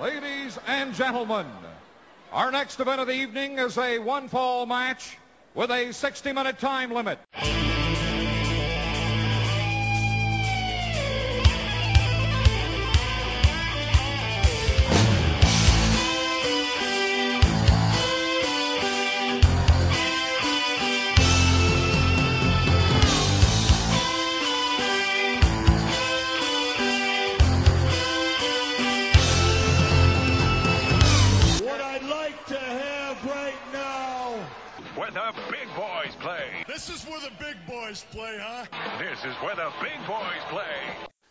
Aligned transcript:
Ladies 0.00 0.56
and 0.68 0.94
gentlemen, 0.94 1.46
our 2.32 2.52
next 2.52 2.78
event 2.78 3.00
of 3.00 3.08
the 3.08 3.14
evening 3.14 3.58
is 3.58 3.76
a 3.76 3.98
one 3.98 4.28
fall 4.28 4.64
match 4.64 5.18
with 5.56 5.72
a 5.72 5.92
60 5.92 6.32
minute 6.32 6.60
time 6.60 6.92
limit. 6.92 7.18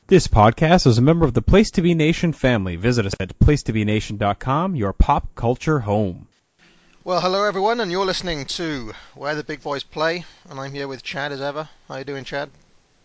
This 0.09 0.29
podcast 0.29 0.88
is 0.88 0.97
a 0.97 1.02
member 1.02 1.25
of 1.25 1.34
the 1.34 1.41
Place 1.41 1.70
to 1.71 1.81
Be 1.81 1.93
Nation 1.93 2.31
family. 2.31 2.77
Visit 2.77 3.05
us 3.05 3.13
at 3.20 3.38
placetobenation.com, 3.39 4.73
your 4.73 4.93
pop 4.93 5.35
culture 5.35 5.79
home. 5.79 6.29
Well, 7.03 7.20
hello 7.20 7.43
everyone, 7.43 7.81
and 7.81 7.91
you're 7.91 8.05
listening 8.05 8.45
to 8.45 8.93
Where 9.15 9.35
the 9.35 9.43
Big 9.43 9.62
Boys 9.62 9.84
Play, 9.84 10.23
and 10.49 10.62
I'm 10.62 10.71
here 10.71 10.88
with 10.88 11.03
Chad 11.03 11.34
as 11.34 11.41
ever. 11.41 11.67
How 11.89 11.98
you 11.98 12.05
doing, 12.05 12.23
Chad? 12.23 12.49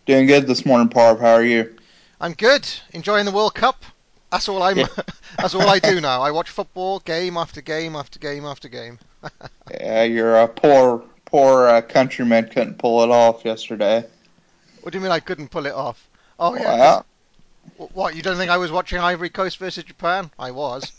Doing 0.05 0.27
good 0.27 0.47
this 0.47 0.65
morning, 0.65 0.87
Parv. 0.87 1.19
How 1.19 1.33
are 1.33 1.43
you? 1.43 1.75
I'm 2.21 2.31
good. 2.31 2.65
Enjoying 2.93 3.25
the 3.25 3.33
World 3.33 3.53
Cup. 3.53 3.83
That's 4.31 4.47
all 4.47 4.63
I'm. 4.63 4.77
Yeah. 4.77 4.87
that's 5.37 5.55
all 5.55 5.67
I 5.67 5.79
do 5.79 5.99
now. 5.99 6.21
I 6.21 6.31
watch 6.31 6.51
football, 6.51 6.99
game 6.99 7.35
after 7.35 7.59
game 7.59 7.97
after 7.97 8.17
game 8.17 8.45
after 8.45 8.69
game. 8.69 8.97
Yeah, 9.69 10.03
your 10.03 10.37
uh, 10.37 10.47
poor, 10.47 11.03
poor 11.25 11.67
uh, 11.67 11.81
countryman 11.81 12.47
couldn't 12.47 12.77
pull 12.77 13.03
it 13.03 13.09
off 13.09 13.43
yesterday. 13.43 14.05
What 14.81 14.93
do 14.93 14.97
you 14.97 15.03
mean 15.03 15.11
I 15.11 15.19
couldn't 15.19 15.49
pull 15.49 15.65
it 15.65 15.73
off? 15.73 16.07
Oh 16.43 16.55
yeah. 16.55 16.75
Wow. 16.75 17.05
What? 17.77 18.15
You 18.15 18.21
don't 18.23 18.37
think 18.37 18.51
I 18.51 18.57
was 18.57 18.71
watching 18.71 18.99
Ivory 18.99 19.29
Coast 19.29 19.57
versus 19.57 19.83
Japan? 19.83 20.31
I 20.39 20.51
was. 20.51 20.93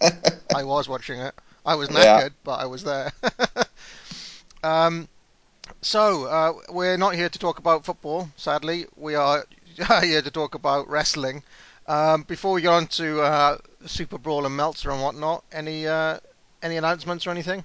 I 0.54 0.64
was 0.64 0.88
watching 0.88 1.20
it. 1.20 1.34
I 1.64 1.74
was 1.76 1.90
Yeah. 1.90 2.22
knackered, 2.22 2.34
but 2.44 2.60
I 2.60 2.66
was 2.66 2.84
there. 2.84 3.12
um, 4.64 5.08
so 5.82 6.26
uh, 6.26 6.52
we're 6.70 6.96
not 6.98 7.14
here 7.14 7.28
to 7.28 7.38
talk 7.38 7.58
about 7.58 7.84
football. 7.84 8.30
Sadly, 8.36 8.86
we 8.96 9.14
are 9.14 9.44
here 10.02 10.22
to 10.22 10.30
talk 10.30 10.54
about 10.54 10.88
wrestling. 10.88 11.44
Um, 11.86 12.22
before 12.24 12.52
we 12.52 12.62
get 12.62 12.72
on 12.72 12.86
to 12.88 13.22
uh, 13.22 13.58
Super 13.86 14.18
Brawl 14.18 14.46
and 14.46 14.56
Meltzer 14.56 14.90
and 14.90 15.02
whatnot, 15.02 15.44
any 15.52 15.86
uh, 15.86 16.18
any 16.62 16.76
announcements 16.76 17.26
or 17.26 17.30
anything? 17.30 17.64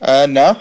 Uh, 0.00 0.26
no, 0.26 0.54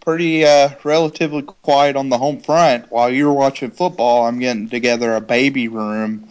pretty 0.00 0.44
uh, 0.44 0.70
relatively 0.84 1.42
quiet 1.42 1.96
on 1.96 2.08
the 2.08 2.18
home 2.18 2.40
front. 2.40 2.90
While 2.90 3.10
you're 3.10 3.32
watching 3.32 3.70
football, 3.70 4.26
I'm 4.26 4.38
getting 4.38 4.68
together 4.68 5.14
a 5.14 5.20
baby 5.20 5.68
room, 5.68 6.28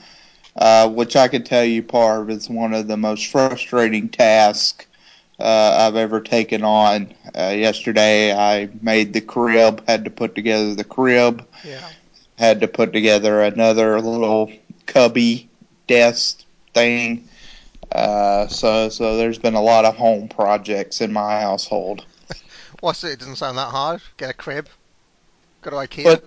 uh, 0.56 0.90
which 0.90 1.16
I 1.16 1.28
can 1.28 1.44
tell 1.44 1.64
you, 1.64 1.84
Parv, 1.84 2.30
is 2.30 2.50
one 2.50 2.74
of 2.74 2.88
the 2.88 2.98
most 2.98 3.28
frustrating 3.28 4.10
tasks 4.10 4.86
uh, 5.40 5.88
I've 5.88 5.96
ever 5.96 6.20
taken 6.20 6.64
on. 6.64 7.14
Uh, 7.38 7.54
yesterday, 7.56 8.34
I 8.34 8.70
made 8.82 9.14
the 9.14 9.22
crib, 9.22 9.88
had 9.88 10.06
to 10.06 10.12
put 10.12 10.36
together 10.36 10.76
the 10.76 10.84
crib, 10.84 11.46
Yeah. 11.64 11.88
had 12.38 12.62
to 12.62 12.68
put 12.68 12.92
together 12.92 13.42
another 13.42 14.02
little 14.02 14.52
cubby 14.86 15.50
desk 15.88 16.44
thing. 16.74 17.28
Uh, 17.92 18.48
so, 18.48 18.90
so 18.90 19.18
there's 19.18 19.40
been 19.40 19.56
a 19.56 19.62
lot 19.62 19.86
of 19.86 19.96
home 19.96 20.28
projects 20.28 21.02
in 21.02 21.12
my 21.14 21.42
household. 21.42 22.06
What's 22.82 23.04
it? 23.04 23.14
It 23.14 23.20
doesn't 23.20 23.36
sound 23.36 23.58
that 23.58 23.70
hard. 23.70 24.02
Get 24.18 24.30
a 24.30 24.34
crib. 24.34 24.70
Go 25.62 25.72
to 25.72 25.76
IKEA. 25.76 26.22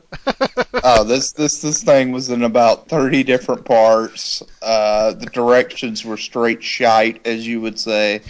Oh, 0.84 1.04
this 1.04 1.32
this 1.32 1.62
this 1.62 1.82
thing 1.82 2.12
was 2.12 2.28
in 2.28 2.42
about 2.42 2.88
thirty 2.88 3.22
different 3.22 3.64
parts. 3.64 4.42
Uh, 4.60 5.12
the 5.14 5.24
directions 5.26 6.04
were 6.04 6.18
straight 6.18 6.62
shite, 6.62 7.26
as 7.26 7.46
you 7.46 7.60
would 7.62 7.78
say, 7.78 8.20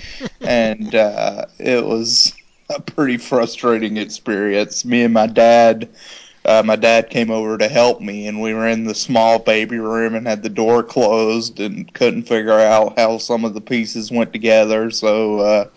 and 0.41 0.94
uh, 0.94 1.47
it 1.58 1.84
was 1.84 2.32
a 2.70 2.80
pretty 2.80 3.16
frustrating 3.16 3.97
experience. 3.97 4.84
Me 4.84 5.02
and 5.02 5.12
my 5.12 5.26
dad, 5.26 5.88
uh, 6.44 6.62
my 6.64 6.76
dad 6.76 7.10
came 7.10 7.32
over 7.32 7.58
to 7.58 7.66
help 7.66 8.00
me, 8.00 8.28
and 8.28 8.41
we 8.41 8.54
were 8.54 8.68
in 8.68 8.84
the 8.84 8.94
small 8.94 9.41
baby 9.41 9.78
room 9.78 10.14
and 10.14 10.28
had 10.28 10.44
the 10.44 10.48
door 10.48 10.84
closed 10.84 11.58
and 11.58 11.92
couldn't 11.94 12.22
figure 12.22 12.60
out 12.60 12.97
how 12.97 13.18
some 13.18 13.44
of 13.44 13.54
the 13.54 13.60
pieces 13.60 14.12
went 14.12 14.32
together. 14.32 14.88
So. 14.92 15.41
Uh, 15.41 15.68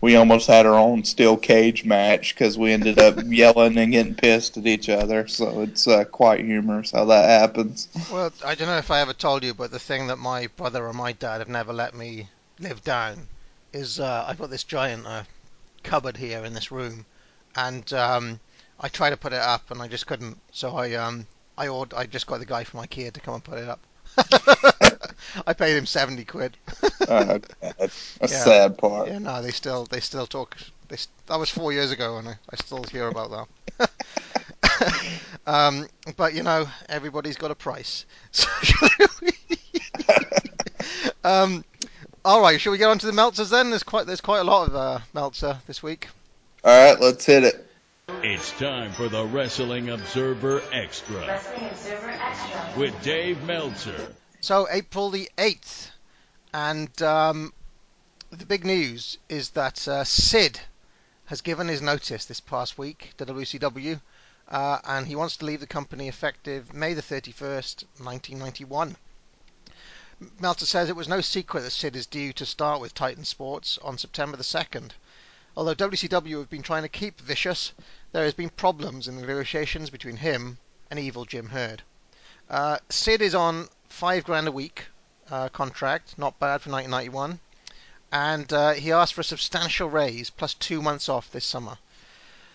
we 0.00 0.16
almost 0.16 0.46
had 0.46 0.66
our 0.66 0.74
own 0.74 1.04
steel 1.04 1.36
cage 1.36 1.84
match 1.84 2.34
because 2.34 2.56
we 2.56 2.72
ended 2.72 2.98
up 2.98 3.18
yelling 3.26 3.76
and 3.78 3.92
getting 3.92 4.14
pissed 4.14 4.56
at 4.56 4.66
each 4.66 4.88
other. 4.88 5.26
So 5.28 5.60
it's 5.60 5.86
uh, 5.86 6.04
quite 6.04 6.44
humorous 6.44 6.90
how 6.90 7.04
that 7.06 7.40
happens. 7.40 7.88
Well, 8.10 8.32
I 8.44 8.54
don't 8.54 8.68
know 8.68 8.78
if 8.78 8.90
I 8.90 9.00
ever 9.00 9.12
told 9.12 9.44
you, 9.44 9.54
but 9.54 9.70
the 9.70 9.78
thing 9.78 10.06
that 10.06 10.16
my 10.16 10.48
brother 10.56 10.86
or 10.86 10.92
my 10.92 11.12
dad 11.12 11.38
have 11.38 11.48
never 11.48 11.72
let 11.72 11.94
me 11.94 12.28
live 12.58 12.82
down 12.82 13.28
is 13.72 14.00
uh, 14.00 14.24
I've 14.26 14.38
got 14.38 14.50
this 14.50 14.64
giant 14.64 15.06
uh, 15.06 15.24
cupboard 15.82 16.16
here 16.16 16.44
in 16.44 16.54
this 16.54 16.72
room, 16.72 17.06
and 17.54 17.92
um, 17.92 18.40
I 18.82 18.88
tried 18.88 19.10
to 19.10 19.16
put 19.16 19.34
it 19.34 19.40
up 19.40 19.70
and 19.70 19.82
I 19.82 19.88
just 19.88 20.06
couldn't. 20.06 20.38
So 20.52 20.76
I 20.76 20.94
um 20.94 21.26
I 21.58 21.68
ordered, 21.68 21.96
I 21.96 22.06
just 22.06 22.26
got 22.26 22.38
the 22.38 22.46
guy 22.46 22.64
from 22.64 22.80
IKEA 22.80 23.12
to 23.12 23.20
come 23.20 23.34
and 23.34 23.44
put 23.44 23.58
it 23.58 23.68
up. 23.68 23.80
I 25.46 25.52
paid 25.52 25.76
him 25.76 25.86
seventy 25.86 26.24
quid. 26.24 26.56
Uh, 27.08 27.38
a 27.62 27.72
Yeah. 28.20 28.26
sad 28.26 28.78
part. 28.78 29.08
Yeah, 29.08 29.18
no, 29.18 29.42
they 29.42 29.50
still 29.50 29.84
they 29.86 30.00
still 30.00 30.26
talk. 30.26 30.56
They, 30.88 30.94
s- 30.94 31.08
that 31.26 31.38
was 31.38 31.50
four 31.50 31.72
years 31.72 31.90
ago, 31.92 32.18
and 32.18 32.28
I, 32.28 32.32
I 32.32 32.56
still 32.56 32.82
hear 32.84 33.08
about 33.08 33.46
that. 33.78 33.90
um, 35.46 35.86
but 36.16 36.34
you 36.34 36.42
know, 36.42 36.66
everybody's 36.88 37.36
got 37.36 37.50
a 37.50 37.54
price. 37.54 38.04
So 38.32 38.48
um, 41.24 41.64
all 42.24 42.40
right, 42.42 42.60
shall 42.60 42.72
we 42.72 42.78
get 42.78 42.88
on 42.88 42.98
to 42.98 43.06
the 43.06 43.12
Meltzers 43.12 43.50
then? 43.50 43.70
There's 43.70 43.82
quite 43.82 44.06
there's 44.06 44.20
quite 44.20 44.40
a 44.40 44.44
lot 44.44 44.68
of 44.68 44.74
uh, 44.76 44.98
Meltzer 45.14 45.58
this 45.66 45.82
week. 45.82 46.08
All 46.64 46.90
right, 46.92 47.00
let's 47.00 47.24
hit 47.24 47.44
it. 47.44 47.66
It's 48.22 48.50
time 48.58 48.90
for 48.92 49.08
the 49.08 49.24
Wrestling 49.24 49.90
Observer 49.90 50.60
Extra 50.72 51.16
Wrestling 51.26 51.68
Observer 51.70 52.10
Extra. 52.10 52.72
with 52.80 53.02
Dave 53.02 53.42
Meltzer. 53.44 54.12
So 54.42 54.66
April 54.70 55.10
the 55.10 55.30
eighth, 55.36 55.90
and 56.54 57.02
um, 57.02 57.52
the 58.30 58.46
big 58.46 58.64
news 58.64 59.18
is 59.28 59.50
that 59.50 59.86
uh, 59.86 60.02
Sid 60.02 60.58
has 61.26 61.42
given 61.42 61.68
his 61.68 61.82
notice 61.82 62.24
this 62.24 62.40
past 62.40 62.78
week 62.78 63.12
to 63.18 63.26
WCW, 63.26 64.00
uh, 64.48 64.78
and 64.84 65.06
he 65.06 65.14
wants 65.14 65.36
to 65.36 65.44
leave 65.44 65.60
the 65.60 65.66
company 65.66 66.08
effective 66.08 66.72
May 66.72 66.94
the 66.94 67.02
thirty 67.02 67.32
first, 67.32 67.84
nineteen 68.02 68.38
ninety 68.38 68.64
one. 68.64 68.96
Meltzer 70.38 70.64
says 70.64 70.88
it 70.88 70.96
was 70.96 71.06
no 71.06 71.20
secret 71.20 71.60
that 71.60 71.72
Sid 71.72 71.94
is 71.94 72.06
due 72.06 72.32
to 72.32 72.46
start 72.46 72.80
with 72.80 72.94
Titan 72.94 73.26
Sports 73.26 73.76
on 73.82 73.98
September 73.98 74.38
the 74.38 74.42
2nd. 74.42 74.92
Although 75.54 75.74
WCW 75.74 76.38
have 76.38 76.48
been 76.48 76.62
trying 76.62 76.82
to 76.82 76.88
keep 76.88 77.20
Vicious, 77.20 77.72
there 78.12 78.24
has 78.24 78.34
been 78.34 78.48
problems 78.48 79.06
in 79.06 79.16
the 79.16 79.20
negotiations 79.20 79.90
between 79.90 80.16
him 80.16 80.56
and 80.90 80.98
Evil 80.98 81.26
Jim 81.26 81.50
Herd. 81.50 81.82
Uh, 82.48 82.78
Sid 82.88 83.20
is 83.20 83.34
on 83.34 83.68
five 83.90 84.24
grand 84.24 84.48
a 84.48 84.52
week 84.52 84.86
uh, 85.30 85.48
contract, 85.50 86.16
not 86.16 86.38
bad 86.38 86.62
for 86.62 86.70
1991, 86.70 87.38
and 88.10 88.52
uh, 88.52 88.72
he 88.72 88.90
asked 88.90 89.14
for 89.14 89.20
a 89.20 89.24
substantial 89.24 89.90
raise 89.90 90.30
plus 90.30 90.54
two 90.54 90.80
months 90.80 91.08
off 91.08 91.30
this 91.30 91.44
summer. 91.44 91.76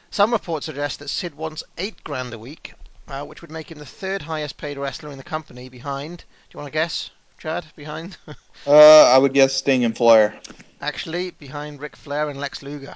Some 0.09 0.31
reports 0.31 0.65
suggest 0.65 0.99
that 0.99 1.09
Sid 1.09 1.35
wants 1.35 1.63
eight 1.77 2.03
grand 2.03 2.33
a 2.33 2.39
week, 2.39 2.73
uh, 3.07 3.23
which 3.25 3.41
would 3.41 3.51
make 3.51 3.69
him 3.69 3.79
the 3.79 3.85
third 3.85 4.23
highest 4.23 4.57
paid 4.57 4.77
wrestler 4.77 5.11
in 5.11 5.17
the 5.17 5.23
company 5.23 5.69
behind. 5.69 6.19
Do 6.19 6.25
you 6.53 6.57
want 6.59 6.67
to 6.67 6.77
guess, 6.79 7.11
Chad? 7.37 7.65
Behind? 7.75 8.17
Uh, 8.65 9.13
I 9.13 9.17
would 9.19 9.33
guess 9.33 9.53
Sting 9.53 9.83
and 9.85 9.95
Flair. 9.95 10.39
Actually, 10.81 11.29
behind 11.29 11.81
Ric 11.81 11.95
Flair 11.95 12.29
and 12.29 12.39
Lex 12.39 12.63
Luger. 12.63 12.95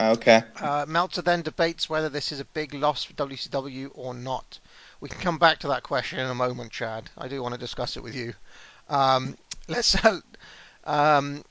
Okay. 0.00 0.42
Uh, 0.58 0.86
Meltzer 0.88 1.22
then 1.22 1.42
debates 1.42 1.88
whether 1.88 2.08
this 2.08 2.32
is 2.32 2.40
a 2.40 2.44
big 2.44 2.72
loss 2.72 3.04
for 3.04 3.12
WCW 3.14 3.90
or 3.94 4.14
not. 4.14 4.58
We 5.02 5.08
can 5.08 5.18
come 5.18 5.38
back 5.38 5.58
to 5.58 5.66
that 5.66 5.82
question 5.82 6.20
in 6.20 6.28
a 6.28 6.34
moment, 6.34 6.70
Chad. 6.70 7.10
I 7.18 7.26
do 7.26 7.42
want 7.42 7.54
to 7.54 7.58
discuss 7.58 7.96
it 7.96 8.04
with 8.04 8.14
you. 8.14 8.34
Um, 8.88 9.36
let's. 9.68 9.96
um, 10.84 11.44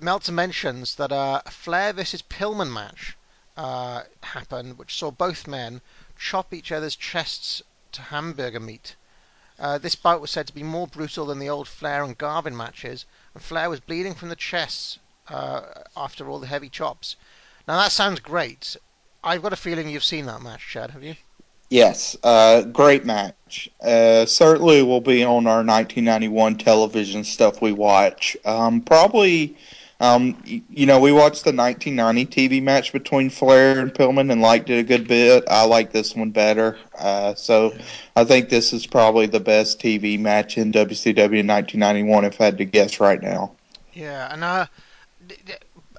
Meltzer 0.00 0.32
mentions 0.32 0.94
that 0.94 1.12
uh, 1.12 1.42
a 1.44 1.50
Flair 1.50 1.92
versus 1.92 2.22
Pillman 2.22 2.72
match 2.72 3.14
uh, 3.58 4.04
happened, 4.22 4.78
which 4.78 4.96
saw 4.96 5.10
both 5.10 5.46
men 5.46 5.82
chop 6.18 6.54
each 6.54 6.72
other's 6.72 6.96
chests 6.96 7.60
to 7.92 8.00
hamburger 8.00 8.58
meat. 8.58 8.96
Uh, 9.58 9.76
this 9.76 9.96
bout 9.96 10.22
was 10.22 10.30
said 10.30 10.46
to 10.46 10.54
be 10.54 10.62
more 10.62 10.86
brutal 10.86 11.26
than 11.26 11.38
the 11.38 11.50
old 11.50 11.68
Flair 11.68 12.04
and 12.04 12.16
Garvin 12.16 12.56
matches, 12.56 13.04
and 13.34 13.42
Flair 13.42 13.68
was 13.68 13.80
bleeding 13.80 14.14
from 14.14 14.30
the 14.30 14.34
chests 14.34 14.98
uh, 15.28 15.60
after 15.94 16.30
all 16.30 16.38
the 16.38 16.46
heavy 16.46 16.70
chops. 16.70 17.16
Now 17.68 17.76
that 17.76 17.92
sounds 17.92 18.20
great. 18.20 18.78
I've 19.22 19.42
got 19.42 19.52
a 19.52 19.56
feeling 19.56 19.90
you've 19.90 20.04
seen 20.04 20.24
that 20.24 20.40
match, 20.40 20.66
Chad. 20.66 20.92
Have 20.92 21.02
you? 21.02 21.16
Yes, 21.74 22.16
uh, 22.22 22.62
great 22.62 23.04
match. 23.04 23.68
Uh, 23.82 24.26
certainly 24.26 24.80
will 24.84 25.00
be 25.00 25.24
on 25.24 25.48
our 25.48 25.64
1991 25.64 26.56
television 26.56 27.24
stuff 27.24 27.60
we 27.60 27.72
watch. 27.72 28.36
Um, 28.44 28.80
probably, 28.80 29.56
um, 29.98 30.40
you 30.44 30.86
know, 30.86 31.00
we 31.00 31.10
watched 31.10 31.42
the 31.42 31.52
1990 31.52 32.26
TV 32.26 32.62
match 32.62 32.92
between 32.92 33.28
Flair 33.28 33.80
and 33.80 33.92
Pillman 33.92 34.30
and 34.30 34.40
liked 34.40 34.70
it 34.70 34.78
a 34.78 34.82
good 34.84 35.08
bit. 35.08 35.42
I 35.50 35.64
like 35.64 35.90
this 35.90 36.14
one 36.14 36.30
better. 36.30 36.78
Uh, 36.96 37.34
so 37.34 37.74
I 38.14 38.22
think 38.22 38.50
this 38.50 38.72
is 38.72 38.86
probably 38.86 39.26
the 39.26 39.40
best 39.40 39.80
TV 39.80 40.16
match 40.16 40.56
in 40.56 40.70
WCW 40.70 41.40
in 41.40 41.48
1991 41.48 42.24
if 42.24 42.40
I 42.40 42.44
had 42.44 42.58
to 42.58 42.64
guess 42.64 43.00
right 43.00 43.20
now. 43.20 43.50
Yeah, 43.92 44.32
and 44.32 44.44
uh, 44.44 44.66
d- 45.26 45.38
d- 45.44 45.54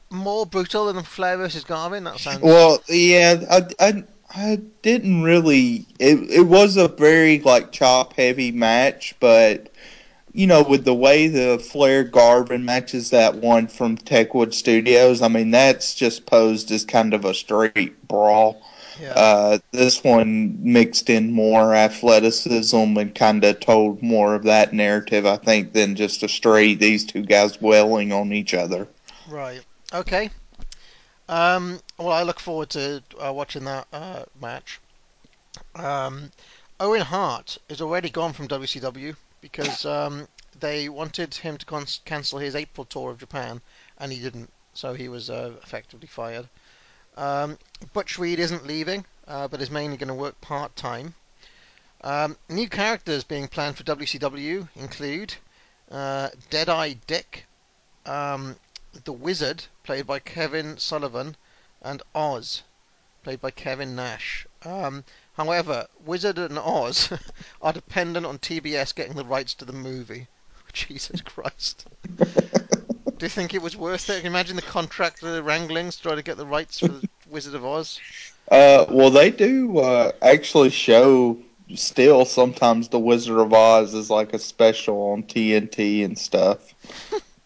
more 0.10 0.46
brutal 0.46 0.94
than 0.94 1.04
Flair 1.04 1.36
versus 1.36 1.66
Garvin. 1.66 2.06
That 2.06 2.18
sounds. 2.22 2.42
Well, 2.42 2.82
yeah, 2.88 3.44
I, 3.52 3.62
I, 3.86 4.04
I 4.36 4.60
didn't 4.82 5.24
really. 5.24 5.86
It, 5.98 6.30
it 6.30 6.48
was 6.48 6.76
a 6.76 6.90
very 6.90 7.40
like 7.40 7.72
chop 7.72 8.14
heavy 8.14 8.52
match, 8.52 9.16
but 9.20 9.70
you 10.34 10.46
know, 10.46 10.62
with 10.62 10.84
the 10.84 10.94
way 10.94 11.28
the 11.28 11.58
Flair 11.58 12.04
Garvin 12.04 12.66
matches 12.66 13.12
that 13.12 13.36
one 13.36 13.68
from 13.68 13.98
Techwood 13.98 14.54
Studios, 14.54 15.22
I 15.22 15.30
mean, 15.30 15.52
that's 15.52 15.96
just 15.96 16.26
posed 16.26 16.70
as 16.72 16.84
kind 16.84 17.14
of 17.14 17.24
a 17.24 17.34
straight 17.34 18.06
brawl. 18.10 18.62
yeah. 19.00 19.14
Uh, 19.14 19.58
this 19.72 20.04
one 20.04 20.58
mixed 20.62 21.10
in 21.10 21.32
more 21.32 21.74
athleticism 21.74 22.76
and 22.76 23.16
kind 23.16 23.46
of 23.46 23.62
told 23.62 24.04
more 24.04 24.36
of 24.36 24.44
that 24.44 24.74
narrative, 24.74 25.26
I 25.26 25.38
think, 25.38 25.72
than 25.72 25.96
just 25.96 26.22
a 26.24 26.28
straight 26.28 26.80
these 26.80 27.06
two 27.06 27.22
guys 27.22 27.62
wailing 27.62 28.12
on 28.12 28.34
each 28.34 28.54
other. 28.54 28.90
Right. 29.30 29.62
Okay. 29.94 30.30
Um, 31.28 31.80
well, 31.98 32.12
I 32.12 32.24
look 32.24 32.40
forward 32.40 32.70
to 32.72 33.02
uh, 33.20 33.34
watching 33.34 33.66
that 33.66 33.88
uh, 33.92 34.24
match. 34.40 34.80
Um, 35.74 36.32
Owen 36.80 37.02
Hart 37.02 37.58
is 37.70 37.82
already 37.82 38.10
gone 38.10 38.34
from 38.34 38.48
WCW 38.48 39.16
because 39.42 39.86
um, 39.86 40.28
they 40.60 40.90
wanted 40.90 41.34
him 41.34 41.58
to 41.58 41.88
cancel 42.06 42.40
his 42.40 42.56
April 42.56 42.86
tour 42.86 43.12
of 43.12 43.20
Japan, 43.20 43.62
and 43.98 44.12
he 44.12 44.20
didn't, 44.20 44.52
so 44.74 44.94
he 44.94 45.08
was 45.08 45.30
uh, 45.30 45.54
effectively 45.64 46.08
fired. 46.08 46.48
Um, 47.18 47.58
Butch 47.94 48.20
Reed 48.20 48.40
isn't 48.40 48.68
leaving, 48.68 49.06
uh, 49.28 49.48
but 49.48 49.62
is 49.62 49.72
mainly 49.72 49.98
going 49.98 50.10
to 50.10 50.14
work 50.14 50.40
part 50.42 50.76
time. 50.76 51.16
Um, 52.02 52.38
new 52.50 52.70
characters 52.70 53.24
being 53.24 53.48
planned 53.48 53.78
for 53.78 53.84
WCW 53.84 54.68
include 54.76 55.36
uh, 55.90 56.30
Deadeye 56.50 56.96
Dick, 57.08 57.46
um, 58.06 58.58
the 59.06 59.14
Wizard, 59.14 59.66
played 59.86 60.08
by 60.08 60.18
Kevin 60.18 60.78
Sullivan, 60.80 61.38
and 61.80 62.02
Oz, 62.16 62.64
played 63.24 63.40
by 63.40 63.52
Kevin 63.52 63.96
Nash. 63.96 64.48
Um, 64.64 65.04
however, 65.34 65.86
Wizard 66.04 66.40
and 66.40 66.58
Oz 66.58 67.14
are 67.62 67.72
dependent 67.72 68.26
on 68.26 68.40
TBS 68.40 68.96
getting 68.96 69.16
the 69.16 69.24
rights 69.24 69.54
to 69.54 69.66
the 69.66 69.74
movie. 69.74 70.28
Jesus 70.74 71.22
Christ. 71.22 71.86
Do 72.18 73.26
you 73.26 73.30
think 73.30 73.54
it 73.54 73.62
was 73.62 73.78
worth 73.78 74.10
it? 74.10 74.16
Can 74.16 74.26
you 74.26 74.32
imagine 74.32 74.56
the 74.56 74.64
contract 74.64 75.24
uh, 75.24 75.42
wranglings 75.44 75.98
to 75.98 76.02
try 76.02 76.16
to 76.16 76.24
get 76.24 76.38
the 76.38 76.46
rights 76.48 76.80
for 76.80 76.88
the 76.88 77.08
Wizard 77.30 77.54
of 77.54 77.64
Oz? 77.64 78.00
Uh, 78.50 78.86
well, 78.90 79.12
they 79.12 79.30
do 79.30 79.78
uh, 79.78 80.12
actually 80.24 80.72
show 80.72 81.38
still 81.76 82.26
sometimes 82.26 82.90
the 82.90 83.00
Wizard 83.00 83.38
of 83.38 83.54
Oz 83.54 83.94
is 83.94 84.10
like 84.10 84.34
a 84.34 84.40
special 84.40 85.12
on 85.12 85.24
TNT 85.24 86.04
and 86.04 86.18
stuff. 86.18 86.74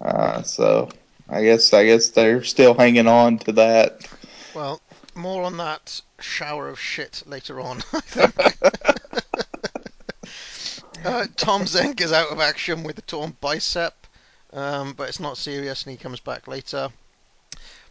Uh, 0.01 0.41
so 0.41 0.89
I 1.31 1.43
guess 1.43 1.73
I 1.73 1.85
guess 1.85 2.09
they're 2.09 2.43
still 2.43 2.73
hanging 2.73 3.07
on 3.07 3.37
to 3.39 3.51
that. 3.53 4.07
Well, 4.55 4.81
more 5.13 5.43
on 5.43 5.57
that 5.57 6.01
shower 6.19 6.69
of 6.69 6.79
shit 6.79 7.21
later 7.27 7.61
on, 7.61 7.83
I 7.93 7.99
think. 7.99 8.35
uh, 11.05 11.27
Tom 11.35 11.65
Zenk 11.65 12.01
is 12.01 12.11
out 12.11 12.31
of 12.31 12.39
action 12.39 12.83
with 12.83 12.97
a 12.97 13.03
torn 13.03 13.37
bicep, 13.39 14.07
um, 14.53 14.93
but 14.93 15.09
it's 15.09 15.19
not 15.19 15.37
serious 15.37 15.83
and 15.83 15.91
he 15.91 15.97
comes 15.97 16.19
back 16.19 16.47
later. 16.47 16.89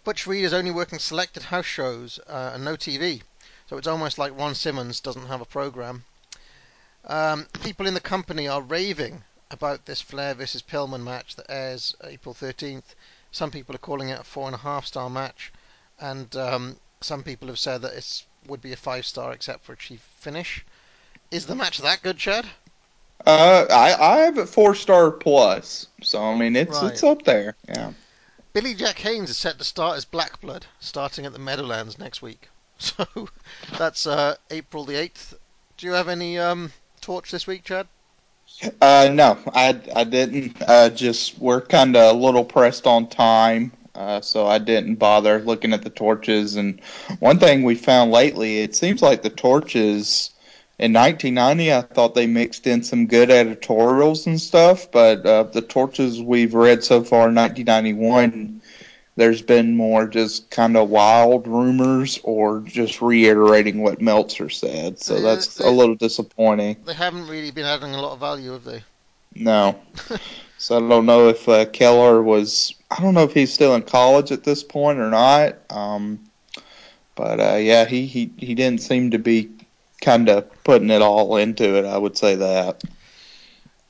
Butch 0.02 0.26
Reed 0.26 0.44
is 0.44 0.55
only 0.55 0.73
working 0.73 0.99
selected 0.99 1.44
house 1.44 1.67
shows 1.67 2.19
uh, 2.26 2.52
and 2.55 2.64
no 2.64 2.76
TV, 2.76 3.23
so 3.69 3.76
it's 3.76 3.87
almost 3.87 4.19
like 4.19 4.37
Ron 4.37 4.55
Simmons 4.55 5.00
doesn't 5.00 5.26
have 5.26 5.40
a 5.40 5.46
program. 5.46 6.05
Um, 7.05 7.46
people 7.62 7.87
in 7.87 7.94
the 7.94 8.00
company 8.00 8.49
are 8.49 8.62
raving 8.62 9.23
about 9.50 9.87
this 9.87 10.00
Flair 10.00 10.35
versus 10.35 10.62
Pillman 10.62 11.05
match 11.05 11.37
that 11.37 11.46
airs 11.49 11.94
April 12.02 12.35
13th. 12.35 12.94
Some 13.30 13.50
people 13.50 13.75
are 13.75 13.78
calling 13.78 14.08
it 14.08 14.20
a 14.20 14.25
four 14.25 14.46
and 14.46 14.54
a 14.54 14.58
half 14.58 14.86
star 14.86 15.10
match, 15.10 15.52
and 16.00 16.34
um, 16.36 16.76
some 17.00 17.22
people 17.22 17.48
have 17.48 17.58
said 17.58 17.82
that 17.82 17.92
it 17.94 18.25
would 18.46 18.62
be 18.62 18.72
a 18.72 18.76
five 18.76 19.04
star 19.06 19.32
except 19.32 19.64
for 19.64 19.72
a 19.75 19.76
chief 19.76 20.00
finish. 20.19 20.64
Is 21.30 21.46
the 21.46 21.54
match 21.54 21.78
that 21.78 22.02
good, 22.02 22.19
Chad? 22.19 22.46
Uh, 23.26 23.66
I 23.70 23.94
I 23.94 24.16
have 24.20 24.38
it 24.38 24.48
four 24.48 24.75
star 24.75 25.10
plus, 25.10 25.86
so 26.02 26.22
I 26.22 26.36
mean 26.36 26.56
it's 26.56 26.80
Right. 26.82 26.92
it's 26.92 27.02
up 27.02 27.25
there. 27.25 27.54
Yeah. 27.69 27.92
Billy 28.54 28.75
Jack 28.75 28.98
Haynes 29.00 29.28
is 29.30 29.36
set 29.36 29.58
to 29.58 29.64
start 29.64 29.96
as 29.98 30.04
Black 30.04 30.40
Blood, 30.40 30.66
starting 30.80 31.26
at 31.26 31.32
the 31.32 31.38
Meadowlands 31.38 31.98
next 31.98 32.22
week. 32.22 32.48
So 32.80 33.28
that's 33.76 34.06
uh, 34.06 34.36
April 34.50 34.84
the 34.84 34.94
8th. 34.94 35.34
Do 35.76 35.86
you 35.86 35.92
have 35.94 36.08
any 36.08 36.38
um, 36.38 36.72
torch 37.00 37.32
this 37.32 37.44
week, 37.46 37.64
Chad? 37.64 37.88
Uh, 38.81 39.08
no, 39.12 39.38
I 39.55 39.81
I 39.94 40.05
didn't. 40.05 40.60
Uh, 40.66 40.90
just 40.90 41.38
we're 41.38 41.60
kind 41.60 41.96
of 41.96 42.16
a 42.16 42.19
little 42.19 42.44
pressed 42.44 42.87
on 42.87 43.08
time, 43.08 43.72
uh, 43.94 44.20
so 44.20 44.46
I 44.46 44.58
didn't 44.58 44.96
bother 44.96 45.38
looking 45.40 45.72
at 45.72 45.82
the 45.82 45.90
torches. 45.90 46.56
And 46.56 46.81
one 47.20 47.38
thing 47.38 47.62
we 47.62 47.76
found 47.76 48.10
lately, 48.10 48.58
it 48.58 48.75
seems 48.75 49.00
like 49.00 49.22
the 49.22 49.31
torches 49.31 50.31
in 50.78 50.93
1990, 50.93 51.72
I 51.72 51.82
thought 51.82 52.14
they 52.14 52.26
mixed 52.26 52.66
in 52.66 52.82
some 52.82 53.06
good 53.06 53.31
editorials 53.31 54.26
and 54.26 54.40
stuff, 54.40 54.90
but 54.90 55.25
uh, 55.25 55.44
the 55.44 55.62
torches 55.62 56.20
we've 56.20 56.54
read 56.54 56.82
so 56.82 57.04
far 57.04 57.28
in 57.28 57.37
1991, 57.37 58.61
there's 59.18 59.42
been 59.42 59.76
more 59.76 60.06
just 60.06 60.48
kind 60.48 60.76
of 60.76 60.88
wild 60.90 61.48
rumors 61.48 62.20
or 62.22 62.60
just 62.60 63.02
reiterating 63.02 63.82
what 63.82 64.00
Meltzer 64.00 64.48
said. 64.48 65.00
So 65.00 65.20
that's 65.20 65.60
uh, 65.60 65.68
a 65.68 65.70
little 65.72 65.96
disappointing. 65.96 66.76
They 66.84 66.94
haven't 66.94 67.26
really 67.26 67.50
been 67.50 67.66
adding 67.66 67.94
a 67.94 68.00
lot 68.00 68.12
of 68.12 68.20
value, 68.20 68.52
have 68.52 68.62
they? 68.62 68.84
No. 69.34 69.80
so 70.58 70.76
I 70.76 70.88
don't 70.88 71.04
know 71.04 71.28
if 71.28 71.48
uh, 71.48 71.66
Keller 71.66 72.22
was. 72.22 72.74
I 72.92 73.02
don't 73.02 73.14
know 73.14 73.24
if 73.24 73.34
he's 73.34 73.52
still 73.52 73.74
in 73.74 73.82
college 73.82 74.30
at 74.30 74.44
this 74.44 74.62
point 74.62 75.00
or 75.00 75.10
not. 75.10 75.56
Um, 75.68 76.20
but 77.16 77.40
uh, 77.40 77.56
yeah, 77.56 77.86
he, 77.86 78.06
he 78.06 78.30
he 78.36 78.54
didn't 78.54 78.82
seem 78.82 79.10
to 79.10 79.18
be 79.18 79.50
kind 80.00 80.28
of 80.28 80.62
putting 80.62 80.90
it 80.90 81.02
all 81.02 81.36
into 81.38 81.76
it. 81.76 81.84
I 81.84 81.98
would 81.98 82.16
say 82.16 82.36
that. 82.36 82.84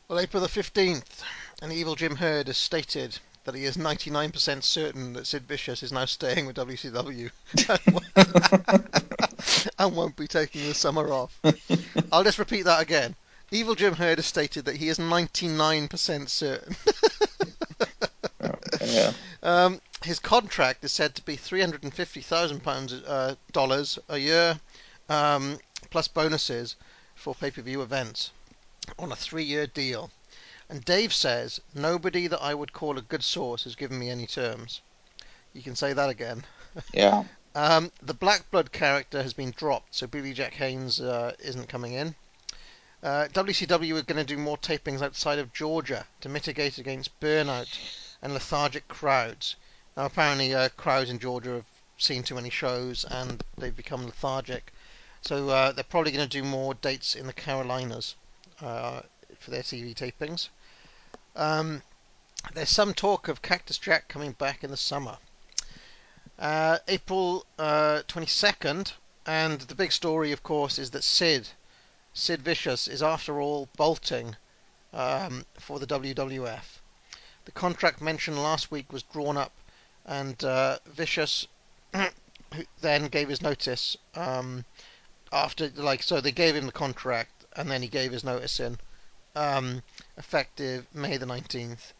Well, 0.09 0.21
April 0.21 0.43
the 0.43 0.49
15th, 0.49 1.23
an 1.61 1.71
evil 1.71 1.97
Jim 1.97 2.17
Herd 2.17 2.47
has 2.47 2.57
stated 2.57 3.19
that 3.49 3.57
he 3.57 3.65
is 3.65 3.79
99% 3.79 4.63
certain 4.63 5.15
that 5.15 5.27
Sid 5.27 5.49
Vicious 5.49 5.83
is 5.83 5.91
now 5.91 6.05
staying 6.05 6.45
with 6.45 6.57
WCW 6.57 7.31
and 9.79 9.97
won't 9.97 10.17
be 10.17 10.29
taking 10.29 10.69
the 10.69 10.75
summer 10.75 11.11
off. 11.11 11.41
I'll 12.13 12.25
just 12.25 12.39
repeat 12.39 12.67
that 12.67 12.83
again. 12.83 13.17
Evil 13.51 13.75
Jim 13.75 13.95
Herd 13.95 14.19
has 14.19 14.27
stated 14.27 14.67
that 14.67 14.77
he 14.77 14.91
is 14.91 14.99
99% 14.99 16.29
certain. 16.29 16.77
yeah. 18.85 19.13
Um, 19.43 19.81
his 20.03 20.19
contract 20.19 20.85
is 20.85 20.93
said 20.93 21.15
to 21.15 21.23
be 21.23 21.37
three 21.37 21.63
hundred 21.63 21.85
and 21.85 21.95
fifty 21.95 22.21
thousand 22.21 22.63
pounds 22.63 22.93
uh, 22.93 23.35
dollars 23.53 23.99
a 24.11 24.19
year, 24.19 24.61
um, 25.09 25.59
plus 25.89 26.07
bonuses 26.07 26.77
for 27.15 27.35
pay-per-view 27.35 27.81
events, 27.81 28.31
on 28.99 29.11
a 29.11 29.17
three-year 29.17 29.69
deal. 29.69 30.11
And 30.71 30.85
Dave 30.85 31.15
says 31.15 31.61
nobody 31.75 32.27
that 32.27 32.43
I 32.43 32.55
would 32.55 32.75
call 32.75 32.99
a 32.99 33.03
good 33.03 33.25
source 33.25 33.65
has 33.65 33.75
given 33.75 33.99
me 33.99 34.11
any 34.11 34.27
terms. 34.27 34.83
You 35.55 35.63
can 35.63 35.75
say 35.75 35.95
that 35.95 36.11
again. 36.11 36.45
Yeah. 36.93 37.25
Um, 37.55 37.91
the 38.03 38.13
Black 38.15 38.51
Blood 38.51 38.71
character 38.71 39.23
has 39.23 39.33
been 39.33 39.51
dropped, 39.51 39.95
so 39.95 40.07
Billy 40.07 40.35
Jack 40.35 40.53
Haynes 40.55 41.01
uh, 41.01 41.35
isn't 41.39 41.69
coming 41.69 41.95
in. 41.95 42.15
Uh, 43.03 43.29
WCW 43.33 43.97
are 43.97 44.03
going 44.03 44.19
to 44.19 44.25
do 44.25 44.37
more 44.37 44.59
tapings 44.59 45.01
outside 45.01 45.39
of 45.39 45.55
Georgia 45.55 46.07
to 46.21 46.29
mitigate 46.29 46.77
against 46.77 47.19
burnout 47.19 47.79
and 48.21 48.35
lethargic 48.35 48.87
crowds. 48.89 49.57
Now, 49.97 50.05
apparently, 50.05 50.55
uh, 50.55 50.69
crowds 50.69 51.09
in 51.09 51.19
Georgia 51.19 51.55
have 51.55 51.65
seen 51.97 52.23
too 52.23 52.35
many 52.35 52.51
shows 52.51 53.05
and 53.05 53.43
they've 53.57 53.75
become 53.75 54.05
lethargic. 54.05 54.73
So 55.23 55.49
uh, 55.49 55.73
they're 55.73 55.83
probably 55.83 56.13
going 56.13 56.29
to 56.29 56.39
do 56.39 56.45
more 56.45 56.75
dates 56.75 57.17
in 57.17 57.27
the 57.27 57.33
Carolinas 57.33 58.15
uh, 58.61 59.01
for 59.39 59.51
their 59.51 59.63
TV 59.63 59.95
tapings. 59.95 60.51
Um, 61.39 61.83
there's 62.53 62.69
some 62.69 62.95
talk 62.95 63.29
of 63.29 63.43
Cactus 63.43 63.79
Jack 63.79 64.09
coming 64.09 64.33
back 64.33 64.65
in 64.65 64.73
the 64.73 64.77
summer. 64.77 65.19
Uh, 66.37 66.79
April 66.89 67.47
uh, 67.61 68.03
22nd, 68.09 68.93
and 69.25 69.61
the 69.61 69.77
big 69.77 69.93
story, 69.93 70.33
of 70.33 70.43
course, 70.43 70.81
is 70.81 70.91
that 70.91 71.05
Sid, 71.05 71.49
Sid 72.13 72.43
Vicious, 72.43 72.89
is 72.89 73.05
after 73.05 73.41
all 73.41 73.69
bolting 73.77 74.35
um, 74.93 75.47
for 75.61 75.79
the 75.79 75.87
WWF. 75.87 76.81
The 77.45 77.53
contract 77.53 78.01
mentioned 78.01 78.43
last 78.43 78.73
week 78.73 78.93
was 78.93 79.05
drawn 79.05 79.37
up, 79.37 79.53
and 80.05 80.43
uh, 80.43 80.81
Vicious 80.87 81.47
then 82.81 83.07
gave 83.07 83.29
his 83.29 83.43
notice 83.43 83.97
um, 84.17 84.65
after 85.33 85.69
like 85.77 86.03
so 86.03 86.21
they 86.21 86.33
gave 86.33 86.57
him 86.57 86.67
the 86.67 86.73
contract 86.73 87.45
and 87.55 87.71
then 87.71 87.83
he 87.83 87.89
gave 87.89 88.11
his 88.11 88.25
notice 88.25 88.59
in, 88.59 88.79
um, 89.39 89.83
effective 90.17 90.87
May 90.93 91.17
the 91.17 91.27
nineteenth, 91.27 91.93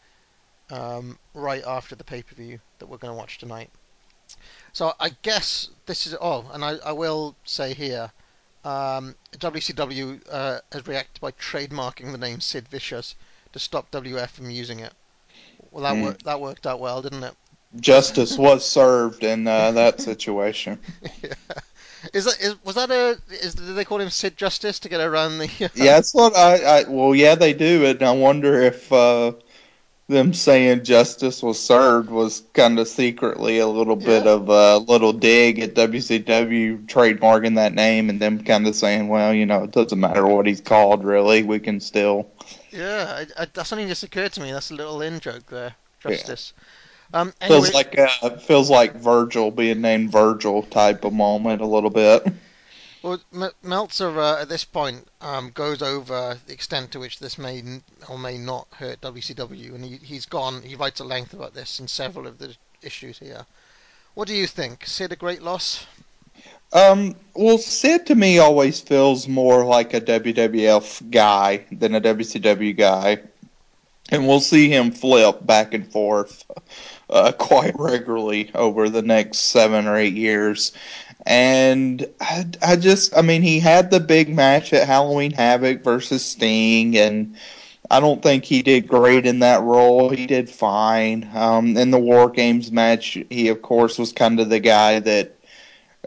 um, 0.69 1.17
right 1.33 1.63
after 1.65 1.95
the 1.95 2.03
pay 2.03 2.21
per 2.21 2.35
view 2.35 2.59
that 2.79 2.87
we're 2.87 2.97
going 2.97 3.13
to 3.13 3.17
watch 3.17 3.37
tonight. 3.37 3.69
So 4.73 4.93
I 4.99 5.11
guess 5.21 5.69
this 5.85 6.05
is 6.05 6.15
oh, 6.19 6.49
and 6.53 6.63
I, 6.63 6.77
I 6.85 6.91
will 6.91 7.35
say 7.45 7.73
here, 7.73 8.11
um, 8.63 9.15
WCW 9.37 10.21
uh, 10.29 10.59
has 10.71 10.87
reacted 10.87 11.21
by 11.21 11.31
trademarking 11.31 12.11
the 12.11 12.17
name 12.17 12.41
Sid 12.41 12.67
Vicious 12.67 13.15
to 13.53 13.59
stop 13.59 13.89
WF 13.91 14.29
from 14.29 14.51
using 14.51 14.79
it. 14.79 14.93
Well, 15.71 15.83
that 15.83 16.03
worked. 16.03 16.25
That 16.25 16.39
worked 16.39 16.67
out 16.67 16.79
well, 16.79 17.01
didn't 17.01 17.23
it? 17.23 17.35
Justice 17.79 18.37
was 18.37 18.65
served 18.65 19.23
in 19.23 19.47
uh, 19.47 19.71
that 19.71 20.01
situation. 20.01 20.79
Is 22.13 22.25
that 22.25 22.39
is 22.39 22.63
was 22.63 22.75
that 22.75 22.91
a 22.91 23.17
is 23.29 23.55
did 23.55 23.75
they 23.75 23.85
call 23.85 23.99
him 23.99 24.09
Sid 24.09 24.37
Justice 24.37 24.79
to 24.79 24.89
get 24.89 25.01
around 25.01 25.37
the? 25.37 25.49
Yeah, 25.75 25.95
that's 25.95 26.13
what 26.13 26.35
I, 26.35 26.79
I. 26.79 26.83
Well, 26.87 27.13
yeah, 27.13 27.35
they 27.35 27.53
do, 27.53 27.85
and 27.85 28.01
I 28.01 28.11
wonder 28.11 28.61
if 28.61 28.91
uh, 28.91 29.33
them 30.07 30.33
saying 30.33 30.83
justice 30.83 31.43
was 31.43 31.59
served 31.59 32.09
was 32.09 32.41
kind 32.53 32.79
of 32.79 32.87
secretly 32.87 33.59
a 33.59 33.67
little 33.67 33.95
bit 33.95 34.25
of 34.25 34.49
a 34.49 34.77
little 34.77 35.13
dig 35.13 35.59
at 35.59 35.75
WCW 35.75 36.85
trademarking 36.87 37.55
that 37.55 37.73
name, 37.73 38.09
and 38.09 38.19
them 38.19 38.43
kind 38.43 38.67
of 38.67 38.75
saying, 38.75 39.07
well, 39.07 39.33
you 39.33 39.45
know, 39.45 39.63
it 39.63 39.71
doesn't 39.71 39.99
matter 39.99 40.25
what 40.25 40.47
he's 40.47 40.61
called, 40.61 41.03
really. 41.03 41.43
We 41.43 41.59
can 41.59 41.79
still. 41.79 42.29
Yeah, 42.71 43.23
I, 43.37 43.43
I, 43.43 43.47
that's 43.53 43.69
something 43.69 43.87
just 43.87 44.03
occurred 44.03 44.33
to 44.33 44.41
me. 44.41 44.51
That's 44.51 44.71
a 44.71 44.75
little 44.75 45.01
in 45.01 45.19
joke 45.19 45.45
there. 45.47 45.75
Yeah. 46.07 46.35
Um. 47.13 47.33
Anyway, 47.41 47.61
Feels 47.61 47.73
like 47.73 47.97
uh, 47.97 48.29
feels 48.37 48.69
like 48.69 48.93
Virgil 48.95 49.49
being 49.49 49.81
named 49.81 50.11
Virgil 50.11 50.63
type 50.63 51.03
of 51.03 51.13
moment 51.13 51.61
a 51.61 51.65
little 51.65 51.89
bit. 51.89 52.27
well, 53.03 53.19
M- 53.33 53.51
Meltzer 53.63 54.19
uh, 54.19 54.41
at 54.41 54.49
this 54.49 54.63
point 54.63 55.07
um, 55.21 55.49
goes 55.51 55.81
over 55.81 56.37
the 56.45 56.53
extent 56.53 56.91
to 56.91 56.99
which 56.99 57.19
this 57.19 57.37
may 57.37 57.59
n- 57.59 57.83
or 58.07 58.19
may 58.19 58.37
not 58.37 58.67
hurt 58.71 59.01
WCW, 59.01 59.73
and 59.73 59.83
he, 59.83 59.97
he's 59.97 60.27
gone. 60.27 60.61
He 60.61 60.75
writes 60.75 61.01
at 61.01 61.07
length 61.07 61.33
about 61.33 61.55
this 61.55 61.79
in 61.79 61.87
several 61.87 62.27
of 62.27 62.37
the 62.37 62.55
issues 62.83 63.17
here. 63.17 63.45
What 64.13 64.27
do 64.27 64.35
you 64.35 64.45
think? 64.47 64.85
Sid 64.85 65.11
a 65.11 65.15
great 65.15 65.41
loss? 65.41 65.85
Um, 66.71 67.15
well, 67.33 67.57
Sid 67.57 68.05
to 68.07 68.15
me 68.15 68.37
always 68.37 68.79
feels 68.79 69.27
more 69.27 69.65
like 69.65 69.95
a 69.95 70.01
WWF 70.01 71.09
guy 71.09 71.65
than 71.71 71.95
a 71.95 72.01
WCW 72.01 72.77
guy, 72.77 73.17
and 74.11 74.27
we'll 74.27 74.39
see 74.39 74.69
him 74.69 74.91
flip 74.91 75.43
back 75.45 75.73
and 75.73 75.91
forth 75.91 76.43
uh, 77.09 77.31
quite 77.37 77.77
regularly 77.79 78.51
over 78.55 78.89
the 78.89 79.01
next 79.01 79.39
seven 79.39 79.87
or 79.87 79.97
eight 79.97 80.13
years. 80.13 80.71
And 81.25 82.07
I, 82.21 82.45
I 82.61 82.75
just, 82.75 83.15
I 83.15 83.21
mean, 83.21 83.41
he 83.41 83.59
had 83.59 83.91
the 83.91 83.99
big 83.99 84.33
match 84.33 84.73
at 84.73 84.87
Halloween 84.87 85.31
Havoc 85.31 85.83
versus 85.83 86.23
Sting, 86.23 86.97
and 86.97 87.35
I 87.91 87.99
don't 87.99 88.21
think 88.21 88.45
he 88.45 88.61
did 88.61 88.87
great 88.87 89.25
in 89.25 89.39
that 89.39 89.61
role. 89.61 90.09
He 90.09 90.25
did 90.25 90.49
fine. 90.49 91.29
Um, 91.33 91.75
in 91.75 91.91
the 91.91 91.99
War 91.99 92.29
Games 92.29 92.71
match, 92.71 93.17
he 93.29 93.49
of 93.49 93.61
course 93.61 93.97
was 93.97 94.13
kind 94.13 94.39
of 94.39 94.49
the 94.49 94.59
guy 94.59 94.99
that 94.99 95.35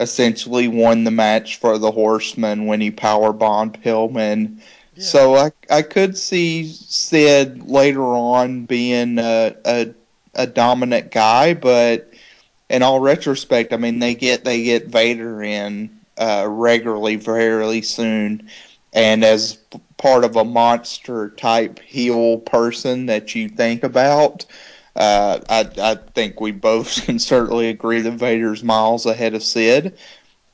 essentially 0.00 0.68
won 0.68 1.04
the 1.04 1.10
match 1.10 1.58
for 1.58 1.76
the 1.78 1.90
Horsemen 1.90 2.66
when 2.66 2.80
he 2.80 2.90
power 2.90 3.32
bombed 3.32 3.82
Pillman. 3.82 4.58
Yeah. 4.94 5.04
So 5.04 5.34
I 5.36 5.52
I 5.70 5.82
could 5.82 6.16
see 6.16 6.68
Sid 6.68 7.68
later 7.68 8.04
on 8.04 8.64
being 8.64 9.18
a, 9.18 9.54
a 9.64 9.94
a 10.34 10.46
dominant 10.46 11.10
guy, 11.10 11.54
but 11.54 12.12
in 12.68 12.82
all 12.82 13.00
retrospect, 13.00 13.72
I 13.72 13.76
mean 13.76 13.98
they 13.98 14.14
get 14.14 14.44
they 14.44 14.62
get 14.64 14.86
Vader 14.86 15.42
in 15.42 16.00
uh, 16.16 16.46
regularly 16.48 17.18
fairly 17.18 17.82
soon, 17.82 18.48
and 18.92 19.24
as 19.24 19.58
part 19.96 20.24
of 20.24 20.36
a 20.36 20.44
monster 20.44 21.30
type 21.30 21.78
heel 21.80 22.38
person 22.38 23.06
that 23.06 23.34
you 23.34 23.48
think 23.48 23.84
about. 23.84 24.44
Uh, 24.94 25.40
I 25.48 25.70
I 25.78 25.94
think 26.14 26.40
we 26.40 26.50
both 26.50 27.02
can 27.04 27.18
certainly 27.18 27.68
agree 27.68 28.00
that 28.00 28.12
Vader's 28.12 28.62
miles 28.62 29.06
ahead 29.06 29.34
of 29.34 29.42
Sid, 29.42 29.96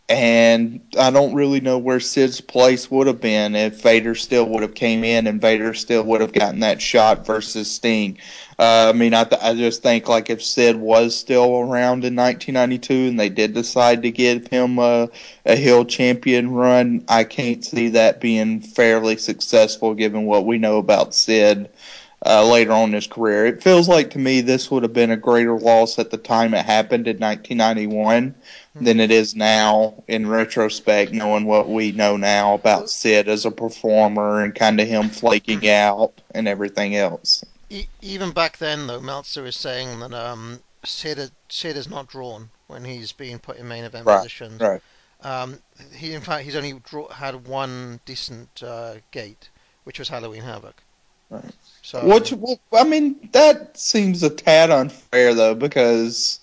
and 0.09 0.81
I 0.99 1.11
don't 1.11 1.35
really 1.35 1.61
know 1.61 1.77
where 1.77 2.01
Sid's 2.01 2.41
place 2.41 2.91
would 2.91 3.07
have 3.07 3.21
been 3.21 3.55
if 3.55 3.83
Vader 3.83 4.15
still 4.15 4.49
would 4.49 4.63
have 4.63 4.75
came 4.75 5.05
in 5.05 5.27
and 5.27 5.41
Vader 5.41 5.75
still 5.75 6.03
would 6.05 6.23
have 6.23 6.33
gotten 6.33 6.61
that 6.61 6.81
shot 6.81 7.27
versus 7.27 7.71
Sting. 7.71 8.17
Uh, 8.59 8.91
I 8.93 8.97
mean, 8.97 9.13
I 9.13 9.25
th- 9.25 9.43
I 9.43 9.55
just 9.55 9.83
think 9.83 10.09
like 10.09 10.31
if 10.31 10.43
Sid 10.43 10.77
was 10.77 11.15
still 11.15 11.61
around 11.61 12.05
in 12.05 12.17
1992 12.17 13.09
and 13.09 13.21
they 13.21 13.29
did 13.29 13.53
decide 13.53 14.03
to 14.03 14.11
give 14.11 14.47
him 14.49 14.79
a 14.79 15.11
a 15.45 15.57
heel 15.57 15.85
champion 15.85 16.51
run, 16.51 17.05
I 17.07 17.25
can't 17.25 17.65
see 17.65 17.89
that 17.91 18.21
being 18.21 18.61
fairly 18.61 19.17
successful 19.19 19.95
given 19.95 20.25
what 20.25 20.47
we 20.47 20.57
know 20.59 20.79
about 20.79 21.15
Sid 21.15 21.69
uh, 22.29 22.47
later 22.47 22.73
on 22.73 22.91
in 22.91 22.93
his 22.93 23.07
career. 23.07 23.47
It 23.47 23.63
feels 23.63 23.89
like 23.89 24.11
to 24.11 24.19
me 24.19 24.43
this 24.43 24.71
would 24.71 24.83
have 24.83 24.93
been 24.93 25.11
a 25.11 25.17
greater 25.17 25.59
loss 25.59 25.99
at 25.99 26.11
the 26.11 26.19
time 26.19 26.53
it 26.55 26.65
happened 26.65 27.09
in 27.09 27.17
1991 27.19 28.35
than 28.81 29.01
it 29.01 29.11
is 29.11 29.35
now 29.35 30.05
in 30.07 30.29
retrospect, 30.29 31.11
knowing 31.13 31.47
what 31.47 31.69
we 31.69 31.91
know 31.91 32.17
now 32.17 32.55
about 32.55 32.89
Sid 32.91 33.29
as 33.29 33.45
a 33.45 33.51
performer 33.51 34.43
and 34.45 34.55
kind 34.55 34.79
of 34.81 34.87
him 34.87 35.09
flaking 35.09 35.69
out 35.69 36.13
and 36.33 36.47
everything 36.47 36.95
else. 36.95 37.45
E- 37.71 37.89
even 38.03 38.31
back 38.31 38.59
then, 38.59 38.87
though, 38.87 39.01
Meltzer 39.01 39.45
is 39.47 39.57
saying 39.57 39.99
that 40.01 40.15
um, 40.15 40.61
Sid 40.85 41.31
Sid 41.49 41.77
is 41.77 41.89
not 41.89 42.07
drawn 42.07 42.51
when 42.69 42.85
he's 42.85 43.11
being 43.11 43.39
put 43.41 43.57
in 43.57 43.67
main 43.67 43.85
event 43.85 44.07
Right, 44.07 44.19
positions. 44.19 44.61
right. 44.61 44.81
Um, 45.23 45.59
he 45.93 46.15
in 46.15 46.21
fact 46.21 46.45
he's 46.45 46.55
only 46.55 46.75
draw- 46.85 47.09
had 47.09 47.49
one 47.49 47.99
decent 48.05 48.63
uh, 48.63 48.97
gate, 49.11 49.49
which 49.85 49.99
was 49.99 50.09
Halloween 50.09 50.43
Havoc. 50.43 50.81
Right. 51.31 51.45
So 51.89 52.07
Which, 52.07 52.35
well, 52.35 52.61
I 52.71 52.85
mean, 52.85 53.31
that 53.33 53.79
seems 53.79 54.23
a 54.23 54.29
tad 54.29 54.71
unfair 54.71 55.33
though, 55.33 55.55
because 55.55 56.39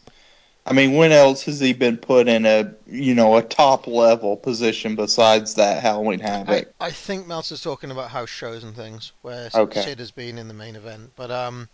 I 0.66 0.74
mean, 0.74 0.94
when 0.94 1.12
else 1.12 1.44
has 1.44 1.60
he 1.60 1.72
been 1.74 1.98
put 1.98 2.28
in 2.28 2.48
a 2.48 2.74
you 2.88 3.14
know 3.14 3.38
a 3.38 3.44
top 3.44 3.86
level 3.86 4.38
position 4.38 4.96
besides 4.96 5.54
that 5.54 5.84
Halloween 5.84 6.20
I, 6.22 6.28
Havoc? 6.30 6.74
I 6.80 6.90
think 6.90 7.28
Meltzer's 7.28 7.62
talking 7.62 7.92
about 7.92 8.10
house 8.10 8.32
shows 8.32 8.64
and 8.64 8.76
things 8.76 9.12
where 9.22 9.52
Okay. 9.54 9.84
Sid 9.84 10.00
has 10.00 10.10
been 10.10 10.40
in 10.40 10.48
the 10.48 10.56
main 10.56 10.76
event. 10.76 11.12
But 11.16 11.30
um, 11.30 11.70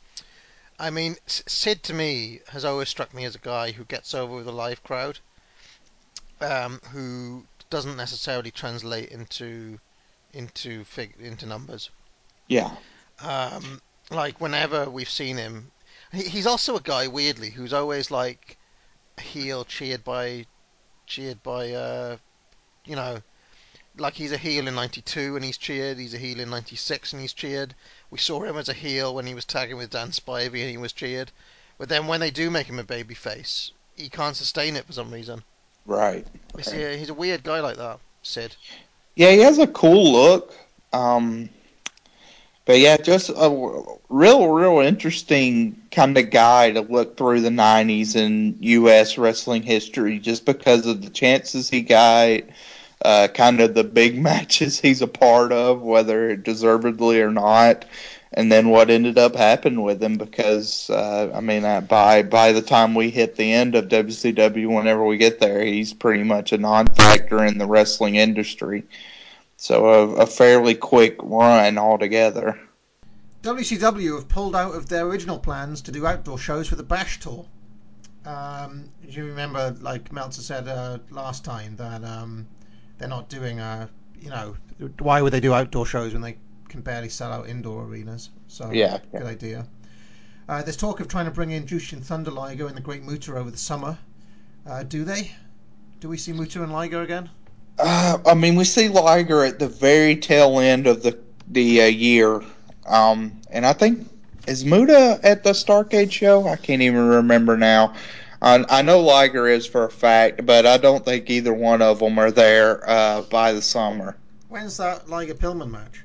I 0.78 0.90
mean, 0.90 1.16
Sid 1.26 1.82
to 1.84 1.94
me 1.94 2.42
has 2.50 2.66
always 2.66 2.90
struck 2.90 3.14
me 3.14 3.24
as 3.24 3.36
a 3.36 3.40
guy 3.40 3.72
who 3.72 3.86
gets 3.86 4.14
over 4.14 4.36
with 4.36 4.50
a 4.50 4.52
live 4.52 4.84
crowd, 4.84 5.18
um, 6.42 6.82
who 6.92 7.46
doesn't 7.70 7.96
necessarily 7.96 8.52
translate 8.52 9.12
into 9.12 9.80
into 10.34 10.84
fig- 10.84 11.16
into 11.22 11.46
numbers. 11.46 11.90
Yeah, 12.50 12.76
Um, 13.24 13.82
like 14.10 14.42
whenever 14.42 14.90
we've 14.90 15.10
seen 15.10 15.38
him, 15.38 15.72
he, 16.12 16.24
he's 16.24 16.48
also 16.48 16.76
a 16.76 16.82
guy 16.82 17.08
weirdly 17.08 17.50
who's 17.50 17.74
always 17.74 18.12
like 18.12 18.58
a 19.18 19.22
heel 19.22 19.64
cheered 19.66 20.04
by 20.04 20.46
cheered 21.08 21.42
by 21.44 21.72
uh, 21.72 22.18
you 22.86 22.96
know, 22.96 23.22
like 23.98 24.14
he's 24.14 24.32
a 24.32 24.38
heel 24.38 24.68
in 24.68 24.76
'92 24.76 25.36
and 25.36 25.46
he's 25.46 25.58
cheered. 25.58 25.98
He's 25.98 26.14
a 26.14 26.18
heel 26.18 26.40
in 26.40 26.50
'96 26.50 27.14
and 27.14 27.22
he's 27.22 27.34
cheered. 27.34 27.76
We 28.10 28.18
saw 28.18 28.44
him 28.44 28.58
as 28.58 28.70
a 28.70 28.74
heel 28.74 29.14
when 29.14 29.26
he 29.26 29.34
was 29.34 29.46
tagging 29.46 29.78
with 29.78 29.92
Dan 29.92 30.12
Spivey 30.12 30.62
and 30.62 30.70
he 30.70 30.78
was 30.78 30.94
cheered. 30.94 31.32
But 31.78 31.90
then 31.90 32.08
when 32.08 32.20
they 32.20 32.32
do 32.32 32.50
make 32.52 32.68
him 32.68 32.80
a 32.80 32.84
baby 32.84 33.16
face, 33.16 33.72
he 33.96 34.10
can't 34.10 34.36
sustain 34.36 34.76
it 34.76 34.86
for 34.86 34.94
some 34.94 35.12
reason. 35.12 35.44
right. 35.86 36.26
He's, 36.56 36.68
right. 36.68 36.82
a, 36.82 36.98
he's 36.98 37.10
a 37.10 37.14
weird 37.14 37.44
guy 37.44 37.60
like 37.60 37.78
that, 37.78 38.00
Sid. 38.24 38.56
Yeah, 39.16 39.32
he 39.32 39.40
has 39.40 39.58
a 39.58 39.68
cool 39.68 40.12
look. 40.12 40.54
Um, 40.94 41.50
but 42.72 42.80
yeah, 42.80 42.96
just 42.96 43.28
a 43.28 43.84
real, 44.08 44.48
real 44.48 44.80
interesting 44.80 45.76
kind 45.92 46.18
of 46.18 46.30
guy 46.30 46.72
to 46.72 46.80
look 46.80 47.18
through 47.18 47.42
the 47.42 47.50
'90s 47.50 48.16
in 48.16 48.56
U.S. 48.62 49.18
wrestling 49.18 49.62
history, 49.62 50.20
just 50.20 50.46
because 50.46 50.86
of 50.86 51.02
the 51.02 51.10
chances 51.10 51.70
he 51.70 51.82
got, 51.82 52.44
uh, 53.04 53.28
kind 53.34 53.60
of 53.60 53.74
the 53.74 53.84
big 53.84 54.18
matches 54.22 54.80
he's 54.80 55.02
a 55.02 55.08
part 55.08 55.52
of, 55.52 55.82
whether 55.82 56.38
deservedly 56.38 57.20
or 57.20 57.30
not, 57.30 57.84
and 58.32 58.50
then 58.50 58.70
what 58.70 58.90
ended 58.90 59.18
up 59.18 59.36
happening 59.36 59.82
with 59.82 60.02
him. 60.02 60.16
Because 60.16 60.90
uh, 60.90 61.30
I 61.36 61.42
mean, 61.42 61.66
uh, 61.66 61.82
by 61.82 62.24
by 62.24 62.54
the 62.54 62.62
time 62.62 62.96
we 62.96 63.10
hit 63.10 63.36
the 63.36 63.52
end 63.52 63.76
of 63.76 63.90
WCW, 63.90 64.74
whenever 64.74 65.04
we 65.04 65.18
get 65.18 65.42
there, 65.42 65.62
he's 65.62 65.94
pretty 65.94 66.24
much 66.24 66.54
a 66.54 66.58
non-factor 66.58 67.44
in 67.44 67.58
the 67.58 67.68
wrestling 67.68 68.16
industry. 68.16 68.86
So 69.62 69.86
a, 69.86 70.24
a 70.24 70.26
fairly 70.26 70.74
quick 70.74 71.18
run 71.22 71.78
altogether. 71.78 72.60
WCW 73.44 74.16
have 74.16 74.28
pulled 74.28 74.56
out 74.56 74.74
of 74.74 74.90
their 74.90 75.06
original 75.06 75.38
plans 75.38 75.82
to 75.84 75.92
do 75.92 76.08
outdoor 76.08 76.40
shows 76.40 76.68
for 76.68 76.76
the 76.76 76.84
Bash 76.84 77.20
Tour. 77.20 77.46
Um, 78.26 78.90
you 79.04 79.24
remember, 79.24 79.76
like 79.80 80.12
Meltzer 80.12 80.42
said 80.42 80.68
uh, 80.68 80.98
last 81.12 81.46
time, 81.46 81.76
that 81.76 82.04
um, 82.04 82.48
they're 82.98 83.08
not 83.08 83.30
doing 83.30 83.60
a, 83.60 83.88
you 84.20 84.32
know, 84.32 84.56
why 84.98 85.22
would 85.22 85.32
they 85.32 85.40
do 85.40 85.54
outdoor 85.54 85.86
shows 85.86 86.14
when 86.14 86.24
they 86.24 86.40
can 86.68 86.82
barely 86.82 87.10
sell 87.10 87.32
out 87.32 87.48
indoor 87.48 87.84
arenas? 87.84 88.32
So 88.48 88.72
Yeah, 88.72 88.98
good 89.12 89.28
idea. 89.28 89.68
Uh, 90.50 90.64
there's 90.64 90.76
talk 90.76 91.02
of 91.02 91.08
trying 91.08 91.26
to 91.26 91.32
bring 91.32 91.52
in 91.52 91.68
Jushin 91.68 92.04
Thunder 92.04 92.32
Liger 92.32 92.66
and 92.66 92.76
the 92.76 92.82
Great 92.82 93.04
Muta 93.04 93.38
over 93.38 93.52
the 93.52 93.60
summer. 93.60 94.00
Uh, 94.66 94.82
do 94.82 95.04
they? 95.04 95.32
Do 96.00 96.10
we 96.10 96.18
see 96.18 96.34
Muta 96.34 96.64
and 96.64 96.74
Liger 96.74 97.04
again? 97.04 97.30
Uh, 97.84 98.20
I 98.28 98.36
mean, 98.36 98.56
we 98.56 98.64
see 98.64 98.90
Liger 98.90 99.44
at 99.44 99.58
the 99.58 99.68
very 99.68 100.16
tail 100.16 100.60
end 100.60 100.86
of 100.86 101.02
the 101.02 101.18
the 101.48 101.82
uh, 101.82 101.86
year, 101.86 102.42
um, 102.86 103.42
and 103.50 103.66
I 103.66 103.74
think 103.74 104.08
is 104.48 104.64
Muta 104.64 105.20
at 105.24 105.44
the 105.44 105.52
Starcade 105.52 106.12
show. 106.12 106.48
I 106.48 106.56
can't 106.58 106.82
even 106.84 107.08
remember 107.08 107.58
now. 107.58 107.96
I, 108.42 108.64
I 108.70 108.82
know 108.84 109.02
Liger 109.02 109.48
is 109.48 109.66
for 109.66 109.86
a 109.86 109.90
fact, 109.90 110.46
but 110.46 110.66
I 110.66 110.78
don't 110.78 111.04
think 111.04 111.30
either 111.30 111.54
one 111.54 111.82
of 111.82 112.00
them 112.00 112.20
are 112.20 112.32
there 112.32 112.88
uh, 112.88 113.22
by 113.24 113.54
the 113.54 113.62
summer. 113.62 114.16
When's 114.50 114.78
that 114.78 115.10
Liger 115.10 115.34
Pillman 115.34 115.72
match? 115.72 116.04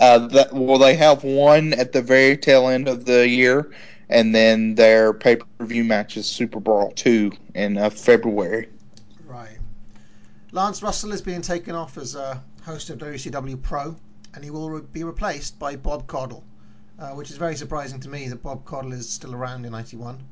Uh, 0.00 0.26
that, 0.28 0.52
well, 0.52 0.78
they 0.78 0.96
have 0.96 1.22
one 1.22 1.74
at 1.74 1.92
the 1.92 2.02
very 2.02 2.36
tail 2.36 2.68
end 2.68 2.88
of 2.88 3.04
the 3.04 3.28
year, 3.28 3.70
and 4.08 4.34
then 4.34 4.74
their 4.74 5.12
pay 5.12 5.36
per 5.36 5.64
view 5.64 5.84
match 5.84 6.16
is 6.16 6.26
Super 6.26 6.58
Brawl 6.58 6.90
two 6.92 7.30
in 7.54 7.78
uh, 7.78 7.90
February. 7.90 8.68
Lance 10.54 10.82
Russell 10.82 11.12
is 11.12 11.22
being 11.22 11.40
taken 11.40 11.74
off 11.74 11.96
as 11.96 12.14
a 12.14 12.42
host 12.64 12.90
of 12.90 12.98
WCW 12.98 13.62
Pro, 13.62 13.96
and 14.34 14.44
he 14.44 14.50
will 14.50 14.68
re- 14.68 14.82
be 14.92 15.02
replaced 15.02 15.58
by 15.58 15.76
Bob 15.76 16.06
Caudle, 16.06 16.44
uh, 16.98 17.12
which 17.12 17.30
is 17.30 17.38
very 17.38 17.56
surprising 17.56 17.98
to 18.00 18.10
me 18.10 18.28
that 18.28 18.42
Bob 18.42 18.66
Caudle 18.66 18.92
is 18.92 19.08
still 19.08 19.34
around 19.34 19.64
in 19.64 19.72
'91. 19.72 20.22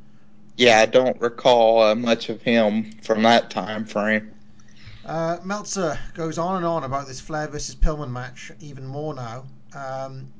Yeah, 0.58 0.80
I 0.80 0.84
don't 0.84 1.18
recall 1.22 1.82
uh, 1.82 1.94
much 1.94 2.28
of 2.28 2.42
him 2.42 2.92
from 3.02 3.22
that 3.22 3.48
time 3.48 3.86
frame. 3.86 4.34
Uh, 5.06 5.38
Meltzer 5.42 5.98
goes 6.12 6.36
on 6.36 6.56
and 6.56 6.66
on 6.66 6.84
about 6.84 7.06
this 7.06 7.18
Flair 7.18 7.48
versus 7.48 7.74
Pillman 7.74 8.10
match 8.10 8.52
even 8.60 8.86
more 8.86 9.14
now. 9.14 9.46
Um, 9.74 10.30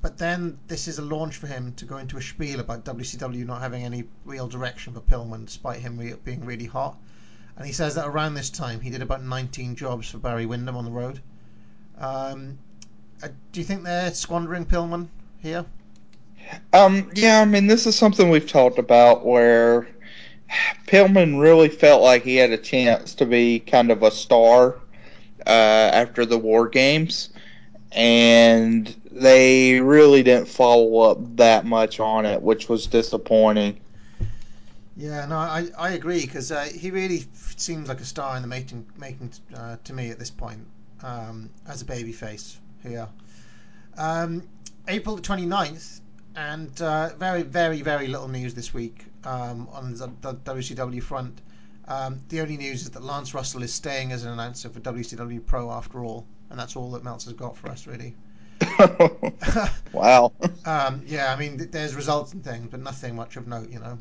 but 0.00 0.16
then 0.16 0.60
this 0.68 0.86
is 0.86 1.00
a 1.00 1.02
launch 1.02 1.38
for 1.38 1.48
him 1.48 1.72
to 1.74 1.84
go 1.84 1.96
into 1.96 2.18
a 2.18 2.22
spiel 2.22 2.60
about 2.60 2.84
WCW 2.84 3.44
not 3.44 3.60
having 3.60 3.82
any 3.82 4.04
real 4.24 4.46
direction 4.46 4.94
for 4.94 5.00
Pillman, 5.00 5.46
despite 5.46 5.80
him 5.80 5.98
re- 5.98 6.14
being 6.24 6.44
really 6.44 6.66
hot. 6.66 6.96
And 7.56 7.66
he 7.66 7.72
says 7.72 7.94
that 7.94 8.06
around 8.06 8.34
this 8.34 8.50
time 8.50 8.80
he 8.80 8.90
did 8.90 9.02
about 9.02 9.22
19 9.22 9.76
jobs 9.76 10.10
for 10.10 10.18
Barry 10.18 10.46
Windham 10.46 10.76
on 10.76 10.84
the 10.84 10.90
road. 10.90 11.20
Um, 11.98 12.58
uh, 13.22 13.28
do 13.52 13.60
you 13.60 13.64
think 13.64 13.84
they're 13.84 14.12
squandering 14.12 14.66
Pillman 14.66 15.08
here? 15.38 15.64
Um, 16.72 17.10
yeah, 17.14 17.40
I 17.40 17.44
mean, 17.44 17.66
this 17.66 17.86
is 17.86 17.96
something 17.96 18.28
we've 18.28 18.48
talked 18.48 18.78
about 18.78 19.24
where 19.24 19.86
Pillman 20.86 21.40
really 21.40 21.68
felt 21.68 22.02
like 22.02 22.22
he 22.22 22.36
had 22.36 22.50
a 22.50 22.58
chance 22.58 23.14
to 23.16 23.26
be 23.26 23.60
kind 23.60 23.90
of 23.90 24.02
a 24.02 24.10
star 24.10 24.80
uh, 25.46 25.50
after 25.50 26.26
the 26.26 26.38
War 26.38 26.68
Games, 26.68 27.30
and 27.92 28.94
they 29.10 29.80
really 29.80 30.22
didn't 30.22 30.48
follow 30.48 31.10
up 31.10 31.36
that 31.36 31.64
much 31.64 32.00
on 32.00 32.26
it, 32.26 32.42
which 32.42 32.68
was 32.68 32.86
disappointing. 32.86 33.80
Yeah, 34.96 35.26
no, 35.26 35.36
I, 35.36 35.68
I 35.76 35.90
agree 35.90 36.20
because 36.20 36.52
uh, 36.52 36.62
he 36.64 36.90
really 36.90 37.24
seems 37.56 37.88
like 37.88 38.00
a 38.00 38.04
star 38.04 38.36
in 38.36 38.42
the 38.42 38.48
making 38.48 38.86
making 38.96 39.32
uh, 39.56 39.76
to 39.84 39.92
me 39.92 40.10
at 40.10 40.18
this 40.18 40.30
point 40.30 40.66
um, 41.02 41.50
as 41.66 41.82
a 41.82 41.84
babyface 41.84 42.56
here. 42.82 43.08
Um, 43.96 44.42
April 44.86 45.16
the 45.16 45.22
29th, 45.22 46.00
and 46.36 46.80
uh, 46.80 47.14
very 47.16 47.42
very 47.42 47.82
very 47.82 48.06
little 48.06 48.28
news 48.28 48.54
this 48.54 48.72
week 48.72 49.06
um, 49.24 49.68
on 49.72 49.94
the, 49.94 50.12
the 50.20 50.34
WCW 50.34 51.02
front. 51.02 51.40
Um, 51.88 52.22
the 52.28 52.40
only 52.40 52.56
news 52.56 52.82
is 52.82 52.90
that 52.90 53.02
Lance 53.02 53.34
Russell 53.34 53.62
is 53.62 53.74
staying 53.74 54.12
as 54.12 54.24
an 54.24 54.32
announcer 54.32 54.70
for 54.70 54.80
WCW 54.80 55.44
Pro 55.44 55.70
after 55.70 56.04
all, 56.04 56.24
and 56.50 56.58
that's 56.58 56.76
all 56.76 56.90
that 56.92 57.02
Meltzer's 57.02 57.34
got 57.34 57.56
for 57.56 57.68
us 57.68 57.86
really. 57.86 58.14
wow. 59.92 60.32
Um, 60.66 61.02
yeah, 61.06 61.30
I 61.30 61.36
mean, 61.36 61.58
th- 61.58 61.70
there's 61.72 61.94
results 61.94 62.32
and 62.32 62.42
things, 62.42 62.68
but 62.70 62.80
nothing 62.80 63.14
much 63.14 63.36
of 63.36 63.46
note, 63.46 63.68
you 63.70 63.80
know. 63.80 63.98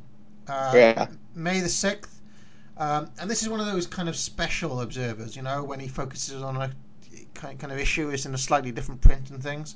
Uh, 0.47 0.73
Yeah. 0.75 1.07
May 1.35 1.59
the 1.61 1.69
6th. 1.69 2.21
Um, 2.77 3.11
and 3.19 3.29
this 3.29 3.43
is 3.43 3.49
one 3.49 3.59
of 3.59 3.67
those 3.67 3.85
kind 3.87 4.09
of 4.09 4.15
special 4.15 4.81
observers, 4.81 5.35
you 5.35 5.43
know, 5.43 5.63
when 5.63 5.79
he 5.79 5.87
focuses 5.87 6.41
on 6.41 6.57
a 6.57 6.71
kind 7.35 7.59
kind 7.59 7.71
of 7.71 7.79
issue, 7.79 8.09
it's 8.09 8.25
in 8.25 8.33
a 8.33 8.37
slightly 8.37 8.71
different 8.71 9.01
print 9.01 9.29
and 9.29 9.41
things. 9.43 9.75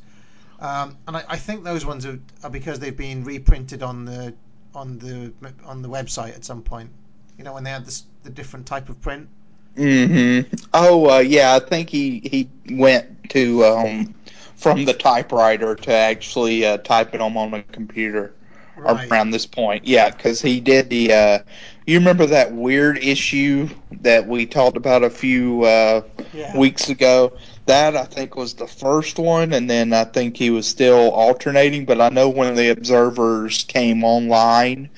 Um, 0.60 0.98
and 1.08 1.18
I, 1.18 1.24
I 1.30 1.38
think 1.38 1.64
those 1.64 1.86
ones 1.86 2.06
are, 2.06 2.20
are 2.44 2.50
because 2.50 2.80
they've 2.80 2.96
been 2.98 3.24
reprinted 3.24 3.84
on 3.84 4.06
the 4.06 4.36
on 4.74 4.98
the 5.00 5.34
on 5.66 5.82
the 5.82 5.90
website 5.90 6.36
at 6.36 6.44
some 6.46 6.64
point. 6.64 6.92
You 7.38 7.44
know, 7.44 7.54
when 7.54 7.64
they 7.64 7.72
had 7.72 7.86
this 7.86 8.04
the 8.24 8.30
different 8.32 8.66
type 8.66 8.90
of 8.90 9.00
print. 9.02 9.30
hmm 9.76 10.42
Oh, 10.74 11.10
uh, 11.10 11.20
yeah, 11.20 11.56
I 11.56 11.60
think 11.60 11.90
he 11.90 12.20
he 12.20 12.50
went 12.76 13.30
to 13.30 13.64
um, 13.66 14.16
from 14.56 14.86
the 14.86 14.94
typewriter 14.94 15.76
to 15.76 15.92
actually 15.92 16.66
uh, 16.66 16.78
type 16.78 17.14
it 17.14 17.22
on 17.22 17.38
on 17.38 17.54
a 17.54 17.64
computer 17.64 18.34
Right. 18.78 19.10
around 19.12 19.32
this 19.32 19.46
point. 19.46 19.86
Yeah, 19.86 20.10
because 20.10 20.42
he 20.42 20.60
did 20.60 20.90
the. 20.90 21.14
Uh, 21.14 21.40
you 21.86 21.98
remember 22.00 22.26
that 22.28 22.54
weird 22.54 22.98
issue 22.98 23.70
that 24.02 24.28
we 24.28 24.46
talked 24.46 24.78
about 24.78 25.04
a 25.04 25.10
few 25.10 25.64
uh, 25.64 26.02
Yeah. 26.34 26.58
weeks 26.58 26.90
ago? 26.90 27.34
That 27.66 27.96
I 27.96 28.06
think 28.06 28.36
was 28.36 28.54
the 28.54 28.68
first 28.68 29.20
one, 29.20 29.54
and 29.54 29.70
then 29.70 29.94
I 29.94 30.04
think 30.06 30.38
he 30.38 30.50
was 30.50 30.68
still 30.68 31.12
alternating. 31.12 31.86
But 31.86 32.02
I 32.02 32.10
know 32.10 32.30
when 32.30 32.56
the 32.56 32.70
observers 32.70 33.64
came 33.64 34.04
online, 34.04 34.90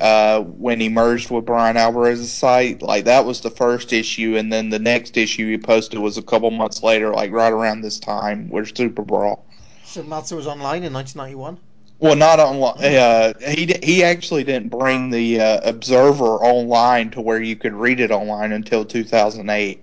uh, 0.00 0.40
when 0.42 0.80
he 0.80 0.88
merged 0.88 1.30
with 1.30 1.44
Bryan 1.46 1.76
Alvarez's 1.76 2.32
site, 2.32 2.82
like 2.82 3.04
that 3.04 3.24
was 3.24 3.40
the 3.40 3.50
first 3.50 3.92
issue, 3.92 4.36
and 4.36 4.52
then 4.52 4.70
the 4.70 4.78
next 4.78 5.16
issue 5.16 5.50
he 5.50 5.58
posted 5.58 5.98
was 5.98 6.18
a 6.18 6.22
couple 6.22 6.50
months 6.50 6.82
later, 6.82 7.12
like 7.12 7.32
right 7.32 7.52
around 7.52 7.80
this 7.80 7.98
time, 7.98 8.48
with 8.50 8.76
Super 8.76 9.02
Brawl. 9.02 9.46
So 9.84 10.02
Meltzer 10.02 10.36
was 10.36 10.46
online 10.46 10.84
in 10.84 10.92
1991. 10.92 11.58
Well, 11.98 12.16
not 12.16 12.38
online. 12.40 12.76
Uh, 12.94 13.32
he 13.50 13.74
he 13.82 14.02
actually 14.04 14.44
didn't 14.44 14.68
bring 14.70 15.10
the 15.10 15.40
uh, 15.40 15.60
Observer 15.68 16.36
online 16.44 17.10
to 17.10 17.20
where 17.20 17.40
you 17.42 17.56
could 17.56 17.72
read 17.74 18.00
it 18.00 18.10
online 18.10 18.52
until 18.52 18.84
2008 18.84 19.82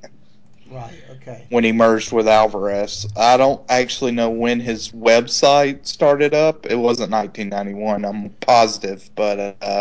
Right. 0.66 1.04
Okay. 1.12 1.50
when 1.50 1.64
he 1.64 1.72
merged 1.72 2.12
with 2.12 2.28
Alvarez. 2.28 3.06
I 3.16 3.38
don't 3.38 3.62
actually 3.70 4.12
know 4.12 4.30
when 4.30 4.60
his 4.60 4.90
website 4.92 5.86
started 5.88 6.34
up. 6.34 6.66
It 6.66 6.76
wasn't 6.76 7.12
1991. 7.12 8.06
I'm 8.06 8.30
positive, 8.42 9.10
but 9.16 9.40
uh, 9.40 9.72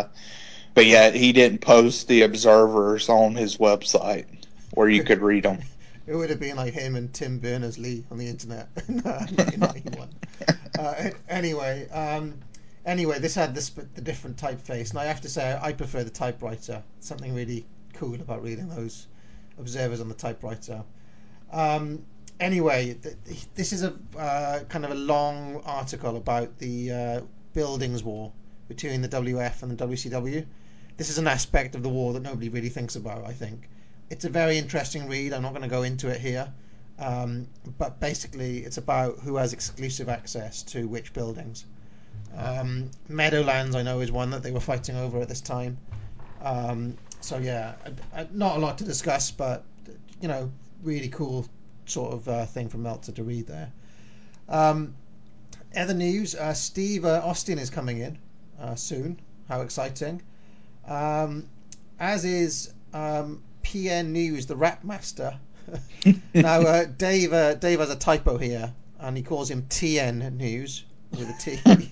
but 0.75 0.87
yeah, 0.87 1.11
he 1.11 1.33
didn't 1.33 1.61
post 1.61 2.09
the 2.09 2.23
Observers 2.23 3.09
on 3.09 3.35
his 3.35 3.57
website 3.57 4.27
where 4.73 4.89
you 4.89 5.03
could 5.03 5.21
read 5.23 5.45
them. 5.45 5.59
It 6.07 6.15
would 6.17 6.31
have 6.31 6.41
been 6.41 6.57
like 6.57 6.73
him 6.75 6.97
and 6.97 7.13
Tim 7.13 7.39
Berners 7.39 7.79
Lee 7.79 8.05
on 8.11 8.19
the 8.19 8.27
internet 8.29 8.71
in 8.89 9.01
1991. 9.03 10.11
uh, 10.79 11.11
anyway, 11.29 11.89
um, 11.91 12.39
anyway, 12.85 13.19
this 13.19 13.35
had 13.35 13.55
this 13.55 13.71
the 13.71 14.01
different 14.01 14.37
typeface, 14.37 14.91
and 14.91 14.99
I 14.99 15.05
have 15.05 15.21
to 15.23 15.29
say 15.29 15.59
I 15.61 15.73
prefer 15.73 16.05
the 16.05 16.11
typewriter. 16.11 16.83
Something 17.01 17.35
really 17.35 17.67
cool 17.95 18.15
about 18.15 18.43
reading 18.43 18.69
those 18.69 19.07
observers 19.59 20.01
on 20.01 20.09
the 20.09 20.15
typewriter. 20.15 20.83
Um, 21.53 22.05
anyway, 22.41 22.95
th- 22.95 23.17
this 23.55 23.73
is 23.73 23.83
a 23.83 23.95
uh, 24.19 24.61
kind 24.65 24.85
of 24.85 24.91
a 24.91 24.95
long 24.95 25.63
article 25.65 26.17
about 26.17 26.59
the 26.59 26.93
uh, 26.93 27.21
buildings 27.53 28.03
war 28.03 28.33
between 28.69 29.03
the 29.03 29.09
WF 29.09 29.63
and 29.63 29.77
the 29.77 29.87
WCW. 29.87 30.47
This 30.97 31.11
is 31.11 31.19
an 31.19 31.27
aspect 31.27 31.75
of 31.75 31.83
the 31.83 31.89
war 31.89 32.13
that 32.13 32.23
nobody 32.23 32.49
really 32.49 32.69
thinks 32.69 32.97
about. 32.97 33.25
I 33.25 33.33
think 33.33 33.69
it's 34.11 34.25
a 34.25 34.31
very 34.31 34.59
interesting 34.59 35.09
read. 35.09 35.33
I'm 35.33 35.43
not 35.43 35.53
going 35.53 35.63
to 35.63 35.69
go 35.69 35.83
into 35.83 36.09
it 36.09 36.21
here, 36.21 36.53
um, 37.03 37.49
but 37.79 37.99
basically 37.99 38.59
it's 38.59 38.79
about 38.79 39.19
who 39.19 39.37
has 39.37 39.53
exclusive 39.53 40.09
access 40.09 40.63
to 40.63 40.87
which 40.87 41.13
buildings. 41.13 41.65
Um, 42.37 42.91
Meadowlands, 43.09 43.75
I 43.75 43.83
know, 43.83 44.01
is 44.01 44.13
one 44.13 44.31
that 44.31 44.43
they 44.43 44.53
were 44.53 44.61
fighting 44.61 44.97
over 44.97 45.21
at 45.21 45.29
this 45.29 45.41
time. 45.41 45.79
Um, 46.41 46.97
so 47.21 47.39
yeah, 47.39 47.75
I, 48.15 48.21
I, 48.21 48.29
not 48.33 48.57
a 48.57 48.61
lot 48.61 48.79
to 48.79 48.85
discuss, 48.85 49.31
but 49.33 49.65
you 50.21 50.29
know, 50.29 50.51
really 50.83 51.09
cool 51.09 51.47
sort 51.87 52.15
of 52.15 52.29
uh, 52.29 52.47
thing 52.47 52.69
from 52.69 52.85
Meltzer 52.85 53.13
to 53.13 53.25
read 53.25 53.47
there. 53.49 53.73
Um, 54.49 54.95
other 55.77 55.95
news: 55.95 56.35
uh, 56.35 56.55
Steve 56.55 57.05
uh, 57.05 57.21
Austin 57.25 57.59
is 57.59 57.71
coming 57.71 57.99
in 57.99 58.19
uh, 58.61 58.77
soon. 58.77 59.19
How 59.49 59.63
exciting! 59.63 60.23
Um, 60.87 61.49
as 61.99 62.25
is 62.25 62.73
um, 62.95 63.43
PN 63.65 64.11
News, 64.11 64.47
the 64.47 64.57
Rap 64.57 64.85
Master. 64.85 65.39
now, 66.35 66.61
uh, 66.61 66.85
Dave, 66.85 67.33
uh, 67.33 67.55
Dave 67.55 67.81
has 67.81 67.91
a 67.91 67.97
typo 67.97 68.39
here, 68.39 68.73
and 68.99 69.17
he 69.17 69.23
calls 69.23 69.51
him 69.51 69.63
TN 69.63 70.37
News 70.37 70.85
with 71.11 71.29
a 71.29 71.39
T. 71.39 71.91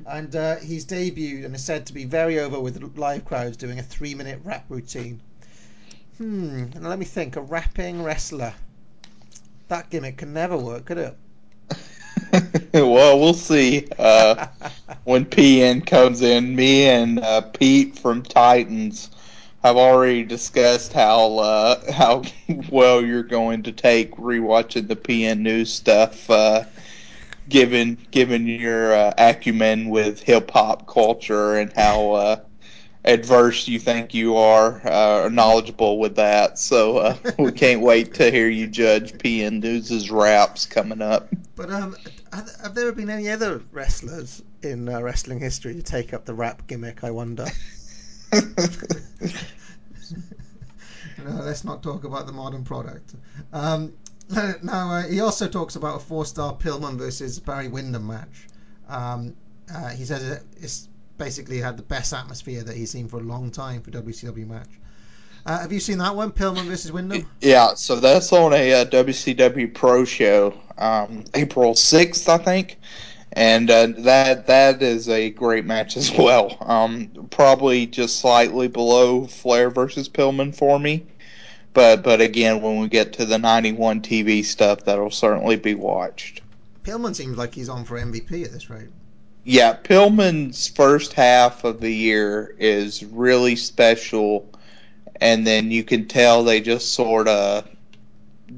and 0.06 0.34
uh, 0.34 0.56
he's 0.56 0.86
debuted 0.86 1.44
and 1.44 1.54
is 1.54 1.64
said 1.64 1.86
to 1.86 1.92
be 1.92 2.04
very 2.04 2.38
over 2.38 2.58
with 2.60 2.80
live 2.96 3.24
crowds 3.24 3.56
doing 3.56 3.78
a 3.78 3.82
three-minute 3.82 4.40
rap 4.44 4.64
routine. 4.68 5.20
Hmm. 6.18 6.66
And 6.74 6.84
let 6.84 6.98
me 6.98 7.04
think. 7.04 7.36
A 7.36 7.40
rapping 7.40 8.02
wrestler. 8.02 8.54
That 9.68 9.90
gimmick 9.90 10.18
can 10.18 10.32
never 10.32 10.56
work, 10.56 10.86
could 10.86 10.98
it? 10.98 11.16
well, 12.72 13.20
we'll 13.20 13.34
see 13.34 13.86
uh, 13.98 14.46
when 15.04 15.26
PN 15.26 15.86
comes 15.86 16.22
in. 16.22 16.56
Me 16.56 16.88
and 16.88 17.20
uh, 17.20 17.42
Pete 17.42 17.98
from 17.98 18.22
Titans 18.22 19.10
have 19.68 19.76
already 19.76 20.24
discussed 20.24 20.94
how 20.94 21.38
uh, 21.38 21.92
how 21.92 22.22
well 22.70 23.04
you're 23.04 23.22
going 23.22 23.62
to 23.64 23.72
take 23.72 24.12
rewatching 24.12 24.88
the 24.88 24.96
PN 24.96 25.40
news 25.40 25.70
stuff, 25.70 26.28
uh, 26.30 26.64
given 27.48 27.98
given 28.10 28.46
your 28.46 28.94
uh, 28.94 29.12
acumen 29.18 29.90
with 29.90 30.22
hip 30.22 30.50
hop 30.50 30.86
culture 30.86 31.56
and 31.56 31.70
how 31.74 32.12
uh, 32.12 32.36
adverse 33.04 33.68
you 33.68 33.78
think 33.78 34.14
you 34.14 34.36
are 34.36 34.80
uh, 34.86 35.28
knowledgeable 35.30 35.98
with 35.98 36.16
that. 36.16 36.58
So 36.58 36.96
uh, 36.96 37.16
we 37.38 37.52
can't 37.52 37.82
wait 37.82 38.14
to 38.14 38.30
hear 38.30 38.48
you 38.48 38.68
judge 38.68 39.12
PN 39.12 39.62
News's 39.62 40.10
raps 40.10 40.64
coming 40.64 41.02
up. 41.02 41.28
But 41.56 41.70
um, 41.70 41.94
have, 42.32 42.48
have 42.62 42.74
there 42.74 42.90
been 42.92 43.10
any 43.10 43.28
other 43.28 43.60
wrestlers 43.72 44.42
in 44.62 44.88
uh, 44.88 45.02
wrestling 45.02 45.40
history 45.40 45.74
to 45.74 45.82
take 45.82 46.14
up 46.14 46.24
the 46.24 46.34
rap 46.34 46.66
gimmick? 46.66 47.04
I 47.04 47.10
wonder. 47.10 47.46
no, 51.24 51.30
let's 51.42 51.64
not 51.64 51.82
talk 51.82 52.04
about 52.04 52.26
the 52.26 52.32
modern 52.32 52.64
product. 52.64 53.14
Um, 53.52 53.92
now 54.62 54.90
uh, 54.92 55.02
he 55.08 55.20
also 55.20 55.48
talks 55.48 55.76
about 55.76 55.96
a 55.96 56.00
four-star 56.00 56.54
Pillman 56.54 56.96
versus 56.96 57.38
Barry 57.38 57.68
Windham 57.68 58.06
match. 58.06 58.46
Um, 58.88 59.34
uh, 59.74 59.88
he 59.90 60.04
says 60.04 60.28
it, 60.28 60.42
it's 60.56 60.88
basically 61.16 61.58
had 61.58 61.76
the 61.76 61.82
best 61.82 62.12
atmosphere 62.12 62.62
that 62.62 62.76
he's 62.76 62.90
seen 62.90 63.08
for 63.08 63.18
a 63.18 63.22
long 63.22 63.50
time 63.50 63.82
for 63.82 63.90
WCW 63.90 64.46
match. 64.46 64.68
Uh, 65.46 65.60
have 65.60 65.72
you 65.72 65.80
seen 65.80 65.98
that 65.98 66.14
one, 66.14 66.30
Pillman 66.30 66.64
versus 66.66 66.92
Windham? 66.92 67.26
Yeah, 67.40 67.74
so 67.74 67.96
that's 67.96 68.32
on 68.32 68.52
a 68.52 68.72
uh, 68.72 68.84
WCW 68.86 69.72
Pro 69.72 70.04
show, 70.04 70.52
um, 70.76 71.24
April 71.34 71.74
sixth, 71.74 72.28
I 72.28 72.38
think, 72.38 72.78
and 73.38 73.70
uh, 73.70 73.86
that 73.98 74.48
that 74.48 74.82
is 74.82 75.08
a 75.08 75.30
great 75.30 75.64
match 75.64 75.96
as 75.96 76.10
well. 76.12 76.56
Um, 76.60 77.28
probably 77.30 77.86
just 77.86 78.18
slightly 78.18 78.66
below 78.66 79.28
Flair 79.28 79.70
versus 79.70 80.08
Pillman 80.08 80.52
for 80.52 80.80
me, 80.80 81.06
but 81.72 82.02
but 82.02 82.20
again, 82.20 82.60
when 82.60 82.80
we 82.80 82.88
get 82.88 83.12
to 83.14 83.24
the 83.24 83.38
'91 83.38 84.00
TV 84.00 84.44
stuff, 84.44 84.84
that'll 84.84 85.12
certainly 85.12 85.54
be 85.54 85.76
watched. 85.76 86.40
Pillman 86.82 87.14
seems 87.14 87.38
like 87.38 87.54
he's 87.54 87.68
on 87.68 87.84
for 87.84 87.96
MVP 87.96 88.44
at 88.44 88.50
this 88.50 88.68
rate. 88.68 88.88
Yeah, 89.44 89.76
Pillman's 89.84 90.66
first 90.66 91.12
half 91.12 91.62
of 91.62 91.80
the 91.80 91.94
year 91.94 92.56
is 92.58 93.04
really 93.04 93.54
special, 93.54 94.52
and 95.20 95.46
then 95.46 95.70
you 95.70 95.84
can 95.84 96.08
tell 96.08 96.42
they 96.42 96.60
just 96.60 96.92
sort 96.92 97.28
of 97.28 97.68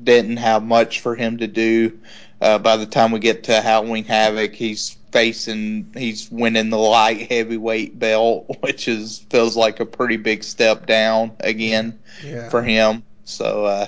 didn't 0.05 0.39
have 0.39 0.63
much 0.63 1.01
for 1.01 1.15
him 1.15 1.37
to 1.37 1.47
do. 1.47 1.99
Uh, 2.41 2.59
by 2.59 2.77
the 2.77 2.87
time 2.87 3.11
we 3.11 3.19
get 3.19 3.45
to 3.45 3.61
Halloween 3.61 4.05
Havoc, 4.05 4.55
he's 4.55 4.97
facing, 5.13 5.91
he's 5.95 6.31
winning 6.31 6.71
the 6.71 6.79
light 6.79 7.31
heavyweight 7.31 7.99
belt, 7.99 8.47
which 8.61 8.89
is 8.89 9.19
feels 9.31 9.57
like 9.57 9.81
a 9.81 9.87
pretty 9.87 10.17
big 10.17 10.43
step 10.43 10.87
down 10.87 11.33
again 11.41 11.99
Yeah. 12.25 12.49
for 12.49 12.63
him. 12.63 13.03
So, 13.25 13.65
uh, 13.67 13.87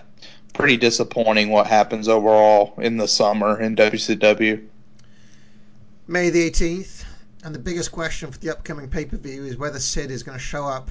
pretty 0.52 0.76
disappointing 0.76 1.48
what 1.48 1.66
happens 1.66 2.08
overall 2.08 2.74
in 2.78 2.98
the 2.98 3.08
summer 3.08 3.58
in 3.60 3.74
WCW. 3.74 4.62
May 6.06 6.30
the 6.30 6.50
18th, 6.50 7.04
and 7.44 7.54
the 7.54 7.58
biggest 7.58 7.90
question 7.90 8.30
for 8.30 8.38
the 8.38 8.50
upcoming 8.50 8.88
pay 8.88 9.04
per 9.06 9.16
view 9.16 9.44
is 9.44 9.56
whether 9.56 9.78
Sid 9.78 10.10
is 10.10 10.22
going 10.22 10.36
to 10.36 10.44
show 10.44 10.66
up, 10.66 10.90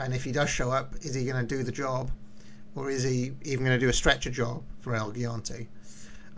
and 0.00 0.14
if 0.14 0.24
he 0.24 0.32
does 0.32 0.48
show 0.48 0.70
up, 0.70 0.94
is 1.02 1.14
he 1.14 1.24
going 1.26 1.46
to 1.46 1.56
do 1.56 1.62
the 1.62 1.72
job, 1.72 2.10
or 2.74 2.90
is 2.90 3.02
he 3.02 3.32
even 3.42 3.64
going 3.64 3.78
to 3.78 3.84
do 3.84 3.90
a 3.90 3.92
stretcher 3.92 4.30
job 4.30 4.62
for 4.80 4.94
El 4.94 5.12
Gigante? 5.12 5.66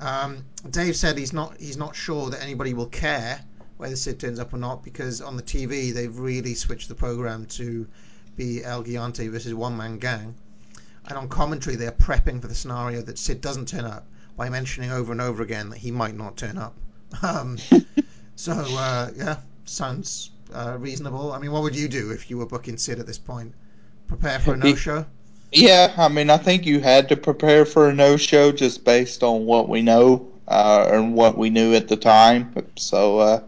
Um, 0.01 0.45
Dave 0.71 0.97
said 0.97 1.19
he's 1.19 1.33
not 1.33 1.59
he's 1.59 1.77
not 1.77 1.97
sure 1.97 2.31
that 2.31 2.43
anybody 2.43 2.73
will 2.75 2.87
care 2.87 3.41
whether 3.79 3.97
Sid 3.97 4.21
turns 4.21 4.39
up 4.39 4.53
or 4.53 4.59
not 4.59 4.85
because 4.85 5.21
on 5.21 5.37
the 5.37 5.43
TV 5.43 5.93
they've 5.93 6.17
really 6.17 6.55
switched 6.55 6.89
the 6.89 6.95
program 6.95 7.47
to 7.47 7.87
be 8.37 8.65
El 8.65 8.85
Gigante 8.85 9.29
versus 9.31 9.55
One 9.55 9.77
Man 9.77 9.99
Gang, 9.99 10.35
and 11.07 11.19
on 11.19 11.29
commentary 11.29 11.77
they're 11.77 11.93
prepping 11.93 12.41
for 12.41 12.49
the 12.49 12.55
scenario 12.55 13.03
that 13.03 13.19
Sid 13.19 13.41
doesn't 13.41 13.67
turn 13.67 13.85
up 13.85 14.07
by 14.37 14.49
mentioning 14.49 14.93
over 14.93 15.11
and 15.11 15.21
over 15.21 15.43
again 15.43 15.71
that 15.71 15.79
he 15.79 15.91
might 15.91 16.15
not 16.17 16.37
turn 16.37 16.59
up. 16.59 16.77
Um, 17.23 17.57
so 18.37 18.53
uh, 18.53 19.11
yeah, 19.17 19.39
sounds 19.65 20.31
uh, 20.53 20.77
reasonable. 20.79 21.33
I 21.33 21.39
mean, 21.39 21.51
what 21.53 21.63
would 21.63 21.75
you 21.75 21.89
do 21.89 22.11
if 22.11 22.29
you 22.29 22.37
were 22.37 22.45
booking 22.45 22.77
Sid 22.77 22.99
at 22.99 23.07
this 23.07 23.17
point? 23.17 23.55
Prepare 24.09 24.39
for 24.41 24.53
a 24.53 24.57
no-show. 24.59 25.07
Yeah, 25.51 25.95
I 25.97 26.09
mean, 26.09 26.29
I 26.29 26.37
think 26.37 26.67
you 26.67 26.81
had 26.81 27.09
to 27.09 27.17
prepare 27.17 27.65
for 27.65 27.89
a 27.89 27.95
no-show 27.95 28.53
just 28.53 28.85
based 28.85 29.23
on 29.23 29.47
what 29.47 29.69
we 29.69 29.81
know 29.81 30.29
uh, 30.47 30.89
and 30.93 31.15
what 31.15 31.39
we 31.39 31.49
knew 31.49 31.75
at 31.75 31.89
the 31.89 31.97
time. 31.97 32.55
So 32.77 33.19
uh, 33.19 33.43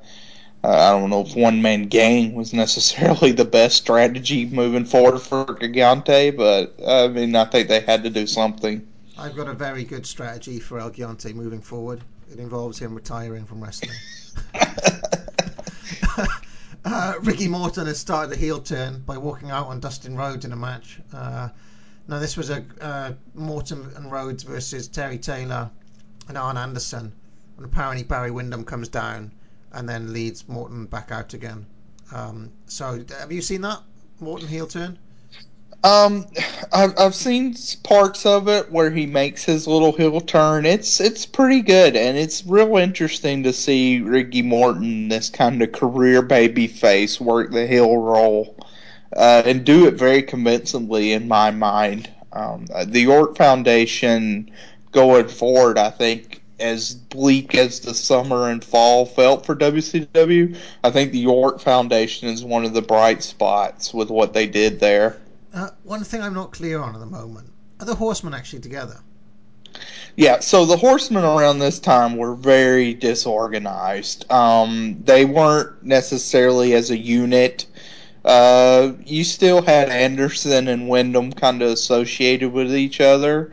I 0.65 0.91
don't 0.93 1.11
know 1.11 1.21
if 1.23 1.37
one-man 1.37 1.89
gang 1.89 2.35
was 2.35 2.53
necessarily 2.65 3.33
the 3.33 3.45
best 3.45 3.77
strategy 3.77 4.47
moving 4.47 4.87
forward 4.87 5.21
for 5.21 5.45
Gigante, 5.45 6.35
but 6.35 6.75
I 6.87 7.09
mean, 7.09 7.37
I 7.37 7.45
think 7.45 7.69
they 7.69 7.81
had 7.81 8.05
to 8.05 8.11
do 8.11 8.27
something. 8.27 8.87
I've 9.19 9.37
got 9.37 9.49
a 9.49 9.55
very 9.55 9.85
good 9.85 10.07
strategy 10.07 10.59
for 10.59 10.79
El 10.79 10.91
Gigante 10.91 11.35
moving 11.35 11.61
forward. 11.61 12.01
It 12.33 12.39
involves 12.39 12.79
him 12.79 12.95
retiring 12.95 13.45
from 13.45 13.63
wrestling. 13.63 13.97
uh, 16.85 17.15
Ricky 17.21 17.49
Morton 17.49 17.87
has 17.87 17.99
started 17.99 18.33
a 18.33 18.37
heel 18.37 18.61
turn 18.61 19.01
by 19.01 19.19
walking 19.19 19.51
out 19.51 19.67
on 19.67 19.81
Dustin 19.81 20.17
Rhodes 20.17 20.47
in 20.47 20.53
a 20.53 20.57
match. 20.57 20.99
Uh, 21.13 21.49
now, 22.11 22.19
this 22.19 22.37
was 22.37 22.51
a 22.51 22.65
uh, 22.81 23.13
Morton 23.35 23.89
and 23.95 24.11
Rhodes 24.11 24.43
versus 24.43 24.89
Terry 24.89 25.17
Taylor 25.17 25.71
and 26.27 26.37
Arn 26.37 26.57
Anderson. 26.57 27.13
And 27.57 27.65
apparently, 27.65 28.03
Barry 28.03 28.33
Windham 28.33 28.65
comes 28.65 28.89
down 28.89 29.31
and 29.71 29.89
then 29.89 30.13
leads 30.13 30.49
Morton 30.49 30.87
back 30.87 31.13
out 31.13 31.35
again. 31.35 31.67
Um, 32.13 32.51
so, 32.67 33.05
have 33.21 33.31
you 33.31 33.41
seen 33.41 33.61
that 33.61 33.79
Morton 34.19 34.49
heel 34.49 34.67
turn? 34.67 34.99
Um, 35.85 36.27
I've 36.73 36.99
I've 36.99 37.15
seen 37.15 37.55
parts 37.85 38.27
of 38.27 38.49
it 38.49 38.73
where 38.73 38.91
he 38.91 39.07
makes 39.07 39.45
his 39.45 39.69
little 39.69 39.93
heel 39.93 40.21
turn. 40.21 40.67
It's 40.67 41.01
it's 41.01 41.25
pretty 41.25 41.63
good, 41.63 41.95
and 41.95 42.19
it's 42.19 42.45
real 42.45 42.77
interesting 42.77 43.45
to 43.45 43.53
see 43.53 44.01
Ricky 44.01 44.43
Morton, 44.43 45.09
this 45.09 45.31
kind 45.31 45.63
of 45.63 45.71
career 45.71 46.23
baby 46.23 46.67
face, 46.67 47.21
work 47.21 47.53
the 47.53 47.69
heel 47.69 47.97
role, 47.97 48.57
uh, 49.17 49.43
and 49.45 49.65
do 49.65 49.87
it 49.87 49.95
very 49.95 50.23
convincingly 50.23 51.13
in 51.13 51.29
my 51.29 51.51
mind. 51.51 52.11
Um, 52.33 52.67
the 52.87 53.01
York 53.01 53.37
Foundation 53.37 54.51
going 54.93 55.29
forward, 55.29 55.79
I 55.79 55.91
think, 55.91 56.43
as 56.61 56.95
bleak 56.95 57.55
as 57.55 57.81
the 57.81 57.95
summer 57.95 58.51
and 58.51 58.63
fall 58.63 59.07
felt 59.07 59.47
for 59.47 59.57
WCW, 59.57 60.57
I 60.85 60.91
think 60.91 61.13
the 61.13 61.19
York 61.19 61.61
Foundation 61.61 62.29
is 62.29 62.45
one 62.45 62.65
of 62.65 62.75
the 62.75 62.83
bright 62.83 63.23
spots 63.23 63.95
with 63.95 64.11
what 64.11 64.35
they 64.35 64.47
did 64.47 64.79
there. 64.79 65.17
Uh, 65.53 65.71
one 65.83 66.05
thing 66.05 66.23
I'm 66.23 66.35
not 66.35 66.53
clear 66.53 66.81
on 66.81 66.95
at 66.95 67.01
the 67.01 67.07
moment 67.07 67.51
are 67.81 67.87
the 67.87 67.95
Horsemen 67.95 68.35
actually 68.35 68.61
together? 68.61 68.99
Yeah, 70.17 70.41
so 70.41 70.67
the 70.67 70.77
Horsemen 70.77 71.25
around 71.25 71.61
this 71.61 71.79
time 71.79 72.17
were 72.17 72.35
very 72.35 72.95
disorganized. 72.95 74.31
Um, 74.31 75.01
they 75.05 75.25
weren't 75.25 75.83
necessarily 75.83 76.75
as 76.75 76.91
a 76.91 76.99
unit. 76.99 77.67
Uh, 78.25 78.93
you 79.05 79.25
still 79.25 79.63
had 79.63 79.89
Anderson 79.89 80.69
and 80.69 80.89
Windham 80.89 81.33
kind 81.33 81.63
of 81.63 81.71
associated 81.71 82.53
with 82.53 82.75
each 82.75 83.01
other, 83.01 83.53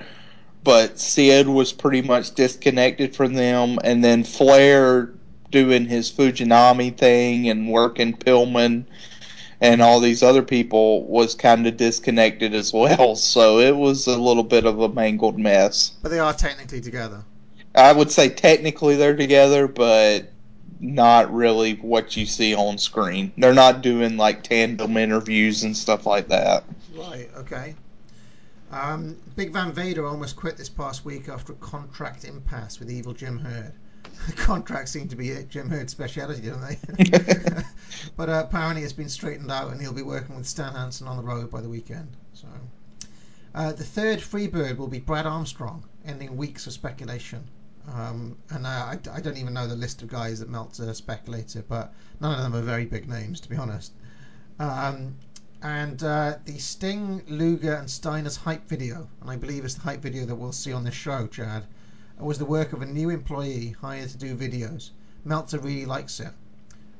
but 0.63 0.99
Sid 0.99 1.47
was 1.47 1.71
pretty 1.71 2.01
much 2.01 2.35
disconnected 2.35 3.15
from 3.15 3.33
them, 3.33 3.79
and 3.83 4.03
then 4.03 4.23
Flair 4.23 5.13
doing 5.51 5.85
his 5.85 6.11
Fujinami 6.11 6.95
thing 6.95 7.49
and 7.49 7.69
working 7.69 8.13
Pillman 8.13 8.85
and 9.61 9.81
all 9.81 9.99
these 9.99 10.21
other 10.21 10.43
people 10.43 11.03
was 11.05 11.33
kind 11.33 11.65
of 11.65 11.77
disconnected 11.77 12.53
as 12.53 12.73
well. 12.73 13.15
So 13.27 13.59
it 13.59 13.75
was 13.75 14.07
a 14.07 14.17
little 14.17 14.43
bit 14.43 14.65
of 14.65 14.79
a 14.79 14.89
mangled 14.89 15.37
mess. 15.37 15.95
But 16.01 16.09
they 16.09 16.19
are 16.19 16.33
technically 16.33 16.81
together. 16.81 17.23
I 17.75 17.91
would 17.91 18.11
say 18.11 18.29
technically 18.29 18.95
they're 18.95 19.15
together, 19.15 19.67
but 19.67 20.31
not 20.79 21.33
really 21.33 21.75
what 21.75 22.15
you 22.15 22.25
see 22.25 22.55
on 22.55 22.77
screen. 22.77 23.31
They're 23.37 23.53
not 23.53 23.81
doing 23.81 24.17
like 24.17 24.43
tandem 24.43 24.97
interviews 24.97 25.63
and 25.63 25.75
stuff 25.75 26.05
like 26.05 26.27
that. 26.29 26.63
Right, 26.93 27.29
okay. 27.37 27.75
Um, 28.71 29.17
Big 29.35 29.53
Van 29.53 29.71
Vader 29.71 30.05
almost 30.05 30.35
quit 30.35 30.57
this 30.57 30.69
past 30.69 31.05
week 31.05 31.29
after 31.29 31.53
a 31.53 31.57
contract 31.57 32.25
impasse 32.25 32.79
with 32.79 32.91
Evil 32.91 33.13
Jim 33.13 33.39
Herd. 33.39 33.73
Contracts 34.35 34.91
seem 34.91 35.07
to 35.07 35.15
be 35.15 35.43
Jim 35.49 35.69
Herd's 35.69 35.91
speciality, 35.91 36.49
don't 36.49 36.61
they? 36.61 36.77
but 38.17 38.29
uh, 38.29 38.43
apparently 38.47 38.83
it's 38.83 38.93
been 38.93 39.09
straightened 39.09 39.51
out 39.51 39.71
and 39.71 39.79
he'll 39.79 39.93
be 39.93 40.01
working 40.01 40.35
with 40.35 40.47
Stan 40.47 40.73
Hansen 40.73 41.07
on 41.07 41.17
the 41.17 41.23
road 41.23 41.51
by 41.51 41.61
the 41.61 41.69
weekend. 41.69 42.09
So, 42.33 42.47
uh, 43.55 43.71
the 43.73 43.83
third 43.83 44.19
Freebird 44.19 44.77
will 44.77 44.87
be 44.87 44.99
Brad 44.99 45.25
Armstrong, 45.25 45.83
ending 46.05 46.35
weeks 46.35 46.67
of 46.67 46.73
speculation. 46.73 47.47
Um, 47.93 48.37
and 48.49 48.67
I, 48.67 48.97
I, 49.13 49.21
don't 49.21 49.37
even 49.37 49.53
know 49.53 49.65
the 49.65 49.75
list 49.75 50.01
of 50.01 50.09
guys 50.09 50.39
that 50.39 50.49
Meltzer 50.49 50.93
speculated, 50.93 51.69
but 51.69 51.93
none 52.19 52.37
of 52.37 52.43
them 52.43 52.53
are 52.53 52.61
very 52.61 52.85
big 52.85 53.07
names, 53.07 53.39
to 53.41 53.49
be 53.49 53.55
honest. 53.55 53.93
Um, 54.59 55.15
and 55.61 56.03
uh, 56.03 56.35
the 56.45 56.57
Sting, 56.57 57.23
Luger, 57.27 57.75
and 57.75 57.89
Steiner's 57.89 58.35
hype 58.35 58.67
video, 58.67 59.07
and 59.21 59.29
I 59.29 59.37
believe 59.37 59.63
it's 59.63 59.75
the 59.75 59.81
hype 59.81 60.01
video 60.01 60.25
that 60.25 60.35
we'll 60.35 60.51
see 60.51 60.73
on 60.73 60.83
this 60.83 60.95
show, 60.95 61.27
Chad, 61.27 61.65
was 62.19 62.37
the 62.37 62.45
work 62.45 62.73
of 62.73 62.81
a 62.81 62.85
new 62.85 63.09
employee 63.09 63.75
hired 63.79 64.09
to 64.09 64.17
do 64.17 64.35
videos. 64.35 64.89
Meltzer 65.23 65.59
really 65.59 65.85
likes 65.85 66.19
it. 66.19 66.33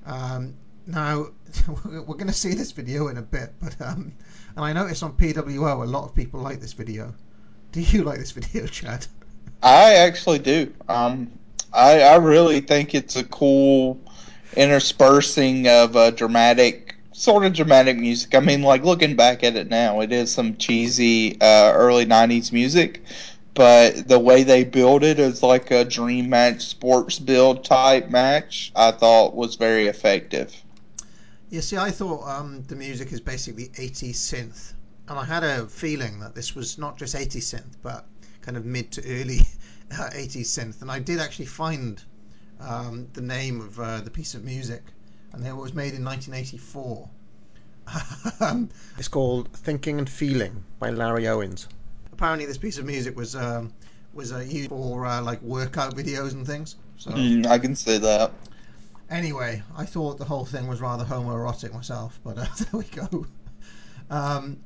Um, 0.06 0.54
now, 0.86 1.28
we're 1.86 2.02
going 2.04 2.28
to 2.28 2.34
see 2.34 2.54
this 2.54 2.72
video 2.72 3.10
in 3.10 3.18
a 3.18 3.22
bit, 3.22 3.54
but 3.60 3.76
um, 3.82 4.14
and 4.56 4.64
I 4.64 4.74
noticed 4.74 5.04
on 5.04 5.14
PWO 5.14 5.84
a 5.84 5.86
lot 5.86 6.06
of 6.06 6.16
people 6.16 6.40
like 6.40 6.62
this 6.62 6.74
video. 6.74 7.14
Do 7.74 7.82
you 7.82 8.04
like 8.04 8.20
this 8.20 8.32
video, 8.32 8.68
Chad? 8.68 9.06
I 9.62 9.96
actually 9.96 10.40
do. 10.40 10.74
Um, 10.88 11.32
I, 11.74 12.02
I 12.02 12.16
really 12.16 12.62
think 12.62 12.96
it's 12.96 13.16
a 13.16 13.24
cool 13.24 14.00
interspersing 14.56 15.68
of 15.68 15.96
uh, 15.96 16.12
dramatic 16.12 16.96
sort 17.12 17.46
of 17.46 17.54
dramatic 17.54 17.98
music. 17.98 18.36
I 18.36 18.40
mean, 18.40 18.62
like 18.62 18.84
looking 18.84 19.16
back 19.16 19.44
at 19.44 19.56
it 19.56 19.70
now, 19.70 20.02
it 20.02 20.12
is 20.12 20.32
some 20.32 20.56
cheesy 20.58 21.40
uh, 21.42 21.72
early 21.74 22.06
'90s 22.06 22.52
music, 22.52 23.04
but 23.54 24.08
the 24.08 24.20
way 24.20 24.44
they 24.44 24.64
build 24.64 25.04
it 25.04 25.20
is 25.20 25.42
like 25.42 25.72
a 25.72 25.84
dream 25.84 26.30
match, 26.30 26.62
sports 26.62 27.18
build 27.20 27.66
type 27.66 28.10
match, 28.10 28.72
I 28.76 28.92
thought 28.92 29.36
was 29.36 29.56
very 29.56 29.88
effective. 29.88 30.56
You 31.50 31.62
see, 31.62 31.78
I 31.78 31.92
thought 31.92 32.28
um, 32.28 32.64
the 32.68 32.76
music 32.76 33.12
is 33.12 33.22
basically 33.22 33.70
80s 33.70 34.16
synth, 34.16 34.74
and 35.08 35.18
I 35.18 35.24
had 35.24 35.44
a 35.44 35.66
feeling 35.68 36.20
that 36.20 36.36
this 36.36 36.54
was 36.54 36.78
not 36.78 36.98
just 36.98 37.16
80s 37.16 37.56
synth, 37.56 37.76
but 37.82 38.06
kind 38.48 38.56
of 38.56 38.64
mid 38.66 38.90
to 38.94 39.02
early 39.02 39.42
uh, 39.92 40.10
80s 40.16 40.48
synth. 40.48 40.82
And 40.82 40.90
I 40.90 41.00
did 41.00 41.20
actually 41.20 41.48
find 41.48 42.02
um, 42.62 43.08
the 43.12 43.22
name 43.22 43.60
of 43.60 43.78
uh, 43.78 44.00
the 44.00 44.10
piece 44.10 44.36
of 44.36 44.44
music, 44.46 44.84
and 45.34 45.46
it 45.46 45.54
was 45.54 45.74
made 45.74 45.94
in 45.94 46.04
1984. 46.06 47.10
um, 48.40 48.70
it's 48.98 49.10
called 49.10 49.52
"Thinking 49.52 50.00
and 50.00 50.10
Feeling" 50.10 50.64
by 50.80 50.90
Larry 50.92 51.28
Owens. 51.28 51.68
Apparently, 52.14 52.46
this 52.46 52.58
piece 52.58 52.78
of 52.78 52.86
music 52.86 53.18
was 53.18 53.36
um, 53.36 53.74
was 54.14 54.32
uh, 54.32 54.40
used 54.40 54.70
for 54.70 55.06
uh, 55.06 55.22
like 55.22 55.42
workout 55.42 55.94
videos 55.96 56.32
and 56.32 56.48
things. 56.48 56.78
So 56.98 57.12
Mm, 57.12 57.46
I 57.48 57.60
can 57.60 57.76
see 57.76 57.98
that. 57.98 58.32
anyway, 59.10 59.62
I 59.76 59.86
thought 59.86 60.18
the 60.20 60.26
whole 60.26 60.46
thing 60.46 60.68
was 60.68 60.80
rather 60.82 61.04
homoerotic 61.04 61.74
myself, 61.74 62.20
but 62.24 62.38
uh, 62.38 62.46
there 62.60 62.80
we 62.80 62.86
go. 62.86 63.26
Um, 64.10 64.58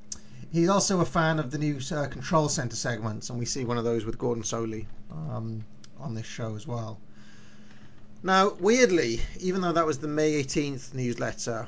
he's 0.51 0.69
also 0.69 1.01
a 1.01 1.05
fan 1.05 1.39
of 1.39 1.51
the 1.51 1.57
new 1.57 1.79
uh, 1.91 2.07
Control 2.07 2.49
Center 2.49 2.75
segments, 2.75 3.29
and 3.29 3.39
we 3.39 3.45
see 3.45 3.65
one 3.65 3.77
of 3.77 3.83
those 3.83 4.05
with 4.05 4.17
Gordon 4.17 4.43
Solie 4.43 4.85
um, 5.11 5.63
on 5.99 6.13
this 6.13 6.25
show 6.25 6.55
as 6.55 6.67
well. 6.67 6.99
Now, 8.23 8.53
weirdly, 8.59 9.21
even 9.39 9.61
though 9.61 9.71
that 9.73 9.85
was 9.85 9.97
the 9.99 10.07
May 10.07 10.43
18th 10.43 10.93
newsletter, 10.93 11.67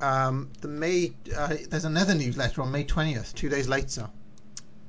um, 0.00 0.50
the 0.60 0.68
May 0.68 1.14
uh, 1.34 1.56
there's 1.70 1.86
another 1.86 2.14
newsletter 2.14 2.60
on 2.62 2.70
May 2.70 2.84
20th, 2.84 3.34
two 3.34 3.48
days 3.48 3.66
later, 3.66 4.10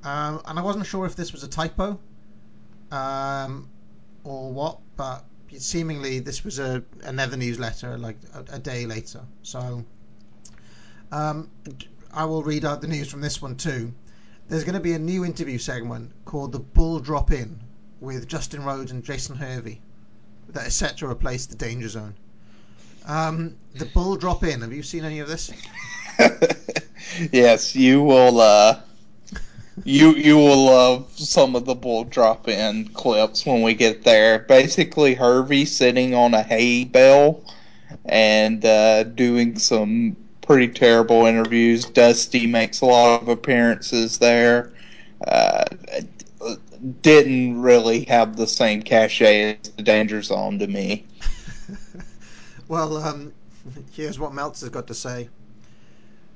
um, 0.03 0.41
and 0.45 0.59
I 0.59 0.61
wasn't 0.61 0.85
sure 0.85 1.05
if 1.05 1.15
this 1.15 1.31
was 1.31 1.43
a 1.43 1.47
typo 1.47 1.97
um, 2.91 3.69
or 4.23 4.51
what, 4.51 4.79
but 4.97 5.23
seemingly 5.57 6.19
this 6.19 6.43
was 6.43 6.59
a 6.59 6.83
another 7.03 7.37
newsletter 7.37 7.97
like 7.97 8.17
a, 8.33 8.55
a 8.55 8.59
day 8.59 8.85
later. 8.85 9.21
So 9.43 9.85
um, 11.11 11.49
I 12.17 12.25
will 12.25 12.41
read 12.41 12.65
out 12.65 12.81
the 12.81 12.87
news 12.87 13.09
from 13.09 13.21
this 13.21 13.43
one 13.43 13.57
too. 13.57 13.93
There's 14.49 14.63
going 14.63 14.73
to 14.73 14.79
be 14.79 14.93
a 14.93 14.99
new 14.99 15.23
interview 15.23 15.59
segment 15.59 16.09
called 16.25 16.51
the 16.51 16.57
Bull 16.57 16.99
Drop 16.99 17.31
Inn 17.31 17.59
with 17.99 18.27
Dustin 18.27 18.63
Rhodes 18.63 18.91
and 18.91 19.03
Jason 19.03 19.35
Hervey 19.35 19.79
that 20.49 20.65
is 20.65 20.73
set 20.73 20.97
to 20.97 21.07
replace 21.07 21.45
the 21.45 21.55
Danger 21.55 21.89
Zone. 21.89 22.15
Um, 23.05 23.55
the 23.75 23.85
Bull 23.85 24.15
Drop 24.15 24.43
Inn. 24.43 24.61
Have 24.61 24.73
you 24.73 24.81
seen 24.81 25.05
any 25.05 25.19
of 25.19 25.27
this? 25.27 25.51
yes, 27.31 27.75
you 27.75 28.01
will. 28.01 28.41
Uh, 28.41 28.79
you 29.83 30.15
you 30.15 30.37
will 30.37 30.65
love 30.65 31.11
some 31.19 31.55
of 31.55 31.65
the 31.65 31.75
bull 31.75 32.03
drop 32.03 32.47
inn 32.47 32.87
clips 32.95 33.45
when 33.45 33.61
we 33.61 33.75
get 33.75 34.03
there. 34.03 34.39
Basically, 34.39 35.13
Hervey 35.13 35.65
sitting 35.65 36.15
on 36.15 36.33
a 36.33 36.41
hay 36.41 36.83
bale 36.83 37.43
and 38.05 38.65
uh, 38.65 39.03
doing 39.03 39.59
some 39.59 40.17
pretty 40.47 40.69
terrible 40.69 41.25
interviews. 41.25 41.85
Dusty 41.85 42.47
makes 42.47 42.81
a 42.81 42.85
lot 42.85 43.21
of 43.21 43.27
appearances 43.27 44.17
there. 44.17 44.71
Uh, 45.27 45.65
didn't 47.01 47.61
really 47.61 48.05
have 48.05 48.37
the 48.37 48.47
same 48.47 48.81
cachet 48.81 49.57
as 49.61 49.69
the 49.71 49.83
Danger 49.83 50.21
Zone 50.21 50.57
to 50.59 50.67
me. 50.67 51.05
Well, 52.69 52.97
um, 52.97 53.31
here's 53.91 54.19
what 54.19 54.33
Meltzer's 54.33 54.67
got 54.67 54.87
to 54.87 54.93
say. 54.93 55.29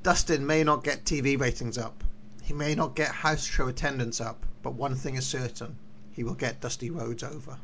Dustin 0.01 0.45
may 0.45 0.63
not 0.63 0.81
get 0.81 1.03
TV 1.03 1.37
ratings 1.37 1.77
up. 1.77 2.05
He 2.41 2.53
may 2.53 2.73
not 2.73 2.95
get 2.95 3.11
house 3.11 3.43
show 3.43 3.67
attendance 3.67 4.21
up, 4.21 4.45
but 4.63 4.73
one 4.73 4.95
thing 4.95 5.15
is 5.15 5.27
certain: 5.27 5.75
he 6.13 6.23
will 6.23 6.35
get 6.35 6.61
Dusty 6.61 6.89
Rhodes 6.89 7.23
over. 7.23 7.57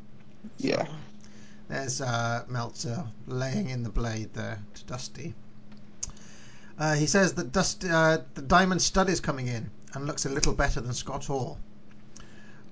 Yeah. 0.58 0.86
There's 1.68 2.02
uh, 2.02 2.44
Meltzer 2.46 3.06
laying 3.26 3.70
in 3.70 3.82
the 3.82 3.88
blade 3.88 4.34
there 4.34 4.58
to 4.74 4.84
Dusty. 4.84 5.34
Uh, 6.78 6.94
he 6.94 7.06
says 7.06 7.34
that 7.34 7.52
Dust, 7.52 7.84
uh, 7.84 8.18
the 8.34 8.42
Diamond 8.42 8.80
Stud 8.80 9.08
is 9.08 9.20
coming 9.20 9.48
in 9.48 9.70
and 9.94 10.06
looks 10.06 10.26
a 10.26 10.28
little 10.28 10.52
better 10.52 10.80
than 10.80 10.92
Scott 10.92 11.24
Hall. 11.24 11.58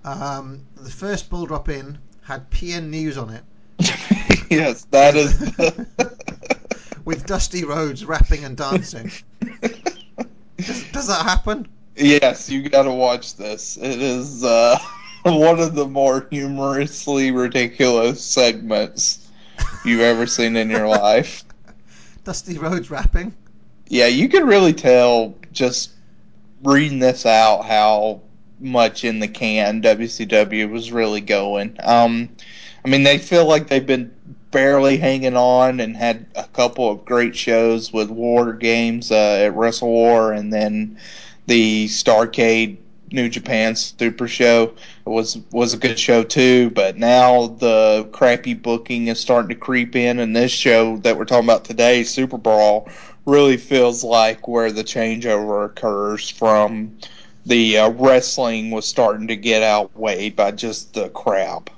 Um, 0.04 0.64
the 0.76 0.90
first 0.90 1.28
bull 1.28 1.46
drop 1.46 1.68
inn 1.68 1.98
had 2.22 2.48
PN 2.50 2.88
News 2.90 3.18
on 3.18 3.30
it 3.30 3.42
yes, 4.50 4.84
that 4.90 5.16
is. 5.16 5.38
with 7.04 7.26
Dusty 7.26 7.64
Rhodes 7.64 8.04
rapping 8.04 8.44
and 8.44 8.56
dancing. 8.56 9.10
Does, 10.56 10.90
does 10.92 11.06
that 11.08 11.22
happen? 11.24 11.68
yes, 11.96 12.48
you 12.50 12.68
got 12.68 12.82
to 12.82 12.92
watch 12.92 13.36
this. 13.36 13.76
It 13.76 14.00
is 14.00 14.44
uh, 14.44 14.78
one 15.22 15.60
of 15.60 15.74
the 15.74 15.86
more 15.86 16.26
humorously 16.30 17.30
ridiculous 17.30 18.24
segments 18.24 19.28
you've 19.84 20.00
ever 20.00 20.26
seen 20.26 20.56
in 20.56 20.70
your 20.70 20.88
life. 20.88 21.44
Dusty 22.24 22.58
Rhodes 22.58 22.90
rapping. 22.90 23.34
Yeah, 23.88 24.06
you 24.06 24.28
can 24.28 24.46
really 24.46 24.72
tell 24.72 25.34
just 25.52 25.90
reading 26.62 26.98
this 26.98 27.24
out 27.24 27.64
how 27.64 28.20
much 28.58 29.04
in 29.04 29.20
the 29.20 29.28
can 29.28 29.82
WCW 29.82 30.70
was 30.70 30.90
really 30.90 31.20
going. 31.20 31.76
Um, 31.82 32.30
I 32.84 32.88
mean, 32.88 33.02
they 33.02 33.18
feel 33.18 33.46
like 33.46 33.68
they've 33.68 33.86
been 33.86 34.12
barely 34.50 34.96
hanging 34.96 35.36
on 35.36 35.80
and 35.80 35.96
had 35.96 36.26
a 36.34 36.44
couple 36.44 36.90
of 36.90 37.04
great 37.04 37.36
shows 37.36 37.92
with 37.92 38.10
War 38.10 38.52
Games 38.52 39.10
uh, 39.10 39.42
at 39.44 39.54
Wrestle 39.54 39.88
War 39.88 40.32
and 40.32 40.52
then 40.52 40.98
the 41.46 41.86
Starcade 41.86 42.78
New 43.12 43.28
Japan 43.28 43.76
Super 43.76 44.26
Show 44.26 44.74
was 45.04 45.38
was 45.52 45.74
a 45.74 45.76
good 45.76 45.98
show 45.98 46.24
too. 46.24 46.70
But 46.70 46.96
now 46.96 47.46
the 47.46 48.08
crappy 48.12 48.54
booking 48.54 49.06
is 49.08 49.20
starting 49.20 49.48
to 49.50 49.54
creep 49.54 49.94
in, 49.94 50.18
and 50.18 50.34
this 50.34 50.50
show 50.50 50.96
that 50.98 51.16
we're 51.16 51.24
talking 51.24 51.46
about 51.48 51.64
today, 51.64 52.02
Super 52.02 52.36
Brawl, 52.36 52.88
really 53.26 53.56
feels 53.56 54.04
like 54.04 54.46
where 54.46 54.70
the 54.70 54.84
changeover 54.84 55.66
occurs 55.66 56.30
from 56.30 56.96
the 57.44 57.78
uh, 57.78 57.90
wrestling 57.90 58.70
was 58.70 58.86
starting 58.86 59.26
to 59.28 59.36
get 59.36 59.62
outweighed 59.62 60.34
by 60.34 60.50
just 60.50 60.94
the 60.94 61.08
crap. 61.10 61.70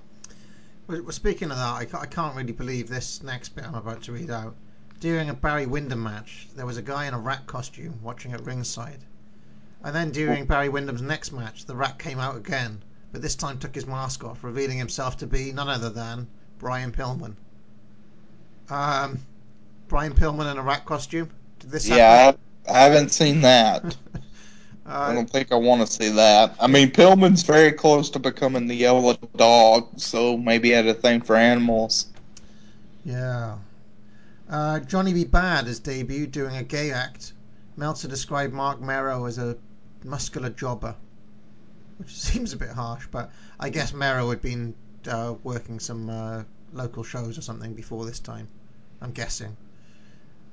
Well, 0.86 1.10
speaking 1.10 1.50
of 1.50 1.56
that, 1.56 1.74
I, 1.74 1.84
ca- 1.84 2.00
I 2.00 2.06
can't 2.06 2.36
really 2.36 2.52
believe 2.52 2.88
this 2.88 3.22
next 3.22 3.50
bit 3.50 3.64
I'm 3.66 3.74
about 3.74 4.02
to 4.04 4.12
read 4.12 4.30
out. 4.30 4.54
During 5.00 5.28
a 5.28 5.34
Barry 5.34 5.66
Windham 5.66 6.02
match, 6.02 6.48
there 6.56 6.66
was 6.66 6.76
a 6.76 6.82
guy 6.82 7.06
in 7.06 7.14
a 7.14 7.18
rat 7.18 7.46
costume 7.46 7.98
watching 8.02 8.32
at 8.32 8.44
ringside. 8.44 9.00
And 9.84 9.94
then 9.94 10.10
during 10.10 10.46
Barry 10.46 10.68
Windham's 10.68 11.02
next 11.02 11.32
match, 11.32 11.66
the 11.66 11.76
rat 11.76 11.98
came 11.98 12.18
out 12.18 12.36
again, 12.36 12.82
but 13.12 13.22
this 13.22 13.34
time 13.34 13.58
took 13.58 13.74
his 13.74 13.86
mask 13.86 14.24
off, 14.24 14.42
revealing 14.42 14.78
himself 14.78 15.18
to 15.18 15.26
be 15.26 15.52
none 15.52 15.68
other 15.68 15.90
than 15.90 16.26
Brian 16.58 16.92
Pillman. 16.92 17.36
Um, 18.70 19.20
Brian 19.86 20.14
Pillman 20.14 20.50
in 20.50 20.58
a 20.58 20.62
rat 20.62 20.84
costume? 20.84 21.30
This? 21.68 21.88
Yeah, 21.88 22.32
I, 22.66 22.72
I 22.72 22.80
haven't 22.80 23.10
seen 23.10 23.42
that. 23.42 23.96
I 24.86 25.12
don't 25.12 25.28
think 25.28 25.52
I 25.52 25.56
want 25.56 25.86
to 25.86 25.86
see 25.86 26.08
that. 26.08 26.54
I 26.58 26.66
mean, 26.66 26.90
Pillman's 26.90 27.42
very 27.42 27.72
close 27.72 28.08
to 28.10 28.18
becoming 28.18 28.68
the 28.68 28.74
yellow 28.74 29.14
dog, 29.36 30.00
so 30.00 30.38
maybe 30.38 30.68
he 30.68 30.74
had 30.74 30.86
a 30.86 30.94
thing 30.94 31.20
for 31.20 31.36
animals. 31.36 32.06
Yeah. 33.04 33.58
Uh, 34.48 34.80
Johnny 34.80 35.12
B. 35.12 35.26
Badd 35.26 35.66
has 35.66 35.78
debuted 35.78 36.30
doing 36.30 36.56
a 36.56 36.62
gay 36.62 36.90
act. 36.90 37.34
Meltzer 37.76 38.08
described 38.08 38.54
Marc 38.54 38.80
Mero 38.80 39.26
as 39.26 39.36
a 39.36 39.58
muscular 40.04 40.48
jobber, 40.48 40.94
which 41.98 42.10
seems 42.16 42.54
a 42.54 42.56
bit 42.56 42.70
harsh, 42.70 43.06
but 43.10 43.30
I 43.60 43.68
guess 43.68 43.92
Mero 43.92 44.30
had 44.30 44.40
been 44.40 44.74
uh, 45.06 45.34
working 45.42 45.80
some 45.80 46.08
uh, 46.08 46.44
local 46.72 47.04
shows 47.04 47.36
or 47.36 47.42
something 47.42 47.74
before 47.74 48.06
this 48.06 48.20
time. 48.20 48.48
I'm 49.02 49.12
guessing. 49.12 49.54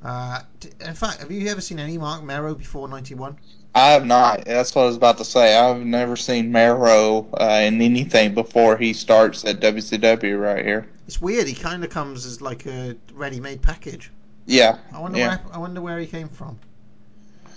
Uh, 0.05 0.39
in 0.81 0.93
fact, 0.93 1.21
have 1.21 1.31
you 1.31 1.49
ever 1.49 1.61
seen 1.61 1.79
any 1.79 1.97
Marc 1.97 2.23
Mero 2.23 2.53
before 2.53 2.87
'91? 2.87 3.37
I 3.73 3.89
have 3.89 4.05
not. 4.05 4.45
That's 4.45 4.75
what 4.75 4.83
I 4.83 4.85
was 4.85 4.97
about 4.97 5.17
to 5.17 5.25
say. 5.25 5.57
I've 5.57 5.83
never 5.83 6.15
seen 6.15 6.51
Mero 6.51 7.27
uh, 7.33 7.61
in 7.63 7.81
anything 7.81 8.35
before 8.35 8.77
he 8.77 8.93
starts 8.93 9.43
at 9.45 9.59
WCW 9.61 10.39
right 10.39 10.63
here. 10.63 10.87
It's 11.07 11.19
weird. 11.19 11.47
He 11.47 11.55
kind 11.55 11.83
of 11.83 11.89
comes 11.89 12.25
as 12.27 12.39
like 12.39 12.67
a 12.67 12.95
ready-made 13.13 13.63
package. 13.63 14.11
Yeah. 14.45 14.77
I 14.93 14.99
wonder 14.99 15.17
yeah. 15.17 15.27
where 15.27 15.55
I 15.55 15.57
wonder 15.57 15.81
where 15.81 15.97
he 15.97 16.05
came 16.05 16.29
from. 16.29 16.59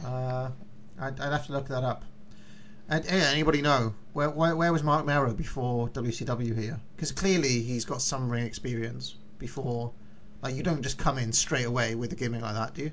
Uh, 0.02 0.48
I'd, 0.98 1.20
I'd 1.20 1.32
have 1.32 1.46
to 1.46 1.52
look 1.52 1.68
that 1.68 1.84
up. 1.84 2.02
And 2.88 3.04
yeah, 3.04 3.28
anybody 3.30 3.60
know 3.60 3.94
where, 4.14 4.30
where 4.30 4.56
where 4.56 4.72
was 4.72 4.82
Marc 4.82 5.04
Mero 5.04 5.34
before 5.34 5.90
WCW 5.90 6.58
here? 6.58 6.80
Because 6.96 7.12
clearly 7.12 7.60
he's 7.60 7.84
got 7.84 8.00
some 8.00 8.30
ring 8.30 8.44
experience 8.44 9.16
before. 9.38 9.92
Like 10.42 10.54
you 10.54 10.62
don't 10.62 10.82
just 10.82 10.98
come 10.98 11.18
in 11.18 11.32
straight 11.32 11.66
away 11.66 11.94
with 11.94 12.12
a 12.12 12.16
gimmick 12.16 12.42
like 12.42 12.54
that, 12.54 12.74
do 12.74 12.82
you? 12.84 12.92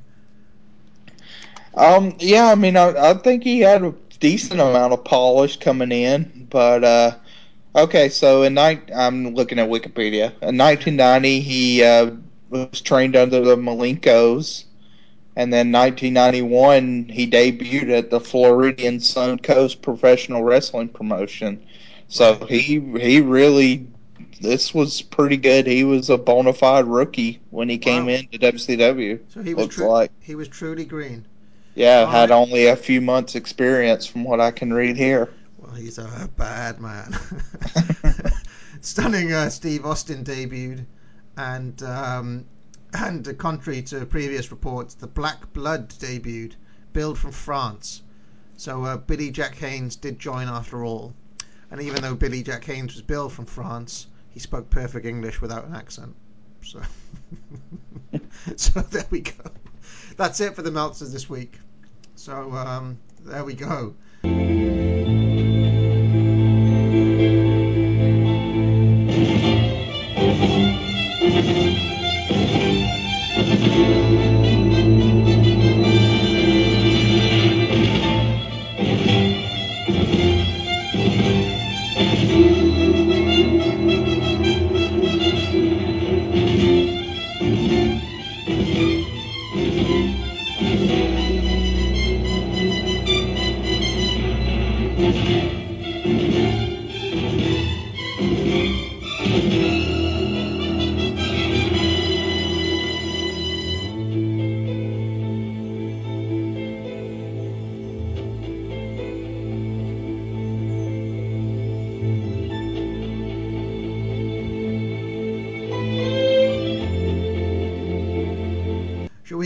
Um. 1.75 2.15
Yeah. 2.19 2.51
I 2.51 2.55
mean, 2.55 2.77
I, 2.77 3.11
I 3.11 3.13
think 3.13 3.43
he 3.43 3.59
had 3.61 3.83
a 3.83 3.93
decent 4.19 4.59
amount 4.59 4.93
of 4.93 5.03
polish 5.03 5.57
coming 5.57 5.91
in, 5.91 6.47
but 6.49 6.83
uh, 6.83 7.15
okay. 7.75 8.09
So 8.09 8.43
in 8.43 8.53
night, 8.55 8.89
I'm 8.95 9.33
looking 9.35 9.59
at 9.59 9.69
Wikipedia. 9.69 10.31
In 10.41 10.57
1990, 10.57 11.41
he 11.41 11.83
uh, 11.83 12.11
was 12.49 12.81
trained 12.81 13.15
under 13.15 13.41
the 13.41 13.55
Malenkos, 13.57 14.65
And 15.35 15.51
then 15.53 15.71
1991, 15.71 17.09
he 17.09 17.29
debuted 17.29 17.89
at 17.97 18.09
the 18.09 18.19
Floridian 18.19 18.99
Sun 18.99 19.39
Coast 19.39 19.81
Professional 19.81 20.43
Wrestling 20.43 20.89
Promotion. 20.89 21.63
So 22.07 22.45
he 22.47 22.79
he 22.99 23.21
really 23.21 23.87
this 24.41 24.73
was 24.73 25.01
pretty 25.01 25.37
good. 25.37 25.67
He 25.67 25.83
was 25.83 26.09
a 26.09 26.17
bona 26.17 26.53
fide 26.53 26.85
rookie 26.85 27.39
when 27.51 27.69
he 27.69 27.77
came 27.77 28.05
Wow. 28.05 28.13
into 28.13 28.37
WCW. 28.39 29.19
So 29.29 29.41
he 29.41 29.53
was 29.53 29.67
tru- 29.67 29.87
like 29.87 30.11
he 30.21 30.35
was 30.35 30.47
truly 30.47 30.85
green. 30.85 31.25
yeah, 31.75 32.09
had 32.09 32.31
Alright. 32.31 32.47
only 32.49 32.65
a 32.67 32.75
few 32.75 33.01
months 33.01 33.35
experience 33.35 34.05
from 34.05 34.23
what 34.23 34.39
I 34.41 34.51
can 34.51 34.73
read 34.73 34.97
here. 34.97 35.29
Well, 35.57 35.73
he's 35.73 35.97
a 35.97 36.29
bad 36.37 36.79
man. 36.79 37.15
Stunning 38.81 39.31
uh, 39.33 39.49
Steve 39.49 39.85
Austin 39.85 40.23
debuted, 40.23 40.85
and 41.37 41.81
um, 41.83 42.45
and 42.93 43.27
uh, 43.27 43.33
contrary 43.33 43.81
to 43.83 44.05
previous 44.05 44.51
reports, 44.51 44.93
the 44.93 45.07
Black 45.07 45.51
Blood 45.53 45.89
debuted, 45.89 46.53
billed 46.93 47.17
from 47.17 47.31
France. 47.31 48.03
So 48.57 48.83
uh, 48.85 48.97
Billy 48.97 49.31
Jack 49.31 49.55
Haynes 49.55 49.95
did 49.95 50.19
join 50.19 50.47
after 50.47 50.83
all, 50.85 51.13
and 51.71 51.81
even 51.81 52.01
though 52.01 52.15
Billy 52.15 52.43
Jack 52.43 52.63
Haynes 52.65 52.93
was 52.93 53.01
billed 53.01 53.33
from 53.33 53.45
France, 53.45 54.07
he 54.35 54.39
spoke 54.41 54.69
perfect 54.69 55.05
English 55.07 55.41
without 55.41 55.65
an 55.65 55.75
accent. 55.75 56.13
So, 56.61 56.81
so 58.57 58.81
there 58.81 59.05
we 59.09 59.21
go. 59.21 59.51
That's 60.17 60.39
it 60.41 60.55
for 60.55 60.61
the 60.61 60.71
Meltzers 60.71 61.11
this 61.11 61.27
week. 61.27 61.57
So 62.15 62.51
um, 62.51 62.99
there 63.23 63.43
we 63.45 63.53
go. 63.53 63.95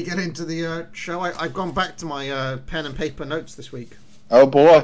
Get 0.09 0.19
into 0.19 0.45
the 0.45 0.65
uh, 0.65 0.85
show? 0.91 1.19
I, 1.21 1.39
I've 1.39 1.53
gone 1.53 1.71
back 1.71 1.97
to 1.97 2.05
my 2.05 2.29
uh, 2.29 2.57
pen 2.57 2.85
and 2.85 2.95
paper 2.95 3.25
notes 3.25 3.55
this 3.55 3.71
week. 3.71 3.91
Oh 4.31 4.45
boy. 4.45 4.83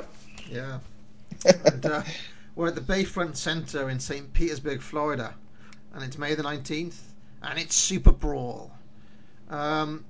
Yeah. 0.50 0.80
and, 1.66 1.86
uh, 1.86 2.04
we're 2.56 2.68
at 2.68 2.76
the 2.76 2.82
Bayfront 2.82 3.36
Center 3.36 3.90
in 3.90 4.00
St. 4.00 4.34
Petersburg, 4.34 4.82
Florida, 4.82 5.34
and 5.94 6.04
it's 6.04 6.18
May 6.18 6.36
the 6.36 6.44
19th, 6.44 6.96
and 7.44 7.60
it's 7.60 7.76
Super 7.76 8.12
Brawl. 8.12 8.72
Um, 9.50 10.06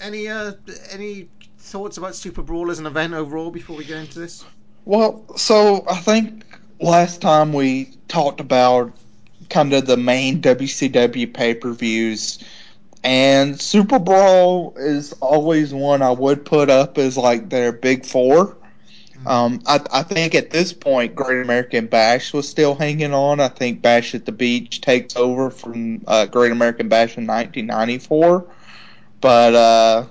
any 0.00 0.28
uh, 0.28 0.52
any 0.90 1.28
thoughts 1.58 1.96
about 1.96 2.14
Super 2.14 2.42
Brawl 2.42 2.70
as 2.70 2.78
an 2.78 2.86
event 2.86 3.14
overall 3.14 3.50
before 3.50 3.76
we 3.76 3.84
get 3.84 3.98
into 3.98 4.18
this? 4.20 4.44
Well, 4.84 5.24
so 5.36 5.84
I 5.88 5.96
think 5.96 6.44
last 6.80 7.20
time 7.20 7.52
we 7.52 7.90
talked 8.06 8.40
about 8.40 8.92
kind 9.50 9.72
of 9.72 9.86
the 9.86 9.96
main 9.96 10.40
WCW 10.40 11.32
pay 11.34 11.54
per 11.54 11.72
views, 11.72 12.38
and 13.06 13.60
Super 13.60 14.00
Brawl 14.00 14.74
is 14.76 15.12
always 15.20 15.72
one 15.72 16.02
I 16.02 16.10
would 16.10 16.44
put 16.44 16.68
up 16.68 16.98
as 16.98 17.16
like 17.16 17.48
their 17.48 17.70
big 17.70 18.04
four. 18.04 18.56
Um, 19.24 19.62
I, 19.64 19.80
I 19.92 20.02
think 20.02 20.34
at 20.34 20.50
this 20.50 20.72
point, 20.72 21.14
Great 21.14 21.40
American 21.40 21.86
Bash 21.86 22.32
was 22.32 22.48
still 22.48 22.74
hanging 22.74 23.14
on. 23.14 23.38
I 23.38 23.46
think 23.46 23.80
Bash 23.80 24.16
at 24.16 24.26
the 24.26 24.32
Beach 24.32 24.80
takes 24.80 25.14
over 25.14 25.50
from 25.50 26.02
uh, 26.08 26.26
Great 26.26 26.50
American 26.50 26.88
Bash 26.88 27.16
in 27.16 27.28
1994. 27.28 28.44
But 29.20 29.54
uh, 29.54 30.06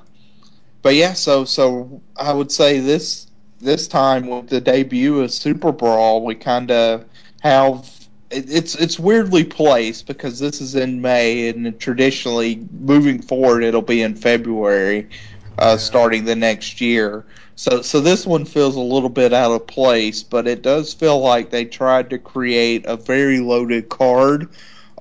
but 0.81 0.95
yeah, 0.95 1.13
so 1.13 1.43
so 1.43 2.01
I 2.15 2.31
would 2.31 2.51
say 2.51 2.79
this 2.79 3.27
this 3.59 3.89
time 3.89 4.27
with 4.27 4.47
the 4.47 4.61
debut 4.61 5.19
of 5.19 5.31
Super 5.31 5.73
Brawl, 5.73 6.23
we 6.23 6.33
kind 6.35 6.71
of 6.71 7.03
have 7.41 7.89
it's 8.35 8.75
it's 8.75 8.99
weirdly 8.99 9.43
placed 9.43 10.07
because 10.07 10.39
this 10.39 10.61
is 10.61 10.75
in 10.75 11.01
May 11.01 11.49
and 11.49 11.79
traditionally 11.79 12.67
moving 12.71 13.21
forward 13.21 13.63
it'll 13.63 13.81
be 13.81 14.01
in 14.01 14.15
February, 14.15 15.09
uh, 15.57 15.77
starting 15.77 16.25
the 16.25 16.35
next 16.35 16.81
year. 16.81 17.25
So 17.55 17.81
so 17.81 18.01
this 18.01 18.25
one 18.25 18.45
feels 18.45 18.75
a 18.75 18.81
little 18.81 19.09
bit 19.09 19.33
out 19.33 19.51
of 19.51 19.67
place, 19.67 20.23
but 20.23 20.47
it 20.47 20.61
does 20.61 20.93
feel 20.93 21.19
like 21.19 21.49
they 21.49 21.65
tried 21.65 22.09
to 22.09 22.17
create 22.17 22.85
a 22.85 22.97
very 22.97 23.39
loaded 23.39 23.89
card 23.89 24.49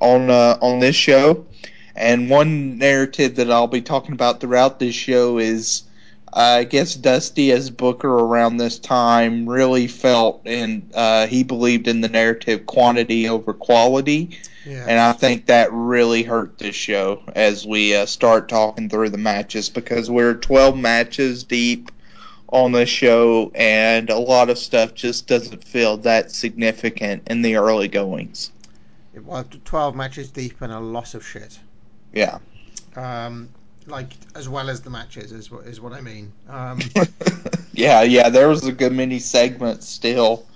on 0.01 0.31
uh, 0.31 0.59
on 0.63 0.81
this 0.81 0.97
show. 0.97 1.47
And 1.97 2.29
one 2.29 2.79
narrative 2.79 3.37
that 3.37 3.51
I'll 3.51 3.69
be 3.69 3.83
talking 3.83 4.15
about 4.15 4.41
throughout 4.41 4.81
this 4.81 4.95
show 4.95 5.39
is 5.39 5.85
I 6.37 6.65
guess 6.65 6.97
Dusty 6.97 7.53
as 7.53 7.71
Booker 7.71 8.09
around 8.09 8.57
this 8.57 8.81
time 8.81 9.49
really 9.49 9.87
felt 9.87 10.43
and 10.45 10.91
uh, 10.93 11.29
he 11.29 11.45
believed 11.45 11.87
in 11.87 12.01
the 12.01 12.09
narrative 12.09 12.67
quantity 12.67 13.29
over 13.29 13.53
quality. 13.55 14.37
Yeah. 14.67 14.85
And 14.89 14.99
I 14.99 15.13
think 15.13 15.47
that 15.47 15.73
really 15.73 16.25
hurt 16.25 16.59
this 16.59 16.75
show 16.75 17.23
as 17.37 17.65
we 17.65 17.95
uh, 17.95 18.07
start 18.07 18.49
talking 18.49 18.89
through 18.89 19.11
the 19.11 19.19
matches 19.19 19.69
because 19.69 20.11
we're 20.11 20.35
12 20.35 20.77
matches 20.77 21.45
deep 21.45 21.93
on 22.49 22.73
this 22.73 22.89
show 22.89 23.53
and 23.55 24.11
a 24.11 24.19
lot 24.19 24.51
of 24.51 24.59
stuff 24.59 24.95
just 24.95 25.29
doesn't 25.29 25.63
feel 25.63 25.99
that 25.99 26.33
significant 26.33 27.23
in 27.29 27.43
the 27.43 27.55
early 27.57 27.87
goings. 27.87 28.51
It 29.15 29.25
was 29.25 29.47
12 29.65 29.95
matches 29.95 30.33
deep 30.33 30.61
and 30.63 30.73
a 30.73 30.81
lot 30.81 31.15
of 31.15 31.25
shit. 31.25 31.61
Yeah. 32.13 32.39
Um, 32.97 33.51
like 33.87 34.13
as 34.35 34.49
well 34.49 34.71
as 34.71 34.81
the 34.81 34.91
matches 34.91 35.33
is 35.33 35.51
what 35.51 35.67
is 35.67 35.81
what 35.81 35.93
I 35.93 36.01
mean. 36.01 36.33
Um, 36.49 36.81
yeah, 37.73 38.03
yeah, 38.03 38.29
there 38.29 38.49
was 38.49 38.65
a 38.67 38.73
good 38.73 38.93
many 38.93 39.19
segments 39.19 39.89
still, 39.89 40.47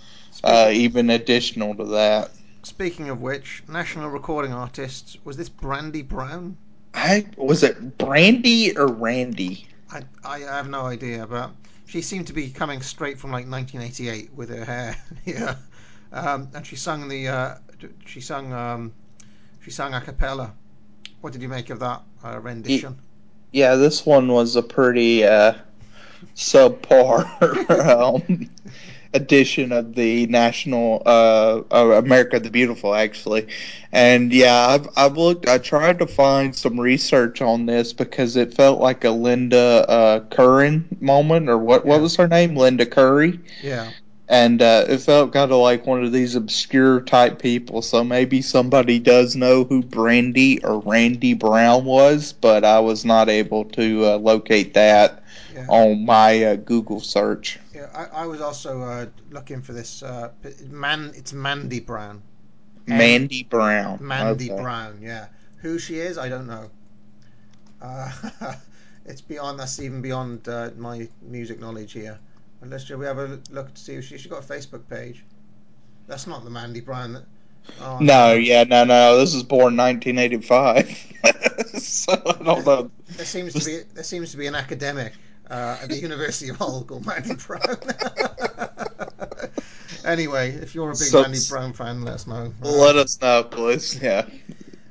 uh, 0.44 0.70
even 0.72 1.10
additional 1.10 1.74
to 1.76 1.84
that. 1.84 2.30
speaking 2.62 3.08
of 3.10 3.20
which, 3.20 3.62
national 3.68 4.08
recording 4.10 4.52
artist 4.52 5.18
was 5.24 5.36
this 5.36 5.48
Brandy 5.48 6.02
Brown? 6.02 6.56
I 6.94 7.26
was 7.36 7.62
it 7.62 7.98
Brandy 7.98 8.76
or 8.76 8.86
Randy? 8.86 9.66
I 9.90 10.02
I 10.24 10.38
have 10.40 10.68
no 10.68 10.86
idea, 10.86 11.26
but 11.26 11.50
she 11.86 12.02
seemed 12.02 12.26
to 12.28 12.32
be 12.32 12.50
coming 12.50 12.82
straight 12.82 13.18
from 13.18 13.30
like 13.30 13.48
1988 13.48 14.34
with 14.34 14.50
her 14.50 14.64
hair. 14.64 14.96
yeah, 15.24 15.56
um, 16.12 16.48
and 16.54 16.66
she 16.66 16.76
sung 16.76 17.08
the 17.08 17.28
uh, 17.28 17.54
she 18.06 18.20
sung 18.20 18.52
um, 18.52 18.92
she 19.62 19.70
sung 19.70 19.94
a 19.94 20.00
cappella. 20.00 20.54
What 21.20 21.32
did 21.32 21.42
you 21.42 21.48
make 21.48 21.70
of 21.70 21.80
that 21.80 22.02
uh, 22.24 22.38
rendition? 22.38 22.96
Yeah, 23.52 23.76
this 23.76 24.04
one 24.04 24.28
was 24.28 24.56
a 24.56 24.62
pretty 24.62 25.24
uh, 25.24 25.54
subpar 26.34 27.24
um, 28.28 28.50
edition 29.14 29.72
of 29.72 29.94
the 29.94 30.26
national 30.26 31.02
uh, 31.06 31.62
America 31.70 32.38
the 32.40 32.50
Beautiful, 32.50 32.94
actually. 32.94 33.48
And 33.92 34.32
yeah, 34.32 34.68
I've 34.68 34.88
I've 34.96 35.16
looked. 35.16 35.48
I 35.48 35.58
tried 35.58 35.98
to 36.00 36.06
find 36.06 36.54
some 36.54 36.78
research 36.78 37.40
on 37.40 37.66
this 37.66 37.92
because 37.92 38.37
it 38.37 38.54
felt 38.54 38.80
like 38.80 39.04
a 39.04 39.11
Linda 39.11 39.84
uh, 39.88 40.20
Curran 40.28 40.98
moment, 41.00 41.48
or 41.48 41.58
what? 41.58 41.87
What 41.87 42.00
was 42.00 42.16
her 42.16 42.28
name? 42.28 42.54
Linda 42.54 42.84
Curry. 42.84 43.40
Yeah, 43.62 43.90
and 44.28 44.60
uh, 44.62 44.84
it 44.88 44.98
felt 44.98 45.32
kind 45.32 45.50
of 45.52 45.58
like 45.58 45.86
one 45.86 46.04
of 46.04 46.12
these 46.12 46.34
obscure 46.36 47.00
type 47.00 47.40
people. 47.40 47.83
So 47.83 48.04
maybe 48.04 48.42
somebody 48.42 48.98
does 48.98 49.37
know 49.37 49.64
who 49.64 49.83
Brandy 49.83 50.62
or 50.64 50.81
Randy 50.81 51.35
Brown 51.35 51.85
was, 51.85 52.33
but 52.33 52.64
I 52.64 52.81
was 52.81 53.04
not 53.04 53.29
able 53.29 53.64
to 53.66 54.04
uh, 54.06 54.16
locate 54.18 54.74
that 54.74 55.22
yeah. 55.54 55.66
on 55.68 56.04
my 56.04 56.44
uh, 56.44 56.56
Google 56.56 57.00
search. 57.00 57.58
yeah 57.74 57.88
I, 57.94 58.22
I 58.22 58.26
was 58.26 58.40
also 58.40 58.83
uh, 58.83 59.06
looking 59.31 59.62
for 59.62 59.72
this 59.72 60.02
uh, 60.02 60.33
man. 60.68 61.12
It's 61.14 61.33
Mandy 61.33 61.81
Brown. 61.81 62.22
M- 62.88 62.98
Mandy 62.98 63.44
Brown. 63.44 63.98
Mandy 64.00 64.50
Okay. 64.50 64.62
Brown, 64.62 65.00
yeah. 65.02 65.29
Who 65.58 65.79
she 65.79 65.98
is, 65.98 66.18
I 66.18 66.29
don't 66.29 66.46
know. 66.46 66.70
Uh, 67.81 68.10
it's 69.06 69.20
beyond. 69.20 69.58
That's 69.60 69.79
even 69.81 70.02
beyond 70.02 70.48
uh, 70.48 70.70
my 70.76 71.08
music 71.22 71.60
knowledge 71.60 71.92
here. 71.92 72.18
Unless 72.61 72.90
we 72.90 73.06
have 73.06 73.19
a 73.19 73.40
look 73.50 73.73
to 73.75 73.81
see 73.81 73.94
if 73.94 74.04
she, 74.04 74.19
she 74.19 74.29
got 74.29 74.44
a 74.44 74.46
Facebook 74.46 74.88
page. 74.88 75.25
That's 76.06 76.27
not 76.27 76.44
the 76.44 76.50
Mandy 76.50 76.81
Brown. 76.81 77.13
That, 77.13 77.25
oh, 77.81 77.98
No, 78.00 78.33
yeah, 78.33 78.65
no, 78.65 78.85
no. 78.85 79.19
This 79.19 79.35
is 79.35 79.42
born 79.42 79.77
1985. 79.77 81.69
so 81.81 82.13
I 82.13 82.42
don't 82.42 82.67
know. 82.67 82.90
There 83.17 83.27
seems 83.27 83.54
to 83.54 83.65
be 83.65 83.81
there 83.94 84.04
seems 84.04 84.31
to 84.33 84.37
be 84.37 84.46
an 84.46 84.54
academic 84.54 85.13
uh, 85.50 85.79
at 85.83 85.88
the 85.88 85.96
University 85.96 86.50
of 86.50 86.56
Hull 86.56 86.85
called 86.85 87.06
Mandy 87.06 87.35
Brown. 87.35 87.63
anyway, 90.04 90.50
if 90.50 90.75
you're 90.75 90.88
a 90.90 90.92
big 90.92 90.96
So- 90.98 91.23
Mandy 91.23 91.38
Brown 91.48 91.73
fan, 91.73 92.02
let 92.02 92.15
us 92.15 92.27
know. 92.27 92.52
Let 92.63 92.96
us 92.96 93.21
know, 93.21 93.44
please. 93.44 94.00
Yeah. 94.02 94.27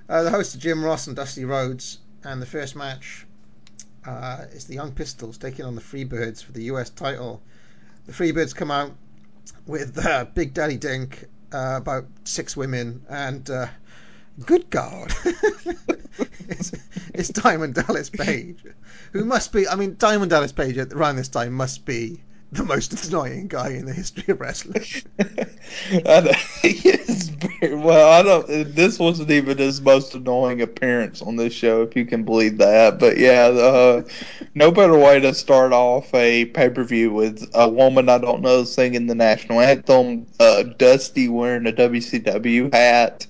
Uh, 0.09 0.23
the 0.23 0.31
hosts 0.31 0.55
are 0.55 0.59
Jim 0.59 0.83
Ross 0.83 1.07
and 1.07 1.15
Dusty 1.15 1.43
Rhodes, 1.43 1.99
and 2.23 2.41
the 2.41 2.45
first 2.45 2.77
match 2.77 3.25
uh, 4.05 4.45
is 4.53 4.65
the 4.65 4.75
Young 4.75 4.93
Pistols 4.93 5.37
taking 5.37 5.65
on 5.65 5.75
the 5.75 5.81
Freebirds 5.81 6.43
for 6.43 6.53
the 6.53 6.63
US 6.63 6.89
title. 6.89 7.41
The 8.07 8.13
Freebirds 8.13 8.55
come 8.55 8.71
out 8.71 8.95
with 9.65 10.03
uh, 10.03 10.25
Big 10.33 10.53
Daddy 10.53 10.77
Dink, 10.77 11.25
uh, 11.51 11.75
about 11.75 12.05
six 12.23 12.55
women, 12.55 13.05
and 13.09 13.49
uh, 13.49 13.67
good 14.45 14.69
God, 14.69 15.13
it's, 16.47 16.71
it's 17.13 17.29
Diamond 17.29 17.75
Dallas 17.75 18.09
Page, 18.09 18.63
who 19.11 19.25
must 19.25 19.51
be, 19.51 19.67
I 19.67 19.75
mean, 19.75 19.97
Diamond 19.99 20.31
Dallas 20.31 20.53
Page 20.53 20.77
around 20.77 21.17
this 21.17 21.27
time 21.27 21.51
must 21.51 21.83
be 21.83 22.23
the 22.53 22.63
most 22.63 23.07
annoying 23.07 23.47
guy 23.47 23.69
in 23.69 23.85
the 23.85 23.93
history 23.93 24.31
of 24.31 24.39
wrestling. 24.39 24.85
Very, 27.59 27.75
well, 27.75 28.11
I 28.13 28.23
don't. 28.23 28.47
This 28.73 28.99
wasn't 28.99 29.31
even 29.31 29.57
his 29.57 29.81
most 29.81 30.15
annoying 30.15 30.61
appearance 30.61 31.21
on 31.21 31.35
this 31.35 31.53
show, 31.53 31.81
if 31.81 31.95
you 31.95 32.05
can 32.05 32.23
believe 32.23 32.57
that. 32.57 32.99
But 32.99 33.17
yeah, 33.17 33.45
uh, 33.47 34.03
no 34.55 34.71
better 34.71 34.97
way 34.97 35.19
to 35.19 35.33
start 35.33 35.73
off 35.73 36.13
a 36.13 36.45
pay 36.45 36.69
per 36.69 36.83
view 36.83 37.11
with 37.11 37.49
a 37.53 37.67
woman 37.67 38.09
I 38.09 38.17
don't 38.17 38.41
know 38.41 38.63
singing 38.63 39.07
the 39.07 39.15
national 39.15 39.59
anthem, 39.59 40.25
uh, 40.39 40.63
Dusty 40.63 41.27
wearing 41.27 41.67
a 41.67 41.71
WCW 41.71 42.73
hat, 42.73 43.27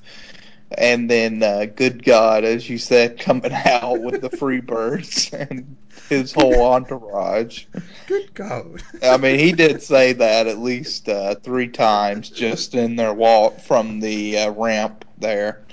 and 0.71 1.09
then 1.09 1.41
uh, 1.43 1.65
Good 1.65 2.03
God, 2.03 2.43
as 2.43 2.69
you 2.69 2.77
said, 2.77 3.19
coming 3.19 3.53
out 3.65 4.01
with 4.01 4.21
the 4.21 4.29
Freebirds 4.29 5.33
and 5.49 5.77
his 6.09 6.33
whole 6.33 6.63
entourage. 6.63 7.65
Good 8.07 8.33
God. 8.33 8.81
I 9.03 9.17
mean, 9.17 9.39
he 9.39 9.51
did 9.53 9.81
say 9.81 10.13
that 10.13 10.47
at 10.47 10.59
least 10.59 11.09
uh, 11.09 11.35
three 11.35 11.67
times 11.67 12.29
just 12.29 12.75
in 12.75 12.95
their 12.95 13.13
walk 13.13 13.59
from 13.59 13.99
the 13.99 14.37
uh, 14.37 14.51
ramp 14.51 15.05
there. 15.17 15.63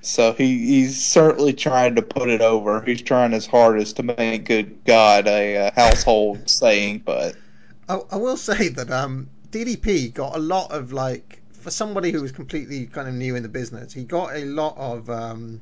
So 0.00 0.32
he, 0.32 0.58
he's 0.66 1.04
certainly 1.04 1.52
trying 1.52 1.96
to 1.96 2.02
put 2.02 2.28
it 2.28 2.40
over. 2.40 2.80
He's 2.82 3.02
trying 3.02 3.32
his 3.32 3.46
hardest 3.46 3.96
to 3.96 4.02
make 4.02 4.44
"Good 4.44 4.84
God" 4.84 5.26
a 5.26 5.56
uh, 5.56 5.70
household 5.74 6.48
saying, 6.48 7.02
but 7.04 7.36
I, 7.88 8.00
I 8.12 8.16
will 8.16 8.36
say 8.36 8.68
that 8.68 8.90
um, 8.90 9.28
DDP 9.50 10.14
got 10.14 10.36
a 10.36 10.38
lot 10.38 10.70
of 10.70 10.92
like 10.92 11.42
for 11.60 11.70
somebody 11.70 12.10
who 12.12 12.22
was 12.22 12.32
completely 12.32 12.86
kind 12.86 13.08
of 13.08 13.14
new 13.14 13.36
in 13.36 13.42
the 13.42 13.48
business. 13.48 13.92
He 13.92 14.04
got 14.04 14.34
a 14.34 14.44
lot 14.44 14.76
of 14.76 15.10
um, 15.10 15.60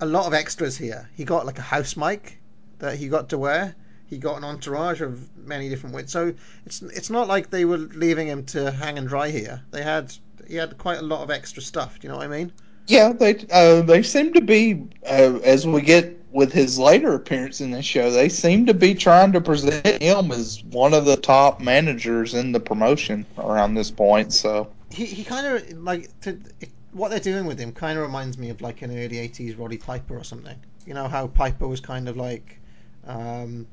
a 0.00 0.06
lot 0.06 0.26
of 0.26 0.34
extras 0.34 0.76
here. 0.76 1.08
He 1.16 1.24
got 1.24 1.46
like 1.46 1.58
a 1.58 1.62
house 1.62 1.96
mic 1.96 2.38
that 2.78 2.96
he 2.96 3.08
got 3.08 3.30
to 3.30 3.38
wear. 3.38 3.74
He 4.06 4.18
got 4.18 4.38
an 4.38 4.44
entourage 4.44 5.00
of 5.00 5.28
many 5.36 5.68
different 5.68 5.94
ways. 5.94 6.10
So 6.10 6.34
it's 6.66 6.82
it's 6.82 7.10
not 7.10 7.28
like 7.28 7.50
they 7.50 7.64
were 7.64 7.78
leaving 7.78 8.28
him 8.28 8.44
to 8.46 8.70
hang 8.70 8.98
and 8.98 9.08
dry 9.08 9.30
here. 9.30 9.62
They 9.70 9.82
had 9.82 10.12
he 10.46 10.56
had 10.56 10.76
quite 10.78 10.98
a 10.98 11.02
lot 11.02 11.22
of 11.22 11.30
extra 11.30 11.62
stuff. 11.62 12.00
Do 12.00 12.06
you 12.06 12.12
know 12.12 12.18
what 12.18 12.26
I 12.26 12.28
mean? 12.28 12.52
yeah, 12.90 13.12
they 13.12 13.46
uh, 13.52 13.82
they 13.82 14.02
seem 14.02 14.32
to 14.32 14.40
be 14.40 14.88
uh, 15.06 15.38
as 15.44 15.66
we 15.66 15.80
get 15.80 16.18
with 16.32 16.52
his 16.52 16.78
later 16.78 17.14
appearance 17.14 17.60
in 17.60 17.70
the 17.70 17.82
show. 17.82 18.10
They 18.10 18.28
seem 18.28 18.66
to 18.66 18.74
be 18.74 18.94
trying 18.94 19.32
to 19.32 19.40
present 19.40 20.02
him 20.02 20.32
as 20.32 20.62
one 20.64 20.92
of 20.92 21.04
the 21.04 21.16
top 21.16 21.60
managers 21.60 22.34
in 22.34 22.52
the 22.52 22.60
promotion 22.60 23.26
around 23.38 23.74
this 23.74 23.90
point. 23.90 24.32
So. 24.32 24.70
He, 24.90 25.06
he 25.06 25.24
kind 25.24 25.46
of 25.46 25.78
like 25.82 26.18
to, 26.20 26.38
it, 26.60 26.70
what 26.92 27.10
they're 27.10 27.20
doing 27.20 27.46
with 27.46 27.58
him 27.58 27.72
kind 27.72 27.98
of 27.98 28.04
reminds 28.04 28.36
me 28.36 28.50
of 28.50 28.60
like 28.60 28.82
an 28.82 28.90
early 28.90 29.16
80s 29.16 29.58
Roddy 29.58 29.78
Piper 29.78 30.16
or 30.16 30.24
something. 30.24 30.58
You 30.86 30.94
know 30.94 31.08
how 31.08 31.28
Piper 31.28 31.68
was 31.68 31.80
kind 31.80 32.08
of 32.08 32.16
like 32.16 32.58
um, 33.06 33.66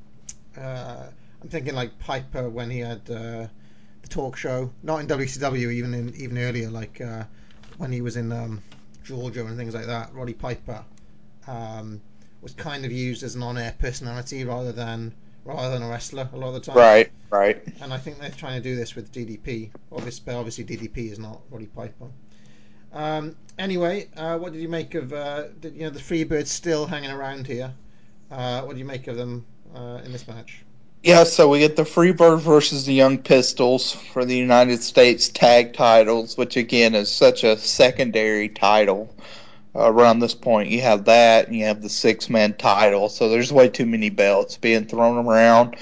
uh, 0.56 1.06
I'm 1.42 1.48
thinking 1.48 1.74
like 1.74 1.98
Piper 1.98 2.48
when 2.48 2.70
he 2.70 2.80
had 2.80 3.00
uh, 3.10 3.46
the 4.02 4.08
talk 4.08 4.36
show 4.36 4.70
not 4.82 5.00
in 5.00 5.06
WCW 5.06 5.72
even 5.72 5.94
in 5.94 6.14
even 6.16 6.38
earlier 6.38 6.70
like 6.70 7.00
uh, 7.00 7.24
when 7.78 7.92
he 7.92 8.00
was 8.00 8.16
in 8.16 8.30
um, 8.32 8.62
Georgia 9.04 9.46
and 9.46 9.56
things 9.56 9.74
like 9.74 9.86
that 9.86 10.14
Roddy 10.14 10.34
Piper 10.34 10.84
um, 11.46 12.00
was 12.40 12.52
kind 12.54 12.84
of 12.84 12.92
used 12.92 13.22
as 13.22 13.34
an 13.34 13.42
on-air 13.42 13.74
personality 13.78 14.44
rather 14.44 14.72
than 14.72 15.14
rather 15.48 15.70
than 15.70 15.82
a 15.82 15.88
wrestler 15.88 16.28
a 16.32 16.36
lot 16.36 16.48
of 16.48 16.54
the 16.54 16.60
time 16.60 16.76
Right, 16.76 17.10
right. 17.30 17.62
and 17.80 17.92
I 17.92 17.96
think 17.96 18.18
they're 18.20 18.30
trying 18.30 18.62
to 18.62 18.68
do 18.68 18.76
this 18.76 18.94
with 18.94 19.10
DDP. 19.10 19.70
Obviously, 19.90 20.22
but 20.26 20.34
obviously 20.36 20.64
DDP 20.64 21.10
is 21.10 21.18
not 21.18 21.40
Roddy 21.50 21.66
Piper. 21.66 22.08
Um, 22.92 23.34
anyway, 23.58 24.08
uh, 24.16 24.38
what 24.38 24.52
did 24.52 24.60
you 24.60 24.68
make 24.68 24.94
of 24.94 25.12
uh, 25.12 25.44
the, 25.60 25.70
you 25.70 25.80
know 25.80 25.90
the 25.90 26.00
Freebirds 26.00 26.48
still 26.48 26.86
hanging 26.86 27.10
around 27.10 27.46
here? 27.46 27.72
Uh, 28.30 28.62
what 28.62 28.74
do 28.74 28.78
you 28.78 28.84
make 28.84 29.06
of 29.08 29.16
them 29.16 29.46
uh, 29.74 30.00
in 30.04 30.12
this 30.12 30.28
match? 30.28 30.64
Yeah, 31.02 31.24
so 31.24 31.48
we 31.48 31.60
get 31.60 31.76
the 31.76 31.84
Freebird 31.84 32.40
versus 32.40 32.84
the 32.84 32.92
Young 32.92 33.18
Pistols 33.18 33.92
for 33.92 34.24
the 34.24 34.36
United 34.36 34.82
States 34.82 35.28
tag 35.28 35.72
titles, 35.72 36.36
which 36.36 36.56
again 36.56 36.94
is 36.94 37.10
such 37.10 37.44
a 37.44 37.56
secondary 37.56 38.48
title. 38.48 39.14
Around 39.74 40.20
this 40.20 40.34
point, 40.34 40.70
you 40.70 40.80
have 40.80 41.04
that, 41.04 41.46
and 41.46 41.56
you 41.56 41.66
have 41.66 41.82
the 41.82 41.88
six 41.88 42.28
man 42.28 42.54
title, 42.54 43.08
so 43.08 43.28
there's 43.28 43.52
way 43.52 43.68
too 43.68 43.86
many 43.86 44.10
belts 44.10 44.56
being 44.56 44.86
thrown 44.86 45.24
around. 45.24 45.76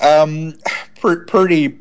Um, 0.00 0.54
pr- 1.00 1.24
pretty, 1.26 1.78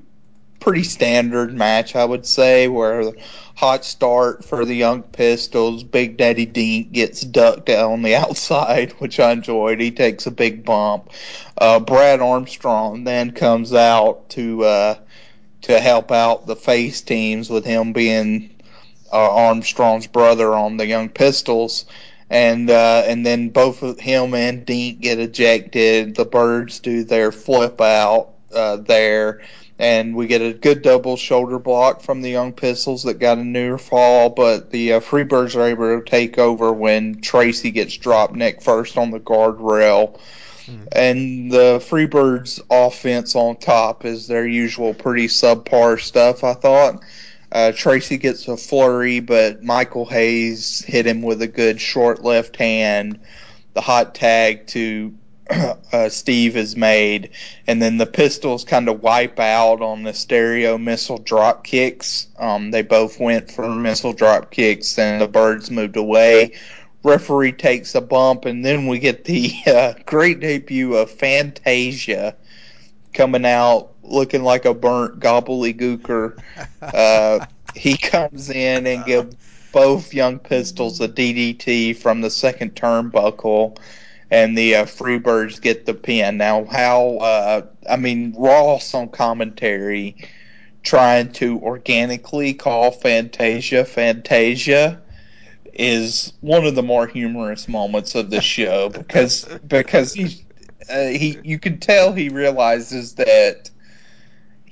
pretty 0.60 0.84
standard 0.84 1.54
match, 1.54 1.96
I 1.96 2.04
would 2.04 2.26
say, 2.26 2.68
where 2.68 3.06
the 3.06 3.14
hot 3.56 3.86
start 3.86 4.44
for 4.44 4.66
the 4.66 4.76
Young 4.76 5.02
Pistols, 5.02 5.84
Big 5.84 6.18
Daddy 6.18 6.46
Dink 6.46 6.92
gets 6.92 7.22
ducked 7.22 7.70
on 7.70 8.02
the 8.02 8.16
outside, 8.16 8.92
which 8.94 9.20
I 9.20 9.32
enjoyed. 9.32 9.80
He 9.80 9.92
takes 9.92 10.28
a 10.28 10.32
big 10.32 10.66
bump. 10.66 11.10
Uh, 11.58 11.80
Brad 11.80 12.22
Armstrong 12.22 13.06
then 13.06 13.32
comes 13.32 13.74
out 13.74 14.30
to 14.32 14.64
uh, 14.64 14.96
to 15.64 15.80
help 15.80 16.12
out 16.12 16.46
the 16.46 16.56
face 16.56 17.02
teams 17.02 17.50
with 17.50 17.66
him 17.66 17.94
being 17.94 18.55
Armstrong's 19.18 20.08
brother 20.08 20.54
on 20.54 20.78
the 20.78 20.86
Young 20.86 21.10
Pistols. 21.10 21.86
And 22.30 22.70
uh, 22.72 23.04
and 23.06 23.24
then 23.26 23.50
both 23.50 23.84
of 23.84 24.00
him 24.00 24.34
and 24.34 24.66
Dink 24.66 25.02
get 25.02 25.20
ejected. 25.20 26.16
The 26.16 26.26
Birds 26.26 26.80
do 26.80 27.04
their 27.04 27.32
flip 27.32 27.80
out 27.80 28.30
uh, 28.52 28.78
there, 28.78 29.42
and 29.78 30.16
we 30.16 30.26
get 30.26 30.42
a 30.42 30.52
good 30.52 30.82
double 30.82 31.18
shoulder 31.18 31.60
block 31.60 32.02
from 32.02 32.24
the 32.24 32.32
Young 32.32 32.52
Pistols 32.54 33.04
that 33.04 33.20
got 33.20 33.38
a 33.38 33.44
near 33.44 33.78
fall. 33.78 34.32
But 34.32 34.72
the 34.72 34.94
uh, 34.94 35.00
Freebirds 35.02 35.56
are 35.56 35.68
able 35.68 36.00
to 36.00 36.04
take 36.04 36.40
over 36.40 36.74
when 36.74 37.22
Tracy 37.22 37.70
gets 37.70 37.96
dropped 37.96 38.34
neck 38.34 38.64
first 38.64 38.98
on 38.98 39.12
the 39.12 39.20
guardrail. 39.20 40.20
And 40.92 41.52
the 41.52 41.80
Freebirds 41.80 42.60
offense 42.72 43.36
on 43.36 43.58
top 43.58 44.04
is 44.04 44.26
their 44.26 44.48
usual 44.48 44.96
pretty 44.96 45.28
subpar 45.28 46.02
stuff, 46.02 46.44
I 46.44 46.54
thought. 46.54 47.04
Uh, 47.52 47.72
Tracy 47.72 48.18
gets 48.18 48.48
a 48.48 48.58
flurry, 48.58 49.20
but 49.20 49.64
Michael 49.64 50.06
Hayes 50.06 50.80
hit 50.82 51.06
him 51.06 51.22
with 51.22 51.42
a 51.42 51.48
good 51.48 51.80
short 51.80 52.24
left 52.24 52.56
hand. 52.58 53.20
The 53.74 53.82
hot 53.82 54.16
tag 54.16 54.68
to 54.68 55.14
uh, 55.94 56.10
Steve 56.10 56.58
is 56.58 56.76
made, 56.76 57.30
and 57.68 57.82
then 57.82 57.98
the 57.98 58.06
Pistols 58.06 58.64
kind 58.64 58.90
of 58.90 59.02
wipe 59.02 59.40
out 59.40 59.82
on 59.82 60.04
the 60.04 60.14
stereo 60.14 60.78
missile 60.78 61.20
drop 61.20 61.64
kicks. 61.64 62.28
Um, 62.38 62.72
they 62.72 62.82
both 62.82 63.20
went 63.20 63.52
for 63.52 63.68
missile 63.70 64.14
drop 64.14 64.50
kicks, 64.52 64.98
and 64.98 65.22
the 65.22 65.28
Birds 65.28 65.70
moved 65.70 65.98
away. 65.98 66.54
Referee 67.04 67.52
takes 67.52 67.94
a 67.94 68.02
bump, 68.02 68.46
and 68.46 68.66
then 68.66 68.88
we 68.88 68.98
get 68.98 69.26
the 69.26 69.54
uh, 69.68 69.94
great 70.06 70.40
debut 70.40 70.96
of 70.96 71.12
Fantasia 71.12 72.36
coming 73.14 73.46
out 73.46 73.95
looking 74.08 74.44
like 74.44 74.66
a 74.66 74.74
burnt 74.74 75.20
Gobbledy 75.20 75.78
Gooker. 75.78 76.42
Uh, 76.82 77.46
he 77.76 77.98
comes 78.02 78.50
in 78.50 78.88
and 78.88 79.06
gives 79.06 79.36
both 79.72 80.14
young 80.14 80.40
pistols 80.40 81.02
a 81.02 81.08
DDT 81.08 81.98
from 81.98 82.22
the 82.22 82.30
second 82.30 82.76
turnbuckle, 82.76 83.78
and 84.32 84.58
the 84.58 84.76
uh, 84.76 84.86
Freebirds 84.86 85.62
get 85.62 85.86
the 85.86 85.94
pin. 85.94 86.38
Now, 86.38 86.66
how? 86.66 87.18
Uh, 87.18 87.62
I 87.90 87.98
mean, 87.98 88.34
Ross 88.38 88.94
on 88.94 89.10
commentary 89.10 90.16
trying 90.86 91.32
to 91.34 91.60
organically 91.62 92.54
call 92.54 92.92
Fantasia 92.92 93.84
Fantasia 93.84 95.02
is 95.74 96.32
one 96.40 96.66
of 96.66 96.76
the 96.76 96.84
more 96.84 97.06
humorous 97.06 97.68
moments 97.68 98.16
of 98.16 98.30
the 98.30 98.40
show 98.40 98.90
because 98.90 99.46
because 99.68 100.14
he 100.14 100.46
uh, 100.90 101.08
he 101.08 101.38
you 101.44 101.60
can 101.60 101.80
tell 101.80 102.14
he 102.14 102.30
realizes 102.30 103.16
that 103.16 103.70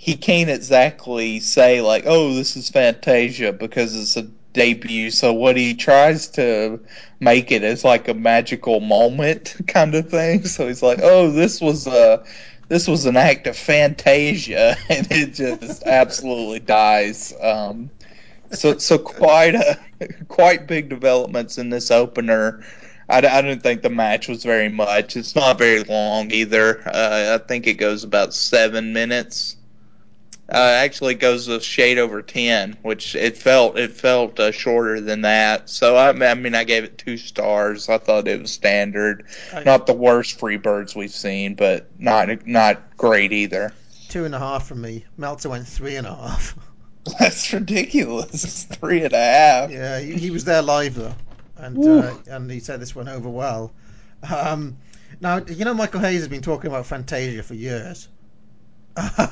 he 0.03 0.17
can't 0.17 0.49
exactly 0.49 1.39
say 1.39 1.79
like 1.79 2.03
oh 2.05 2.33
this 2.33 2.57
is 2.57 2.69
Fantasia 2.69 3.53
because 3.53 3.95
it's 3.95 4.17
a 4.17 4.29
debut 4.51 5.09
so 5.09 5.31
what 5.31 5.55
he 5.55 5.75
tries 5.75 6.27
to 6.27 6.77
make 7.21 7.53
it 7.53 7.63
is 7.63 7.85
like 7.85 8.09
a 8.09 8.13
magical 8.13 8.81
moment 8.81 9.55
kind 9.67 9.95
of 9.95 10.09
thing 10.09 10.43
so 10.43 10.67
he's 10.67 10.83
like 10.83 10.99
oh 11.01 11.31
this 11.31 11.61
was 11.61 11.87
a 11.87 12.21
this 12.67 12.85
was 12.85 13.05
an 13.05 13.15
act 13.15 13.47
of 13.47 13.55
fantasia 13.55 14.75
and 14.89 15.07
it 15.09 15.33
just 15.35 15.83
absolutely 15.83 16.59
dies 16.59 17.33
um, 17.41 17.89
so 18.51 18.77
so 18.79 18.97
quite 18.97 19.55
a, 19.55 19.79
quite 20.27 20.67
big 20.67 20.89
developments 20.89 21.57
in 21.57 21.69
this 21.69 21.91
opener 21.91 22.61
I, 23.07 23.19
I 23.19 23.41
didn't 23.41 23.63
think 23.63 23.83
the 23.83 23.89
match 23.89 24.29
was 24.29 24.43
very 24.43 24.69
much. 24.69 25.17
It's 25.17 25.35
not 25.35 25.57
very 25.57 25.83
long 25.83 26.31
either. 26.31 26.81
Uh, 26.87 27.37
I 27.37 27.45
think 27.45 27.67
it 27.67 27.73
goes 27.73 28.05
about 28.05 28.33
seven 28.33 28.93
minutes. 28.93 29.57
Uh, 30.53 30.57
actually, 30.57 31.15
goes 31.15 31.47
a 31.47 31.59
shade 31.59 31.97
over 31.97 32.21
ten, 32.21 32.77
which 32.83 33.15
it 33.15 33.37
felt 33.37 33.77
it 33.77 33.91
felt 33.91 34.39
uh, 34.39 34.51
shorter 34.51 35.01
than 35.01 35.21
that. 35.21 35.69
So 35.69 35.95
I, 35.95 36.09
I 36.09 36.33
mean, 36.35 36.53
I 36.55 36.63
gave 36.63 36.83
it 36.83 36.97
two 36.97 37.17
stars. 37.17 37.89
I 37.89 37.97
thought 37.97 38.27
it 38.27 38.39
was 38.41 38.51
standard, 38.51 39.25
I- 39.53 39.63
not 39.63 39.87
the 39.87 39.93
worst 39.93 40.39
Freebirds 40.39 40.95
we've 40.95 41.11
seen, 41.11 41.55
but 41.55 41.89
not 41.99 42.45
not 42.47 42.97
great 42.97 43.31
either. 43.33 43.73
Two 44.09 44.25
and 44.25 44.35
a 44.35 44.39
half 44.39 44.67
from 44.67 44.81
me. 44.81 45.05
Meltzer 45.17 45.49
went 45.49 45.67
three 45.67 45.95
and 45.95 46.05
a 46.05 46.15
half. 46.15 46.55
That's 47.19 47.51
ridiculous. 47.51 48.43
It's 48.43 48.63
three 48.63 49.03
and 49.03 49.13
a 49.13 49.17
half. 49.17 49.71
Yeah, 49.71 49.99
he, 49.99 50.13
he 50.13 50.29
was 50.31 50.45
there 50.45 50.61
live 50.61 50.93
though, 50.95 51.15
and 51.57 51.83
uh, 51.83 52.13
and 52.27 52.49
he 52.51 52.59
said 52.59 52.79
this 52.79 52.95
went 52.95 53.09
over 53.09 53.27
well. 53.29 53.73
Um, 54.33 54.77
now 55.19 55.37
you 55.37 55.65
know 55.65 55.73
Michael 55.73 55.99
Hayes 55.99 56.19
has 56.19 56.27
been 56.27 56.41
talking 56.41 56.69
about 56.69 56.85
Fantasia 56.85 57.43
for 57.43 57.55
years. 57.55 58.07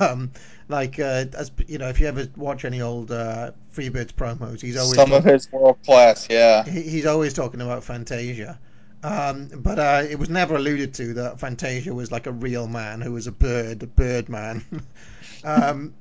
Um, 0.00 0.32
like 0.68 0.98
uh, 0.98 1.26
as 1.36 1.50
you 1.68 1.78
know, 1.78 1.88
if 1.88 2.00
you 2.00 2.06
ever 2.06 2.26
watch 2.36 2.64
any 2.64 2.80
old 2.80 3.12
uh, 3.12 3.52
Freebirds 3.74 4.12
promos, 4.12 4.60
he's 4.60 4.76
always 4.76 4.96
Some 4.96 5.12
of 5.12 5.24
his 5.24 5.50
world 5.52 5.78
class, 5.84 6.26
yeah. 6.30 6.64
he- 6.64 6.82
he's 6.82 7.06
always 7.06 7.32
talking 7.34 7.60
about 7.60 7.84
Fantasia. 7.84 8.58
Um, 9.04 9.48
but 9.54 9.78
uh, 9.78 10.02
it 10.08 10.18
was 10.18 10.30
never 10.30 10.56
alluded 10.56 10.94
to 10.94 11.14
that 11.14 11.40
Fantasia 11.40 11.92
was 11.92 12.12
like 12.12 12.26
a 12.26 12.32
real 12.32 12.66
man 12.68 13.00
who 13.00 13.12
was 13.12 13.26
a 13.26 13.32
bird, 13.32 13.82
a 13.82 13.86
bird 13.86 14.28
man. 14.28 14.64
um, 15.44 15.94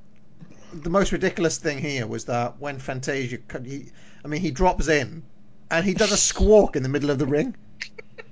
the 0.73 0.89
most 0.89 1.11
ridiculous 1.11 1.57
thing 1.57 1.79
here 1.79 2.05
was 2.07 2.25
that 2.25 2.59
when 2.59 2.79
Fantasia, 2.79 3.39
he, 3.65 3.91
I 4.23 4.27
mean, 4.27 4.41
he 4.41 4.51
drops 4.51 4.87
in 4.87 5.23
and 5.69 5.85
he 5.85 5.93
does 5.93 6.11
a 6.11 6.17
squawk 6.17 6.75
in 6.75 6.83
the 6.83 6.89
middle 6.89 7.09
of 7.09 7.17
the 7.19 7.25
ring. 7.25 7.55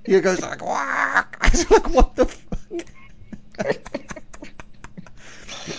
He 0.06 0.20
goes 0.20 0.40
like, 0.40 0.64
"Whack!" 0.64 1.36
It's 1.44 1.70
like, 1.70 1.90
what 1.90 2.14
the 2.14 2.26
fuck? 2.26 2.86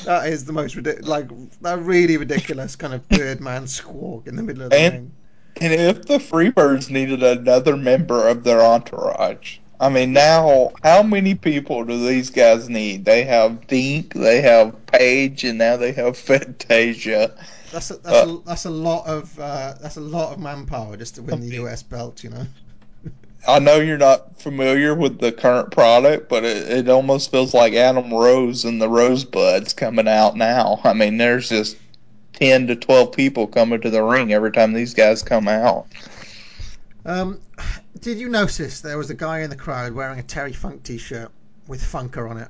that 0.06 0.28
is 0.28 0.46
the 0.46 0.54
most 0.54 0.76
ridiculous, 0.76 1.08
like, 1.08 1.28
that 1.62 1.80
really 1.80 2.18
ridiculous 2.18 2.76
kind 2.76 2.94
of 2.94 3.08
birdman 3.10 3.68
squawk 3.68 4.28
in 4.28 4.36
the 4.36 4.44
middle 4.44 4.64
of 4.64 4.70
the 4.72 4.78
And- 4.78 4.94
ring. 4.94 5.12
And 5.60 5.74
if 5.74 6.06
the 6.06 6.18
Freebirds 6.18 6.90
needed 6.90 7.22
another 7.24 7.76
member 7.76 8.28
of 8.28 8.44
their 8.44 8.62
entourage, 8.62 9.58
I 9.82 9.90
mean, 9.90 10.14
now 10.14 10.72
how 10.84 11.04
many 11.04 11.36
people 11.36 11.84
do 11.84 12.08
these 12.08 12.30
guys 12.30 12.70
need? 12.70 13.04
They 13.04 13.24
have 13.26 13.68
Dink, 13.68 14.14
they 14.14 14.40
have 14.42 14.86
Page, 14.86 15.44
and 15.44 15.58
now 15.58 15.76
they 15.76 15.92
have 15.92 16.16
Fantasia. 16.18 17.36
That's 17.72 17.92
a, 17.92 17.98
that's, 17.98 18.30
a, 18.30 18.38
that's 18.46 18.66
a 18.66 18.70
lot 18.70 19.06
of 19.08 19.38
uh, 19.40 19.74
that's 19.82 19.98
a 19.98 20.02
lot 20.02 20.34
of 20.34 20.40
manpower 20.40 20.98
just 20.98 21.16
to 21.16 21.22
win 21.22 21.42
the 21.42 21.56
US 21.64 21.84
belt, 21.84 22.24
you 22.24 22.30
know. 22.30 22.46
I 23.48 23.60
know 23.60 23.78
you're 23.78 23.98
not 23.98 24.40
familiar 24.40 24.94
with 24.94 25.20
the 25.20 25.32
current 25.32 25.72
product, 25.72 26.30
but 26.30 26.44
it, 26.44 26.70
it 26.70 26.90
almost 26.90 27.32
feels 27.32 27.54
like 27.54 27.74
Adam 27.74 28.14
Rose 28.14 28.66
and 28.66 28.82
the 28.82 28.90
Rosebuds 28.90 29.74
coming 29.74 30.08
out 30.08 30.38
now. 30.38 30.80
I 30.84 30.94
mean, 30.94 31.18
there's 31.18 31.50
just 31.50 31.78
ten 32.34 32.68
to 32.68 32.76
twelve 32.76 33.14
people 33.14 33.48
coming 33.48 33.82
to 33.82 33.90
the 33.90 34.04
ring 34.04 34.32
every 34.32 34.52
time 34.52 34.74
these 34.74 34.94
guys 34.94 35.24
come 35.24 35.48
out. 35.48 35.88
Um, 37.06 37.40
did 38.00 38.20
you 38.20 38.30
notice 38.30 38.82
there 38.82 38.98
was 38.98 39.10
a 39.10 39.16
guy 39.16 39.40
in 39.40 39.50
the 39.50 39.56
crowd 39.56 39.94
wearing 39.94 40.20
a 40.20 40.24
Terry 40.24 40.54
Funk 40.54 40.84
T-shirt 40.84 41.32
with 41.68 41.82
Funker 41.82 42.30
on 42.30 42.38
it? 42.38 42.48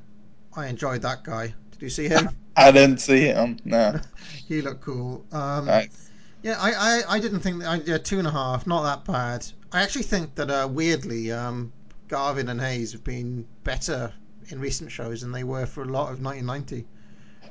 I 0.56 0.68
enjoyed 0.68 1.02
that 1.04 1.24
guy. 1.24 1.54
Did 1.72 1.82
you 1.82 1.89
see 1.89 2.10
him? 2.10 2.30
I 2.58 2.72
didn't 2.72 3.00
see 3.00 3.22
him. 3.22 3.58
No. 3.64 4.00
he 4.48 4.62
looked 4.62 4.82
cool. 4.82 5.26
Um, 5.32 5.66
Nice. 5.66 6.10
Yeah, 6.44 6.58
I, 6.60 6.72
I, 6.74 7.16
I 7.16 7.20
didn't 7.20 7.42
think 7.42 7.60
that 7.60 7.70
I, 7.70 7.76
yeah, 7.86 7.98
two 7.98 8.18
and 8.18 8.28
a 8.28 8.32
half, 8.32 8.66
not 8.66 8.84
that 8.84 9.10
bad. 9.10 9.46
I 9.74 9.82
actually 9.82 10.03
think 10.03 10.36
that 10.36 10.49
uh, 10.49 10.67
weirdly, 10.69 11.32
um, 11.32 11.72
Garvin 12.07 12.49
and 12.49 12.59
Hayes 12.59 12.91
have 12.91 13.03
been 13.03 13.45
better 13.63 14.11
in 14.49 14.59
recent 14.59 14.91
shows 14.91 15.22
than 15.22 15.32
they 15.32 15.43
were 15.43 15.65
for 15.65 15.84
a 15.84 15.86
lot 15.86 16.11
of 16.11 16.22
1990. 16.22 16.86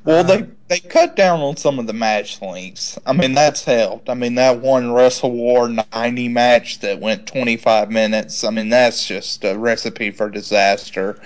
Well, 0.04 0.24
they 0.24 0.46
they 0.68 0.80
cut 0.80 1.14
down 1.16 1.40
on 1.40 1.56
some 1.56 1.78
of 1.78 1.86
the 1.86 1.92
match 1.92 2.40
lengths. 2.40 2.98
I 3.06 3.12
mean, 3.12 3.34
that's 3.34 3.64
helped. 3.64 4.08
I 4.08 4.14
mean, 4.14 4.34
that 4.36 4.60
one 4.60 4.92
Wrestle 4.92 5.30
War 5.30 5.68
90 5.68 6.28
match 6.28 6.80
that 6.80 7.00
went 7.00 7.26
25 7.26 7.90
minutes. 7.90 8.44
I 8.44 8.50
mean, 8.50 8.70
that's 8.70 9.06
just 9.06 9.44
a 9.44 9.58
recipe 9.58 10.10
for 10.10 10.30
disaster. 10.30 11.20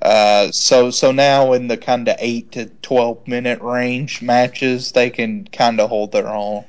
Uh, 0.00 0.50
so 0.50 0.90
so 0.90 1.12
now 1.12 1.52
in 1.52 1.68
the 1.68 1.76
kind 1.76 2.08
of 2.08 2.16
eight 2.18 2.52
to 2.52 2.66
12 2.82 3.26
minute 3.26 3.60
range 3.60 4.22
matches, 4.22 4.92
they 4.92 5.10
can 5.10 5.46
kind 5.52 5.80
of 5.80 5.88
hold 5.90 6.12
their 6.12 6.28
own. 6.28 6.64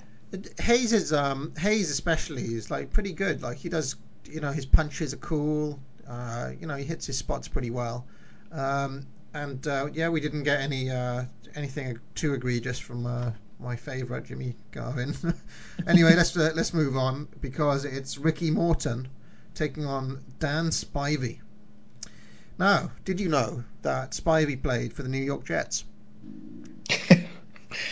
Hayes 0.60 0.92
is 0.94 1.14
um 1.14 1.54
Hayes 1.58 1.90
especially 1.90 2.44
is 2.44 2.70
like 2.70 2.92
pretty 2.92 3.14
good. 3.14 3.42
Like 3.42 3.58
he 3.58 3.70
does, 3.70 3.96
you 4.26 4.42
know, 4.42 4.52
his 4.52 4.66
punches 4.66 5.14
are 5.14 5.18
cool. 5.18 5.80
Uh, 6.08 6.52
you 6.60 6.68
know, 6.68 6.76
he 6.76 6.84
hits 6.84 7.06
his 7.06 7.18
spots 7.18 7.48
pretty 7.48 7.70
well. 7.70 8.06
Um, 8.52 9.06
and 9.34 9.66
uh, 9.68 9.88
yeah, 9.94 10.10
we 10.10 10.20
didn't 10.20 10.44
get 10.44 10.60
any 10.60 10.90
uh, 10.90 11.26
anything 11.56 12.00
too 12.16 12.34
egregious 12.34 12.80
from 12.80 13.06
uh, 13.06 13.32
my 13.60 13.76
favourite 13.76 14.26
Jimmy 14.26 14.56
Garvin. 14.72 15.16
anyway, 15.88 16.16
let's 16.16 16.36
uh, 16.36 16.52
let's 16.56 16.74
move 16.74 16.98
on 16.98 17.28
because 17.42 17.86
it's 17.86 18.18
Ricky 18.18 18.52
Morton 18.52 19.08
taking 19.54 19.86
on 19.86 20.24
Dan 20.40 20.68
Spivey. 20.68 21.40
Now, 22.60 22.92
did 23.06 23.20
you 23.20 23.30
know 23.30 23.64
that 23.84 24.12
Spivey 24.12 24.62
played 24.62 24.94
for 24.94 25.04
the 25.04 25.10
New 25.10 25.24
York 25.24 25.46
Jets? 25.46 25.84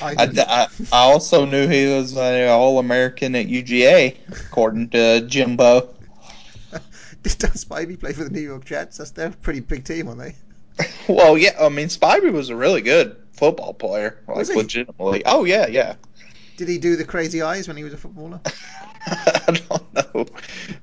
I 0.02 0.16
I. 0.18 0.68
I, 0.92 1.12
also 1.12 1.46
knew 1.46 1.68
he 1.68 1.88
was 1.88 2.16
an 2.16 2.50
All 2.50 2.80
American 2.80 3.36
at 3.36 3.48
UGA, 3.48 4.16
according 4.48 4.90
to 4.90 5.22
Jimbo. 5.22 5.90
Did 7.24 7.38
Dan 7.38 7.52
Spivey 7.52 8.00
play 8.00 8.14
for 8.14 8.24
the 8.24 8.30
New 8.30 8.42
York 8.42 8.66
Jets? 8.66 8.98
That's 8.98 9.12
they're 9.12 9.28
a 9.28 9.32
pretty 9.32 9.60
big 9.60 9.84
team, 9.84 10.08
aren't 10.08 10.20
they? 10.20 10.36
Well, 11.08 11.38
yeah, 11.38 11.52
I 11.60 11.70
mean, 11.70 11.88
Spivey 11.88 12.32
was 12.34 12.50
a 12.50 12.56
really 12.56 12.82
good 12.82 13.16
football 13.32 13.74
player, 13.74 14.20
like 14.28 14.38
Was 14.38 14.50
he? 14.50 14.56
legitimately. 14.56 15.24
Oh 15.26 15.44
yeah, 15.44 15.68
yeah. 15.68 15.96
Did 16.58 16.68
he 16.68 16.78
do 16.78 16.96
the 16.96 17.06
crazy 17.06 17.42
eyes 17.42 17.68
when 17.68 17.78
he 17.78 17.84
was 17.84 17.94
a 17.94 17.98
footballer? 17.98 18.40
I 19.06 19.60
don't 19.70 19.94
know, 19.94 20.26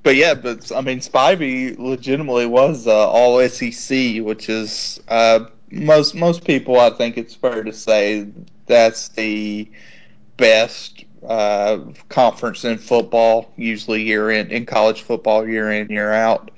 but 0.03 0.15
yeah, 0.15 0.35
but 0.35 0.71
I 0.71 0.81
mean, 0.81 1.01
Spivey 1.01 1.77
legitimately 1.77 2.47
was 2.47 2.87
uh, 2.87 3.11
all 3.11 3.47
SEC, 3.49 4.23
which 4.23 4.49
is 4.49 5.01
uh, 5.09 5.47
most 5.71 6.15
most 6.15 6.45
people. 6.45 6.79
I 6.79 6.91
think 6.91 7.17
it's 7.17 7.35
fair 7.35 7.65
to 7.65 7.73
say 7.73 8.29
that's 8.67 9.09
the 9.09 9.71
best 10.37 11.05
uh, 11.27 11.79
conference 12.09 12.65
in 12.65 12.79
football, 12.79 13.53
usually 13.57 14.03
year 14.03 14.31
in 14.31 14.51
in 14.51 14.67
college 14.67 15.03
football, 15.03 15.47
year 15.49 15.71
in 15.71 15.89
year 15.89 16.13
out. 16.13 16.51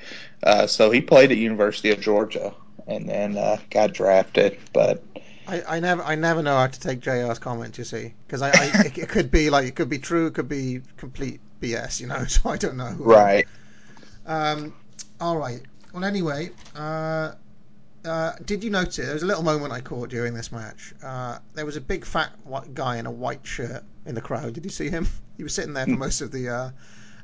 Uh, 0.42 0.66
so 0.66 0.90
he 0.90 1.00
played 1.00 1.30
at 1.32 1.38
University 1.38 1.90
of 1.90 2.00
Georgia 2.00 2.54
and 2.86 3.08
then 3.08 3.36
uh, 3.36 3.58
got 3.70 3.92
drafted, 3.92 4.58
but. 4.72 5.02
I, 5.46 5.76
I 5.76 5.80
never 5.80 6.02
I 6.02 6.14
never 6.14 6.42
know 6.42 6.56
how 6.56 6.68
to 6.68 6.80
take 6.80 7.00
JR's 7.00 7.38
comment. 7.38 7.76
You 7.76 7.84
see, 7.84 8.14
because 8.26 8.40
I, 8.40 8.48
I 8.48 8.86
it, 8.86 8.96
it 8.96 9.08
could 9.10 9.30
be 9.30 9.50
like 9.50 9.66
it 9.66 9.74
could 9.74 9.90
be 9.90 9.98
true, 9.98 10.26
it 10.26 10.32
could 10.32 10.48
be 10.48 10.80
complete 10.96 11.38
BS. 11.60 12.00
You 12.00 12.06
know, 12.06 12.24
so 12.28 12.48
I 12.48 12.56
don't 12.56 12.78
know. 12.78 12.94
Right. 12.98 13.46
Um. 14.24 14.74
All 15.20 15.36
right. 15.36 15.60
Well, 15.92 16.02
anyway, 16.02 16.50
uh, 16.74 17.32
uh, 18.04 18.32
did 18.44 18.62
you 18.62 18.70
notice 18.70 18.96
there 18.96 19.12
was 19.12 19.22
a 19.22 19.26
little 19.26 19.42
moment 19.42 19.72
I 19.72 19.80
caught 19.80 20.10
during 20.10 20.34
this 20.34 20.52
match? 20.52 20.94
Uh, 21.02 21.38
there 21.54 21.66
was 21.66 21.76
a 21.76 21.80
big 21.80 22.04
fat 22.04 22.30
white 22.44 22.74
guy 22.74 22.98
in 22.98 23.06
a 23.06 23.10
white 23.10 23.46
shirt 23.46 23.82
in 24.06 24.14
the 24.14 24.20
crowd. 24.20 24.54
Did 24.54 24.64
you 24.64 24.70
see 24.70 24.90
him? 24.90 25.06
He 25.36 25.42
was 25.42 25.54
sitting 25.54 25.74
there 25.74 25.86
for 25.86 25.92
most 25.92 26.20
of 26.20 26.30
the. 26.30 26.48
Uh, 26.48 26.70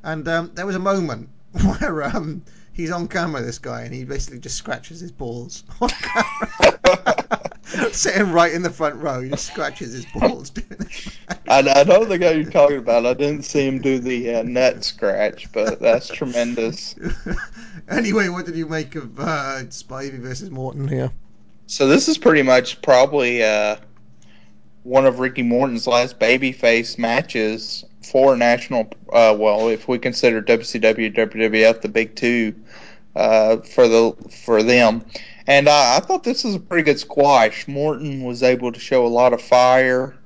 and 0.02 0.26
um, 0.28 0.50
there 0.54 0.66
was 0.66 0.76
a 0.76 0.80
moment 0.80 1.28
where 1.62 2.04
um, 2.04 2.42
he's 2.72 2.90
on 2.90 3.08
camera, 3.08 3.42
this 3.42 3.58
guy, 3.58 3.82
and 3.82 3.94
he 3.94 4.04
basically 4.04 4.38
just 4.38 4.56
scratches 4.56 5.00
his 5.00 5.12
balls 5.12 5.64
on 5.80 5.90
camera. 5.90 7.50
Sitting 7.92 8.32
right 8.32 8.52
in 8.52 8.62
the 8.62 8.70
front 8.70 8.96
row, 8.96 9.20
he 9.20 9.30
just 9.30 9.46
scratches 9.46 9.92
his 9.92 10.06
balls 10.06 10.50
doing. 10.50 10.88
I, 11.48 11.60
I 11.60 11.84
know 11.84 12.04
the 12.04 12.18
guy 12.18 12.32
you're 12.32 12.50
talking 12.50 12.78
about. 12.78 13.06
I 13.06 13.14
didn't 13.14 13.44
see 13.44 13.66
him 13.66 13.80
do 13.80 14.00
the 14.00 14.34
uh, 14.34 14.42
nut 14.42 14.82
scratch, 14.82 15.52
but 15.52 15.78
that's 15.78 16.08
tremendous. 16.08 16.96
Anyway, 17.90 18.28
what 18.28 18.46
did 18.46 18.56
you 18.56 18.66
make 18.66 18.94
of 18.94 19.18
uh, 19.18 19.62
Spivey 19.68 20.18
versus 20.18 20.50
Morton 20.50 20.88
here? 20.88 21.12
So 21.66 21.86
this 21.86 22.08
is 22.08 22.18
pretty 22.18 22.42
much 22.42 22.82
probably 22.82 23.44
uh, 23.44 23.76
one 24.82 25.06
of 25.06 25.20
Ricky 25.20 25.42
Morton's 25.42 25.86
last 25.86 26.18
babyface 26.18 26.98
matches 26.98 27.84
for 28.02 28.36
national. 28.36 28.90
Uh, 29.12 29.36
well, 29.38 29.68
if 29.68 29.86
we 29.86 29.98
consider 29.98 30.42
WCW, 30.42 31.14
WWF 31.14 31.80
the 31.80 31.88
big 31.88 32.16
two 32.16 32.54
uh, 33.14 33.58
for 33.58 33.88
the 33.88 34.12
for 34.44 34.62
them, 34.62 35.04
and 35.46 35.68
I, 35.68 35.96
I 35.96 36.00
thought 36.00 36.24
this 36.24 36.44
was 36.44 36.54
a 36.54 36.60
pretty 36.60 36.84
good 36.84 36.98
squash. 36.98 37.68
Morton 37.68 38.24
was 38.24 38.42
able 38.42 38.72
to 38.72 38.80
show 38.80 39.06
a 39.06 39.08
lot 39.08 39.32
of 39.32 39.42
fire. 39.42 40.16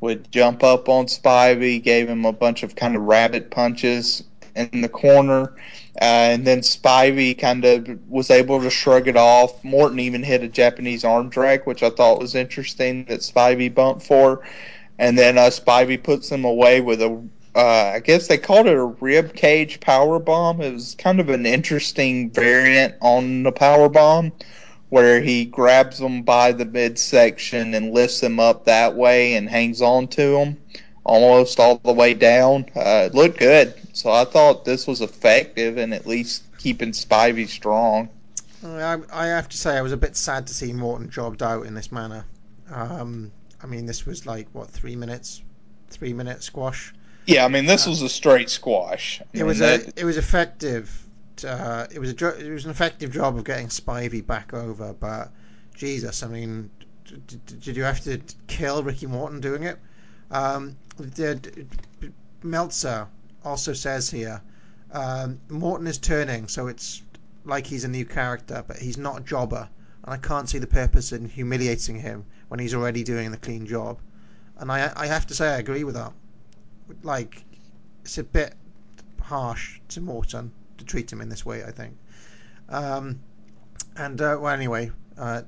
Would 0.00 0.30
jump 0.30 0.62
up 0.62 0.90
on 0.90 1.06
Spivey, 1.06 1.82
gave 1.82 2.08
him 2.08 2.26
a 2.26 2.32
bunch 2.32 2.62
of 2.62 2.76
kind 2.76 2.94
of 2.96 3.02
rabbit 3.02 3.50
punches 3.50 4.22
in 4.54 4.82
the 4.82 4.88
corner. 4.88 5.54
Uh, 6.00 6.34
and 6.34 6.46
then 6.46 6.60
Spivey 6.60 7.38
kind 7.38 7.64
of 7.64 7.88
was 8.08 8.30
able 8.30 8.60
to 8.60 8.70
shrug 8.70 9.08
it 9.08 9.16
off. 9.16 9.64
Morton 9.64 9.98
even 9.98 10.22
hit 10.22 10.42
a 10.42 10.48
Japanese 10.48 11.04
arm 11.04 11.30
drag, 11.30 11.64
which 11.64 11.82
I 11.82 11.90
thought 11.90 12.20
was 12.20 12.34
interesting 12.34 13.04
that 13.06 13.20
Spivey 13.20 13.74
bumped 13.74 14.04
for. 14.04 14.46
And 14.98 15.18
then 15.18 15.38
uh, 15.38 15.50
Spivey 15.50 16.02
puts 16.02 16.30
him 16.30 16.44
away 16.44 16.80
with 16.80 17.00
a 17.00 17.22
uh, 17.54 17.92
I 17.94 18.00
guess 18.00 18.26
they 18.26 18.36
called 18.36 18.66
it 18.66 18.76
a 18.76 18.84
rib 18.84 19.34
cage 19.34 19.80
power 19.80 20.18
bomb. 20.18 20.60
It 20.60 20.74
was 20.74 20.94
kind 20.98 21.20
of 21.20 21.30
an 21.30 21.46
interesting 21.46 22.30
variant 22.30 22.96
on 23.00 23.44
the 23.44 23.52
power 23.52 23.88
bomb, 23.88 24.32
where 24.90 25.22
he 25.22 25.46
grabs 25.46 25.98
them 25.98 26.22
by 26.22 26.52
the 26.52 26.66
midsection 26.66 27.72
and 27.72 27.94
lifts 27.94 28.20
them 28.20 28.38
up 28.38 28.66
that 28.66 28.94
way 28.94 29.36
and 29.36 29.48
hangs 29.48 29.80
on 29.80 30.08
to 30.08 30.32
them 30.32 30.58
almost 31.06 31.58
all 31.58 31.80
the 31.82 31.92
way 31.92 32.12
down. 32.12 32.66
Uh, 32.76 33.04
it 33.06 33.14
looked 33.14 33.38
good, 33.38 33.74
so 33.96 34.10
I 34.12 34.26
thought 34.26 34.66
this 34.66 34.86
was 34.86 35.00
effective 35.00 35.78
and 35.78 35.94
at 35.94 36.06
least 36.06 36.42
keeping 36.58 36.90
Spivey 36.92 37.48
strong. 37.48 38.10
I, 38.62 38.98
I 39.10 39.26
have 39.28 39.48
to 39.48 39.56
say, 39.56 39.76
I 39.78 39.80
was 39.80 39.92
a 39.92 39.96
bit 39.96 40.16
sad 40.16 40.46
to 40.48 40.54
see 40.54 40.72
Morton 40.74 41.08
jobbed 41.08 41.42
out 41.42 41.64
in 41.64 41.72
this 41.72 41.90
manner. 41.90 42.26
Um, 42.70 43.32
I 43.62 43.66
mean, 43.66 43.86
this 43.86 44.04
was 44.04 44.26
like 44.26 44.48
what 44.52 44.68
three 44.68 44.96
minutes, 44.96 45.42
three 45.88 46.12
minute 46.12 46.42
squash. 46.42 46.92
Yeah, 47.24 47.46
I 47.46 47.48
mean 47.48 47.64
this 47.64 47.86
was 47.86 48.02
a 48.02 48.08
straight 48.08 48.50
squash. 48.50 49.20
I 49.20 49.24
It 49.32 49.36
mean, 49.38 49.46
was 49.46 49.58
that- 49.60 49.88
a, 49.88 50.00
it 50.00 50.04
was 50.04 50.18
effective. 50.18 51.06
Uh, 51.46 51.86
it 51.90 51.98
was 51.98 52.10
a 52.12 52.28
it 52.46 52.50
was 52.50 52.64
an 52.66 52.70
effective 52.70 53.12
job 53.12 53.36
of 53.38 53.44
getting 53.44 53.68
Spivey 53.68 54.26
back 54.26 54.52
over, 54.52 54.92
but 54.92 55.30
Jesus, 55.74 56.22
I 56.22 56.28
mean, 56.28 56.68
d- 57.04 57.16
d- 57.26 57.56
did 57.60 57.76
you 57.76 57.82
have 57.84 58.00
to 58.04 58.20
kill 58.46 58.82
Ricky 58.82 59.06
Morton 59.06 59.40
doing 59.40 59.62
it? 59.64 59.78
Um, 60.30 60.76
did, 61.14 61.68
Meltzer 62.42 63.06
also 63.46 63.72
says 63.72 64.10
here, 64.10 64.42
um, 64.90 65.40
Morton 65.48 65.86
is 65.86 65.98
turning, 65.98 66.48
so 66.48 66.66
it's 66.66 67.02
like 67.44 67.66
he's 67.66 67.84
a 67.84 67.88
new 67.88 68.04
character, 68.04 68.64
but 68.66 68.76
he's 68.76 68.98
not 68.98 69.20
a 69.20 69.24
jobber, 69.24 69.68
and 70.04 70.14
I 70.14 70.16
can't 70.16 70.48
see 70.48 70.58
the 70.58 70.66
purpose 70.66 71.12
in 71.12 71.28
humiliating 71.28 71.98
him 71.98 72.24
when 72.48 72.60
he's 72.60 72.74
already 72.74 73.04
doing 73.04 73.30
the 73.30 73.36
clean 73.36 73.66
job. 73.66 74.00
And 74.58 74.70
I 74.70 74.92
I 74.96 75.06
have 75.06 75.26
to 75.28 75.34
say 75.34 75.48
I 75.48 75.58
agree 75.58 75.84
with 75.84 75.94
that. 75.94 76.12
Like, 77.02 77.44
it's 78.02 78.18
a 78.18 78.24
bit 78.24 78.54
harsh 79.20 79.80
to 79.88 80.00
Morton 80.00 80.52
to 80.78 80.84
treat 80.84 81.12
him 81.12 81.20
in 81.20 81.28
this 81.28 81.46
way. 81.46 81.64
I 81.64 81.70
think. 81.70 81.96
Um, 82.68 83.20
and 83.96 84.20
uh, 84.20 84.38
well, 84.40 84.52
anyway, 84.52 84.90
uh, 85.18 85.42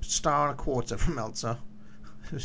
star 0.00 0.50
and 0.50 0.58
a 0.58 0.62
quarter 0.62 0.96
from 0.96 1.14
Meltzer. 1.16 1.58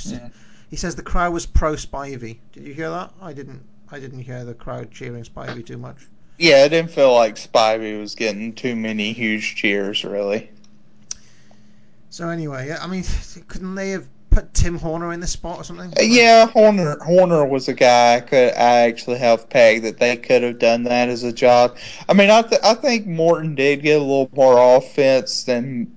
Yeah. 0.03 0.30
He 0.70 0.76
says 0.76 0.95
the 0.95 1.01
crowd 1.01 1.32
was 1.32 1.45
pro 1.45 1.76
Spivey. 1.76 2.39
Did 2.51 2.68
you 2.68 2.74
hear 2.74 2.89
that? 2.89 3.14
I 3.22 3.32
didn't. 3.32 3.64
I 3.91 3.99
didn't 3.99 4.19
hear 4.21 4.45
the 4.45 4.53
crowd 4.53 4.91
cheering 4.91 5.23
Spivey 5.23 5.65
too 5.65 5.77
much. 5.77 6.09
yeah, 6.38 6.63
I 6.63 6.67
didn't 6.67 6.91
feel 6.91 7.13
like 7.13 7.35
Spivey 7.35 7.99
was 7.99 8.15
getting 8.15 8.53
too 8.53 8.75
many 8.75 9.13
huge 9.13 9.55
cheers, 9.55 10.03
really. 10.03 10.49
So 12.09 12.29
anyway, 12.29 12.67
yeah, 12.67 12.79
I 12.83 12.88
mean, 12.88 13.03
couldn't 13.47 13.75
they 13.75 13.91
have 13.91 14.07
put 14.29 14.53
Tim 14.53 14.77
Horner 14.77 15.13
in 15.13 15.19
the 15.19 15.27
spot 15.27 15.59
or 15.59 15.63
something? 15.63 15.97
Uh, 15.97 16.01
Yeah, 16.03 16.47
Horner 16.47 16.97
Horner 17.01 17.45
was 17.45 17.67
a 17.67 17.73
guy 17.73 18.15
I 18.15 18.21
could 18.21 18.53
I 18.53 18.81
actually 18.88 19.17
have 19.19 19.49
pegged 19.49 19.83
that 19.85 19.97
they 19.99 20.15
could 20.17 20.43
have 20.43 20.59
done 20.59 20.83
that 20.83 21.09
as 21.09 21.23
a 21.23 21.31
job. 21.33 21.77
I 22.07 22.13
mean, 22.13 22.29
I 22.29 22.41
th- 22.41 22.61
I 22.63 22.73
think 22.75 23.07
Morton 23.07 23.55
did 23.55 23.81
get 23.81 23.97
a 23.99 24.03
little 24.03 24.29
more 24.33 24.77
offense 24.77 25.43
than. 25.43 25.95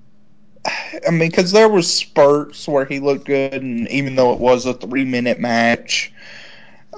I 0.67 1.11
mean, 1.11 1.31
because 1.31 1.53
there 1.53 1.69
was 1.69 1.93
spurts 1.93 2.69
where 2.69 2.85
he 2.85 3.01
looked 3.01 3.27
good, 3.27 3.63
and 3.63 3.89
even 3.89 4.17
though 4.17 4.33
it 4.33 4.41
was 4.41 4.67
a 4.67 4.75
three 4.75 5.05
minute 5.05 5.41
match, 5.41 6.13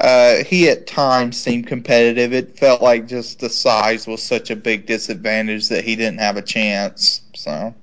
uh, 0.01 0.43
he 0.45 0.69
at 0.69 0.87
times 0.87 1.37
seemed 1.41 1.67
competitive. 1.67 2.33
It 2.33 2.59
felt 2.59 2.83
like 2.83 3.07
just 3.09 3.41
the 3.41 3.51
size 3.51 4.07
was 4.07 4.23
such 4.23 4.51
a 4.51 4.57
big 4.57 4.87
disadvantage 4.87 5.69
that 5.69 5.85
he 5.85 5.97
didn't 5.97 6.21
have 6.21 6.37
a 6.37 6.43
chance. 6.43 7.23
So 7.35 7.75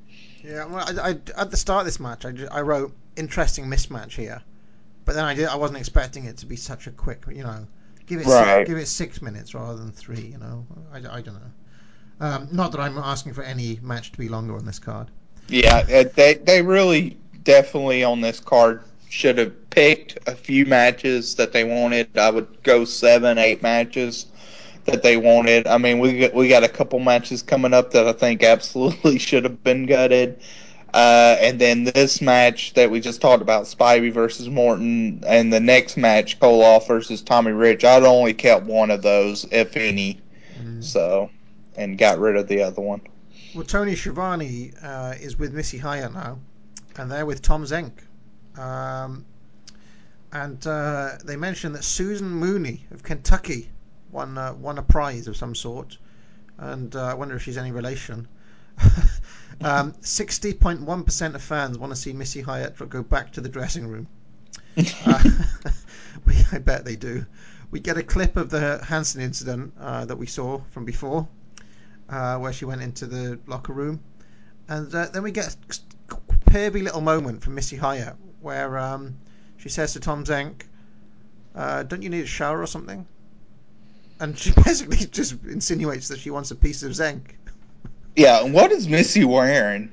Yeah, 0.44 0.66
well, 0.66 0.86
I, 1.02 1.10
I, 1.12 1.42
at 1.42 1.52
the 1.52 1.58
start 1.58 1.82
of 1.82 1.86
this 1.86 2.00
match, 2.00 2.26
I, 2.26 2.34
I 2.52 2.62
wrote 2.62 2.96
interesting 3.16 3.66
mismatch 3.68 4.12
here, 4.16 4.42
but 5.06 5.16
then 5.16 5.26
I 5.26 5.34
did 5.36 5.48
I 5.48 5.56
wasn't 5.56 5.80
expecting 5.80 6.26
it 6.26 6.38
to 6.40 6.46
be 6.48 6.56
such 6.58 6.88
a 6.88 6.92
quick, 6.92 7.26
you 7.30 7.44
know, 7.44 7.68
give 8.06 8.20
it 8.22 8.28
Right. 8.28 8.30
six, 8.30 8.60
give 8.64 8.78
it 8.78 8.88
six 8.88 9.22
minutes 9.22 9.54
rather 9.56 9.78
than 9.78 9.92
three. 9.92 10.22
You 10.28 10.40
know, 10.40 10.68
I, 10.94 10.98
I 11.00 11.22
don't 11.22 11.36
know. 11.36 11.52
Um, 12.22 12.50
not 12.52 12.72
that 12.74 12.82
I'm 12.82 12.98
asking 12.98 13.34
for 13.34 13.44
any 13.44 13.80
match 13.82 14.12
to 14.14 14.18
be 14.20 14.30
longer 14.30 14.56
on 14.58 14.66
this 14.66 14.80
card. 14.80 15.12
Yeah, 15.48 15.84
uh, 15.92 16.04
they 16.16 16.36
they 16.36 16.62
really 16.62 17.18
definitely 17.44 18.04
on 18.04 18.22
this 18.22 18.40
card 18.40 18.84
should 19.10 19.38
have 19.38 19.70
picked 19.72 20.28
a 20.28 20.36
few 20.36 20.66
matches 20.66 21.36
that 21.36 21.52
they 21.52 21.64
wanted. 21.64 22.18
I 22.18 22.30
would 22.30 22.64
go 22.64 22.86
seven, 22.86 23.38
eight 23.38 23.62
matches 23.62 24.28
that 24.86 25.04
they 25.04 25.18
wanted. 25.18 25.68
I 25.68 25.78
mean, 25.78 26.00
we 26.00 26.20
got, 26.20 26.34
we 26.34 26.48
got 26.48 26.64
a 26.64 26.70
couple 26.70 27.00
matches 27.00 27.42
coming 27.42 27.74
up 27.74 27.92
that 27.92 28.08
I 28.08 28.14
think 28.14 28.44
absolutely 28.44 29.18
should 29.20 29.44
have 29.44 29.64
been 29.64 29.86
gutted. 29.86 30.40
Uh, 30.94 31.38
and 31.40 31.60
then 31.60 31.84
this 31.84 32.22
match 32.22 32.74
that 32.74 32.90
we 32.90 33.00
just 33.00 33.22
talked 33.22 33.44
about, 33.44 33.66
Spivey 33.66 34.12
versus 34.12 34.50
Morton, 34.50 35.24
and 35.28 35.54
the 35.54 35.60
next 35.60 35.98
match, 35.98 36.40
Koloff 36.40 36.88
versus 36.88 37.22
Tommy 37.22 37.52
Rich. 37.52 37.84
I'd 37.84 38.04
only 38.04 38.34
kept 38.34 38.66
one 38.66 38.90
of 38.90 39.04
those, 39.04 39.46
if 39.52 39.78
any. 39.78 40.20
So, 40.82 41.30
and 41.76 41.98
got 41.98 42.20
rid 42.20 42.36
of 42.36 42.48
the 42.48 42.64
other 42.64 42.82
one. 42.82 43.02
Well, 43.54 43.66
Tony 43.66 43.96
Schiavone 43.96 44.74
uh, 44.82 45.16
is 45.20 45.38
with 45.38 45.54
Missy 45.54 45.78
Hyatt 45.78 46.14
now, 46.14 46.40
and 46.98 47.12
they're 47.12 47.26
with 47.26 47.42
Tom 47.42 47.64
Zenk. 47.64 47.92
Um, 48.60 49.26
and 50.34 50.66
uh, 50.68 51.18
they 51.24 51.38
mentioned 51.38 51.76
that 51.76 51.84
Susan 51.84 52.30
Mooney 52.30 52.86
of 52.92 53.04
Kentucky 53.04 53.70
won 54.12 54.38
uh, 54.38 54.54
won 54.54 54.78
a 54.78 54.84
prize 54.84 55.28
of 55.28 55.38
some 55.38 55.56
sort, 55.56 55.98
and 56.58 56.96
uh, 56.96 57.06
I 57.06 57.14
wonder 57.14 57.36
if 57.36 57.44
she's 57.44 57.58
any 57.58 57.72
relation. 57.72 58.28
um, 59.62 59.94
60.1% 59.94 61.36
of 61.36 61.42
fans 61.42 61.78
want 61.78 61.92
to 61.92 61.96
see 61.96 62.14
Missy 62.14 62.42
Hyatt 62.42 62.78
go 62.90 63.02
back 63.02 63.34
to 63.34 63.42
the 63.42 63.50
dressing 63.50 63.88
room. 63.88 64.08
Uh, 65.06 65.24
we, 66.26 66.36
I 66.54 66.60
bet 66.60 66.86
they 66.86 66.96
do. 66.96 67.26
We 67.72 67.80
get 67.82 67.98
a 67.98 68.04
clip 68.04 68.38
of 68.38 68.50
the 68.50 68.84
Hanson 68.84 69.22
incident 69.22 69.74
uh, 69.80 70.06
that 70.06 70.16
we 70.16 70.26
saw 70.26 70.62
from 70.72 70.86
before 70.86 71.28
uh, 72.08 72.38
where 72.38 72.54
she 72.54 72.64
went 72.66 72.82
into 72.82 73.06
the 73.06 73.40
locker 73.46 73.74
room, 73.74 74.00
and 74.70 74.94
uh, 74.94 75.08
then 75.08 75.24
we 75.24 75.32
get 75.32 75.56
a 76.12 76.16
pervy 76.50 76.82
little 76.82 77.02
moment 77.02 77.44
from 77.44 77.56
Missy 77.56 77.76
Hyatt 77.76 78.16
where 78.42 78.78
um, 78.78 79.16
she 79.58 79.70
says 79.70 79.94
to 79.94 80.00
Tom 80.00 80.24
Zenk, 80.24 80.64
uh, 81.56 81.84
"Don't 81.84 82.02
you 82.02 82.10
need 82.10 82.24
a 82.24 82.28
shower 82.28 82.62
or 82.62 82.68
something?" 82.68 83.06
And 84.20 84.38
she 84.38 84.52
basically 84.64 84.98
just 84.98 85.36
insinuates 85.46 86.08
that 86.10 86.20
she 86.20 86.30
wants 86.30 86.52
a 86.52 86.56
piece 86.56 86.84
of 86.84 86.92
Zenk. 86.92 87.22
Yeah, 88.16 88.44
and 88.44 88.54
what 88.54 88.72
is 88.72 88.88
Missy 88.88 89.24
wearing? 89.24 89.92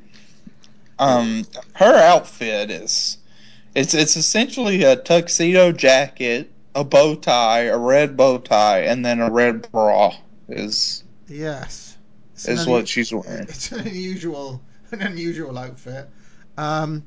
Um, 0.99 1.47
her 1.74 1.94
outfit 1.94 2.70
is 2.70 3.18
it's 3.74 3.92
it's 3.92 4.16
essentially 4.16 4.82
a 4.84 4.97
tuxedo 4.97 5.70
jacket, 5.70 6.51
a 6.74 6.82
bow 6.82 7.14
tie, 7.14 7.64
a 7.64 7.76
red 7.76 8.16
bow 8.16 8.38
tie, 8.38 8.80
and 8.80 9.05
then 9.05 9.20
a 9.20 9.30
red 9.30 9.70
bra 9.70 10.14
is 10.49 11.05
Yes, 11.28 11.99
It's 12.34 12.49
is 12.49 12.64
an 12.64 12.72
what 12.72 12.88
she's 12.88 13.12
wearing. 13.12 13.42
It's 13.49 13.72
an 13.72 13.86
unusual, 13.86 14.62
an 14.92 15.03
unusual 15.03 15.59
outfit. 15.59 16.09
Um, 16.57 17.05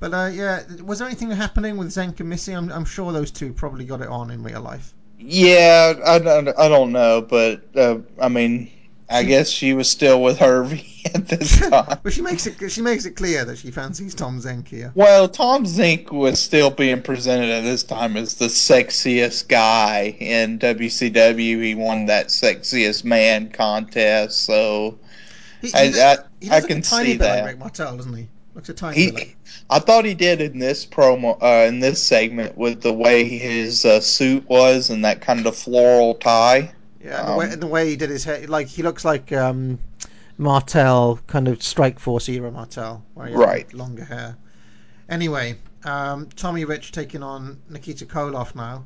but 0.00 0.12
uh, 0.14 0.26
yeah, 0.32 0.64
was 0.82 0.98
there 0.98 1.08
anything 1.08 1.30
happening 1.30 1.76
with 1.76 1.88
Zenk 1.88 2.20
and 2.20 2.28
Missy? 2.28 2.52
I'm, 2.52 2.70
I'm 2.72 2.84
sure 2.84 3.12
those 3.12 3.30
two 3.30 3.52
probably 3.52 3.84
got 3.84 4.00
it 4.00 4.08
on 4.08 4.30
in 4.30 4.42
real 4.42 4.60
life. 4.62 4.94
Yeah, 5.18 5.94
I, 6.06 6.18
don't- 6.18 6.48
I 6.58 6.68
don't 6.68 6.92
know, 6.92 7.22
but 7.22 7.64
uh, 7.76 7.98
I 8.20 8.28
mean, 8.28 8.70
I 9.08 9.24
guess 9.24 9.48
she 9.48 9.74
was 9.74 9.90
still 9.90 10.22
with 10.22 10.38
Hervey 10.38 10.86
at 11.14 11.26
this 11.28 11.58
time. 11.68 11.98
But 12.02 12.12
she 12.12 12.22
makes 12.22 12.46
it 12.46 12.70
she 12.70 12.82
makes 12.82 13.04
it 13.04 13.12
clear 13.16 13.44
that 13.44 13.58
she 13.58 13.70
fancies 13.70 14.14
Tom 14.14 14.40
Zenk 14.40 14.68
here. 14.68 14.94
Well, 14.94 15.28
Tom 15.28 15.64
Zenk 15.64 16.12
was 16.12 16.38
still 16.40 16.70
being 16.70 17.02
presented 17.02 17.50
at 17.50 17.62
this 17.62 17.82
time 17.82 18.16
as 18.16 18.34
the 18.34 18.46
sexiest 18.46 19.48
guy 19.48 20.16
in 20.20 20.58
WCW. 20.58 21.62
He 21.62 21.74
won 21.74 22.06
that 22.06 22.28
sexiest 22.28 23.04
man 23.04 23.50
contest, 23.50 24.42
so 24.44 24.98
He, 25.60 25.68
he 25.70 25.76
I, 25.76 26.12
I, 26.12 26.18
he 26.40 26.50
I 26.50 26.60
can 26.60 26.82
see 26.82 27.14
that. 27.18 27.36
like 27.36 27.44
Rick 27.44 27.58
Martel, 27.58 27.96
doesn't 27.96 28.14
he? 28.14 28.28
Looks 28.58 28.70
a 28.70 28.74
tiny 28.74 29.12
He. 29.12 29.36
I 29.70 29.78
thought 29.78 30.04
he 30.04 30.14
did 30.14 30.40
in 30.40 30.58
this 30.58 30.84
promo, 30.84 31.40
uh, 31.40 31.68
in 31.68 31.78
this 31.78 32.02
segment, 32.02 32.58
with 32.58 32.82
the 32.82 32.92
way 32.92 33.22
his 33.22 33.84
uh, 33.84 34.00
suit 34.00 34.48
was 34.48 34.90
and 34.90 35.04
that 35.04 35.20
kind 35.20 35.46
of 35.46 35.54
floral 35.54 36.16
tie. 36.16 36.72
Yeah, 37.00 37.20
and 37.20 37.28
the, 37.28 37.36
way, 37.36 37.46
Um, 37.46 37.52
and 37.52 37.62
the 37.62 37.66
way 37.68 37.88
he 37.90 37.94
did 37.94 38.10
his 38.10 38.24
hair, 38.24 38.44
like 38.48 38.66
he 38.66 38.82
looks 38.82 39.04
like 39.04 39.30
um, 39.32 39.78
Martel, 40.38 41.20
kind 41.28 41.46
of 41.46 41.62
Strike 41.62 42.00
Force 42.00 42.28
era 42.28 42.50
Martel, 42.50 43.04
where 43.14 43.28
he 43.28 43.34
had 43.34 43.40
Right. 43.40 43.74
longer 43.74 44.04
hair. 44.04 44.36
Anyway, 45.08 45.56
um, 45.84 46.28
Tommy 46.34 46.64
Rich 46.64 46.90
taking 46.90 47.22
on 47.22 47.60
Nikita 47.70 48.06
Koloff 48.06 48.56
now. 48.56 48.84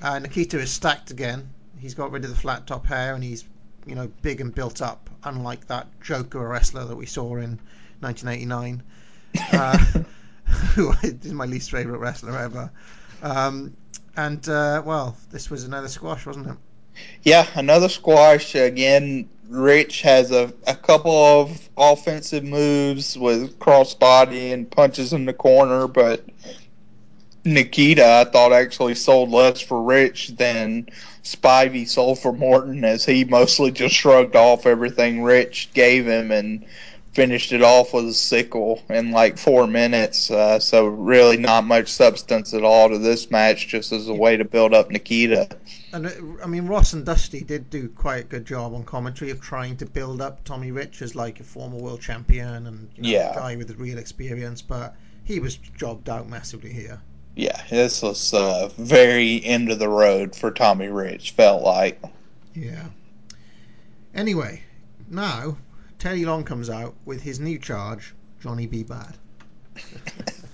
Uh, 0.00 0.18
Nikita 0.18 0.58
is 0.58 0.70
stacked 0.70 1.10
again. 1.10 1.50
He's 1.78 1.92
got 1.92 2.10
rid 2.10 2.24
of 2.24 2.30
the 2.30 2.36
flat 2.36 2.66
top 2.66 2.86
hair 2.86 3.14
and 3.14 3.22
he's, 3.22 3.44
you 3.84 3.96
know, 3.96 4.10
big 4.22 4.40
and 4.40 4.54
built 4.54 4.80
up, 4.80 5.10
unlike 5.24 5.66
that 5.66 5.88
Joker 6.00 6.48
wrestler 6.48 6.86
that 6.86 6.96
we 6.96 7.04
saw 7.04 7.36
in 7.36 7.58
1989. 8.00 8.82
Uh, 9.52 9.78
who 10.74 10.92
is 11.02 11.32
my 11.32 11.46
least 11.46 11.70
favorite 11.70 11.98
wrestler 11.98 12.38
ever. 12.38 12.70
Um, 13.22 13.76
and 14.16 14.46
uh, 14.48 14.82
well, 14.84 15.16
this 15.30 15.50
was 15.50 15.64
another 15.64 15.88
squash, 15.88 16.26
wasn't 16.26 16.48
it? 16.48 16.56
Yeah, 17.22 17.46
another 17.54 17.88
squash 17.88 18.54
again. 18.54 19.28
Rich 19.48 20.02
has 20.02 20.30
a, 20.30 20.52
a 20.66 20.76
couple 20.76 21.12
of 21.12 21.68
offensive 21.76 22.44
moves 22.44 23.18
with 23.18 23.58
crossbody 23.58 24.52
and 24.52 24.70
punches 24.70 25.12
in 25.12 25.24
the 25.24 25.32
corner, 25.32 25.88
but 25.88 26.24
Nikita, 27.44 28.06
I 28.06 28.30
thought 28.30 28.52
actually 28.52 28.94
sold 28.94 29.30
less 29.30 29.60
for 29.60 29.82
Rich 29.82 30.36
than 30.36 30.88
Spivey 31.24 31.88
sold 31.88 32.20
for 32.20 32.32
Morton, 32.32 32.84
as 32.84 33.04
he 33.04 33.24
mostly 33.24 33.72
just 33.72 33.94
shrugged 33.94 34.36
off 34.36 34.66
everything 34.66 35.22
Rich 35.22 35.70
gave 35.74 36.06
him 36.06 36.30
and 36.30 36.64
finished 37.12 37.52
it 37.52 37.62
off 37.62 37.92
with 37.92 38.06
a 38.06 38.14
sickle 38.14 38.82
in 38.88 39.10
like 39.10 39.36
four 39.36 39.66
minutes. 39.66 40.30
Uh, 40.30 40.58
so 40.60 40.86
really 40.86 41.36
not 41.36 41.64
much 41.64 41.88
substance 41.88 42.54
at 42.54 42.62
all 42.62 42.88
to 42.88 42.98
this 42.98 43.30
match, 43.30 43.68
just 43.68 43.92
as 43.92 44.08
a 44.08 44.14
way 44.14 44.36
to 44.36 44.44
build 44.44 44.72
up 44.72 44.90
Nikita. 44.90 45.48
And 45.92 46.06
uh, 46.06 46.10
I 46.42 46.46
mean, 46.46 46.66
Ross 46.66 46.92
and 46.92 47.04
Dusty 47.04 47.42
did 47.42 47.68
do 47.68 47.88
quite 47.88 48.20
a 48.20 48.28
good 48.28 48.44
job 48.46 48.74
on 48.74 48.84
commentary 48.84 49.30
of 49.32 49.40
trying 49.40 49.76
to 49.78 49.86
build 49.86 50.20
up 50.20 50.44
Tommy 50.44 50.70
Rich 50.70 51.02
as 51.02 51.14
like 51.16 51.40
a 51.40 51.44
former 51.44 51.76
world 51.78 52.00
champion 52.00 52.66
and 52.66 52.88
you 52.96 53.02
know, 53.02 53.08
Yeah. 53.08 53.32
a 53.32 53.34
guy 53.34 53.56
with 53.56 53.76
real 53.78 53.98
experience, 53.98 54.62
but 54.62 54.94
he 55.24 55.40
was 55.40 55.56
jobbed 55.56 56.08
out 56.08 56.28
massively 56.28 56.72
here. 56.72 57.00
Yeah, 57.36 57.60
this 57.70 58.02
was 58.02 58.34
uh, 58.34 58.68
very 58.76 59.44
end 59.44 59.70
of 59.70 59.78
the 59.78 59.88
road 59.88 60.34
for 60.34 60.50
Tommy 60.50 60.88
Rich. 60.88 61.30
Felt 61.32 61.62
like. 61.62 62.00
Yeah. 62.54 62.86
Anyway, 64.14 64.62
now 65.08 65.56
Teddy 66.00 66.24
Long 66.24 66.44
comes 66.44 66.70
out 66.70 66.94
with 67.04 67.20
his 67.20 67.38
new 67.38 67.58
charge, 67.58 68.14
Johnny 68.40 68.66
B. 68.66 68.82
Badd. 68.82 69.16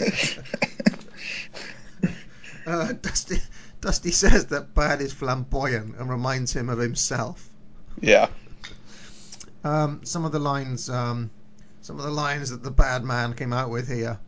uh, 2.67 2.93
Dusty, 3.01 3.37
Dusty 3.81 4.11
says 4.11 4.47
that 4.47 4.75
Badd 4.75 5.01
is 5.01 5.13
flamboyant 5.13 5.95
and 5.99 6.11
reminds 6.11 6.53
him 6.53 6.69
of 6.69 6.79
himself. 6.79 7.49
Yeah. 8.01 8.27
Um, 9.63 10.01
some 10.03 10.25
of 10.25 10.33
the 10.33 10.41
lines, 10.41 10.91
um, 10.91 11.31
some 11.81 12.01
of 12.01 12.05
the 12.05 12.11
lines 12.11 12.51
that 12.51 12.65
the 12.65 12.73
bad 12.73 13.05
man 13.05 13.33
came 13.33 13.53
out 13.53 13.71
with 13.71 13.87
here. 13.87 14.19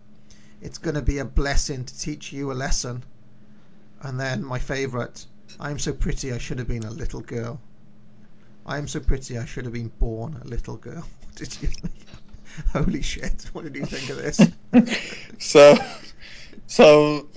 It's 0.62 0.78
going 0.78 0.94
to 0.94 1.02
be 1.02 1.18
a 1.18 1.24
blessing 1.24 1.84
to 1.84 1.98
teach 1.98 2.32
you 2.32 2.52
a 2.52 2.54
lesson. 2.54 3.02
And 4.02 4.20
then 4.20 4.44
my 4.44 4.60
favourite. 4.60 5.26
I'm 5.58 5.80
so 5.80 5.92
pretty, 5.92 6.32
I 6.32 6.38
should 6.38 6.60
have 6.60 6.68
been 6.68 6.84
a 6.84 6.92
little 6.92 7.22
girl. 7.22 7.60
I 8.68 8.76
am 8.76 8.86
so 8.86 9.00
pretty, 9.00 9.38
I 9.38 9.46
should 9.46 9.64
have 9.64 9.72
been 9.72 9.90
born 9.98 10.38
a 10.44 10.46
little 10.46 10.76
girl. 10.76 11.08
Did 11.36 11.56
you? 11.62 11.68
Holy 12.72 13.00
shit! 13.00 13.48
What 13.52 13.64
did 13.64 13.76
you 13.76 13.86
think 13.86 14.10
of 14.10 14.16
this? 14.16 14.40
So, 15.38 15.78
so 16.66 17.28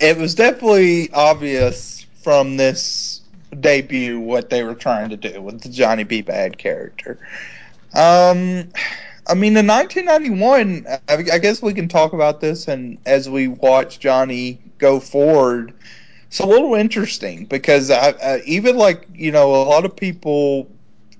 it 0.00 0.16
was 0.16 0.36
definitely 0.36 1.12
obvious 1.12 2.06
from 2.22 2.56
this 2.56 3.20
debut 3.60 4.20
what 4.20 4.50
they 4.50 4.62
were 4.62 4.76
trying 4.76 5.10
to 5.10 5.16
do 5.16 5.42
with 5.42 5.60
the 5.62 5.68
Johnny 5.68 6.04
B. 6.04 6.22
Badd 6.22 6.56
character. 6.56 7.18
Um, 7.92 8.70
I 9.26 9.34
mean, 9.34 9.56
in 9.56 9.66
1991, 9.66 10.86
I, 10.86 10.98
I 11.08 11.38
guess 11.38 11.60
we 11.60 11.74
can 11.74 11.88
talk 11.88 12.12
about 12.12 12.40
this, 12.40 12.68
and 12.68 12.98
as 13.04 13.28
we 13.28 13.48
watch 13.48 13.98
Johnny 13.98 14.60
go 14.78 15.00
forward, 15.00 15.74
it's 16.34 16.40
a 16.40 16.46
little 16.46 16.74
interesting 16.74 17.44
because 17.44 17.92
I, 17.92 18.08
I, 18.10 18.42
even 18.44 18.76
like 18.76 19.06
you 19.14 19.30
know 19.30 19.54
a 19.54 19.62
lot 19.62 19.84
of 19.84 19.94
people 19.94 20.68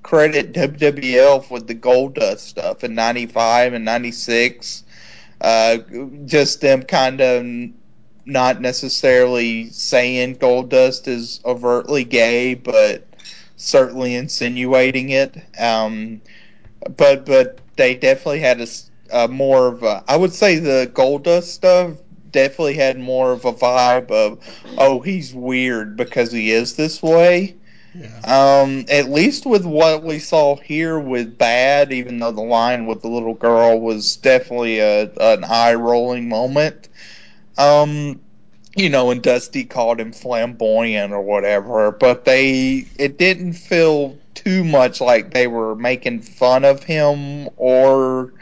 credit 0.03 0.53
WWF 0.53 1.53
with 1.53 1.69
the 1.69 1.75
Gold 1.75 2.17
Dust 2.17 2.49
stuff 2.49 2.83
in 2.83 2.97
'95 2.97 3.75
and 3.75 3.85
'96 3.85 4.83
uh, 5.41 5.79
just 6.25 6.61
them 6.61 6.83
kind 6.83 7.21
of 7.21 7.47
not 8.25 8.61
necessarily 8.61 9.71
saying 9.71 10.35
Gold 10.35 10.71
Dust 10.71 11.07
is 11.07 11.41
overtly 11.45 12.03
gay, 12.03 12.55
but 12.55 13.07
certainly 13.57 14.17
insinuating 14.17 15.11
it. 15.11 15.37
Um, 15.57 16.23
but 16.97 17.25
but 17.25 17.61
they 17.77 17.95
definitely 17.95 18.41
had 18.41 18.69
a, 19.13 19.29
more 19.29 19.69
of 19.69 19.85
a, 19.85 20.03
I 20.09 20.17
would 20.17 20.33
say 20.33 20.59
the 20.59 20.91
Gold 20.93 21.23
Dust 21.23 21.55
stuff 21.55 21.93
definitely 22.35 22.75
had 22.75 22.99
more 22.99 23.33
of 23.33 23.45
a 23.47 23.53
vibe 23.53 24.11
of 24.11 24.39
oh 24.77 25.01
he's 25.01 25.33
weird 25.33 25.97
because 25.97 26.31
he 26.31 26.51
is 26.51 26.77
this 26.77 27.03
way. 27.03 27.55
Yeah. 27.95 28.61
Um, 28.63 28.85
at 28.91 29.09
least 29.09 29.47
with 29.47 29.65
what 29.65 30.03
we 30.03 30.19
saw 30.19 30.57
here 30.57 30.99
with 30.99 31.39
Badd, 31.39 31.93
even 31.93 32.19
though 32.19 32.33
the 32.33 32.43
line 32.43 32.87
with 32.87 33.03
the 33.03 33.09
little 33.09 33.35
girl 33.35 33.81
was 33.81 34.17
definitely 34.17 34.81
a 34.81 35.11
an 35.21 35.45
eye 35.45 35.75
rolling 35.75 36.29
moment. 36.29 36.89
Um, 37.57 38.21
you 38.75 38.91
know, 38.91 39.13
and 39.13 39.23
Dusty 39.23 39.65
called 39.65 40.01
him 40.01 40.13
flamboyant 40.13 41.13
or 41.13 41.23
whatever, 41.23 41.93
but 41.93 42.25
they 42.25 42.87
it 42.99 43.17
didn't 43.17 43.53
feel 43.53 44.19
too 44.35 44.65
much 44.65 45.01
like 45.01 45.33
they 45.33 45.47
were 45.47 45.77
making 45.77 46.21
fun 46.23 46.65
of 46.65 46.83
him 46.83 47.49
or 47.57 48.33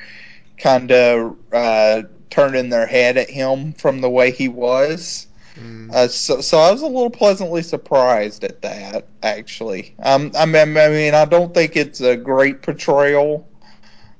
kind 0.57 0.90
of 0.90 1.36
uh, 1.53 2.03
turning 2.32 2.70
their 2.70 2.86
head 2.86 3.16
at 3.16 3.30
him 3.30 3.72
from 3.74 4.00
the 4.00 4.10
way 4.10 4.32
he 4.32 4.48
was. 4.48 5.28
Mm. 5.54 5.92
Uh, 5.92 6.08
so, 6.08 6.40
so 6.40 6.58
I 6.58 6.72
was 6.72 6.80
a 6.80 6.86
little 6.86 7.10
pleasantly 7.10 7.62
surprised 7.62 8.42
at 8.42 8.62
that, 8.62 9.06
actually. 9.22 9.94
Um, 10.02 10.32
I 10.36 10.46
mean, 10.46 10.76
I 10.78 10.88
mean, 10.88 11.14
I 11.14 11.26
don't 11.26 11.52
think 11.52 11.76
it's 11.76 12.00
a 12.00 12.16
great 12.16 12.62
portrayal 12.62 13.46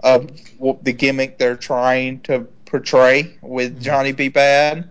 of 0.01 0.31
the 0.83 0.93
gimmick 0.93 1.39
they're 1.39 1.57
trying 1.57 2.21
to 2.21 2.47
portray 2.67 3.37
with 3.41 3.81
Johnny 3.81 4.13
B. 4.13 4.29
Badd, 4.29 4.89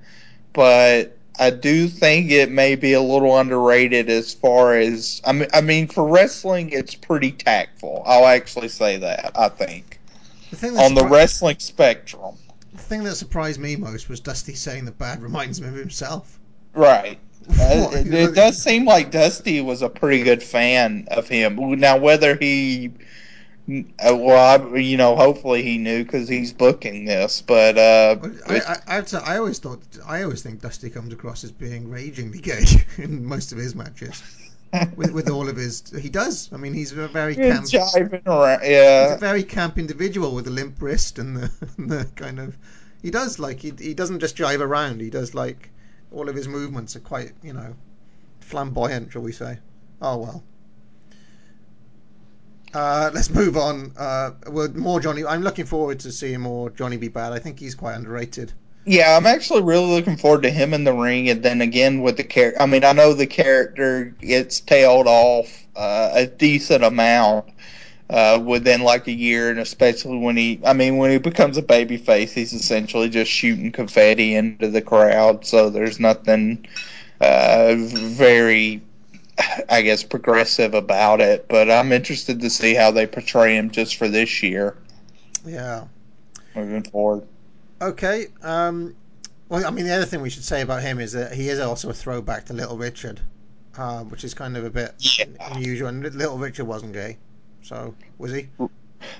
but 0.53 1.17
I 1.39 1.49
do 1.51 1.87
think 1.87 2.31
it 2.31 2.51
may 2.51 2.75
be 2.75 2.93
a 2.93 3.01
little 3.01 3.37
underrated 3.37 4.09
as 4.09 4.33
far 4.33 4.77
as 4.77 5.21
I 5.25 5.31
mean. 5.33 5.47
I 5.53 5.61
mean, 5.61 5.87
for 5.87 6.07
wrestling, 6.07 6.69
it's 6.71 6.95
pretty 6.95 7.31
tactful. 7.31 8.03
I'll 8.05 8.25
actually 8.25 8.69
say 8.69 8.97
that. 8.97 9.31
I 9.35 9.49
think 9.49 9.99
The 10.51 10.69
on 10.77 10.95
the 10.95 11.05
wrestling 11.05 11.59
spectrum, 11.59 12.35
thing 12.91 13.03
that 13.05 13.15
surprised 13.15 13.59
me 13.59 13.75
most 13.77 14.09
was 14.09 14.19
Dusty 14.19 14.53
saying 14.53 14.85
that 14.85 14.97
Badd 14.99 15.21
reminds 15.23 15.59
him 15.59 15.69
of 15.69 15.75
himself. 15.75 16.39
right? 16.73 17.19
Uh, 17.59 17.89
it, 17.93 18.13
it 18.13 18.35
does 18.35 18.61
seem 18.61 18.85
like 18.85 19.09
Dusty 19.09 19.61
was 19.61 19.81
a 19.81 19.89
pretty 19.89 20.23
good 20.23 20.43
fan 20.43 21.07
of 21.09 21.27
him. 21.27 21.55
Now, 21.79 21.97
whether 21.97 22.35
he, 22.35 22.91
uh, 23.67 24.15
well, 24.15 24.61
I, 24.61 24.77
you 24.77 24.95
know, 24.95 25.15
hopefully 25.15 25.63
he 25.63 25.79
knew 25.79 26.03
because 26.03 26.29
he's 26.29 26.53
booking 26.53 27.05
this. 27.05 27.41
But 27.41 27.79
uh, 27.79 28.17
I, 28.47 28.55
I, 28.59 28.75
I, 28.87 28.93
have 28.93 29.07
to- 29.07 29.23
I 29.25 29.37
always 29.39 29.57
thought, 29.57 29.81
I 30.05 30.21
always 30.21 30.43
think 30.43 30.61
Dusty 30.61 30.91
comes 30.91 31.11
across 31.13 31.43
as 31.43 31.51
being 31.51 31.89
ragingly 31.89 32.39
gay 32.39 32.63
in 32.97 33.25
most 33.25 33.51
of 33.51 33.57
his 33.57 33.73
matches. 33.75 34.21
With, 34.95 35.11
with 35.11 35.29
all 35.29 35.49
of 35.49 35.57
his, 35.57 35.83
he 35.99 36.07
does. 36.07 36.47
I 36.53 36.57
mean, 36.57 36.73
he's 36.73 36.93
a 36.93 37.07
very 37.09 37.35
camp. 37.35 37.61
he's 37.67 37.71
jiving 37.71 38.25
around. 38.25 38.61
He's 38.61 38.69
Yeah, 38.69 39.15
a 39.15 39.17
very 39.17 39.43
camp 39.43 39.77
individual 39.77 40.33
with 40.33 40.47
a 40.47 40.49
limp 40.49 40.81
wrist 40.81 41.19
and 41.19 41.35
the, 41.35 41.51
and 41.77 41.89
the 41.89 42.05
kind 42.15 42.39
of. 42.39 42.55
He 43.01 43.11
does 43.11 43.39
like 43.39 43.59
he 43.59 43.73
he 43.79 43.93
doesn't 43.93 44.19
just 44.19 44.35
jive 44.37 44.59
around. 44.59 45.01
He 45.01 45.09
does 45.09 45.33
like 45.33 45.71
all 46.11 46.29
of 46.29 46.35
his 46.35 46.47
movements 46.47 46.95
are 46.95 46.99
quite 47.01 47.31
you 47.41 47.53
know 47.53 47.75
flamboyant, 48.39 49.11
shall 49.11 49.21
we 49.21 49.31
say? 49.31 49.59
Oh 50.01 50.17
well. 50.17 50.43
Uh, 52.73 53.11
let's 53.13 53.29
move 53.29 53.57
on. 53.57 53.91
Uh, 53.97 54.31
with 54.49 54.75
more 54.75 54.99
Johnny. 55.01 55.25
I'm 55.25 55.41
looking 55.41 55.65
forward 55.65 55.99
to 56.01 56.11
seeing 56.11 56.39
more 56.39 56.69
Johnny 56.69 56.97
B. 56.97 57.09
Badd. 57.09 57.31
I 57.33 57.39
think 57.39 57.59
he's 57.59 57.75
quite 57.75 57.95
underrated. 57.95 58.53
yeah. 58.85 59.17
I'm 59.17 59.25
actually 59.25 59.61
really 59.63 59.87
looking 59.87 60.15
forward 60.15 60.43
to 60.43 60.49
him 60.49 60.73
in 60.73 60.85
the 60.85 60.93
ring, 60.93 61.29
and 61.29 61.43
then 61.43 61.59
again 61.61 62.01
with 62.01 62.17
the 62.17 62.23
character. 62.23 62.61
I 62.61 62.65
mean, 62.67 62.85
I 62.85 62.93
know 62.93 63.13
the 63.13 63.27
character 63.27 64.05
gets 64.21 64.61
tailed 64.61 65.07
off 65.07 65.65
uh, 65.75 66.11
a 66.13 66.27
decent 66.27 66.83
amount. 66.83 67.49
Uh, 68.11 68.37
within 68.45 68.81
like 68.81 69.07
a 69.07 69.11
year, 69.13 69.49
and 69.49 69.57
especially 69.59 70.17
when 70.17 70.35
he, 70.35 70.59
I 70.65 70.73
mean, 70.73 70.97
when 70.97 71.11
he 71.11 71.17
becomes 71.17 71.55
a 71.55 71.61
baby 71.61 71.95
face, 71.95 72.33
he's 72.33 72.51
essentially 72.51 73.07
just 73.07 73.31
shooting 73.31 73.71
confetti 73.71 74.35
into 74.35 74.67
the 74.67 74.81
crowd. 74.81 75.45
So 75.45 75.69
there's 75.69 75.97
nothing 75.97 76.67
uh, 77.21 77.75
very, 77.77 78.81
I 79.69 79.81
guess, 79.81 80.03
progressive 80.03 80.73
about 80.73 81.21
it. 81.21 81.47
But 81.47 81.71
I'm 81.71 81.93
interested 81.93 82.41
to 82.41 82.49
see 82.49 82.73
how 82.73 82.91
they 82.91 83.07
portray 83.07 83.55
him 83.55 83.71
just 83.71 83.95
for 83.95 84.09
this 84.09 84.43
year 84.43 84.75
Yeah. 85.45 85.85
moving 86.53 86.83
forward. 86.83 87.25
Okay. 87.81 88.27
Um, 88.43 88.93
well, 89.47 89.65
I 89.65 89.69
mean, 89.71 89.85
the 89.85 89.93
other 89.95 90.05
thing 90.05 90.19
we 90.21 90.29
should 90.29 90.43
say 90.43 90.61
about 90.61 90.81
him 90.81 90.99
is 90.99 91.13
that 91.13 91.31
he 91.31 91.47
is 91.47 91.59
also 91.61 91.89
a 91.89 91.93
throwback 91.93 92.47
to 92.47 92.53
Little 92.53 92.77
Richard, 92.77 93.21
uh, 93.77 94.03
which 94.03 94.25
is 94.25 94.33
kind 94.33 94.57
of 94.57 94.65
a 94.65 94.69
bit 94.69 94.95
Yeah. 94.99 95.25
unusual. 95.39 95.87
And 95.87 96.03
Little 96.03 96.37
Richard 96.37 96.65
wasn't 96.65 96.91
gay, 96.91 97.17
so 97.61 97.95
was 98.17 98.33
he? 98.33 98.47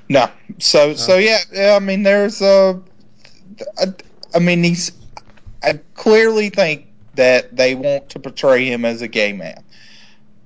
No. 0.10 0.30
So 0.60 0.94
so 0.96 1.18
yeah, 1.18 1.40
yeah, 1.52 1.76
I 1.76 1.80
mean 1.80 2.04
there's 2.04 2.42
uh 2.42 2.80
I, 3.78 3.86
I 4.36 4.40
mean 4.40 4.64
he's 4.64 4.92
I 5.64 5.80
clearly 5.96 6.50
think 6.50 6.88
that 7.16 7.56
they 7.56 7.76
want 7.76 8.10
to 8.10 8.20
portray 8.20 8.66
him 8.66 8.86
as 8.86 9.02
a 9.02 9.08
gay 9.08 9.34
man. 9.34 9.64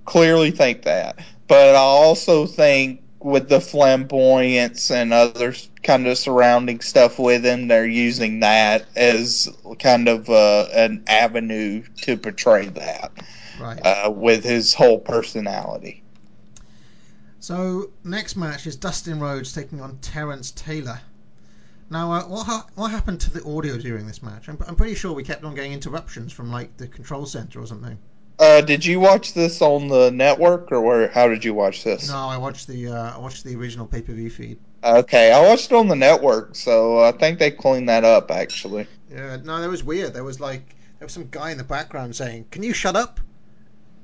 Clearly 0.05 0.51
think 0.51 0.83
that. 0.83 1.19
But 1.47 1.75
I 1.75 1.79
also 1.79 2.45
think 2.45 3.01
with 3.19 3.49
the 3.49 3.59
flamboyance 3.59 4.91
and 4.91 5.11
other 5.13 5.53
kind 5.83 6.05
of 6.07 6.17
surrounding 6.17 6.79
stuff 6.81 7.17
with 7.17 7.43
him, 7.45 7.67
they're 7.67 7.85
using 7.85 8.41
that 8.41 8.85
as 8.95 9.49
kind 9.79 10.07
of 10.07 10.29
uh, 10.29 10.67
an 10.73 11.03
avenue 11.07 11.83
to 12.01 12.17
portray 12.17 12.67
that 12.67 13.11
Right. 13.59 13.79
uh, 13.83 14.11
with 14.11 14.43
his 14.43 14.73
whole 14.73 14.99
personality. 14.99 16.03
So 17.45 17.91
next 18.03 18.35
match 18.37 18.65
is 18.65 18.75
Dustin 18.75 19.19
Rhodes 19.19 19.53
taking 19.53 19.79
on 19.79 19.99
Terrence 19.99 20.49
Taylor. 20.49 20.99
Now, 21.91 22.11
uh, 22.11 22.23
what 22.23 22.47
ha- 22.47 22.65
what 22.73 22.89
happened 22.89 23.21
to 23.21 23.29
the 23.29 23.43
audio 23.47 23.77
during 23.77 24.07
this 24.07 24.23
match? 24.23 24.49
I'm, 24.49 24.57
I'm 24.67 24.75
pretty 24.75 24.95
sure 24.95 25.13
we 25.13 25.21
kept 25.21 25.43
on 25.43 25.53
getting 25.53 25.71
interruptions 25.71 26.33
from 26.33 26.51
like 26.51 26.75
the 26.77 26.87
control 26.87 27.27
center 27.27 27.61
or 27.61 27.67
something. 27.67 27.99
Uh, 28.39 28.61
did 28.61 28.83
you 28.83 28.99
watch 28.99 29.35
this 29.35 29.61
on 29.61 29.89
the 29.89 30.09
network, 30.09 30.71
or 30.71 30.81
where? 30.81 31.07
How 31.07 31.27
did 31.27 31.45
you 31.45 31.53
watch 31.53 31.83
this? 31.83 32.09
No, 32.09 32.17
I 32.17 32.37
watched 32.37 32.65
the 32.65 32.87
uh, 32.87 33.15
I 33.15 33.19
watched 33.19 33.43
the 33.43 33.55
original 33.55 33.85
pay 33.85 34.01
per 34.01 34.13
view 34.13 34.31
feed. 34.31 34.57
Okay, 34.83 35.31
I 35.31 35.47
watched 35.47 35.71
it 35.71 35.75
on 35.75 35.87
the 35.87 35.95
network, 35.95 36.55
so 36.55 36.97
I 36.97 37.11
think 37.11 37.37
they 37.37 37.51
cleaned 37.51 37.89
that 37.89 38.03
up 38.03 38.31
actually. 38.31 38.87
Yeah, 39.11 39.37
no, 39.43 39.61
that 39.61 39.69
was 39.69 39.83
weird. 39.83 40.15
There 40.15 40.23
was 40.23 40.39
like 40.39 40.75
there 40.97 41.05
was 41.05 41.13
some 41.13 41.27
guy 41.29 41.51
in 41.51 41.59
the 41.59 41.63
background 41.63 42.15
saying, 42.15 42.47
"Can 42.49 42.63
you 42.63 42.73
shut 42.73 42.95
up? 42.95 43.19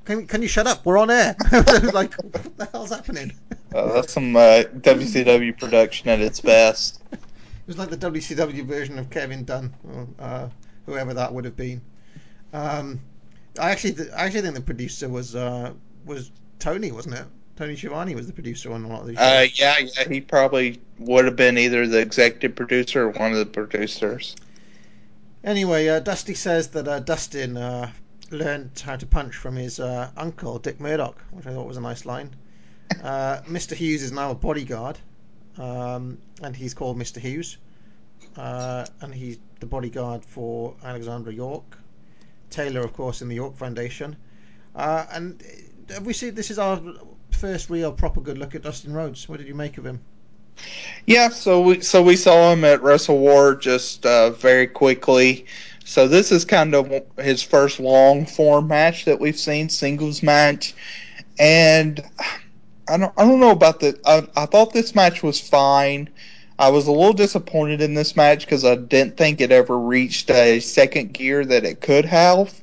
Can, 0.06 0.26
can 0.28 0.42
you 0.42 0.48
shut 0.48 0.68
up? 0.68 0.86
We're 0.86 0.98
on 0.98 1.10
air." 1.10 1.36
Like, 1.94 2.14
"What 2.16 2.58
the 2.58 2.70
hell's 2.72 2.90
happening?" 2.90 3.34
Uh, 3.74 3.94
that's 3.94 4.14
some 4.14 4.36
uh, 4.36 4.64
WCW 4.80 5.58
production 5.58 6.10
at 6.10 6.20
its 6.20 6.42
best. 6.42 7.02
It 7.12 7.20
was 7.68 7.78
like 7.78 7.90
the 7.90 7.98
WCW 7.98 8.66
version 8.66 9.00
of 9.00 9.10
Kevin 9.10 9.46
Dunn, 9.46 9.74
or 9.88 10.08
uh, 10.20 10.50
whoever 10.86 11.14
that 11.14 11.34
would 11.34 11.46
have 11.46 11.56
been. 11.56 11.82
Um, 12.54 13.00
I 13.60 13.72
actually, 13.72 13.94
th- 13.94 14.10
I 14.12 14.26
actually 14.26 14.42
think 14.42 14.56
the 14.56 14.62
producer 14.62 15.08
was 15.10 15.36
uh, 15.36 15.74
was 16.06 16.32
Tony, 16.60 16.92
wasn't 16.92 17.16
it? 17.16 17.26
Tony 17.56 17.76
Schiavone 17.76 18.16
was 18.16 18.28
the 18.28 18.34
producer 18.34 18.72
on 18.72 18.84
a 18.84 18.88
lot 18.88 19.02
of 19.02 19.08
these. 19.08 19.18
Uh, 19.18 19.46
yeah, 19.54 19.78
yeah, 19.78 20.10
he 20.10 20.22
probably 20.22 20.82
would 21.00 21.26
have 21.26 21.36
been 21.36 21.58
either 21.58 21.86
the 21.86 22.00
executive 22.00 22.56
producer 22.56 23.04
or 23.04 23.10
one 23.10 23.34
of 23.34 23.38
the 23.38 23.46
producers. 23.46 24.36
Anyway, 25.44 25.88
uh, 25.88 26.00
Dusty 26.00 26.34
says 26.34 26.70
that 26.70 26.88
uh, 26.88 27.00
Dustin 27.00 27.58
uh, 27.58 27.92
learned 28.32 28.82
how 28.84 28.96
to 28.96 29.06
punch 29.06 29.36
from 29.36 29.56
his 29.56 29.80
uh, 29.80 30.12
uncle, 30.18 30.60
Dick 30.60 30.80
Murdoch, 30.80 31.22
which 31.32 31.46
I 31.46 31.54
thought 31.54 31.68
was 31.68 31.78
a 31.78 31.82
nice 31.82 32.06
line. 32.06 32.36
Uh, 33.02 33.42
Mr. 33.44 33.74
Hughes 33.74 34.04
is 34.04 34.12
now 34.12 34.32
a 34.32 34.36
bodyguard, 34.36 35.00
um, 35.58 36.18
and 36.44 36.54
he's 36.54 36.74
called 36.74 36.98
Mr. 36.98 37.20
Hughes. 37.22 37.58
Uh, 38.36 38.86
and 39.00 39.16
he's 39.16 39.38
the 39.62 39.66
bodyguard 39.66 40.26
for 40.26 40.76
Alexandra 40.84 41.34
York. 41.34 41.78
Taylor, 42.50 42.82
of 42.82 42.92
course, 42.92 43.22
in 43.22 43.30
the 43.30 43.36
York 43.36 43.56
Foundation. 43.56 44.18
Uh, 44.76 45.06
and 45.10 45.42
uh, 45.42 45.94
have 45.94 46.06
we 46.06 46.12
seen 46.12 46.36
this 46.36 46.52
is 46.52 46.60
our 46.60 46.82
first 47.42 47.70
real 47.70 47.92
proper 47.92 48.22
good 48.22 48.38
look 48.38 48.56
at 48.56 48.62
Dustin 48.62 48.94
Rhodes. 48.94 49.28
What 49.28 49.40
did 49.40 49.48
you 49.48 49.56
make 49.56 49.78
of 49.78 49.86
him? 49.86 50.00
Yeah, 51.08 51.30
so 51.30 51.62
we 51.62 51.82
so 51.82 52.04
we 52.04 52.16
saw 52.16 52.54
him 52.54 52.64
at 52.64 52.84
Wrestle 52.84 53.18
War 53.18 53.56
just 53.56 54.06
uh, 54.06 54.30
very 54.32 54.68
quickly. 54.68 55.46
So 55.92 56.08
this 56.08 56.32
is 56.32 56.46
kind 56.46 56.74
of 56.74 56.90
his 57.18 57.44
first 57.44 57.78
long 57.78 58.26
form 58.26 58.70
match 58.70 59.04
that 59.04 59.20
we've 59.20 59.38
seen, 59.38 59.68
singles 59.68 60.24
match, 60.24 60.74
and 61.38 62.02
I 62.88 62.96
don't 62.96 63.12
I 63.18 63.26
don't 63.26 63.42
know 63.42 63.52
about 63.52 63.82
the. 63.82 64.00
I, 64.06 64.26
I 64.42 64.46
thought 64.46 64.72
this 64.72 64.96
match 64.96 65.22
was 65.22 65.42
fine. 65.42 66.10
I 66.58 66.70
was 66.70 66.88
a 66.88 66.94
little 66.94 67.12
disappointed 67.12 67.82
in 67.82 67.94
this 67.94 68.16
match 68.16 68.46
because 68.46 68.64
I 68.64 68.76
didn't 68.76 69.18
think 69.18 69.42
it 69.42 69.52
ever 69.52 69.78
reached 69.78 70.32
a 70.32 70.62
second 70.62 71.12
gear 71.12 71.44
that 71.44 71.66
it 71.66 71.82
could 71.82 72.06
have. 72.06 72.54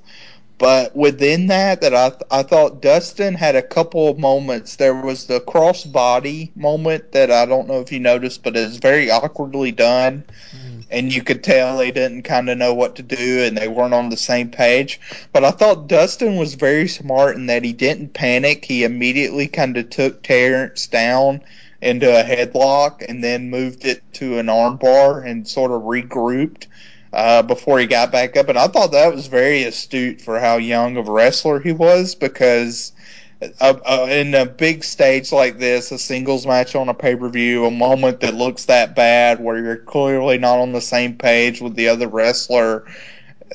But 0.56 0.96
within 0.96 1.48
that, 1.48 1.82
that 1.82 1.94
I 1.94 2.12
I 2.30 2.42
thought 2.42 2.80
Dustin 2.80 3.34
had 3.34 3.56
a 3.56 3.62
couple 3.62 4.08
of 4.08 4.18
moments. 4.18 4.76
There 4.76 4.94
was 4.94 5.26
the 5.26 5.40
cross 5.40 5.84
body 5.84 6.50
moment 6.56 7.12
that 7.12 7.30
I 7.30 7.44
don't 7.44 7.68
know 7.68 7.82
if 7.82 7.92
you 7.92 8.00
noticed, 8.00 8.42
but 8.42 8.56
it's 8.56 8.76
very 8.76 9.10
awkwardly 9.10 9.70
done, 9.70 10.24
mm-hmm. 10.50 10.77
And 10.90 11.14
you 11.14 11.22
could 11.22 11.44
tell 11.44 11.76
they 11.76 11.90
didn't 11.90 12.22
kind 12.22 12.48
of 12.48 12.56
know 12.58 12.74
what 12.74 12.96
to 12.96 13.02
do 13.02 13.42
and 13.44 13.56
they 13.56 13.68
weren't 13.68 13.94
on 13.94 14.08
the 14.08 14.16
same 14.16 14.50
page. 14.50 15.00
But 15.32 15.44
I 15.44 15.50
thought 15.50 15.88
Dustin 15.88 16.36
was 16.36 16.54
very 16.54 16.88
smart 16.88 17.36
in 17.36 17.46
that 17.46 17.64
he 17.64 17.72
didn't 17.72 18.14
panic. 18.14 18.64
He 18.64 18.84
immediately 18.84 19.48
kind 19.48 19.76
of 19.76 19.90
took 19.90 20.22
Terrence 20.22 20.86
down 20.86 21.42
into 21.80 22.08
a 22.08 22.24
headlock 22.24 23.04
and 23.08 23.22
then 23.22 23.50
moved 23.50 23.84
it 23.84 24.02
to 24.14 24.38
an 24.38 24.46
armbar 24.46 25.24
and 25.24 25.46
sort 25.46 25.70
of 25.70 25.82
regrouped 25.82 26.66
uh, 27.12 27.42
before 27.42 27.78
he 27.78 27.86
got 27.86 28.10
back 28.10 28.36
up. 28.36 28.48
And 28.48 28.58
I 28.58 28.68
thought 28.68 28.92
that 28.92 29.14
was 29.14 29.26
very 29.26 29.64
astute 29.64 30.20
for 30.20 30.40
how 30.40 30.56
young 30.56 30.96
of 30.96 31.08
a 31.08 31.12
wrestler 31.12 31.60
he 31.60 31.72
was 31.72 32.14
because 32.14 32.92
uh, 33.40 34.06
in 34.10 34.34
a 34.34 34.46
big 34.46 34.82
stage 34.82 35.30
like 35.30 35.58
this, 35.58 35.92
a 35.92 35.98
singles 35.98 36.46
match 36.46 36.74
on 36.74 36.88
a 36.88 36.94
pay 36.94 37.14
per 37.14 37.28
view, 37.28 37.66
a 37.66 37.70
moment 37.70 38.20
that 38.20 38.34
looks 38.34 38.64
that 38.64 38.96
bad 38.96 39.40
where 39.40 39.62
you're 39.62 39.76
clearly 39.76 40.38
not 40.38 40.58
on 40.58 40.72
the 40.72 40.80
same 40.80 41.16
page 41.16 41.60
with 41.60 41.74
the 41.74 41.88
other 41.88 42.08
wrestler. 42.08 42.86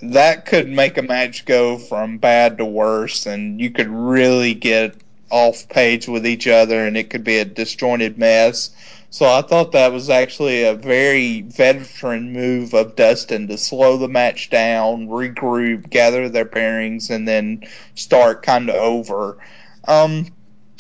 That 0.01 0.45
could 0.45 0.69
make 0.69 0.97
a 0.97 1.01
match 1.01 1.45
go 1.45 1.77
from 1.77 2.17
bad 2.17 2.57
to 2.57 2.65
worse, 2.65 3.25
and 3.25 3.59
you 3.59 3.71
could 3.71 3.89
really 3.89 4.53
get 4.53 4.95
off 5.29 5.67
page 5.67 6.07
with 6.07 6.25
each 6.25 6.47
other, 6.47 6.85
and 6.85 6.95
it 6.95 7.09
could 7.09 7.23
be 7.23 7.37
a 7.37 7.45
disjointed 7.45 8.17
mess. 8.17 8.71
So 9.09 9.25
I 9.27 9.43
thought 9.43 9.73
that 9.73 9.91
was 9.91 10.09
actually 10.09 10.63
a 10.63 10.73
very 10.73 11.41
veteran 11.41 12.33
move 12.33 12.73
of 12.73 12.95
Dustin 12.95 13.47
to 13.49 13.57
slow 13.59 13.97
the 13.97 14.07
match 14.07 14.49
down, 14.49 15.07
regroup, 15.07 15.89
gather 15.89 16.29
their 16.29 16.45
bearings, 16.45 17.11
and 17.11 17.27
then 17.27 17.63
start 17.95 18.41
kind 18.41 18.69
of 18.69 18.75
over. 18.75 19.37
Um, 19.85 20.27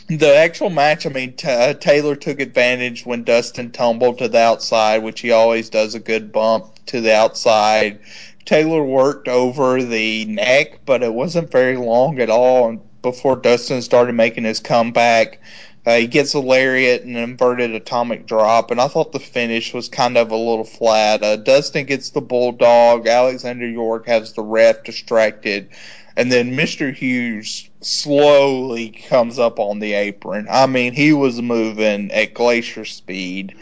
the 0.07 0.35
actual 0.35 0.69
match, 0.69 1.05
I 1.05 1.09
mean, 1.09 1.33
t- 1.33 1.47
uh, 1.47 1.73
Taylor 1.75 2.15
took 2.15 2.39
advantage 2.39 3.05
when 3.05 3.23
Dustin 3.23 3.71
tumbled 3.71 4.17
to 4.19 4.27
the 4.27 4.39
outside, 4.39 5.03
which 5.03 5.21
he 5.21 5.31
always 5.31 5.69
does 5.69 5.95
a 5.95 5.99
good 5.99 6.31
bump 6.31 6.65
to 6.87 7.01
the 7.01 7.15
outside. 7.15 7.99
Taylor 8.45 8.83
worked 8.83 9.27
over 9.27 9.81
the 9.81 10.25
neck, 10.25 10.81
but 10.85 11.03
it 11.03 11.13
wasn't 11.13 11.51
very 11.51 11.77
long 11.77 12.19
at 12.19 12.29
all 12.29 12.75
before 13.01 13.37
Dustin 13.37 13.81
started 13.81 14.13
making 14.13 14.43
his 14.43 14.59
comeback. 14.59 15.39
Uh, 15.85 15.97
he 15.97 16.07
gets 16.07 16.33
a 16.33 16.39
lariat 16.39 17.03
and 17.03 17.17
an 17.17 17.23
inverted 17.23 17.71
atomic 17.71 18.25
drop, 18.25 18.71
and 18.71 18.79
I 18.79 18.87
thought 18.87 19.11
the 19.11 19.19
finish 19.19 19.73
was 19.73 19.89
kind 19.89 20.17
of 20.17 20.31
a 20.31 20.37
little 20.37 20.63
flat. 20.63 21.23
Uh, 21.23 21.35
Dustin 21.35 21.85
gets 21.85 22.09
the 22.09 22.21
bulldog. 22.21 23.05
Alexander 23.07 23.67
York 23.67 24.07
has 24.07 24.33
the 24.33 24.43
ref 24.43 24.83
distracted, 24.83 25.69
and 26.15 26.31
then 26.31 26.55
Mr. 26.55 26.93
Hughes 26.93 27.69
slowly 27.85 28.89
comes 28.89 29.39
up 29.39 29.59
on 29.59 29.79
the 29.79 29.93
apron. 29.93 30.47
I 30.49 30.65
mean, 30.67 30.93
he 30.93 31.13
was 31.13 31.41
moving 31.41 32.11
at 32.11 32.33
glacier 32.33 32.85
speed, 32.85 33.55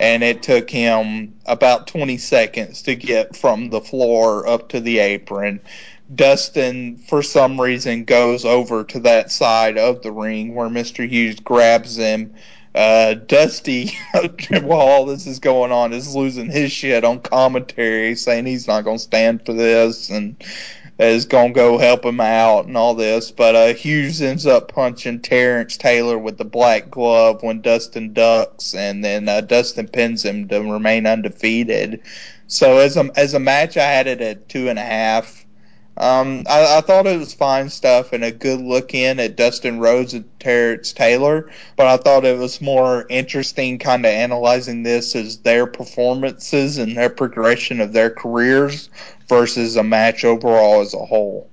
and 0.00 0.22
it 0.22 0.42
took 0.42 0.70
him 0.70 1.34
about 1.46 1.86
20 1.86 2.18
seconds 2.18 2.82
to 2.82 2.94
get 2.94 3.36
from 3.36 3.70
the 3.70 3.80
floor 3.80 4.46
up 4.46 4.68
to 4.70 4.80
the 4.80 4.98
apron. 4.98 5.60
Dustin, 6.14 6.96
for 7.08 7.22
some 7.22 7.60
reason, 7.60 8.04
goes 8.04 8.44
over 8.44 8.84
to 8.84 9.00
that 9.00 9.30
side 9.30 9.78
of 9.78 10.02
the 10.02 10.12
ring 10.12 10.54
where 10.54 10.68
Mr. 10.68 11.08
Hughes 11.08 11.40
grabs 11.40 11.96
him. 11.96 12.34
Uh, 12.74 13.14
Dusty, 13.14 13.92
while 14.62 14.80
all 14.80 15.06
this 15.06 15.26
is 15.26 15.38
going 15.38 15.72
on, 15.72 15.92
is 15.92 16.14
losing 16.14 16.50
his 16.50 16.72
shit 16.72 17.04
on 17.04 17.20
commentary, 17.20 18.14
saying 18.14 18.46
he's 18.46 18.66
not 18.66 18.84
going 18.84 18.96
to 18.96 19.02
stand 19.02 19.44
for 19.44 19.52
this 19.52 20.10
and 20.10 20.36
is 21.02 21.26
to 21.26 21.52
go 21.52 21.78
help 21.78 22.04
him 22.04 22.20
out 22.20 22.66
and 22.66 22.76
all 22.76 22.94
this. 22.94 23.30
But 23.30 23.54
uh, 23.54 23.74
Hughes 23.74 24.22
ends 24.22 24.46
up 24.46 24.72
punching 24.72 25.20
Terrence 25.20 25.76
Taylor 25.76 26.18
with 26.18 26.38
the 26.38 26.44
black 26.44 26.90
glove 26.90 27.42
when 27.42 27.60
Dustin 27.60 28.12
ducks, 28.12 28.74
and 28.74 29.04
then 29.04 29.28
uh, 29.28 29.40
Dustin 29.40 29.88
pins 29.88 30.24
him 30.24 30.48
to 30.48 30.60
remain 30.60 31.06
undefeated. 31.06 32.02
So 32.46 32.78
as 32.78 32.96
a 32.96 33.10
as 33.16 33.34
a 33.34 33.40
match, 33.40 33.76
I 33.76 33.84
had 33.84 34.06
it 34.06 34.20
at 34.20 34.48
two 34.48 34.68
and 34.68 34.78
a 34.78 34.82
half. 34.82 35.41
Um, 35.96 36.44
I, 36.48 36.78
I 36.78 36.80
thought 36.80 37.06
it 37.06 37.18
was 37.18 37.34
fine 37.34 37.68
stuff 37.68 38.14
and 38.14 38.24
a 38.24 38.32
good 38.32 38.60
look 38.60 38.94
in 38.94 39.20
at 39.20 39.36
Dustin 39.36 39.78
Rhodes 39.78 40.14
and 40.14 40.24
Terrence 40.40 40.94
Taylor, 40.94 41.50
but 41.76 41.86
I 41.86 41.98
thought 41.98 42.24
it 42.24 42.38
was 42.38 42.62
more 42.62 43.06
interesting 43.10 43.78
kind 43.78 44.06
of 44.06 44.10
analyzing 44.10 44.82
this 44.82 45.14
as 45.14 45.38
their 45.38 45.66
performances 45.66 46.78
and 46.78 46.96
their 46.96 47.10
progression 47.10 47.80
of 47.80 47.92
their 47.92 48.08
careers 48.08 48.88
versus 49.28 49.76
a 49.76 49.82
match 49.82 50.24
overall 50.24 50.80
as 50.80 50.94
a 50.94 51.04
whole. 51.04 51.50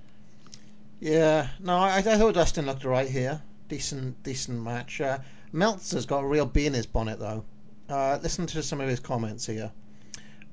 Yeah, 1.01 1.49
no, 1.59 1.77
I, 1.77 1.97
I 1.97 2.01
thought 2.01 2.33
Dustin 2.33 2.65
looked 2.65 2.85
alright 2.85 3.09
here. 3.09 3.41
Decent, 3.67 4.23
decent 4.23 4.63
match. 4.63 5.01
Uh, 5.01 5.19
Meltzer's 5.51 6.05
got 6.05 6.23
a 6.23 6.27
real 6.27 6.45
bee 6.45 6.65
in 6.65 6.73
his 6.73 6.85
bonnet 6.85 7.19
though. 7.19 7.43
Uh, 7.89 8.19
listen 8.21 8.47
to 8.47 8.63
some 8.63 8.79
of 8.79 8.87
his 8.87 8.99
comments 8.99 9.45
here. 9.45 9.71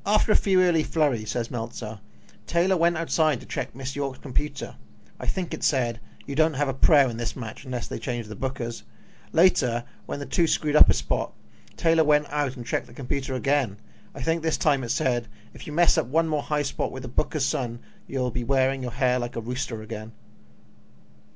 After 0.04 0.32
a 0.32 0.36
few 0.36 0.62
early 0.62 0.82
flurries, 0.82 1.30
says 1.30 1.50
Meltzer, 1.50 1.98
Taylor 2.46 2.76
went 2.76 2.96
outside 2.96 3.40
to 3.40 3.46
check 3.46 3.74
Miss 3.74 3.96
York's 3.96 4.20
computer. 4.20 4.76
I 5.18 5.26
think 5.26 5.52
it 5.52 5.64
said, 5.64 5.98
You 6.26 6.36
don't 6.36 6.54
have 6.54 6.68
a 6.68 6.74
prayer 6.74 7.08
in 7.08 7.16
this 7.16 7.34
match 7.34 7.64
unless 7.64 7.88
they 7.88 7.98
change 7.98 8.28
the 8.28 8.36
bookers. 8.36 8.84
Later, 9.32 9.82
when 10.06 10.20
the 10.20 10.26
two 10.26 10.46
screwed 10.46 10.76
up 10.76 10.88
a 10.88 10.94
spot, 10.94 11.32
Taylor 11.76 12.04
went 12.04 12.28
out 12.30 12.56
and 12.56 12.64
checked 12.64 12.86
the 12.86 12.94
computer 12.94 13.34
again. 13.34 13.78
I 14.14 14.22
think 14.22 14.42
this 14.42 14.58
time 14.58 14.84
it 14.84 14.90
said, 14.90 15.26
If 15.54 15.66
you 15.66 15.72
mess 15.72 15.98
up 15.98 16.06
one 16.06 16.28
more 16.28 16.42
high 16.42 16.62
spot 16.62 16.92
with 16.92 17.02
the 17.02 17.08
booker's 17.08 17.44
son, 17.44 17.80
you'll 18.06 18.30
be 18.30 18.44
wearing 18.44 18.80
your 18.80 18.92
hair 18.92 19.18
like 19.18 19.34
a 19.34 19.40
rooster 19.40 19.82
again. 19.82 20.12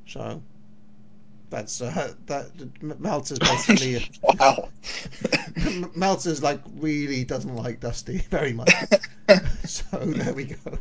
So, 0.06 0.42
that's 1.50 1.80
uh, 1.80 2.14
that. 2.26 2.50
Meltzer's 3.00 3.38
basically 3.50 4.08
wow. 4.22 4.68
Meltzer's 5.94 6.42
like 6.42 6.60
really 6.76 7.24
doesn't 7.24 7.54
like 7.56 7.80
Dusty 7.80 8.18
very 8.30 8.52
much. 8.52 8.72
so 9.64 9.98
there 9.98 10.34
we 10.34 10.44
go. 10.44 10.78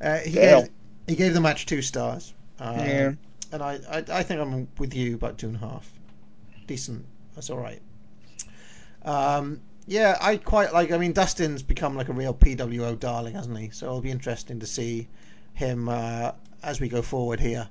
Uh, 0.00 0.18
he 0.18 0.32
Damn. 0.32 0.60
gave 0.62 0.70
he 1.08 1.16
gave 1.16 1.34
the 1.34 1.40
match 1.40 1.66
two 1.66 1.82
stars. 1.82 2.32
Uh, 2.58 2.74
Yeah. 2.78 3.12
And 3.52 3.62
I, 3.62 3.80
I 3.90 4.04
I 4.20 4.22
think 4.22 4.40
I'm 4.40 4.68
with 4.78 4.94
you 4.94 5.14
about 5.16 5.38
two 5.38 5.48
and 5.48 5.56
a 5.56 5.60
half. 5.60 5.90
Decent. 6.66 7.04
That's 7.34 7.50
all 7.50 7.58
right. 7.58 7.82
Um, 9.02 9.60
Yeah, 9.86 10.16
I 10.20 10.36
quite 10.36 10.72
like. 10.72 10.92
I 10.92 10.98
mean, 10.98 11.12
Dustin's 11.12 11.62
become 11.62 11.96
like 11.96 12.08
a 12.08 12.12
real 12.12 12.34
PWO 12.34 12.98
darling, 12.98 13.34
hasn't 13.34 13.58
he? 13.58 13.70
So 13.70 13.86
it'll 13.86 14.00
be 14.00 14.10
interesting 14.10 14.60
to 14.60 14.66
see 14.66 15.08
him 15.54 15.88
uh, 15.88 16.32
as 16.62 16.80
we 16.80 16.88
go 16.88 17.02
forward 17.02 17.40
here. 17.40 17.68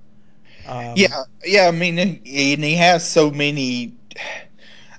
Um, 0.70 0.94
Yeah, 0.96 1.24
yeah. 1.44 1.68
I 1.68 1.72
mean, 1.72 1.98
and 1.98 2.24
he 2.26 2.76
has 2.76 3.08
so 3.08 3.32
many. 3.32 3.94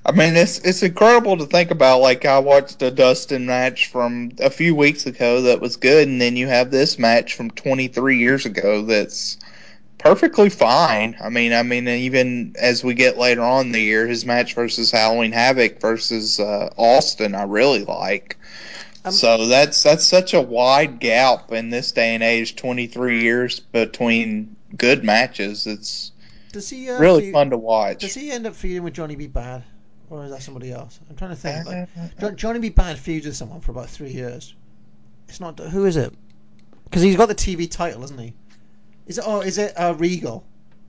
I 0.05 0.13
mean, 0.13 0.35
it's 0.35 0.59
it's 0.59 0.83
incredible 0.83 1.37
to 1.39 1.47
think 1.47 1.71
about. 1.71 2.01
Like, 2.01 2.25
I 2.25 2.41
watched 2.41 2.83
a 2.83 2.91
Dustin 2.91 3.47
match 3.47 3.87
from 3.87 4.33
a 4.41 4.51
few 4.51 4.75
weeks 4.75 5.07
ago 5.07 5.43
that 5.43 5.61
was 5.61 5.77
good, 5.77 6.09
and 6.09 6.21
then 6.21 6.37
you 6.37 6.49
have 6.49 6.71
this 6.71 6.99
match 6.99 7.35
from 7.35 7.51
23 7.53 8.19
years 8.19 8.47
ago 8.47 8.83
that's 8.83 9.39
perfectly 9.99 10.49
fine. 10.49 11.17
I 11.23 11.29
mean, 11.29 11.53
I 11.53 11.63
mean, 11.63 11.87
even 11.87 12.57
as 12.59 12.83
we 12.83 12.95
get 12.95 13.17
later 13.19 13.43
on 13.43 13.67
in 13.67 13.73
the 13.73 13.81
year, 13.81 14.09
his 14.09 14.27
match 14.27 14.55
versus 14.55 14.91
Halloween 14.91 15.33
Havoc 15.33 15.81
versus 15.81 16.41
uh, 16.41 16.71
Austin, 16.77 17.35
I 17.37 17.45
really 17.45 17.85
like. 17.85 18.39
Um, 19.05 19.13
so 19.13 19.47
that's 19.47 19.83
that's 19.85 20.05
such 20.05 20.35
a 20.35 20.41
wide 20.41 20.99
gap 20.99 21.53
in 21.53 21.71
this 21.71 21.93
day 21.93 22.15
and 22.15 22.25
age. 22.25 22.57
23 22.57 23.23
years 23.23 23.61
between 23.61 24.57
good 24.77 25.05
matches. 25.05 25.67
It's 25.67 26.13
Does 26.53 26.69
he 26.71 26.89
uh, 26.91 26.99
really 26.99 27.23
feud- 27.25 27.33
fun 27.33 27.51
to 27.51 27.59
watch. 27.59 28.01
Does 28.01 28.15
he 28.15 28.31
end 28.31 28.47
up 28.47 28.55
feuding 28.55 28.83
with 28.83 28.95
Johnny 28.95 29.17
B. 29.17 29.29
Badd, 29.29 29.63
or 30.09 30.25
is 30.25 30.31
that 30.31 30.43
somebody 30.43 30.73
else? 30.73 30.99
I'm 31.09 31.17
trying 31.17 31.31
to 31.31 31.37
think. 31.37 31.67
Like, 31.67 31.89
Uh, 32.23 32.31
Johnny 32.33 32.59
B. 32.61 32.71
Badd 32.71 32.97
feuds 32.97 33.27
with 33.27 33.37
someone 33.37 33.61
for 33.61 33.73
about 33.73 33.89
three 33.91 34.11
years. 34.11 34.55
It's 35.29 35.41
not 35.41 35.59
who 35.59 35.87
is 35.87 35.97
it? 35.97 36.13
Because 36.85 37.03
he's 37.03 37.17
got 37.17 37.27
the 37.27 37.35
TV 37.35 37.71
title, 37.71 38.03
isn't 38.05 38.19
he? 38.19 38.35
Is 39.07 39.19
it? 39.19 39.25
Oh, 39.27 39.41
is 39.41 39.59
it 39.59 39.73
uh, 39.77 39.95
Regal? 39.97 40.45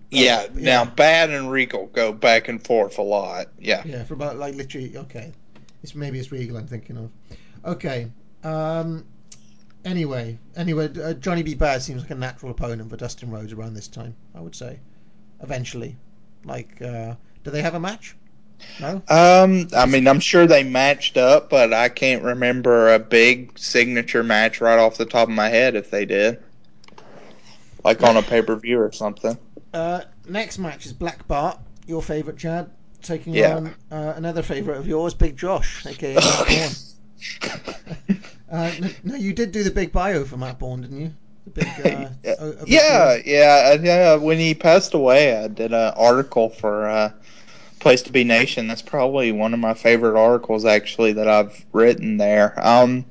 Yeah, 0.09 0.47
Yeah. 0.55 0.83
now 0.83 0.85
Badd 0.85 1.29
and 1.35 1.49
Regal 1.49 1.85
go 1.87 2.11
back 2.11 2.47
and 2.49 2.61
forth 2.61 2.97
a 2.97 3.01
lot. 3.01 3.47
Yeah. 3.59 3.81
Yeah, 3.85 4.03
for 4.03 4.15
about 4.15 4.37
like 4.37 4.55
literally. 4.55 4.97
Okay, 4.97 5.31
it's 5.83 5.95
maybe 5.95 6.19
it's 6.19 6.31
Regal 6.31 6.57
I'm 6.57 6.67
thinking 6.67 6.97
of. 6.97 7.11
Okay. 7.63 8.11
Um. 8.43 9.05
Anyway, 9.83 10.37
anyway, 10.55 10.89
uh, 11.01 11.13
Johnny 11.13 11.41
B. 11.43 11.55
Badd 11.55 11.81
seems 11.81 12.01
like 12.01 12.11
a 12.11 12.15
natural 12.15 12.51
opponent 12.51 12.89
for 12.89 12.97
Dustin 12.97 13.31
Rhodes 13.31 13.51
around 13.53 13.73
this 13.73 13.87
time. 13.87 14.15
I 14.35 14.41
would 14.41 14.55
say, 14.55 14.79
eventually. 15.41 15.97
Like, 16.45 16.81
uh, 16.81 17.15
do 17.43 17.51
they 17.51 17.61
have 17.61 17.73
a 17.73 17.79
match? 17.79 18.15
No. 18.79 19.01
Um, 19.07 19.67
I 19.75 19.87
mean, 19.87 20.07
I'm 20.07 20.19
sure 20.19 20.45
they 20.45 20.63
matched 20.63 21.17
up, 21.17 21.49
but 21.49 21.73
I 21.73 21.89
can't 21.89 22.23
remember 22.23 22.93
a 22.93 22.99
big 22.99 23.57
signature 23.57 24.21
match 24.23 24.61
right 24.61 24.77
off 24.77 24.97
the 24.97 25.05
top 25.05 25.27
of 25.29 25.33
my 25.33 25.49
head 25.49 25.75
if 25.75 25.89
they 25.89 26.05
did. 26.05 26.43
Like 27.83 28.03
on 28.03 28.17
a 28.17 28.21
pay 28.21 28.43
per 28.43 28.55
view 28.55 28.79
or 28.79 28.91
something. 28.91 29.35
Uh, 29.73 30.01
next 30.27 30.59
match 30.59 30.85
is 30.85 30.93
Black 30.93 31.27
Bart, 31.27 31.57
your 31.87 32.03
favourite, 32.03 32.37
Chad, 32.37 32.69
taking 33.01 33.33
Yeah. 33.33 33.55
on 33.55 33.75
uh, 33.91 34.13
another 34.15 34.43
favourite 34.43 34.77
of 34.77 34.87
yours, 34.87 35.15
Big 35.15 35.35
Josh, 35.37 35.83
aka. 35.87 36.17
Uh, 38.51 38.75
no, 39.03 39.15
you 39.15 39.33
did 39.33 39.51
do 39.51 39.63
the 39.63 39.71
big 39.71 39.91
bio 39.91 40.25
for 40.25 40.37
Matt 40.37 40.59
Bourne, 40.59 40.81
didn't 40.81 40.99
you? 40.99 41.13
Big. 41.53 41.79
Uh, 41.81 42.09
Yeah, 42.23 42.35
o- 42.39 42.57
obituary? 42.61 43.13
yeah, 43.15 43.17
yeah, 43.25 43.71
uh, 43.73 43.81
yeah. 43.81 44.15
When 44.15 44.39
he 44.39 44.53
passed 44.53 44.93
away, 44.93 45.35
I 45.35 45.47
did 45.47 45.73
an 45.73 45.93
article 45.95 46.49
for 46.49 46.87
uh, 46.89 47.11
Place 47.79 48.01
to 48.03 48.11
Be 48.11 48.23
Nation. 48.23 48.67
That's 48.67 48.81
probably 48.81 49.31
one 49.31 49.53
of 49.53 49.59
my 49.59 49.73
favorite 49.73 50.19
articles, 50.19 50.65
actually, 50.65 51.13
that 51.13 51.27
I've 51.27 51.65
written 51.73 52.17
there. 52.17 52.53
Um, 52.65 53.05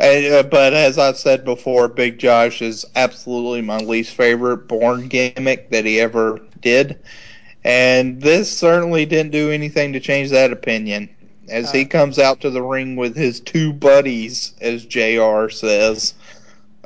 uh, 0.00 0.42
but 0.44 0.74
as 0.74 0.98
I've 0.98 1.18
said 1.18 1.44
before, 1.44 1.88
Big 1.88 2.18
Josh 2.18 2.62
is 2.62 2.84
absolutely 2.96 3.62
my 3.62 3.78
least 3.78 4.14
favorite 4.14 4.68
Bourne 4.68 5.08
gimmick 5.08 5.70
that 5.70 5.84
he 5.86 6.00
ever 6.00 6.40
did, 6.60 7.00
and 7.64 8.20
this 8.20 8.56
certainly 8.56 9.06
didn't 9.06 9.32
do 9.32 9.50
anything 9.50 9.92
to 9.92 10.00
change 10.00 10.30
that 10.30 10.52
opinion. 10.52 11.08
As 11.48 11.70
he 11.70 11.82
Uh, 11.84 11.88
comes 11.88 12.18
out 12.18 12.40
to 12.42 12.50
the 12.50 12.62
ring 12.62 12.96
with 12.96 13.16
his 13.16 13.40
two 13.40 13.72
buddies, 13.72 14.54
as 14.60 14.84
Jr. 14.84 15.48
says, 15.50 16.14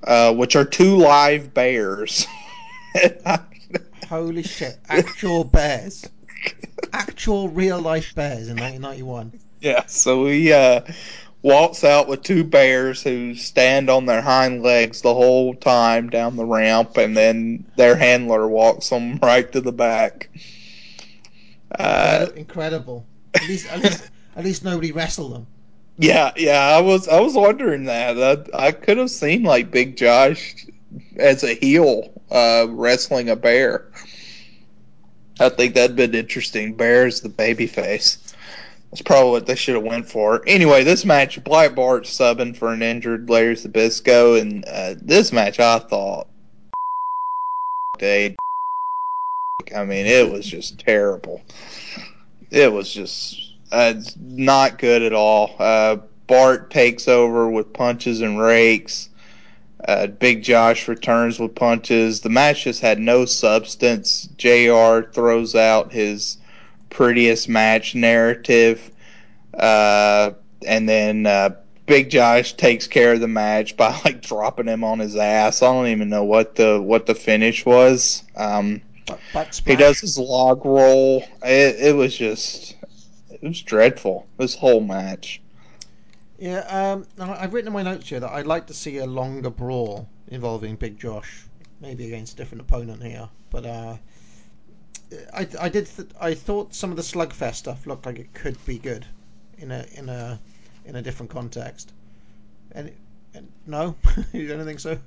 uh, 0.05 0.33
which 0.35 0.57
are 0.57 0.65
two 0.65 0.97
live 0.97 1.55
bears. 1.55 2.27
Holy 4.09 4.43
shit! 4.43 4.79
Actual 4.89 5.45
bears, 5.45 6.09
actual 6.93 7.49
real 7.51 7.81
life 7.81 8.15
bears 8.15 8.49
in 8.49 8.57
1991. 8.57 9.33
yeah, 9.61 9.85
so 9.87 10.27
he 10.27 10.53
uh, 10.53 10.81
walks 11.43 11.85
out 11.85 12.09
with 12.09 12.23
two 12.23 12.43
bears 12.43 13.03
who 13.03 13.35
stand 13.35 13.91
on 13.91 14.07
their 14.07 14.23
hind 14.23 14.63
legs 14.63 15.03
the 15.03 15.13
whole 15.13 15.55
time 15.55 16.09
down 16.09 16.37
the 16.37 16.45
ramp, 16.47 16.97
and 16.97 17.15
then 17.17 17.65
their 17.77 17.97
handler 17.97 18.49
walks 18.49 18.89
them 18.89 19.19
right 19.23 19.53
to 19.53 19.61
the 19.61 19.73
back. 19.73 20.31
Uh, 21.79 22.27
Incredible. 22.35 23.05
At 23.35 23.47
least, 23.47 23.71
at 23.71 23.81
least, 23.83 24.11
at 24.37 24.45
least 24.45 24.65
nobody 24.65 24.93
wrestled 24.93 25.35
them. 25.35 25.47
yeah, 25.99 26.33
yeah, 26.37 26.61
I 26.61 26.81
was 26.81 27.09
I 27.09 27.21
was 27.21 27.35
wondering 27.35 27.85
that. 27.85 28.51
I, 28.55 28.67
I 28.67 28.73
could 28.73 28.99
have 28.99 29.11
seen 29.11 29.43
like 29.43 29.71
Big 29.71 29.97
Josh 29.97 30.67
as 31.17 31.45
a 31.45 31.55
heel 31.55 32.11
uh, 32.31 32.67
wrestling 32.69 33.29
a 33.31 33.37
bear. 33.37 33.91
I 35.41 35.49
think 35.49 35.75
that'd 35.75 35.97
been 35.97 36.15
interesting. 36.15 36.75
Bear's 36.75 37.21
the 37.21 37.29
baby 37.29 37.67
face. 37.67 38.35
That's 38.91 39.03
probably 39.03 39.33
what 39.33 39.47
they 39.47 39.55
should 39.55 39.75
have 39.75 39.85
went 39.85 40.09
for. 40.09 40.43
Anyway, 40.47 40.83
this 40.83 41.05
match, 41.05 41.43
Black 41.45 41.75
Bart 41.75 42.05
subbing 42.05 42.57
for 42.57 42.73
an 42.73 42.83
injured 42.83 43.29
Larry 43.29 43.55
Zbyszko, 43.55 44.41
and 44.41 44.65
uh, 44.67 44.95
this 45.01 45.31
match 45.31 45.61
I 45.61 45.79
thought, 45.79 46.27
I 48.01 49.85
mean, 49.85 50.07
it 50.07 50.31
was 50.31 50.47
just 50.47 50.79
terrible. 50.79 51.43
It 52.51 52.73
was 52.73 52.93
just 52.93 53.48
uh, 53.73 53.95
not 54.21 54.79
good 54.79 55.03
at 55.03 55.13
all. 55.13 55.55
Uh, 55.59 55.97
Bart 56.27 56.71
takes 56.71 57.09
over 57.09 57.49
with 57.49 57.73
punches 57.73 58.21
and 58.21 58.39
rakes. 58.39 59.09
Uh, 59.87 60.07
Big 60.07 60.43
Josh 60.43 60.89
returns 60.89 61.39
with 61.39 61.55
punches. 61.55 62.21
The 62.21 62.29
match 62.29 62.65
just 62.65 62.81
had 62.81 62.99
no 62.99 63.25
substance. 63.25 64.29
JR 64.37 65.03
throws 65.13 65.55
out 65.55 65.93
his 65.93 66.39
prettiest 66.91 67.49
match 67.49 67.95
narrative. 67.95 68.91
Uh, 69.55 70.33
and 70.67 70.89
then 70.89 71.27
uh, 71.27 71.51
Big 71.87 72.11
Josh 72.11 72.53
takes 72.55 72.87
care 72.87 73.15
of 73.15 73.21
the 73.21 73.29
match 73.29 73.77
by 73.77 73.99
like 74.05 74.21
dropping 74.21 74.67
him 74.67 74.85
on 74.85 74.99
his 74.99 75.17
ass. 75.17 75.63
I 75.63 75.73
don't 75.73 75.87
even 75.89 76.09
know 76.09 76.25
what 76.25 76.57
the 76.57 76.81
what 76.81 77.07
the 77.07 77.15
finish 77.15 77.65
was. 77.65 78.25
Um, 78.37 78.83
he 79.65 79.75
does 79.75 80.01
his 80.01 80.19
log 80.19 80.67
roll. 80.67 81.25
It, 81.43 81.77
it 81.81 81.97
was 81.97 82.17
just 82.17 82.75
it 83.41 83.49
was 83.49 83.63
dreadful. 83.63 84.27
This 84.37 84.55
whole 84.55 84.81
match. 84.81 85.41
Yeah, 86.39 86.61
um, 86.61 87.07
I've 87.19 87.53
written 87.53 87.69
in 87.69 87.73
my 87.73 87.83
notes 87.83 88.09
here 88.09 88.21
that 88.21 88.31
I'd 88.31 88.47
like 88.47 88.69
to 88.69 88.75
see 88.75 88.99
a 88.99 89.07
longer 89.07 89.51
brawl 89.51 90.09
involving 90.29 90.77
Big 90.77 90.99
Josh, 90.99 91.45
maybe 91.81 92.07
against 92.07 92.35
a 92.35 92.37
different 92.37 92.63
opponent 92.63 93.03
here. 93.03 93.29
But 93.51 93.67
uh, 93.67 93.97
I, 95.35 95.49
I 95.61 95.69
did 95.69 95.87
th- 95.87 96.09
I 96.21 96.35
thought 96.35 96.75
some 96.75 96.91
of 96.91 96.97
the 96.97 97.03
slugfest 97.03 97.57
stuff 97.57 97.87
looked 97.87 98.07
like 98.07 98.19
it 98.19 98.33
could 98.35 98.65
be 98.65 98.79
good 98.79 99.05
in 99.59 99.73
a 99.73 99.85
in 99.95 100.09
a 100.09 100.39
in 100.85 100.97
a 100.97 101.03
different 101.03 101.31
context. 101.31 101.93
And, 102.73 102.93
and 103.35 103.51
no, 103.67 103.97
you 104.33 104.47
don't 104.47 104.65
think 104.65 104.81
so? 104.81 104.99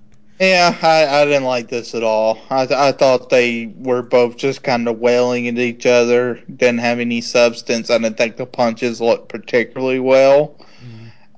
Yeah, 0.41 0.75
I, 0.81 1.21
I 1.21 1.25
didn't 1.25 1.43
like 1.43 1.67
this 1.67 1.93
at 1.93 2.01
all. 2.01 2.39
I, 2.49 2.63
I 2.63 2.91
thought 2.93 3.29
they 3.29 3.67
were 3.77 4.01
both 4.01 4.37
just 4.37 4.63
kind 4.63 4.87
of 4.87 4.97
wailing 4.97 5.47
at 5.47 5.59
each 5.59 5.85
other. 5.85 6.41
Didn't 6.55 6.79
have 6.79 6.99
any 6.99 7.21
substance. 7.21 7.91
I 7.91 7.99
didn't 7.99 8.17
think 8.17 8.37
the 8.37 8.47
punches 8.47 8.99
looked 8.99 9.29
particularly 9.29 9.99
well. 9.99 10.55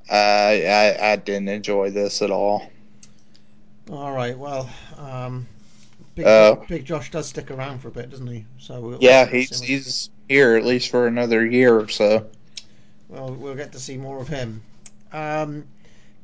Uh, 0.09 0.13
I, 0.15 0.97
I 1.01 1.15
didn't 1.17 1.49
enjoy 1.49 1.89
this 1.89 2.21
at 2.21 2.31
all. 2.31 2.69
All 3.89 4.13
right, 4.13 4.37
well, 4.37 4.69
um, 4.97 5.47
Big, 6.15 6.25
Uh, 6.25 6.55
Big 6.69 6.85
Josh 6.85 7.11
does 7.11 7.27
stick 7.27 7.51
around 7.51 7.79
for 7.79 7.89
a 7.89 7.91
bit, 7.91 8.09
doesn't 8.09 8.27
he? 8.27 8.45
So 8.57 8.79
we'll, 8.79 8.99
Yeah, 9.01 9.25
he's 9.25 9.59
he's 9.59 10.09
here 10.29 10.55
at 10.55 10.63
least 10.63 10.89
for 10.89 11.07
another 11.07 11.45
year 11.45 11.77
or 11.77 11.89
so. 11.89 12.27
Well, 13.09 13.33
we'll 13.33 13.55
get 13.55 13.73
to 13.73 13.79
see 13.79 13.97
more 13.97 14.21
of 14.21 14.29
him. 14.29 14.61
Um, 15.11 15.65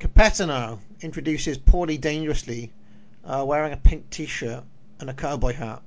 Capetano 0.00 0.78
introduces 1.02 1.58
Paulie 1.58 2.00
dangerously, 2.00 2.72
uh, 3.22 3.44
wearing 3.46 3.74
a 3.74 3.76
pink 3.76 4.08
T-shirt 4.08 4.64
and 4.98 5.10
a 5.10 5.14
cowboy 5.14 5.52
hat. 5.52 5.82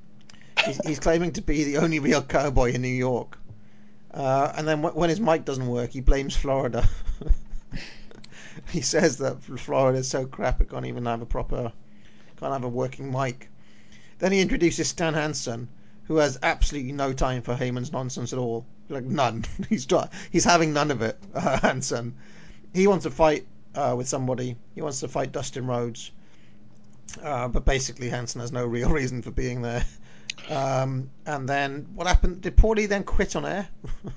He's, 0.63 0.79
he's 0.85 0.99
claiming 0.99 1.33
to 1.33 1.41
be 1.41 1.63
the 1.63 1.77
only 1.77 1.97
real 1.97 2.21
cowboy 2.21 2.73
in 2.73 2.83
New 2.83 2.87
York. 2.89 3.39
Uh, 4.13 4.53
and 4.55 4.67
then 4.67 4.83
wh- 4.83 4.95
when 4.95 5.09
his 5.09 5.19
mic 5.19 5.45
doesn't 5.45 5.65
work, 5.65 5.89
he 5.89 5.99
blames 5.99 6.35
Florida. 6.35 6.87
he 8.69 8.81
says 8.81 9.17
that 9.17 9.41
Florida 9.41 9.97
is 9.97 10.07
so 10.07 10.27
crap 10.27 10.61
it 10.61 10.69
can't 10.69 10.85
even 10.85 11.05
have 11.05 11.23
a 11.23 11.25
proper, 11.25 11.73
can't 12.39 12.53
have 12.53 12.63
a 12.63 12.69
working 12.69 13.11
mic. 13.11 13.49
Then 14.19 14.31
he 14.31 14.41
introduces 14.41 14.87
Stan 14.89 15.15
Hansen, 15.15 15.67
who 16.03 16.17
has 16.17 16.37
absolutely 16.43 16.91
no 16.91 17.13
time 17.13 17.41
for 17.41 17.55
Heyman's 17.55 17.91
nonsense 17.91 18.31
at 18.31 18.37
all. 18.37 18.63
Like 18.89 19.05
none. 19.05 19.43
he's 19.69 19.87
try- 19.87 20.09
he's 20.29 20.45
having 20.45 20.71
none 20.71 20.91
of 20.91 21.01
it. 21.01 21.17
Uh, 21.33 21.59
Hansen. 21.61 22.13
He 22.75 22.85
wants 22.85 23.03
to 23.03 23.11
fight 23.11 23.47
uh, 23.75 23.93
with 23.97 24.07
somebody. 24.07 24.55
He 24.75 24.81
wants 24.81 24.99
to 25.01 25.07
fight 25.07 25.31
Dustin 25.31 25.67
Rhodes. 25.67 26.11
Uh, 27.21 27.47
but 27.47 27.65
basically, 27.65 28.09
Hansen 28.09 28.41
has 28.41 28.51
no 28.51 28.65
real 28.65 28.89
reason 29.01 29.21
for 29.21 29.31
being 29.31 29.61
there. 29.61 29.85
Um, 30.49 31.09
and 31.25 31.47
then 31.47 31.87
what 31.93 32.07
happened? 32.07 32.41
Did 32.41 32.57
Paulie 32.57 32.87
then 32.87 33.03
quit 33.03 33.35
on 33.35 33.45
air? 33.45 33.67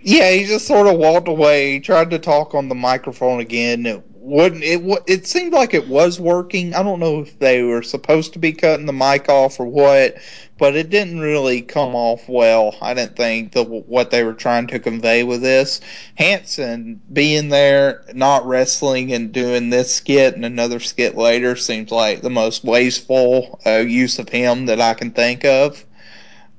Yeah, 0.00 0.30
he 0.30 0.44
just 0.44 0.68
sort 0.68 0.86
of 0.86 0.98
walked 0.98 1.26
away. 1.26 1.72
He 1.72 1.80
tried 1.80 2.10
to 2.10 2.20
talk 2.20 2.54
on 2.54 2.68
the 2.68 2.76
microphone 2.76 3.40
again. 3.40 3.86
It 3.86 4.04
wouldn't. 4.26 4.64
It 4.64 4.82
it 5.06 5.26
seemed 5.26 5.52
like 5.52 5.72
it 5.72 5.88
was 5.88 6.18
working. 6.18 6.74
I 6.74 6.82
don't 6.82 6.98
know 6.98 7.20
if 7.20 7.38
they 7.38 7.62
were 7.62 7.82
supposed 7.82 8.32
to 8.32 8.38
be 8.38 8.52
cutting 8.52 8.86
the 8.86 8.92
mic 8.92 9.28
off 9.28 9.60
or 9.60 9.66
what, 9.66 10.16
but 10.58 10.74
it 10.74 10.90
didn't 10.90 11.20
really 11.20 11.62
come 11.62 11.94
off 11.94 12.28
well. 12.28 12.76
I 12.82 12.92
didn't 12.92 13.16
think 13.16 13.52
the 13.52 13.62
what 13.62 14.10
they 14.10 14.24
were 14.24 14.34
trying 14.34 14.66
to 14.68 14.80
convey 14.80 15.22
with 15.22 15.42
this. 15.42 15.80
Hansen 16.16 17.00
being 17.12 17.50
there, 17.50 18.04
not 18.14 18.44
wrestling, 18.46 19.12
and 19.12 19.32
doing 19.32 19.70
this 19.70 19.94
skit 19.94 20.34
and 20.34 20.44
another 20.44 20.80
skit 20.80 21.16
later 21.16 21.54
seems 21.54 21.92
like 21.92 22.20
the 22.20 22.30
most 22.30 22.64
wasteful 22.64 23.60
uh, 23.64 23.78
use 23.78 24.18
of 24.18 24.28
him 24.28 24.66
that 24.66 24.80
I 24.80 24.94
can 24.94 25.12
think 25.12 25.44
of. 25.44 25.84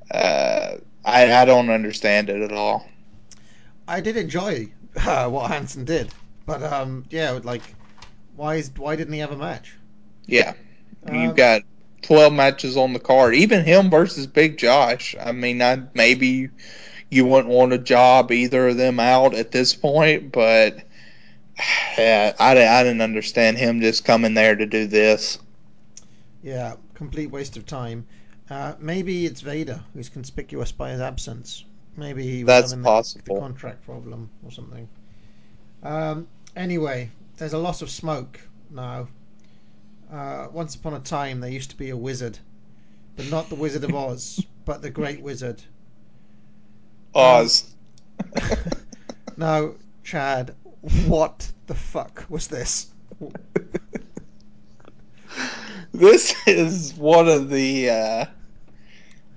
Uh, 0.10 0.78
I, 1.04 1.42
I 1.42 1.46
don't 1.46 1.70
understand 1.70 2.30
it 2.30 2.42
at 2.42 2.52
all. 2.54 2.88
I 3.88 4.00
did 4.00 4.16
enjoy 4.16 4.72
uh, 5.06 5.30
what 5.30 5.52
Hansen 5.52 5.86
did, 5.86 6.14
but 6.48 6.64
um, 6.64 7.06
yeah, 7.12 7.40
like, 7.44 7.62
why 8.36 8.56
is 8.56 8.72
why 8.76 8.96
didn't 8.96 9.14
he 9.14 9.20
have 9.20 9.32
a 9.32 9.38
match? 9.38 9.76
Yeah. 10.26 10.54
Um, 11.08 11.16
You've 11.16 11.36
got 11.36 11.62
12 12.02 12.34
matches 12.34 12.78
on 12.78 12.94
the 12.94 13.00
card. 13.00 13.36
Even 13.36 13.64
him 13.64 13.90
versus 13.92 14.26
Big 14.26 14.58
Josh. 14.58 15.16
I 15.20 15.32
mean, 15.32 15.62
I, 15.62 15.84
maybe 15.94 16.50
you 17.12 17.26
wouldn't 17.26 17.54
want 17.54 17.72
to 17.72 17.78
job 17.78 18.32
either 18.32 18.70
of 18.70 18.78
them 18.78 19.00
out 19.00 19.36
at 19.36 19.52
this 19.52 19.76
point, 19.76 20.32
but 20.32 20.78
yeah, 21.98 22.34
I, 22.40 22.52
I 22.52 22.84
didn't 22.84 23.02
understand 23.02 23.58
him 23.58 23.82
just 23.82 24.06
coming 24.06 24.34
there 24.34 24.56
to 24.56 24.66
do 24.66 24.88
this. 24.88 25.40
Yeah, 26.44 26.76
complete 26.94 27.28
waste 27.28 27.58
of 27.58 27.66
time. 27.66 28.08
Uh, 28.50 28.76
maybe 28.80 29.26
it's 29.26 29.42
Vader 29.42 29.82
who's 29.94 30.08
conspicuous 30.08 30.72
by 30.72 30.92
his 30.92 31.02
absence. 31.02 31.66
Maybe 31.98 32.24
he 32.24 32.44
was 32.44 32.48
That's 32.48 32.72
having 32.72 32.84
the- 32.84 32.90
possible. 32.90 33.36
The, 33.36 33.42
contract 33.42 33.86
problem 33.86 34.30
or 34.46 34.52
something. 34.52 34.88
Um, 35.84 36.28
anyway, 36.58 37.10
there's 37.38 37.54
a 37.54 37.58
lot 37.58 37.82
of 37.82 37.90
smoke 37.90 38.40
now. 38.70 39.08
Uh, 40.12 40.48
once 40.52 40.76
upon 40.76 40.94
a 40.94 41.00
time, 41.00 41.40
there 41.40 41.50
used 41.50 41.70
to 41.70 41.78
be 41.78 41.90
a 41.90 41.98
wizard, 41.98 42.38
but 43.16 43.30
not 43.30 43.50
the 43.50 43.56
Wizard 43.56 43.84
of 43.84 43.94
Oz, 43.94 44.44
but 44.66 44.82
the 44.82 44.90
Great 44.90 45.22
Wizard. 45.22 45.62
Oz. 47.14 47.74
Now, 49.40 49.74
Chad, 50.04 50.56
what 51.06 51.52
the 51.68 51.76
fuck 51.76 52.26
was 52.28 52.48
this? 52.48 52.88
this 55.94 56.34
is 56.48 56.96
one 56.96 57.28
of 57.28 57.52
the 57.52 57.92
uh, 57.92 58.26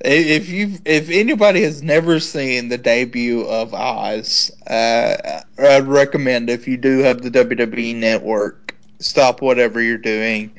if 0.02 0.48
you 0.48 0.78
if 0.84 1.10
anybody 1.10 1.62
has 1.62 1.82
never 1.82 2.20
seen 2.20 2.68
the 2.68 2.78
debut 2.78 3.42
of 3.42 3.74
Oz, 3.74 4.50
uh, 4.66 5.42
I'd 5.58 5.86
recommend 5.86 6.48
if 6.48 6.66
you 6.66 6.76
do 6.76 7.00
have 7.00 7.20
the 7.20 7.30
WWE 7.30 7.96
Network, 7.96 8.74
stop 8.98 9.42
whatever 9.42 9.80
you're 9.80 9.98
doing, 9.98 10.52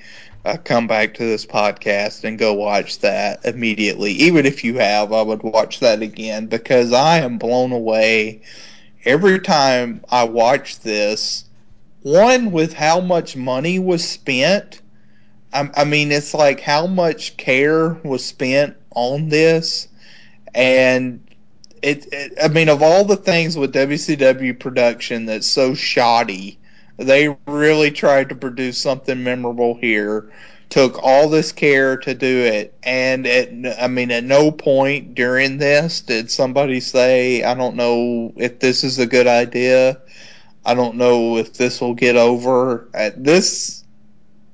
uh, 0.46 0.58
come 0.64 0.86
back 0.86 1.16
to 1.16 1.24
this 1.24 1.46
podcast 1.46 2.24
and 2.24 2.38
go 2.38 2.54
watch 2.54 3.00
that 3.00 3.44
immediately. 3.46 4.12
Even 4.12 4.46
if 4.46 4.64
you 4.64 4.78
have, 4.78 5.12
I 5.12 5.24
would 5.24 5.42
watch 5.42 5.80
that 5.80 6.02
again 6.04 6.46
because 6.46 6.94
I 6.94 7.20
am 7.20 7.39
blown 7.39 7.72
away 7.72 8.42
every 9.06 9.39
time 9.39 10.04
I 10.10 10.26
watch 10.26 10.80
this. 10.80 11.46
One 12.04 12.52
with 12.52 12.74
how 12.74 13.00
much 13.02 13.36
money 13.36 13.80
was 13.80 14.08
spent. 14.08 14.82
I, 15.54 15.70
I 15.76 15.84
mean, 15.84 16.12
it's 16.12 16.34
like 16.34 16.60
how 16.60 16.86
much 16.88 17.38
care 17.38 17.89
was 18.04 18.24
spent 18.26 18.76
on 18.92 19.30
this, 19.30 19.88
and 20.54 21.22
it, 21.82 22.08
it. 22.12 22.34
I 22.44 22.48
mean, 22.48 22.70
of 22.70 22.82
all 22.82 23.06
the 23.06 23.16
things 23.16 23.58
with 23.58 23.74
WCW 23.74 24.60
production 24.60 25.26
that's 25.26 25.48
so 25.48 25.74
shoddy, 25.74 26.60
they 26.98 27.36
really 27.48 27.92
tried 27.92 28.30
to 28.30 28.36
produce 28.36 28.78
something 28.78 29.24
memorable 29.24 29.76
here. 29.76 30.32
Took 30.70 31.04
all 31.04 31.28
this 31.28 31.52
care 31.52 31.98
to 31.98 32.14
do 32.14 32.46
it, 32.46 32.74
and 32.82 33.28
at, 33.28 33.82
I 33.82 33.88
mean, 33.88 34.10
at 34.12 34.24
no 34.24 34.52
point 34.52 35.16
during 35.16 35.58
this 35.58 36.00
did 36.02 36.32
somebody 36.32 36.80
say, 36.80 37.44
"I 37.44 37.56
don't 37.56 37.76
know 37.76 38.32
if 38.38 38.60
this 38.60 38.84
is 38.84 38.98
a 39.00 39.06
good 39.06 39.28
idea." 39.28 39.98
I 40.64 40.76
don't 40.76 40.98
know 40.98 41.38
if 41.38 41.54
this 41.54 41.82
will 41.82 41.96
get 41.96 42.16
over. 42.16 42.88
At 42.94 43.24
this, 43.24 43.80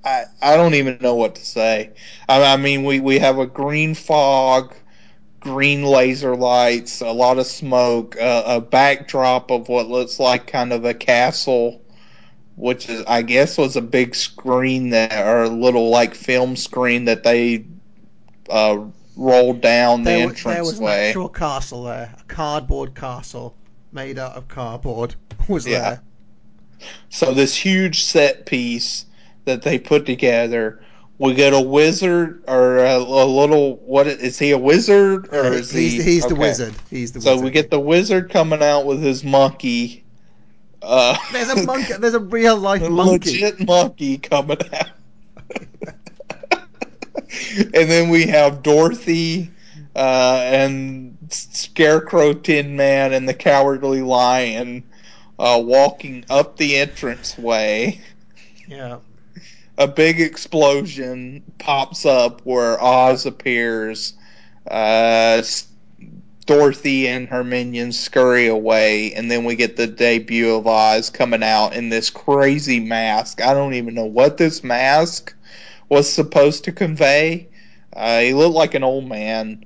I 0.08 0.26
I 0.42 0.56
don't 0.58 0.76
even 0.76 0.98
know 1.02 1.16
what 1.16 1.36
to 1.36 1.46
say. 1.46 1.94
I, 2.30 2.44
I 2.54 2.58
mean, 2.58 2.84
we 2.84 3.00
we 3.00 3.20
have 3.20 3.40
a 3.40 3.48
green 3.48 3.96
fog, 3.96 4.74
green 5.40 5.84
laser 5.84 6.36
lights, 6.36 7.02
a 7.02 7.12
lot 7.12 7.40
of 7.40 7.48
smoke, 7.48 8.18
uh, 8.20 8.44
a 8.46 8.62
backdrop 8.62 9.52
of 9.52 9.70
what 9.70 9.88
looks 9.88 10.20
like 10.20 10.48
kind 10.48 10.74
of 10.74 10.86
a 10.86 10.94
castle, 10.94 11.82
which 12.56 12.90
is 12.90 13.04
I 13.08 13.22
guess 13.24 13.58
was 13.58 13.76
a 13.78 13.82
big 13.82 14.16
screen 14.16 14.92
that 14.92 15.26
or 15.26 15.44
a 15.44 15.50
little 15.50 15.90
like 15.90 16.16
film 16.16 16.56
screen 16.58 17.06
that 17.06 17.24
they 17.24 17.66
uh, 18.50 18.80
rolled 19.18 19.62
down 19.62 20.06
the 20.06 20.12
There, 20.12 20.20
wa- 20.20 20.34
there 20.46 20.66
was 20.66 20.80
an 20.80 20.88
actual 20.88 21.30
castle 21.30 21.84
there, 21.84 22.16
a 22.20 22.24
cardboard 22.24 22.96
castle 22.96 23.56
made 23.92 24.18
out 24.18 24.36
of 24.36 24.48
cardboard 24.48 25.16
was 25.48 25.66
Yeah. 25.66 25.70
there. 25.70 26.02
So 27.10 27.34
this 27.34 27.56
huge 27.56 28.04
set 28.04 28.46
piece 28.46 29.06
that 29.48 29.64
they 29.64 29.80
put 29.80 30.06
together, 30.06 30.84
we 31.20 31.34
get 31.36 31.54
a 31.54 31.62
wizard 31.62 32.44
or 32.48 32.80
a, 32.80 32.98
a 32.98 33.26
little. 33.26 33.78
What 33.78 34.08
is 34.08 34.40
he? 34.40 34.52
A 34.52 34.60
wizard 34.60 35.30
or 35.34 35.54
is 35.54 35.72
he's 35.72 35.98
he? 35.98 36.02
he's 36.04 36.28
the 36.28 36.36
wizard. 36.36 36.76
He's 36.90 37.14
the 37.14 37.22
So 37.22 37.34
wizard. 37.34 37.46
we 37.46 37.52
get 37.52 37.72
the 37.72 37.80
wizard 37.82 38.30
coming 38.30 38.64
out 38.64 38.86
with 38.86 39.02
his 39.02 39.24
monkey. 39.24 40.06
Uh, 40.82 41.18
There's 41.32 41.50
a 41.50 41.58
monkey. 41.66 41.94
There's 42.00 42.14
a 42.16 42.20
real 42.20 42.58
life 42.58 42.84
a 42.84 42.90
monkey. 42.90 43.42
legit 43.42 43.66
monkey 43.66 44.20
coming 44.20 44.58
out. 44.74 44.88
and 47.60 47.90
then 47.90 48.10
we 48.10 48.28
have 48.28 48.64
Dorothy 48.64 49.52
uh, 49.96 50.42
and 50.46 51.18
Scarecrow 51.30 52.34
Tin 52.34 52.76
Man 52.76 53.14
and 53.14 53.28
the 53.28 53.34
Cowardly 53.34 54.02
Lion 54.02 54.84
uh, 55.40 55.62
walking 55.64 56.26
up 56.30 56.58
the 56.58 56.78
entranceway. 56.78 58.02
Yeah. 58.68 59.00
A 59.78 59.88
big 59.88 60.20
explosion 60.20 61.44
pops 61.60 62.06
up 62.06 62.42
where 62.44 62.82
Oz 62.82 63.26
appears. 63.26 64.14
Uh, 64.70 65.44
Dorothy 66.46 67.08
and 67.10 67.28
her 67.28 67.44
minions 67.44 68.00
scurry 68.00 68.48
away, 68.48 69.14
and 69.14 69.30
then 69.30 69.44
we 69.44 69.56
get 69.56 69.76
the 69.76 69.86
debut 69.86 70.56
of 70.56 70.66
Oz 70.66 71.10
coming 71.10 71.44
out 71.44 71.74
in 71.74 71.90
this 71.90 72.10
crazy 72.10 72.80
mask. 72.80 73.42
I 73.42 73.54
don't 73.54 73.74
even 73.74 73.94
know 73.94 74.06
what 74.06 74.38
this 74.38 74.64
mask 74.64 75.36
was 75.90 76.12
supposed 76.12 76.64
to 76.64 76.72
convey. 76.72 77.50
Uh, 77.94 78.22
he 78.22 78.34
looked 78.34 78.56
like 78.56 78.76
an 78.76 78.84
old 78.84 79.08
man, 79.08 79.66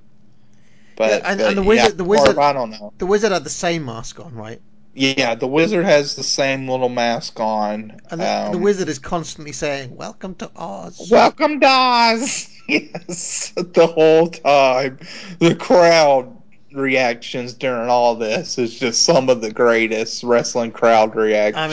but, 0.95 1.09
Yeah, 1.09 1.29
and- 1.31 1.37
but 1.39 1.47
and 1.49 1.57
the 1.57 1.63
wizard- 1.63 1.91
yeah, 1.91 1.95
the 1.97 2.03
wizard- 2.03 2.37
I 2.37 2.51
don't 2.53 2.71
know. 2.71 2.93
The 2.97 3.05
wizard 3.05 3.31
had 3.31 3.43
the 3.43 3.49
same 3.49 3.85
mask 3.85 4.19
on, 4.19 4.33
right? 4.33 4.59
Yeah, 4.93 5.35
the 5.35 5.47
wizard 5.47 5.85
has 5.85 6.15
the 6.15 6.23
same 6.23 6.67
little 6.67 6.89
mask 6.89 7.39
on. 7.39 7.99
And 8.09 8.19
the, 8.19 8.25
the 8.25 8.57
Um, 8.57 8.61
wizard 8.61 8.89
is 8.89 8.99
constantly 8.99 9.53
saying, 9.53 9.95
"Welcome 9.95 10.35
to 10.35 10.51
Oz." 10.55 11.07
Welcome 11.09 11.59
to 11.61 11.67
Oz. 11.67 12.47
Yes, 12.67 13.51
the 13.55 13.87
whole 13.87 14.29
time. 14.29 14.97
The 15.39 15.55
crowd 15.55 16.37
reactions 16.71 17.53
during 17.53 17.89
all 17.89 18.15
this 18.15 18.57
is 18.57 18.79
just 18.79 19.01
some 19.03 19.27
of 19.29 19.41
the 19.41 19.51
greatest 19.51 20.23
wrestling 20.23 20.71
crowd 20.71 21.13
reactions. 21.15 21.57
I 21.57 21.67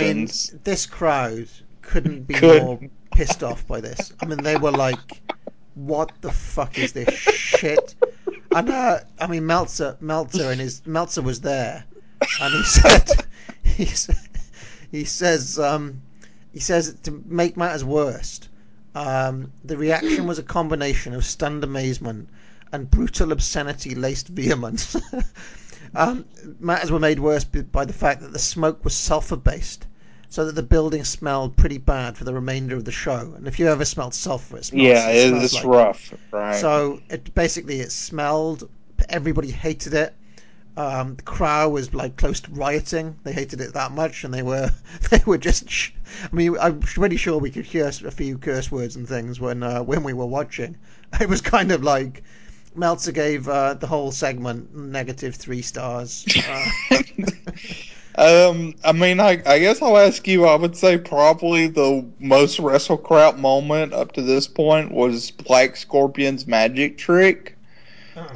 mean, 0.54 0.60
this 0.64 0.86
crowd 0.86 1.46
couldn't 1.82 2.26
be 2.26 2.34
Couldn't. 2.34 2.64
more 2.64 2.80
pissed 3.12 3.44
off 3.44 3.64
by 3.68 3.80
this. 3.80 4.12
I 4.20 4.26
mean, 4.26 4.42
they 4.42 4.56
were 4.56 4.72
like, 4.72 4.98
"What 5.74 6.10
the 6.20 6.32
fuck 6.32 6.78
is 6.78 6.92
this 6.94 7.14
shit?" 7.14 7.94
And 8.56 8.68
uh, 8.68 9.00
I 9.20 9.26
mean, 9.28 9.46
Meltzer, 9.46 9.96
Meltzer, 10.00 10.50
and 10.50 10.60
his 10.60 10.82
Meltzer 10.84 11.22
was 11.22 11.40
there, 11.42 11.84
and 12.40 12.54
he 12.54 12.62
said, 12.64 13.10
he, 13.62 13.86
he 14.90 15.04
says, 15.04 15.58
um, 15.58 16.02
he 16.52 16.60
says 16.60 16.94
to 17.04 17.22
make 17.26 17.56
matters 17.56 17.84
worse, 17.84 18.40
um, 18.94 19.52
the 19.64 19.76
reaction 19.76 20.26
was 20.26 20.38
a 20.38 20.42
combination 20.42 21.14
of 21.14 21.24
stunned 21.24 21.62
amazement 21.62 22.28
and 22.72 22.90
brutal 22.90 23.32
obscenity 23.32 23.94
laced 23.94 24.28
vehemence. 24.28 24.96
um, 25.94 26.24
matters 26.58 26.90
were 26.90 26.98
made 26.98 27.18
worse 27.18 27.44
by 27.44 27.84
the 27.84 27.92
fact 27.92 28.20
that 28.20 28.32
the 28.32 28.38
smoke 28.38 28.84
was 28.84 28.94
sulfur 28.94 29.36
based, 29.36 29.86
so 30.28 30.44
that 30.44 30.54
the 30.54 30.62
building 30.62 31.04
smelled 31.04 31.56
pretty 31.56 31.78
bad 31.78 32.16
for 32.16 32.24
the 32.24 32.34
remainder 32.34 32.76
of 32.76 32.84
the 32.84 32.92
show. 32.92 33.32
And 33.36 33.46
if 33.46 33.58
you 33.58 33.68
ever 33.68 33.84
smelled 33.84 34.14
sulfur, 34.14 34.58
it 34.58 34.64
smells. 34.66 34.82
yeah, 34.82 35.08
it 35.10 35.32
it, 35.32 35.42
it's 35.42 35.54
like 35.54 35.64
rough, 35.64 36.14
right? 36.32 36.56
so 36.56 37.00
it 37.08 37.34
basically 37.34 37.80
it 37.80 37.92
smelled. 37.92 38.68
Everybody 39.08 39.50
hated 39.50 39.94
it. 39.94 40.14
Um, 40.78 41.16
the 41.16 41.22
crowd 41.22 41.72
was 41.72 41.92
like 41.92 42.16
close 42.16 42.38
to 42.40 42.52
rioting. 42.52 43.18
They 43.24 43.32
hated 43.32 43.60
it 43.60 43.74
that 43.74 43.90
much, 43.90 44.22
and 44.22 44.32
they 44.32 44.42
were 44.42 44.70
they 45.10 45.20
were 45.26 45.38
just. 45.38 45.68
Sh- 45.68 45.90
I 46.22 46.34
mean, 46.34 46.56
I'm 46.60 46.78
pretty 46.78 47.16
sure 47.16 47.38
we 47.38 47.50
could 47.50 47.64
hear 47.64 47.88
a 47.88 48.10
few 48.12 48.38
curse 48.38 48.70
words 48.70 48.94
and 48.94 49.08
things 49.08 49.40
when 49.40 49.64
uh, 49.64 49.82
when 49.82 50.04
we 50.04 50.12
were 50.12 50.26
watching. 50.26 50.76
It 51.20 51.28
was 51.28 51.40
kind 51.40 51.72
of 51.72 51.82
like 51.82 52.22
Meltzer 52.76 53.12
gave 53.12 53.48
uh, 53.48 53.74
the 53.74 53.86
whole 53.86 54.12
segment 54.12 54.72
negative 54.76 55.34
three 55.34 55.62
stars. 55.62 56.24
Uh, 56.48 56.66
Um, 58.18 58.74
I 58.84 58.90
mean, 58.90 59.20
I, 59.20 59.40
I 59.46 59.60
guess 59.60 59.80
I'll 59.80 59.96
ask 59.96 60.26
you. 60.26 60.44
I 60.44 60.56
would 60.56 60.76
say 60.76 60.98
probably 60.98 61.68
the 61.68 62.04
most 62.18 62.58
wrestle 62.58 62.96
crap 62.96 63.36
moment 63.36 63.92
up 63.92 64.10
to 64.12 64.22
this 64.22 64.48
point 64.48 64.90
was 64.90 65.30
Black 65.30 65.76
Scorpion's 65.76 66.44
magic 66.44 66.98
trick. 66.98 67.56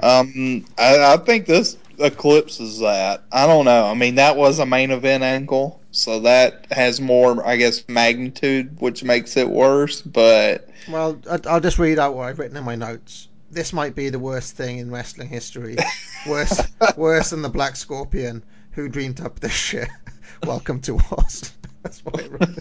Um, 0.05 0.65
I, 0.79 1.15
I 1.15 1.17
think 1.17 1.47
this 1.47 1.77
eclipses 1.99 2.79
that. 2.81 3.23
I 3.33 3.47
don't 3.47 3.65
know. 3.65 3.87
I 3.87 3.95
mean, 3.95 4.17
that 4.17 4.37
was 4.37 4.59
a 4.59 4.67
main 4.67 4.91
event 4.91 5.23
angle, 5.23 5.81
so 5.91 6.21
that 6.21 6.67
has 6.71 7.01
more, 7.01 7.47
I 7.47 7.57
guess, 7.57 7.85
magnitude, 7.89 8.81
which 8.81 9.03
makes 9.05 9.37
it 9.37 9.49
worse. 9.49 10.03
But 10.03 10.69
well, 10.91 11.19
I- 11.31 11.41
I'll 11.49 11.61
just 11.61 11.79
read 11.79 11.99
out 11.99 12.15
what 12.15 12.29
I've 12.29 12.39
written 12.39 12.57
in 12.57 12.65
my 12.65 12.75
notes. 12.77 13.29
This 13.51 13.73
might 13.73 13.95
be 13.95 14.09
the 14.09 14.19
worst 14.19 14.57
thing 14.57 14.79
in 14.79 14.91
wrestling 14.91 15.29
history. 15.29 15.77
worse, 16.27 16.61
worse 16.97 17.31
than 17.31 17.43
the 17.43 17.49
Black 17.51 17.77
Scorpion, 17.77 18.43
who 18.73 18.89
dreamed 18.89 19.21
up 19.21 19.41
this 19.41 19.53
shit. 19.53 19.89
Welcome 20.47 20.81
to 20.83 20.99
Oz. 21.19 21.53
That's 21.83 22.05
what 22.05 22.23
I 22.23 22.27
wrote. 22.29 22.59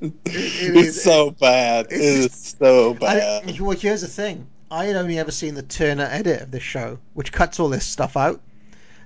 it 0.00 0.14
it's 0.26 0.96
is- 0.96 1.02
so 1.02 1.30
bad. 1.32 1.86
It 1.90 2.00
is 2.00 2.54
so 2.58 2.92
I, 2.94 2.96
bad. 2.98 3.60
well, 3.60 3.70
here's 3.76 4.00
the 4.02 4.08
thing. 4.08 4.46
I 4.74 4.86
had 4.86 4.96
only 4.96 5.20
ever 5.20 5.30
seen 5.30 5.54
the 5.54 5.62
Turner 5.62 6.08
edit 6.10 6.42
of 6.42 6.50
this 6.50 6.64
show, 6.64 6.98
which 7.12 7.30
cuts 7.30 7.60
all 7.60 7.68
this 7.68 7.86
stuff 7.86 8.16
out. 8.16 8.40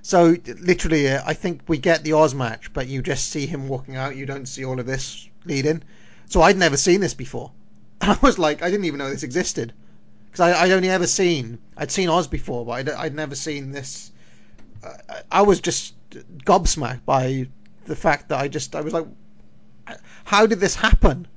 So 0.01 0.35
literally, 0.59 1.07
uh, 1.07 1.21
I 1.23 1.35
think 1.35 1.61
we 1.67 1.77
get 1.77 2.03
the 2.03 2.13
Oz 2.13 2.33
match, 2.33 2.73
but 2.73 2.87
you 2.87 3.03
just 3.03 3.29
see 3.29 3.45
him 3.45 3.67
walking 3.67 3.95
out. 3.95 4.15
You 4.15 4.25
don't 4.25 4.47
see 4.47 4.65
all 4.65 4.79
of 4.79 4.87
this 4.87 5.29
leading. 5.45 5.83
So 6.25 6.41
I'd 6.41 6.57
never 6.57 6.75
seen 6.75 7.01
this 7.01 7.13
before. 7.13 7.51
And 8.01 8.09
I 8.13 8.17
was 8.23 8.39
like, 8.39 8.63
I 8.63 8.71
didn't 8.71 8.85
even 8.85 8.97
know 8.97 9.11
this 9.11 9.21
existed 9.21 9.73
because 10.25 10.39
I'd 10.39 10.71
only 10.71 10.89
ever 10.89 11.05
seen 11.05 11.59
I'd 11.77 11.91
seen 11.91 12.09
Oz 12.09 12.27
before, 12.27 12.65
but 12.65 12.71
I'd, 12.71 12.89
I'd 12.89 13.15
never 13.15 13.35
seen 13.35 13.71
this. 13.71 14.11
Uh, 14.83 15.21
I 15.31 15.43
was 15.43 15.61
just 15.61 15.93
gobsmacked 16.45 17.05
by 17.05 17.47
the 17.85 17.95
fact 17.95 18.29
that 18.29 18.39
I 18.39 18.47
just 18.47 18.75
I 18.75 18.81
was 18.81 18.93
like, 18.93 19.05
how 20.23 20.47
did 20.47 20.59
this 20.59 20.73
happen? 20.73 21.27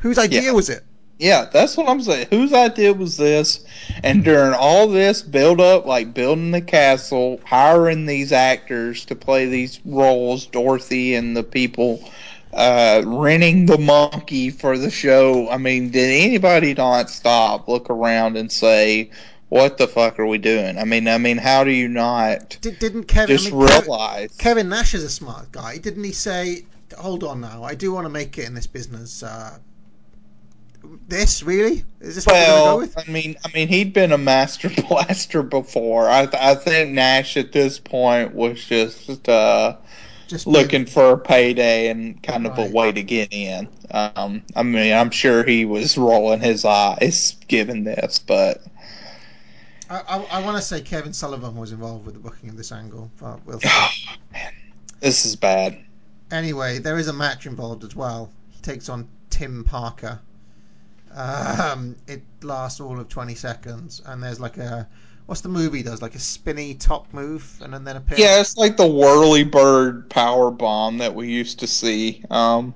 Whose 0.00 0.18
idea 0.18 0.42
Yeah. 0.42 0.52
was 0.52 0.68
it? 0.68 0.84
Yeah, 1.20 1.44
that's 1.52 1.76
what 1.76 1.86
I'm 1.86 2.00
saying. 2.00 2.28
Whose 2.30 2.54
idea 2.54 2.94
was 2.94 3.18
this? 3.18 3.62
And 4.02 4.24
during 4.24 4.54
all 4.54 4.86
this 4.88 5.20
build 5.20 5.60
up, 5.60 5.84
like 5.84 6.14
building 6.14 6.50
the 6.50 6.62
castle, 6.62 7.40
hiring 7.44 8.06
these 8.06 8.32
actors 8.32 9.04
to 9.04 9.14
play 9.14 9.44
these 9.44 9.80
roles, 9.84 10.46
Dorothy 10.46 11.14
and 11.14 11.36
the 11.36 11.42
people, 11.42 12.02
uh, 12.54 13.02
renting 13.04 13.66
the 13.66 13.76
monkey 13.76 14.48
for 14.48 14.78
the 14.78 14.90
show. 14.90 15.46
I 15.50 15.58
mean, 15.58 15.90
did 15.90 16.10
anybody 16.10 16.72
not 16.72 17.10
stop, 17.10 17.68
look 17.68 17.90
around, 17.90 18.38
and 18.38 18.50
say, 18.50 19.10
"What 19.50 19.76
the 19.76 19.88
fuck 19.88 20.18
are 20.18 20.26
we 20.26 20.38
doing?" 20.38 20.78
I 20.78 20.84
mean, 20.84 21.06
I 21.06 21.18
mean, 21.18 21.36
how 21.36 21.64
do 21.64 21.70
you 21.70 21.88
not 21.88 22.56
Did, 22.62 22.78
didn't 22.78 23.04
Kevin? 23.04 23.36
just 23.36 23.52
I 23.52 23.56
mean, 23.56 23.66
realize? 23.66 24.34
Kevin 24.38 24.70
Nash 24.70 24.94
is 24.94 25.04
a 25.04 25.10
smart 25.10 25.52
guy. 25.52 25.76
Didn't 25.76 26.02
he 26.04 26.12
say, 26.12 26.64
"Hold 26.96 27.24
on 27.24 27.42
now, 27.42 27.62
I 27.62 27.74
do 27.74 27.92
want 27.92 28.06
to 28.06 28.10
make 28.10 28.38
it 28.38 28.46
in 28.46 28.54
this 28.54 28.66
business"? 28.66 29.22
Uh, 29.22 29.58
this 31.08 31.42
really 31.42 31.84
is 32.00 32.14
this 32.14 32.28
what 32.28 32.38
we're 32.38 32.44
Well, 32.44 32.56
going 32.62 32.62
go 32.62 32.76
with? 32.76 32.96
I 32.96 33.04
mean, 33.10 33.36
I 33.44 33.50
mean, 33.54 33.68
he'd 33.68 33.92
been 33.92 34.12
a 34.12 34.18
master 34.18 34.68
blaster 34.88 35.42
before. 35.42 36.08
I, 36.08 36.28
I 36.32 36.54
think 36.54 36.90
Nash 36.92 37.36
at 37.36 37.52
this 37.52 37.78
point 37.78 38.34
was 38.34 38.64
just 38.64 39.28
uh, 39.28 39.76
Just 40.26 40.46
looking 40.46 40.86
for 40.86 41.12
a 41.12 41.18
payday 41.18 41.88
and 41.88 42.22
kind 42.22 42.46
of 42.46 42.58
a 42.58 42.64
way 42.66 42.92
to 42.92 43.02
get 43.02 43.28
in. 43.32 43.68
Um, 43.90 44.42
I 44.56 44.62
mean, 44.62 44.92
I'm 44.94 45.10
sure 45.10 45.44
he 45.44 45.64
was 45.64 45.98
rolling 45.98 46.40
his 46.40 46.64
eyes 46.64 47.36
given 47.48 47.84
this, 47.84 48.18
but 48.18 48.62
I, 49.90 50.00
I, 50.08 50.16
I 50.22 50.38
want 50.40 50.56
to 50.56 50.62
say 50.62 50.80
Kevin 50.80 51.12
Sullivan 51.12 51.54
was 51.56 51.72
involved 51.72 52.06
with 52.06 52.14
the 52.14 52.20
booking 52.20 52.48
of 52.48 52.56
this 52.56 52.72
angle, 52.72 53.12
but 53.18 53.44
we'll 53.44 53.60
see. 53.62 53.90
this 55.00 55.24
is 55.26 55.36
bad. 55.36 55.78
anyway, 56.30 56.78
there 56.78 56.98
is 56.98 57.08
a 57.08 57.12
match 57.12 57.46
involved 57.46 57.84
as 57.84 57.94
well. 57.94 58.32
He 58.48 58.60
takes 58.60 58.88
on 58.88 59.08
Tim 59.30 59.64
Parker. 59.64 60.20
Um, 61.14 61.96
it 62.06 62.22
lasts 62.42 62.80
all 62.80 62.98
of 62.98 63.08
20 63.08 63.34
seconds, 63.34 64.00
and 64.06 64.22
there's 64.22 64.40
like 64.40 64.58
a 64.58 64.88
what's 65.26 65.42
the 65.42 65.48
movie 65.48 65.82
does? 65.82 66.02
Like 66.02 66.14
a 66.14 66.18
spinny 66.18 66.74
top 66.74 67.12
move, 67.12 67.60
and 67.62 67.72
then, 67.86 67.96
a 67.96 68.00
pin. 68.00 68.18
Yeah, 68.18 68.40
it's 68.40 68.56
like 68.56 68.76
the 68.76 68.86
whirly 68.86 69.44
bird 69.44 70.10
power 70.10 70.50
bomb 70.50 70.98
that 70.98 71.14
we 71.14 71.28
used 71.28 71.60
to 71.60 71.66
see. 71.66 72.24
Um, 72.30 72.74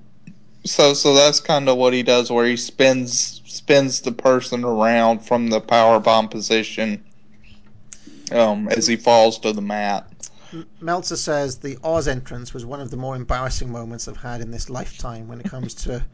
so 0.65 0.94
so 0.94 1.15
that's 1.15 1.40
kind 1.40 1.69
of 1.69 1.77
what 1.77 1.93
he 1.93 2.02
does, 2.02 2.31
where 2.31 2.47
he 2.47 2.56
spins 2.56 3.43
spins 3.44 4.01
the 4.01 4.12
person 4.12 4.65
around 4.65 5.20
from 5.20 5.48
the 5.48 5.61
power 5.61 6.01
bomb 6.01 6.28
position 6.28 7.05
um, 8.32 8.69
as 8.69 8.86
he 8.86 8.97
falls 8.97 9.39
to 9.40 9.52
the 9.52 9.62
mat. 9.62 10.09
Meltzer 10.81 11.16
says 11.16 11.59
the 11.59 11.77
Oz 11.82 12.06
entrance 12.06 12.55
was 12.55 12.65
one 12.65 12.81
of 12.81 12.90
the 12.90 12.97
more 12.97 13.16
embarrassing 13.16 13.70
moments 13.73 14.06
I've 14.06 14.16
had 14.16 14.40
in 14.40 14.52
this 14.52 14.70
lifetime 14.70 15.27
when 15.27 15.40
it 15.40 15.47
comes 15.47 15.74
to 15.74 16.05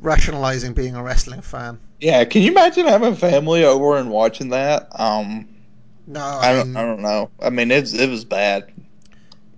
rationalizing 0.00 0.74
being 0.74 0.94
a 0.96 1.02
wrestling 1.02 1.42
fan. 1.42 1.80
Yeah, 2.00 2.24
can 2.24 2.42
you 2.42 2.50
imagine 2.50 2.86
having 2.86 3.14
family 3.14 3.64
over 3.64 3.96
and 3.96 4.10
watching 4.10 4.50
that? 4.50 4.88
Um, 4.98 5.48
No, 6.06 6.20
I 6.20 6.50
I 6.50 6.52
don't, 6.52 6.68
mean, 6.68 6.76
I 6.76 6.82
don't 6.82 7.02
know. 7.02 7.30
I 7.40 7.50
mean, 7.50 7.70
it's 7.70 7.92
it 7.92 8.08
was 8.08 8.24
bad. 8.24 8.72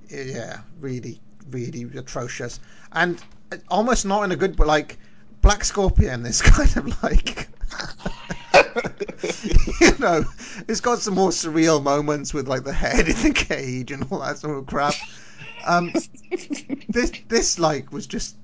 yeah, 0.09 0.61
really, 0.81 1.20
really 1.51 1.82
atrocious, 1.99 2.61
and 2.93 3.23
uh, 3.53 3.57
almost 3.69 4.05
not 4.07 4.23
in 4.23 4.32
a 4.32 4.36
good, 4.36 4.57
but 4.57 4.66
like 4.66 4.99
Black 5.40 5.65
Scorpion 5.65 6.24
is 6.27 6.43
kind 6.43 6.77
of 6.77 7.03
like. 7.03 7.49
you 9.81 9.93
know, 9.99 10.24
it's 10.69 10.81
got 10.81 10.99
some 10.99 11.15
more 11.15 11.31
surreal 11.31 11.82
moments 11.82 12.32
with 12.35 12.49
like 12.49 12.65
the 12.65 12.73
head 12.73 13.09
in 13.09 13.16
the 13.23 13.32
cage 13.35 13.90
and 13.90 14.07
all 14.11 14.20
that 14.20 14.39
sort 14.39 14.59
of 14.59 14.66
crap. 14.66 14.95
Um, 15.66 15.93
this 16.89 17.12
this 17.28 17.59
like 17.59 17.93
was 17.93 18.07
just 18.07 18.36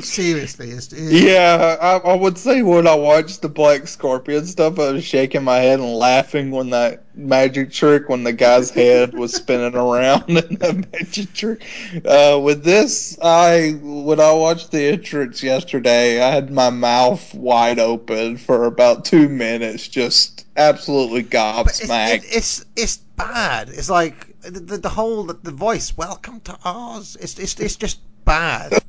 seriously 0.00 0.70
is 0.70 0.92
Yeah, 0.92 1.76
I, 1.80 1.96
I 1.96 2.14
would 2.14 2.38
say 2.38 2.62
when 2.62 2.86
I 2.86 2.94
watched 2.94 3.42
the 3.42 3.48
Black 3.48 3.86
Scorpion 3.86 4.46
stuff, 4.46 4.78
I 4.78 4.92
was 4.92 5.04
shaking 5.04 5.44
my 5.44 5.58
head 5.58 5.80
and 5.80 5.94
laughing 5.94 6.50
when 6.50 6.70
that 6.70 7.04
magic 7.14 7.72
trick, 7.72 8.08
when 8.08 8.24
the 8.24 8.32
guy's 8.32 8.70
head 8.70 9.14
was 9.14 9.34
spinning 9.34 9.74
around 9.74 10.24
in 10.28 10.56
that 10.56 10.92
magic 10.92 11.32
trick. 11.32 11.64
Uh, 12.04 12.40
with 12.42 12.64
this, 12.64 13.18
I 13.22 13.78
when 13.82 14.20
I 14.20 14.32
watched 14.32 14.70
the 14.70 14.84
entrance 14.84 15.42
yesterday, 15.42 16.22
I 16.22 16.30
had 16.30 16.50
my 16.50 16.70
mouth 16.70 17.34
wide 17.34 17.78
open 17.78 18.36
for 18.36 18.64
about 18.64 19.04
two 19.04 19.28
minutes, 19.28 19.88
just 19.88 20.46
absolutely 20.56 21.20
it's, 21.20 21.30
gobsmacked. 21.30 22.14
it, 22.14 22.24
it's 22.36 22.64
it's 22.76 22.96
bad. 23.16 23.68
It's 23.68 23.90
like 23.90 24.40
the, 24.42 24.60
the, 24.60 24.78
the 24.78 24.88
whole 24.88 25.24
the, 25.24 25.34
the 25.34 25.50
voice. 25.50 25.96
Welcome 25.96 26.40
to 26.40 26.58
Oz. 26.64 27.16
It's 27.20 27.38
it's 27.38 27.58
it's 27.60 27.76
just 27.76 28.00
bad. 28.24 28.82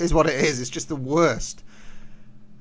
Is 0.00 0.12
what 0.14 0.26
it 0.26 0.34
is. 0.34 0.60
It's 0.60 0.70
just 0.70 0.88
the 0.88 0.96
worst. 0.96 1.62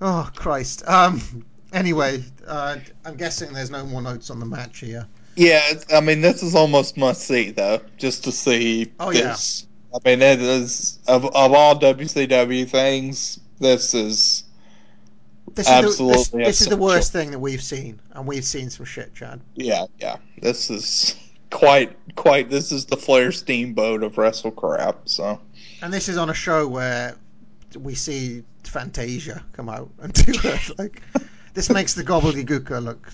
Oh 0.01 0.29
Christ. 0.35 0.83
Um. 0.87 1.45
Anyway, 1.71 2.23
uh, 2.47 2.77
I'm 3.05 3.15
guessing 3.15 3.53
there's 3.53 3.69
no 3.69 3.85
more 3.85 4.01
notes 4.01 4.31
on 4.31 4.39
the 4.39 4.45
match 4.45 4.79
here. 4.79 5.05
Yeah, 5.35 5.61
I 5.93 6.01
mean, 6.01 6.19
this 6.21 6.41
is 6.41 6.55
almost 6.55 6.97
must 6.97 7.21
see 7.21 7.51
though, 7.51 7.79
just 7.97 8.23
to 8.23 8.31
see 8.31 8.91
Oh, 8.99 9.11
yeah. 9.11 9.21
this. 9.29 9.67
I 9.93 9.97
mean, 10.09 10.21
it 10.23 10.41
is 10.41 10.97
of 11.07 11.25
of 11.25 11.53
all 11.53 11.79
WCW 11.79 12.67
things, 12.67 13.39
this 13.59 13.93
is 13.93 14.43
This 15.53 15.67
is 15.69 15.73
the, 15.75 15.81
this, 15.81 15.99
Absolutely 15.99 16.43
this 16.45 16.61
is 16.61 16.67
the 16.67 16.77
worst 16.77 17.11
thing 17.13 17.29
that 17.31 17.39
we've 17.39 17.61
seen, 17.61 17.99
and 18.13 18.25
we've 18.25 18.43
seen 18.45 18.69
some 18.71 18.85
shit, 18.85 19.13
Chad. 19.13 19.39
yeah, 19.55 19.85
yeah. 19.99 20.17
This 20.41 20.71
is 20.71 21.15
quite 21.51 21.95
quite. 22.15 22.49
This 22.49 22.71
is 22.71 22.85
the 22.85 22.97
Flair 22.97 23.31
Steamboat 23.31 24.01
of 24.01 24.17
wrestle 24.17 24.51
crap. 24.51 25.07
So 25.07 25.39
And 25.83 25.93
this 25.93 26.09
is 26.09 26.17
on 26.17 26.31
a 26.31 26.33
show 26.33 26.67
where 26.67 27.15
we 27.77 27.95
see 27.95 28.43
Fantasia 28.63 29.43
come 29.53 29.69
out 29.69 29.89
and 30.01 30.13
do 30.13 30.33
it. 30.43 30.71
Like 30.77 31.01
this 31.53 31.69
makes 31.69 31.93
the 31.93 32.03
gobbledygooker 32.03 32.83
look 32.83 33.11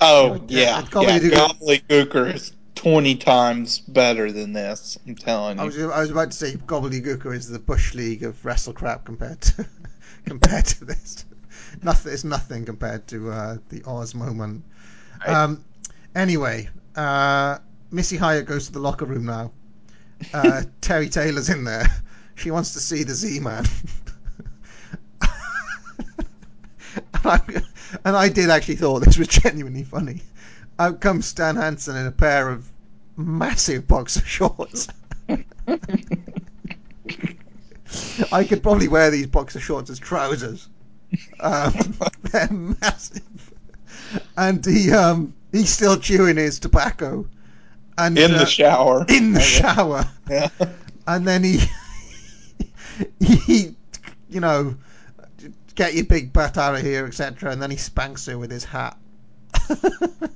oh 0.00 0.38
Like, 0.40 0.42
yeah, 0.48 0.58
yeah, 0.60 0.64
yeah, 0.78 0.82
Gobbledygooker- 0.82 1.58
Gobbledygooker 1.88 2.34
is 2.34 2.52
twenty 2.74 3.16
times 3.16 3.80
better 3.80 4.30
than 4.30 4.52
this. 4.52 4.96
I'm 5.06 5.14
telling 5.16 5.58
I 5.58 5.62
you. 5.64 5.66
was 5.66 5.78
I 5.78 6.00
was 6.00 6.10
about 6.10 6.30
to 6.30 6.36
say 6.36 6.52
Gobbledygooker 6.54 7.34
is 7.34 7.48
the 7.48 7.58
Bush 7.58 7.94
League 7.94 8.22
of 8.22 8.44
wrestle 8.44 8.72
crap 8.72 9.04
compared 9.04 9.40
to 9.42 9.66
compared 10.24 10.66
to 10.66 10.84
this. 10.84 11.24
Nothing 11.82 12.12
it's 12.12 12.24
nothing 12.24 12.64
compared 12.64 13.06
to 13.08 13.30
uh, 13.30 13.56
the 13.68 13.82
Oz 13.84 14.14
moment. 14.14 14.64
Right. 15.26 15.34
Um, 15.36 15.64
anyway, 16.14 16.68
uh, 16.96 17.58
Missy 17.90 18.16
Hyatt 18.16 18.46
goes 18.46 18.66
to 18.66 18.72
the 18.72 18.78
locker 18.80 19.04
room 19.04 19.26
now. 19.26 19.52
Uh, 20.32 20.62
Terry 20.80 21.08
Taylor's 21.08 21.48
in 21.48 21.64
there. 21.64 21.86
She 22.38 22.50
wants 22.50 22.72
to 22.74 22.80
see 22.80 23.02
the 23.02 23.14
Z-Man. 23.14 23.64
and, 25.22 25.30
I, 27.24 27.40
and 28.04 28.16
I 28.16 28.28
did 28.28 28.48
actually 28.50 28.76
thought 28.76 29.00
this 29.04 29.18
was 29.18 29.28
genuinely 29.28 29.82
funny. 29.84 30.22
Out 30.78 31.00
comes 31.00 31.26
Stan 31.26 31.56
Hansen 31.56 31.96
in 31.96 32.06
a 32.06 32.12
pair 32.12 32.48
of 32.48 32.68
massive 33.16 33.88
boxer 33.88 34.20
shorts. 34.24 34.86
I 38.32 38.44
could 38.44 38.62
probably 38.62 38.88
wear 38.88 39.10
these 39.10 39.26
boxer 39.26 39.60
shorts 39.60 39.90
as 39.90 39.98
trousers. 39.98 40.68
Um, 41.40 41.72
they're 42.22 42.48
massive, 42.50 43.52
and 44.36 44.64
he 44.64 44.92
um, 44.92 45.32
he's 45.52 45.70
still 45.70 45.96
chewing 45.96 46.36
his 46.36 46.58
tobacco, 46.58 47.26
and 47.96 48.16
In 48.18 48.34
uh, 48.34 48.38
the 48.38 48.46
shower. 48.46 49.06
in 49.08 49.32
the 49.32 49.40
shower, 49.40 50.04
Yeah. 50.30 50.50
and 51.06 51.26
then 51.26 51.42
he 51.42 51.58
he 51.58 51.66
you 53.20 54.40
know 54.40 54.76
get 55.74 55.94
your 55.94 56.04
big 56.04 56.32
butt 56.32 56.58
out 56.58 56.74
of 56.74 56.82
here, 56.82 57.06
etc. 57.06 57.50
And 57.52 57.62
then 57.62 57.70
he 57.70 57.76
spanks 57.76 58.26
her 58.26 58.36
with 58.38 58.50
his 58.50 58.64
hat. 58.64 58.96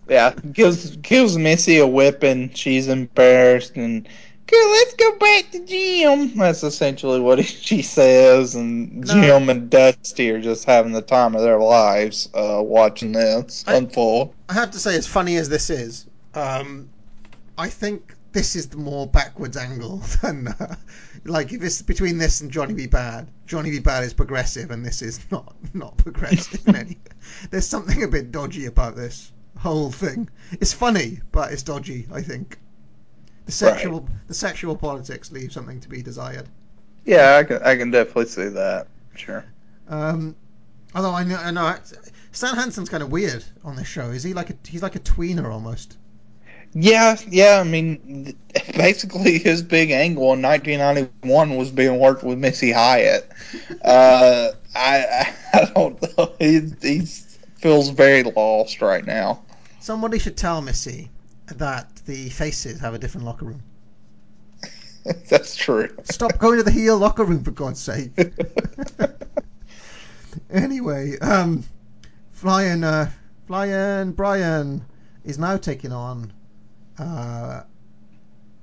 Yeah, 0.09 0.35
gives 0.53 0.97
gives 0.97 1.39
Missy 1.39 1.79
a 1.79 1.87
whipping. 1.87 2.53
She's 2.53 2.89
embarrassed 2.89 3.77
and. 3.77 4.07
Let's 4.55 4.95
go 4.95 5.17
back 5.17 5.51
to 5.53 5.65
Jim. 5.65 6.37
That's 6.37 6.63
essentially 6.63 7.21
what 7.21 7.39
he, 7.39 7.45
she 7.45 7.81
says. 7.81 8.55
And 8.55 9.01
No. 9.07 9.15
Jim 9.15 9.49
and 9.49 9.71
Dusty 9.71 10.31
are 10.31 10.43
just 10.43 10.67
having 10.67 10.93
the 10.93 11.01
time 11.01 11.35
of 11.35 11.41
their 11.41 11.59
lives 11.59 12.29
uh, 12.35 12.61
watching 12.63 13.13
this 13.13 13.65
I- 13.67 13.77
unfold. 13.77 14.35
I 14.51 14.53
have 14.55 14.71
to 14.73 14.79
say, 14.79 14.95
as 14.95 15.07
funny 15.07 15.37
as 15.37 15.49
this 15.49 15.71
is, 15.71 16.05
um, 16.35 16.91
I 17.57 17.71
think 17.71 18.15
this 18.33 18.55
is 18.55 18.69
the 18.69 18.77
more 18.77 19.07
backwards 19.07 19.57
angle 19.57 19.97
than 20.23 20.49
uh, 20.49 20.77
like 21.25 21.53
if 21.53 21.63
it's 21.63 21.83
between 21.83 22.19
this 22.19 22.41
and 22.41 22.51
Johnny 22.51 22.75
B. 22.75 22.87
Badd. 22.87 23.29
Johnny 23.47 23.71
B. 23.71 23.81
Badd 23.81 24.03
is 24.03 24.13
progressive, 24.13 24.71
and 24.71 24.85
this 24.85 25.03
is 25.03 25.21
not 25.31 25.55
not 25.75 25.97
progressive 25.97 26.67
in 26.67 26.77
any. 26.77 26.99
There's 27.51 27.67
something 27.67 28.03
a 28.03 28.09
bit 28.09 28.33
dodgy 28.33 28.67
about 28.67 28.97
this 28.97 29.33
whole 29.59 29.91
thing. 29.91 30.29
It's 30.53 30.73
funny, 30.73 31.21
but 31.31 31.53
it's 31.53 31.63
dodgy. 31.63 32.09
I 32.13 32.23
think 32.23 32.59
the 33.47 33.53
sexual 33.53 34.09
the 34.27 34.35
sexual 34.35 34.77
politics 34.77 35.33
leave 35.33 35.53
something 35.53 35.81
to 35.81 35.89
be 35.89 36.03
desired. 36.03 36.49
Yeah, 37.05 37.37
I 37.37 37.45
can 37.45 37.63
I 37.63 37.77
can 37.77 37.91
definitely 37.91 38.27
see 38.27 38.49
that. 38.49 38.89
Sure. 39.15 39.45
Um, 39.89 40.37
although 40.95 41.13
I 41.13 41.25
know, 41.25 41.37
I 41.37 41.51
know 41.51 41.77
Stan 42.33 42.55
Hansen's 42.55 42.89
kind 42.89 43.03
of 43.03 43.11
weird 43.13 43.45
on 43.65 43.77
this 43.77 43.87
show. 43.87 44.11
Is 44.11 44.23
he 44.23 44.35
like 44.35 44.51
a 44.51 44.55
he's 44.67 44.83
like 44.83 44.97
a 44.97 45.01
tweener 45.01 45.53
almost? 45.53 45.99
Yeah, 46.75 47.17
yeah. 47.29 47.61
I 47.61 47.65
mean, 47.65 48.37
basically, 48.75 49.39
his 49.39 49.63
big 49.63 49.91
angle 49.91 50.33
in 50.33 50.43
1991 50.43 51.57
was 51.57 51.71
being 51.71 51.99
worked 51.99 52.23
with 52.23 52.39
Missy 52.39 52.73
Hyatt. 52.73 53.31
Uh, 53.85 54.53
I, 54.75 55.35
I 55.55 55.71
don't 55.75 56.01
know. 56.17 56.33
He, 56.39 56.61
he 56.81 57.01
feels 57.57 57.91
very 57.91 58.23
lost 58.23 58.81
right 58.81 59.05
now. 59.05 59.43
Somebody 59.81 60.19
should 60.19 60.37
tell 60.37 60.63
Missy 60.63 61.11
that 61.47 61.95
the 62.07 62.31
faces 62.31 62.81
have 62.81 62.95
a 62.95 62.99
different 62.99 63.27
locker 63.27 63.45
room. 63.45 63.63
That's 65.29 65.57
true. 65.57 65.95
Stop 66.05 66.39
going 66.39 66.59
to 66.59 66.63
the 66.63 66.71
heel 66.71 66.97
locker 66.97 67.25
room 67.25 67.45
for 67.45 67.51
God's 67.51 67.81
sake. 67.81 68.13
anyway, 70.51 71.19
um, 71.19 71.65
flying, 72.33 72.85
uh, 72.85 73.11
flying 73.47 74.13
Brian 74.13 74.85
is 75.25 75.39
now 75.39 75.57
taking 75.57 75.93
on 75.93 76.33
uh, 76.99 77.63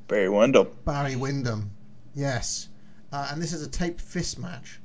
Barry 0.07 0.29
Windham. 0.29 0.67
Barry 0.85 1.15
Windham. 1.15 1.71
Yes, 2.15 2.67
uh, 3.11 3.29
and 3.31 3.41
this 3.41 3.53
is 3.53 3.61
a 3.65 3.69
taped 3.69 4.01
fist 4.01 4.39
match. 4.39 4.79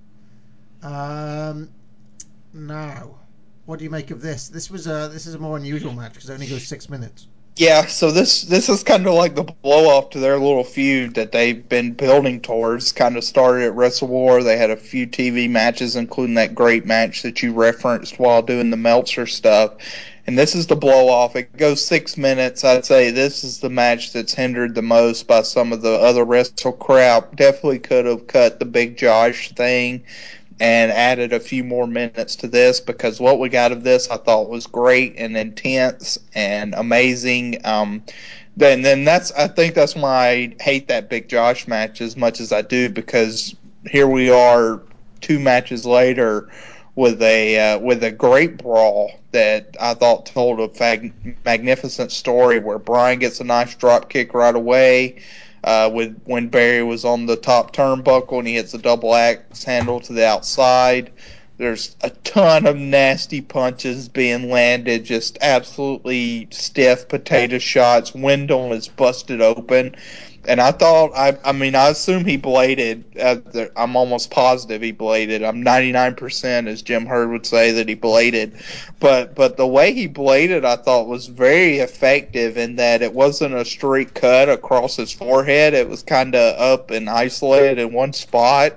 Um, 0.83 1.71
now, 2.53 3.17
what 3.65 3.79
do 3.79 3.85
you 3.85 3.91
make 3.91 4.11
of 4.11 4.21
this? 4.21 4.49
This 4.49 4.71
was 4.71 4.87
a 4.87 5.09
this 5.13 5.27
is 5.27 5.35
a 5.35 5.39
more 5.39 5.57
unusual 5.57 5.93
match 5.93 6.15
because 6.15 6.31
it 6.31 6.35
only 6.35 6.47
goes 6.47 6.67
six 6.67 6.89
minutes. 6.89 7.27
Yeah, 7.57 7.87
so 7.87 8.11
this 8.11 8.43
this 8.43 8.69
is 8.69 8.83
kind 8.83 9.07
of 9.07 9.15
like 9.15 9.37
the 9.37 9.45
blow 9.45 9.97
off 9.97 10.11
to 10.11 10.19
their 10.19 10.39
little 10.39 10.65
feud 10.65 11.15
that 11.15 11.31
they've 11.31 11.69
been 11.69 11.93
building 11.93 12.41
towards. 12.41 12.91
Kind 12.91 13.17
of 13.17 13.23
started 13.23 13.67
at 13.67 13.77
Wrestle 13.77 14.09
War. 14.09 14.43
They 14.43 14.57
had 14.57 14.71
a 14.71 14.77
few 14.77 15.07
TV 15.07 15.49
matches, 15.49 15.95
including 15.95 16.35
that 16.35 16.55
great 16.55 16.85
match 16.85 17.23
that 17.23 17.45
you 17.45 17.53
referenced 17.53 18.19
while 18.19 18.43
doing 18.43 18.71
the 18.71 18.77
Meltzer 18.77 19.27
stuff. 19.27 19.75
And 20.27 20.39
this 20.39 20.55
is 20.55 20.67
the 20.67 20.77
blow 20.77 21.09
off. 21.09 21.37
It 21.37 21.55
goes 21.57 21.85
six 21.85 22.17
minutes. 22.17 22.65
I'd 22.65 22.87
say 22.87 23.11
this 23.11 23.45
is 23.45 23.61
the 23.61 23.69
match 23.69 24.13
that's 24.13 24.33
hindered 24.33 24.75
the 24.75 24.83
most 24.83 25.27
by 25.27 25.43
some 25.43 25.73
of 25.73 25.83
the 25.83 25.93
other 25.93 26.25
wrestle 26.25 26.73
crap. 26.73 27.37
Definitely 27.37 27.81
could 27.81 28.07
have 28.07 28.27
cut 28.27 28.59
the 28.59 28.65
Big 28.65 28.97
Josh 28.97 29.53
thing 29.53 30.03
and 30.61 30.93
added 30.93 31.33
a 31.33 31.41
few 31.41 31.65
more 31.65 31.87
minutes 31.87 32.37
to 32.37 32.49
this 32.49 32.81
because 32.81 33.21
what 33.21 33.39
we 33.39 33.49
got 33.49 33.73
of 33.73 33.83
this 33.83 34.09
I 34.09 34.17
thought 34.17 34.49
was 34.49 34.67
great 34.67 35.15
and 35.19 35.37
intense 35.37 36.19
and 36.35 36.75
amazing. 36.75 37.59
Um, 37.67 38.03
then 38.57 38.83
then 38.83 39.05
that's 39.05 39.33
I 39.33 39.49
think 39.49 39.75
that's 39.75 39.97
why 39.97 40.29
I 40.29 40.63
hate 40.63 40.89
that 40.89 41.11
Big 41.11 41.29
Josh 41.29 41.67
match 41.67 42.01
as 42.01 42.17
much 42.17 42.41
as 42.41 42.53
I 42.53 42.63
do 42.63 42.89
because 42.89 43.55
here 43.91 44.07
we 44.07 44.31
are 44.31 44.81
two 45.21 45.41
matches 45.41 45.85
later 45.85 46.49
with 46.97 47.21
a 47.23 47.59
uh, 47.59 47.79
with 47.79 48.05
a 48.05 48.11
great 48.11 48.59
brawl 48.59 49.13
that 49.33 49.77
I 49.81 49.95
thought 49.95 50.27
told 50.27 50.61
a 50.61 50.69
fag- 50.69 51.13
magnificent 51.45 52.13
story 52.13 52.59
where 52.61 52.79
Brian 52.79 53.19
gets 53.19 53.41
a 53.41 53.45
nice 53.45 53.75
drop 53.75 54.09
kick 54.09 54.33
right 54.35 54.55
away 54.55 55.23
uh, 55.65 55.91
with 55.93 56.21
when 56.25 56.49
Barry 56.49 56.83
was 56.83 57.05
on 57.05 57.27
the 57.27 57.37
top 57.37 57.75
turnbuckle 57.75 58.39
and 58.39 58.47
he 58.47 58.55
hits 58.55 58.75
a 58.75 58.79
double 58.79 59.15
axe 59.15 59.65
handle 59.65 60.01
to 60.01 60.13
the 60.13 60.27
outside. 60.27 61.11
There's 61.57 61.95
a 62.01 62.11
ton 62.11 62.67
of 62.67 62.77
nasty 62.77 63.41
punches 63.41 64.09
being 64.09 64.51
landed, 64.51 65.05
just 65.05 65.39
absolutely 65.41 66.49
stiff 66.51 67.09
potato 67.09 67.59
shots. 67.59 68.13
Windham 68.13 68.73
is 68.73 68.89
busted 68.89 69.41
open. 69.41 69.95
And 70.47 70.61
I 70.61 70.73
thought, 70.73 71.13
I, 71.15 71.39
I 71.45 71.53
mean, 71.53 71.75
I 71.75 71.89
assume 71.89 72.25
he 72.25 72.37
bladed. 72.37 73.05
There- 73.15 73.71
I'm 73.77 73.97
almost 73.97 74.31
positive 74.31 74.83
he 74.83 74.93
bladed. 74.93 75.43
I'm 75.43 75.65
99%, 75.65 76.67
as 76.69 76.83
Jim 76.83 77.07
Herd 77.07 77.31
would 77.31 77.47
say, 77.47 77.73
that 77.73 77.89
he 77.89 77.95
bladed. 77.95 78.53
But 79.01 79.35
but 79.35 79.57
the 79.57 79.67
way 79.67 79.93
he 79.93 80.07
bladed, 80.07 80.65
I 80.65 80.77
thought 80.77 81.09
was 81.09 81.27
very 81.27 81.79
effective 81.79 82.57
in 82.57 82.77
that 82.77 83.03
it 83.03 83.13
wasn't 83.13 83.55
a 83.55 83.65
straight 83.65 84.15
cut 84.15 84.49
across 84.49 84.97
his 84.97 85.13
forehead. 85.13 85.75
It 85.75 85.89
was 85.89 86.03
kind 86.03 86.35
of 86.35 86.59
up 86.61 86.91
and 86.91 87.09
isolated 87.09 87.79
in 87.79 87.93
one 87.93 88.13
spot. 88.13 88.75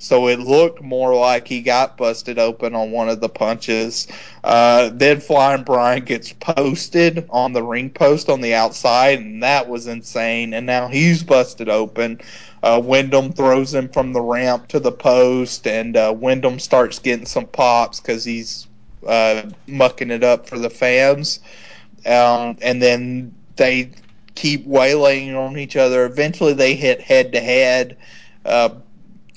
So 0.00 0.28
it 0.28 0.40
looked 0.40 0.80
more 0.82 1.14
like 1.14 1.46
he 1.46 1.60
got 1.60 1.98
busted 1.98 2.38
open 2.38 2.74
on 2.74 2.90
one 2.90 3.10
of 3.10 3.20
the 3.20 3.28
punches. 3.28 4.08
Uh, 4.42 4.88
then 4.94 5.20
Flying 5.20 5.62
Brian 5.62 6.04
gets 6.06 6.32
posted 6.32 7.26
on 7.28 7.52
the 7.52 7.62
ring 7.62 7.90
post 7.90 8.30
on 8.30 8.40
the 8.40 8.54
outside, 8.54 9.18
and 9.18 9.42
that 9.42 9.68
was 9.68 9.86
insane. 9.86 10.54
And 10.54 10.64
now 10.64 10.88
he's 10.88 11.22
busted 11.22 11.68
open. 11.68 12.18
Uh, 12.62 12.80
Windham 12.82 13.32
throws 13.32 13.74
him 13.74 13.90
from 13.90 14.14
the 14.14 14.22
ramp 14.22 14.68
to 14.68 14.80
the 14.80 14.90
post, 14.90 15.66
and 15.66 15.94
uh, 15.98 16.14
Windham 16.16 16.58
starts 16.58 16.98
getting 16.98 17.26
some 17.26 17.46
pops 17.46 18.00
because 18.00 18.24
he's 18.24 18.68
uh, 19.06 19.42
mucking 19.66 20.10
it 20.10 20.24
up 20.24 20.48
for 20.48 20.58
the 20.58 20.70
fans. 20.70 21.40
Um, 22.06 22.56
and 22.62 22.80
then 22.80 23.34
they 23.56 23.90
keep 24.34 24.64
waylaying 24.64 25.36
on 25.36 25.58
each 25.58 25.76
other. 25.76 26.06
Eventually, 26.06 26.54
they 26.54 26.74
hit 26.74 27.02
head 27.02 27.32
to 27.32 27.40
head. 27.40 27.98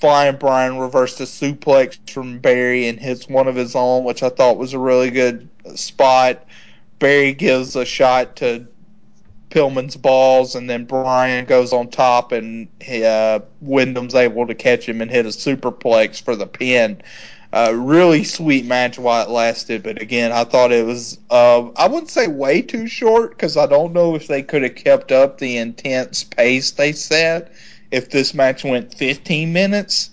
Flying 0.04 0.36
Brian 0.36 0.80
reversed 0.80 1.22
a 1.22 1.24
suplex 1.24 1.98
from 2.10 2.40
Barry 2.40 2.90
and 2.90 3.00
hits 3.00 3.30
one 3.30 3.48
of 3.48 3.56
his 3.56 3.74
own, 3.74 4.04
which 4.04 4.22
I 4.22 4.28
thought 4.28 4.58
was 4.58 4.74
a 4.74 4.78
really 4.78 5.10
good 5.10 5.48
spot. 5.76 6.46
Barry 7.00 7.32
gives 7.32 7.78
a 7.78 7.86
shot 7.86 8.36
to 8.36 8.68
Pillman's 9.50 9.96
balls, 9.96 10.56
and 10.56 10.70
then 10.70 10.84
Brian 10.84 11.46
goes 11.46 11.72
on 11.72 11.88
top, 11.88 12.34
and 12.34 12.68
uh, 12.82 13.40
Windham's 13.62 14.14
able 14.14 14.46
to 14.46 14.54
catch 14.54 14.90
him 14.90 15.00
and 15.00 15.10
hit 15.10 15.26
a 15.26 15.30
superplex 15.30 16.22
for 16.22 16.36
the 16.36 16.48
pin. 16.48 17.02
Uh, 17.54 17.72
really 17.74 18.26
sweet 18.26 18.66
match 18.66 19.00
while 19.00 19.26
it 19.26 19.30
lasted, 19.30 19.84
but 19.84 20.02
again, 20.02 20.34
I 20.34 20.44
thought 20.44 20.74
it 20.74 20.86
was, 20.86 21.18
uh, 21.30 21.70
I 21.78 21.88
wouldn't 21.88 22.12
say 22.12 22.28
way 22.28 22.62
too 22.62 22.88
short 22.88 23.30
because 23.30 23.56
I 23.56 23.68
don't 23.68 23.94
know 23.94 24.16
if 24.16 24.28
they 24.28 24.44
could 24.44 24.64
have 24.64 24.76
kept 24.76 25.14
up 25.14 25.38
the 25.38 25.56
intense 25.56 26.26
pace 26.26 26.72
they 26.72 26.92
set 26.92 27.54
if 27.94 28.10
this 28.10 28.34
match 28.34 28.64
went 28.64 28.94
15 28.96 29.54
minutes. 29.54 30.10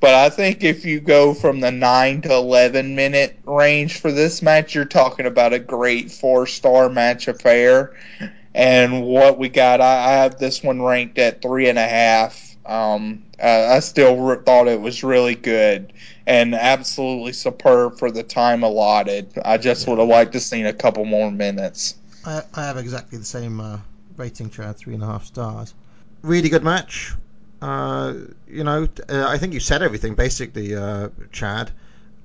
But 0.00 0.14
I 0.14 0.28
think 0.30 0.64
if 0.64 0.84
you 0.84 1.00
go 1.00 1.32
from 1.32 1.60
the 1.60 1.70
9 1.70 2.22
to 2.22 2.34
11 2.34 2.94
minute 2.94 3.38
range 3.46 4.00
for 4.00 4.12
this 4.12 4.42
match, 4.42 4.74
you're 4.74 4.84
talking 4.84 5.26
about 5.26 5.52
a 5.52 5.58
great 5.58 6.10
four 6.10 6.46
star 6.46 6.88
match 6.88 7.28
affair. 7.28 7.96
And 8.54 9.04
what 9.04 9.38
we 9.38 9.48
got, 9.48 9.80
I, 9.80 10.10
I 10.10 10.12
have 10.14 10.38
this 10.38 10.62
one 10.62 10.82
ranked 10.82 11.18
at 11.18 11.40
three 11.40 11.68
and 11.68 11.78
a 11.78 11.86
half. 11.86 12.56
Um, 12.66 13.22
uh, 13.42 13.68
I 13.70 13.80
still 13.80 14.16
re- 14.16 14.36
thought 14.44 14.68
it 14.68 14.80
was 14.80 15.02
really 15.02 15.34
good 15.34 15.92
and 16.26 16.54
absolutely 16.54 17.32
superb 17.32 17.98
for 17.98 18.10
the 18.10 18.22
time 18.22 18.62
allotted. 18.62 19.32
I 19.44 19.56
just 19.56 19.88
would 19.88 19.98
have 19.98 20.08
liked 20.08 20.32
to 20.32 20.40
seen 20.40 20.66
a 20.66 20.72
couple 20.72 21.04
more 21.04 21.30
minutes. 21.30 21.96
I, 22.26 22.42
I 22.54 22.64
have 22.64 22.76
exactly 22.76 23.18
the 23.18 23.24
same 23.24 23.58
uh, 23.60 23.78
rating, 24.16 24.50
Chad, 24.50 24.76
three 24.76 24.94
and 24.94 25.02
a 25.02 25.06
half 25.06 25.24
stars. 25.24 25.74
Really 26.22 26.48
good 26.48 26.62
match. 26.62 27.14
Uh, 27.62 28.14
you 28.48 28.64
know, 28.64 28.88
uh, 29.08 29.26
I 29.28 29.38
think 29.38 29.54
you 29.54 29.60
said 29.60 29.82
everything 29.82 30.14
basically, 30.16 30.74
uh, 30.74 31.10
Chad. 31.30 31.70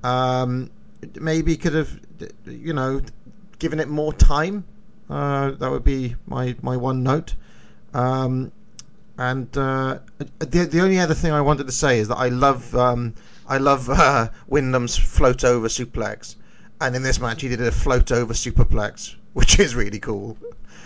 Um, 0.04 0.72
maybe 1.20 1.56
could 1.58 1.76
have, 1.76 2.00
you 2.46 2.74
know, 2.74 3.02
given 3.60 3.80
it 3.80 3.88
more 3.88 4.14
time. 4.14 4.66
Uh, 5.10 5.52
that 5.52 5.70
would 5.70 5.84
be 5.84 6.16
my, 6.26 6.56
my 6.62 6.76
one 6.76 7.04
note. 7.04 7.36
Um, 7.94 8.52
and 9.18 9.56
uh, 9.58 10.00
the 10.40 10.66
the 10.66 10.82
only 10.82 11.00
other 11.00 11.14
thing 11.14 11.32
I 11.32 11.42
wanted 11.42 11.68
to 11.68 11.74
say 11.74 12.00
is 12.00 12.08
that 12.10 12.18
I 12.18 12.30
love 12.30 12.76
um, 12.76 13.16
I 13.48 13.58
love 13.58 13.90
uh, 13.90 14.30
Windham's 14.48 14.98
float 14.98 15.44
over 15.44 15.68
suplex, 15.68 16.36
and 16.80 16.96
in 16.96 17.04
this 17.04 17.20
match 17.20 17.42
he 17.42 17.48
did 17.48 17.62
a 17.62 17.72
float 17.72 18.12
over 18.12 18.34
superplex, 18.34 19.16
which 19.34 19.60
is 19.60 19.76
really 19.76 20.00
cool. 20.00 20.38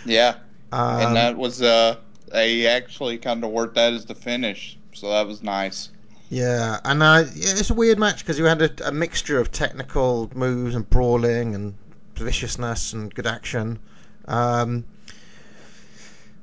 Yeah, 0.04 0.36
Um, 0.72 1.06
and 1.06 1.16
that 1.16 1.36
was 1.36 1.62
uh, 1.62 1.96
they 2.32 2.66
actually 2.66 3.18
kind 3.18 3.44
of 3.44 3.50
worked 3.50 3.74
that 3.74 3.92
as 3.92 4.06
the 4.06 4.14
finish, 4.14 4.78
so 4.92 5.10
that 5.10 5.26
was 5.26 5.42
nice. 5.42 5.90
Yeah, 6.30 6.80
and 6.84 7.02
uh, 7.02 7.24
yeah, 7.34 7.50
it's 7.50 7.70
a 7.70 7.74
weird 7.74 7.98
match 7.98 8.20
because 8.20 8.38
you 8.38 8.46
had 8.46 8.62
a, 8.62 8.88
a 8.88 8.92
mixture 8.92 9.38
of 9.38 9.52
technical 9.52 10.30
moves 10.34 10.74
and 10.74 10.88
brawling 10.88 11.54
and 11.54 11.74
viciousness 12.14 12.94
and 12.94 13.14
good 13.14 13.26
action. 13.26 13.78
Um, 14.26 14.84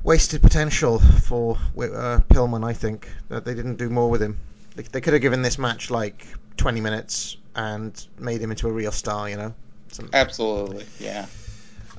wasted 0.03 0.41
potential 0.41 0.99
for 0.99 1.57
uh, 1.78 2.20
Pillman, 2.30 2.64
I 2.64 2.74
think, 2.74 3.10
that 3.30 3.45
they 3.45 3.53
didn't 3.53 3.78
do 3.78 3.90
more 3.90 4.10
with 4.10 4.22
him. 4.22 4.38
They, 4.76 4.84
they 4.84 5.02
could 5.02 5.14
have 5.14 5.22
given 5.22 5.41
this 5.41 5.57
match 5.57 5.90
like 5.90 6.26
20 6.57 6.82
minutes 6.82 7.38
and 7.56 8.06
made 8.20 8.41
him 8.41 8.52
into 8.52 8.68
a 8.68 8.72
real 8.72 8.91
star, 8.91 9.30
you 9.30 9.38
know. 9.38 9.53
Some- 9.90 10.10
Absolutely, 10.14 10.86
yeah. 10.99 11.26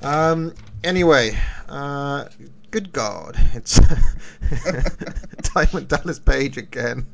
um. 0.01 0.53
Anyway, 0.83 1.37
uh, 1.69 2.25
good 2.71 2.91
God, 2.93 3.35
it's 3.53 3.79
Diamond 5.53 5.87
Dallas 5.89 6.19
Page 6.19 6.57
again. 6.57 7.05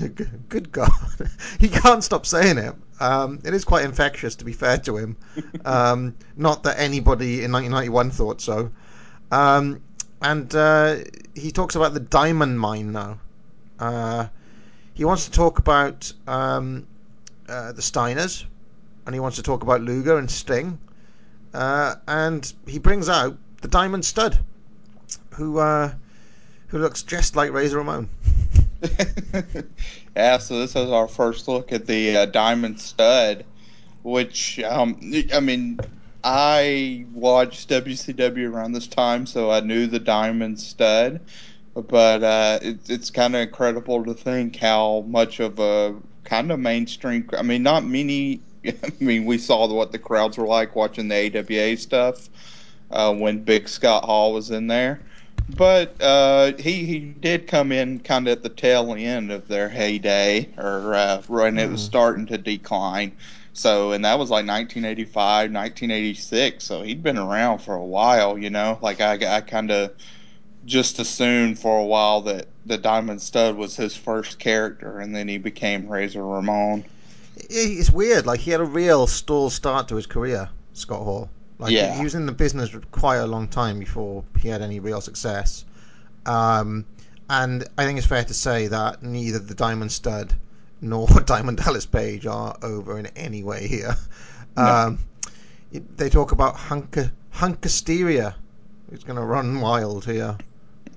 Good- 0.48 0.72
God, 0.72 0.90
he 1.58 1.68
can't 1.68 2.02
stop 2.02 2.26
saying 2.26 2.58
it. 2.58 2.74
Um, 3.00 3.40
it 3.44 3.54
is 3.54 3.64
quite 3.64 3.84
infectious, 3.84 4.36
to 4.36 4.44
be 4.44 4.52
fair 4.52 4.78
to 4.78 4.96
him. 4.96 5.16
Um, 5.64 6.14
not 6.36 6.62
that 6.64 6.78
anybody 6.78 7.44
in 7.44 7.52
1991 7.52 8.10
thought 8.10 8.40
so. 8.40 8.70
Um, 9.30 9.82
and 10.22 10.52
uh, 10.54 10.96
he 11.34 11.52
talks 11.52 11.74
about 11.76 11.94
the 11.94 12.00
diamond 12.00 12.58
mine 12.58 12.92
now. 12.92 13.20
Uh, 13.78 14.26
he 14.94 15.04
wants 15.04 15.26
to 15.26 15.30
talk 15.30 15.58
about 15.58 16.12
um, 16.26 16.86
uh, 17.48 17.72
the 17.72 17.82
Steiners, 17.82 18.44
and 19.06 19.14
he 19.14 19.20
wants 19.20 19.36
to 19.36 19.42
talk 19.42 19.62
about 19.62 19.80
Luger 19.80 20.18
and 20.18 20.30
Sting. 20.30 20.78
Uh, 21.54 21.94
and 22.06 22.52
he 22.66 22.78
brings 22.78 23.08
out 23.08 23.36
the 23.62 23.68
Diamond 23.68 24.04
Stud, 24.04 24.38
who 25.38 25.58
uh, 25.58 25.92
who 26.66 26.78
looks 26.78 27.02
just 27.02 27.36
like 27.36 27.52
Razor 27.52 27.78
Ramon. 27.78 28.08
yeah, 30.16 30.38
so 30.38 30.58
this 30.58 30.70
is 30.70 30.90
our 30.90 31.08
first 31.08 31.48
look 31.48 31.72
at 31.72 31.86
the 31.86 32.16
uh, 32.16 32.26
Diamond 32.26 32.80
Stud, 32.80 33.44
which 34.02 34.58
um, 34.60 35.00
I 35.32 35.40
mean, 35.40 35.78
I 36.24 37.06
watched 37.14 37.70
WCW 37.70 38.52
around 38.52 38.72
this 38.72 38.88
time, 38.88 39.26
so 39.26 39.50
I 39.50 39.60
knew 39.60 39.86
the 39.86 40.00
Diamond 40.00 40.60
Stud. 40.60 41.20
But 41.74 42.24
uh, 42.24 42.58
it, 42.60 42.90
it's 42.90 43.10
kind 43.10 43.36
of 43.36 43.42
incredible 43.42 44.04
to 44.04 44.14
think 44.14 44.56
how 44.56 45.04
much 45.06 45.38
of 45.38 45.60
a 45.60 45.94
kind 46.24 46.50
of 46.50 46.58
mainstream. 46.58 47.30
I 47.38 47.42
mean, 47.42 47.62
not 47.62 47.84
many. 47.84 48.40
I 48.66 48.92
mean, 48.98 49.24
we 49.24 49.38
saw 49.38 49.72
what 49.72 49.92
the 49.92 50.00
crowds 50.00 50.36
were 50.36 50.46
like 50.46 50.74
watching 50.74 51.06
the 51.06 51.38
AWA 51.38 51.76
stuff 51.76 52.28
uh, 52.90 53.14
when 53.14 53.44
Big 53.44 53.68
Scott 53.68 54.04
Hall 54.04 54.32
was 54.32 54.50
in 54.50 54.66
there. 54.66 55.00
But 55.56 56.00
uh, 56.00 56.52
he 56.58 56.84
he 56.84 56.98
did 56.98 57.46
come 57.46 57.72
in 57.72 58.00
kind 58.00 58.28
of 58.28 58.32
at 58.32 58.42
the 58.42 58.48
tail 58.50 58.94
end 58.94 59.32
of 59.32 59.48
their 59.48 59.68
heyday, 59.68 60.48
or 60.58 60.94
uh, 60.94 61.22
when 61.26 61.58
it 61.58 61.70
was 61.70 61.80
Hmm. 61.80 61.86
starting 61.86 62.26
to 62.26 62.38
decline. 62.38 63.12
So, 63.54 63.92
and 63.92 64.04
that 64.04 64.18
was 64.18 64.30
like 64.30 64.46
1985, 64.46 65.50
1986. 65.50 66.64
So 66.64 66.82
he'd 66.82 67.02
been 67.02 67.18
around 67.18 67.58
for 67.60 67.74
a 67.74 67.84
while, 67.84 68.38
you 68.38 68.50
know. 68.50 68.78
Like 68.82 69.00
I, 69.00 69.36
I 69.36 69.40
kind 69.40 69.70
of 69.70 69.92
just 70.66 70.98
assumed 70.98 71.58
for 71.58 71.78
a 71.78 71.84
while 71.84 72.20
that 72.22 72.46
the 72.66 72.78
Diamond 72.78 73.22
Stud 73.22 73.56
was 73.56 73.76
his 73.76 73.96
first 73.96 74.38
character, 74.38 75.00
and 75.00 75.14
then 75.14 75.28
he 75.28 75.38
became 75.38 75.88
Razor 75.88 76.24
Ramon. 76.24 76.84
It's 77.36 77.90
weird. 77.90 78.26
Like 78.26 78.40
he 78.40 78.50
had 78.50 78.60
a 78.60 78.64
real 78.64 79.06
stall 79.06 79.50
start 79.50 79.88
to 79.88 79.96
his 79.96 80.06
career, 80.06 80.50
Scott 80.72 81.02
Hall. 81.04 81.30
Like 81.58 81.72
Yeah. 81.72 81.96
he 81.96 82.04
was 82.04 82.14
in 82.14 82.26
the 82.26 82.32
business 82.32 82.70
for 82.70 82.80
quite 82.92 83.16
a 83.16 83.26
long 83.26 83.48
time 83.48 83.78
before 83.78 84.24
he 84.38 84.48
had 84.48 84.62
any 84.62 84.80
real 84.80 85.00
success. 85.00 85.64
Um, 86.26 86.84
and 87.30 87.64
I 87.76 87.84
think 87.84 87.98
it's 87.98 88.06
fair 88.06 88.24
to 88.24 88.34
say 88.34 88.68
that 88.68 89.02
neither 89.02 89.38
the 89.38 89.54
Diamond 89.54 89.92
Stud 89.92 90.34
nor 90.80 91.06
Diamond 91.26 91.58
Dallas 91.58 91.86
Page 91.86 92.26
are 92.26 92.56
over 92.62 92.98
in 92.98 93.06
any 93.08 93.42
way 93.42 93.66
here. 93.66 93.96
Um, 94.56 94.98
they 95.96 96.08
talk 96.08 96.32
about 96.32 96.56
hunker 96.56 97.12
hunkasteria. 97.34 98.34
It's 98.90 99.04
going 99.04 99.18
to 99.18 99.24
run 99.24 99.60
wild 99.60 100.04
here. 100.04 100.36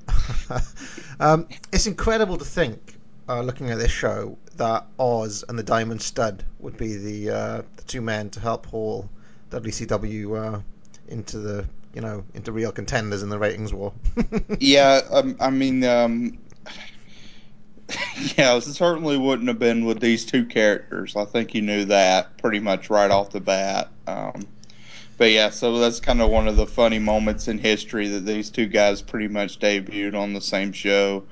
um, 1.19 1.47
it's 1.71 1.87
incredible 1.87 2.37
to 2.37 2.45
think, 2.45 2.95
uh, 3.27 3.41
looking 3.41 3.69
at 3.69 3.77
this 3.77 3.91
show, 3.91 4.37
that 4.55 4.85
Oz 4.99 5.43
and 5.47 5.59
the 5.59 5.63
Diamond 5.63 6.01
Stud 6.01 6.43
would 6.59 6.77
be 6.77 6.95
the 6.95 7.29
uh, 7.29 7.61
the 7.75 7.83
two 7.83 8.01
men 8.01 8.29
to 8.31 8.39
help 8.39 8.65
haul 8.67 9.09
WCW 9.51 10.57
uh, 10.57 10.61
into 11.07 11.39
the 11.39 11.67
you 11.93 12.01
know 12.01 12.23
into 12.33 12.51
real 12.51 12.71
contenders 12.71 13.21
in 13.23 13.29
the 13.29 13.37
ratings 13.37 13.73
war. 13.73 13.93
Yeah, 14.59 15.01
um, 15.11 15.35
I 15.39 15.49
mean, 15.49 15.83
um, 15.83 16.37
yeah, 18.37 18.55
it 18.55 18.61
certainly 18.61 19.17
wouldn't 19.17 19.47
have 19.47 19.59
been 19.59 19.85
with 19.85 19.99
these 19.99 20.25
two 20.25 20.45
characters. 20.45 21.15
I 21.15 21.25
think 21.25 21.53
you 21.53 21.61
knew 21.61 21.85
that 21.85 22.37
pretty 22.37 22.59
much 22.59 22.89
right 22.89 23.11
off 23.11 23.31
the 23.31 23.41
bat. 23.41 23.89
Um, 24.07 24.47
but 25.17 25.31
yeah, 25.31 25.49
so 25.49 25.77
that's 25.79 25.99
kind 25.99 26.21
of 26.21 26.29
one 26.29 26.47
of 26.47 26.55
the 26.55 26.65
funny 26.65 26.99
moments 26.99 27.47
in 27.47 27.57
history 27.59 28.07
that 28.07 28.25
these 28.25 28.49
two 28.49 28.65
guys 28.67 29.01
pretty 29.01 29.27
much 29.27 29.59
debuted 29.59 30.15
on 30.15 30.33
the 30.33 30.41
same 30.41 30.71
show. 30.71 31.23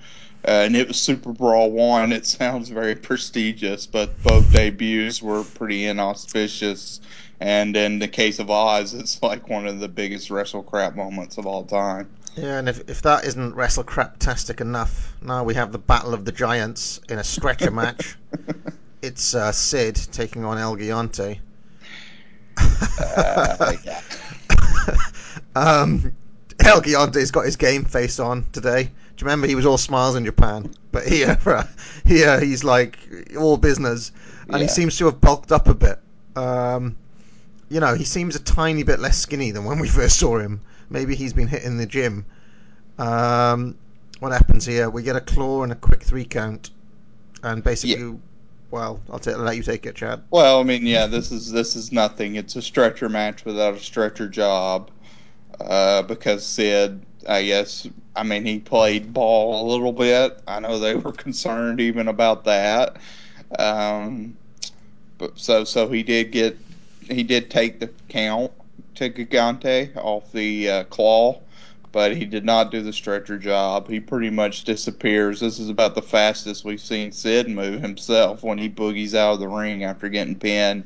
Uh, 0.48 0.64
and 0.66 0.76
it 0.76 0.88
was 0.88 0.98
Superbrawl 0.98 1.72
1. 1.72 2.14
It 2.14 2.26
sounds 2.26 2.70
very 2.70 2.96
prestigious, 2.96 3.88
but 3.88 4.22
both 4.24 4.52
debuts 4.52 5.22
were 5.22 5.44
pretty 5.44 5.86
inauspicious. 5.86 7.02
And 7.40 7.76
in 7.78 8.00
the 8.00 8.08
case 8.08 8.40
of 8.40 8.50
Oz, 8.50 8.94
it's 8.94 9.22
like 9.24 9.50
one 9.50 9.66
of 9.66 9.80
the 9.80 9.88
biggest 9.88 10.30
wrestle 10.30 10.64
crap 10.64 10.96
moments 10.96 11.38
of 11.38 11.46
all 11.46 11.64
time. 11.64 12.10
Yeah, 12.36 12.60
and 12.60 12.70
if, 12.70 12.90
if 12.90 13.02
that 13.04 13.26
isn't 13.26 13.56
wrestle 13.56 13.84
crap-tastic 13.84 14.62
enough, 14.62 15.16
now 15.22 15.44
we 15.44 15.54
have 15.56 15.72
the 15.72 15.80
Battle 15.80 16.14
of 16.14 16.26
the 16.26 16.32
Giants 16.32 17.00
in 17.10 17.18
a 17.18 17.24
stretcher 17.24 17.72
match. 17.72 18.18
It's 19.02 19.34
uh, 19.34 19.54
Sid 19.54 19.96
taking 20.12 20.44
on 20.44 20.58
El 20.58 20.76
Gigante. 20.76 21.40
Uh, 22.58 23.74
yeah. 23.86 24.02
um, 25.56 26.14
El 26.60 26.82
Gigante's 26.82 27.32
got 27.32 27.46
his 27.46 27.56
game 27.56 27.86
face 27.86 28.20
on 28.20 28.46
today. 28.52 28.84
Do 28.84 28.90
you 29.18 29.26
remember 29.26 29.48
he 29.48 29.56
was 29.56 29.66
all 29.66 29.78
smiles 29.78 30.16
in 30.16 30.26
Japan, 30.26 30.74
but 30.92 31.08
here, 31.08 31.38
uh, 31.46 31.64
here 32.06 32.42
he's 32.42 32.66
like 32.66 33.00
all 33.38 33.56
business, 33.56 34.12
and 34.50 34.62
he 34.62 34.68
seems 34.68 34.98
to 34.98 35.06
have 35.06 35.22
bulked 35.22 35.54
up 35.54 35.70
a 35.70 35.74
bit. 35.74 36.00
Um, 36.36 36.98
you 37.70 37.80
know, 37.80 37.94
he 37.94 38.04
seems 38.04 38.36
a 38.36 38.40
tiny 38.40 38.84
bit 38.84 39.00
less 39.00 39.18
skinny 39.18 39.52
than 39.52 39.64
when 39.64 39.80
we 39.80 39.88
first 39.88 40.20
saw 40.20 40.40
him. 40.40 40.62
Maybe 40.90 41.16
he's 41.16 41.34
been 41.34 41.48
hitting 41.48 41.78
the 41.78 41.86
gym. 41.86 42.26
Um, 42.98 43.78
what 44.20 44.32
happens 44.32 44.66
here? 44.66 44.90
We 44.90 45.04
get 45.04 45.16
a 45.16 45.22
claw 45.22 45.64
and 45.64 45.72
a 45.72 45.76
quick 45.76 46.04
three 46.04 46.26
count, 46.26 46.72
and 47.44 47.64
basically, 47.64 48.18
well, 48.72 49.00
I'll, 49.10 49.20
t- 49.20 49.32
I'll 49.32 49.40
let 49.40 49.56
you 49.56 49.64
take 49.64 49.86
it, 49.86 49.96
Chad. 49.96 50.24
Well, 50.32 50.60
I 50.60 50.64
mean, 50.64 50.86
yeah, 50.86 51.06
this 51.08 51.32
is 51.32 51.52
this 51.52 51.76
is 51.76 51.92
nothing. 51.92 52.36
It's 52.36 52.56
a 52.56 52.62
stretcher 52.62 53.08
match 53.08 53.46
without 53.46 53.76
a 53.76 53.80
stretcher 53.80 54.28
job. 54.28 54.92
Uh, 55.62 56.02
because 56.04 56.46
Sid, 56.46 57.02
I 57.28 57.44
guess, 57.44 57.86
I 58.16 58.24
mean, 58.24 58.46
he 58.46 58.60
played 58.60 59.14
ball 59.14 59.66
a 59.66 59.70
little 59.70 59.92
bit. 59.92 60.42
I 60.48 60.60
know 60.62 60.80
they 60.80 60.96
were 60.96 61.12
concerned 61.12 61.82
even 61.82 62.08
about 62.08 62.46
that. 62.46 62.98
Um, 63.58 64.38
but 65.18 65.38
so 65.38 65.64
so 65.64 65.88
he 65.90 66.02
did 66.02 66.32
get 66.32 66.58
he 67.10 67.24
did 67.24 67.50
take 67.50 67.80
the 67.80 67.90
count 68.08 68.52
to 68.96 69.10
Gigante 69.10 69.96
off 69.96 70.32
the 70.32 70.70
uh, 70.70 70.84
claw, 70.86 71.40
but 71.92 72.16
he 72.16 72.26
did 72.26 72.46
not 72.46 72.72
do 72.72 72.82
the 72.82 72.94
stretcher 72.94 73.38
job. 73.38 73.88
He 73.88 74.00
pretty 74.00 74.30
much 74.30 74.64
disappears. 74.64 75.40
This 75.40 75.60
is 75.60 75.70
about 75.70 75.96
the 75.96 76.02
fastest 76.02 76.66
we've 76.66 76.82
seen 76.82 77.12
Sid 77.12 77.50
move 77.50 77.82
himself 77.82 78.44
when 78.44 78.58
he 78.58 78.70
boogies 78.70 79.14
out 79.14 79.34
of 79.34 79.40
the 79.40 79.48
ring 79.48 79.84
after 79.84 80.10
getting 80.10 80.36
pinned. 80.36 80.86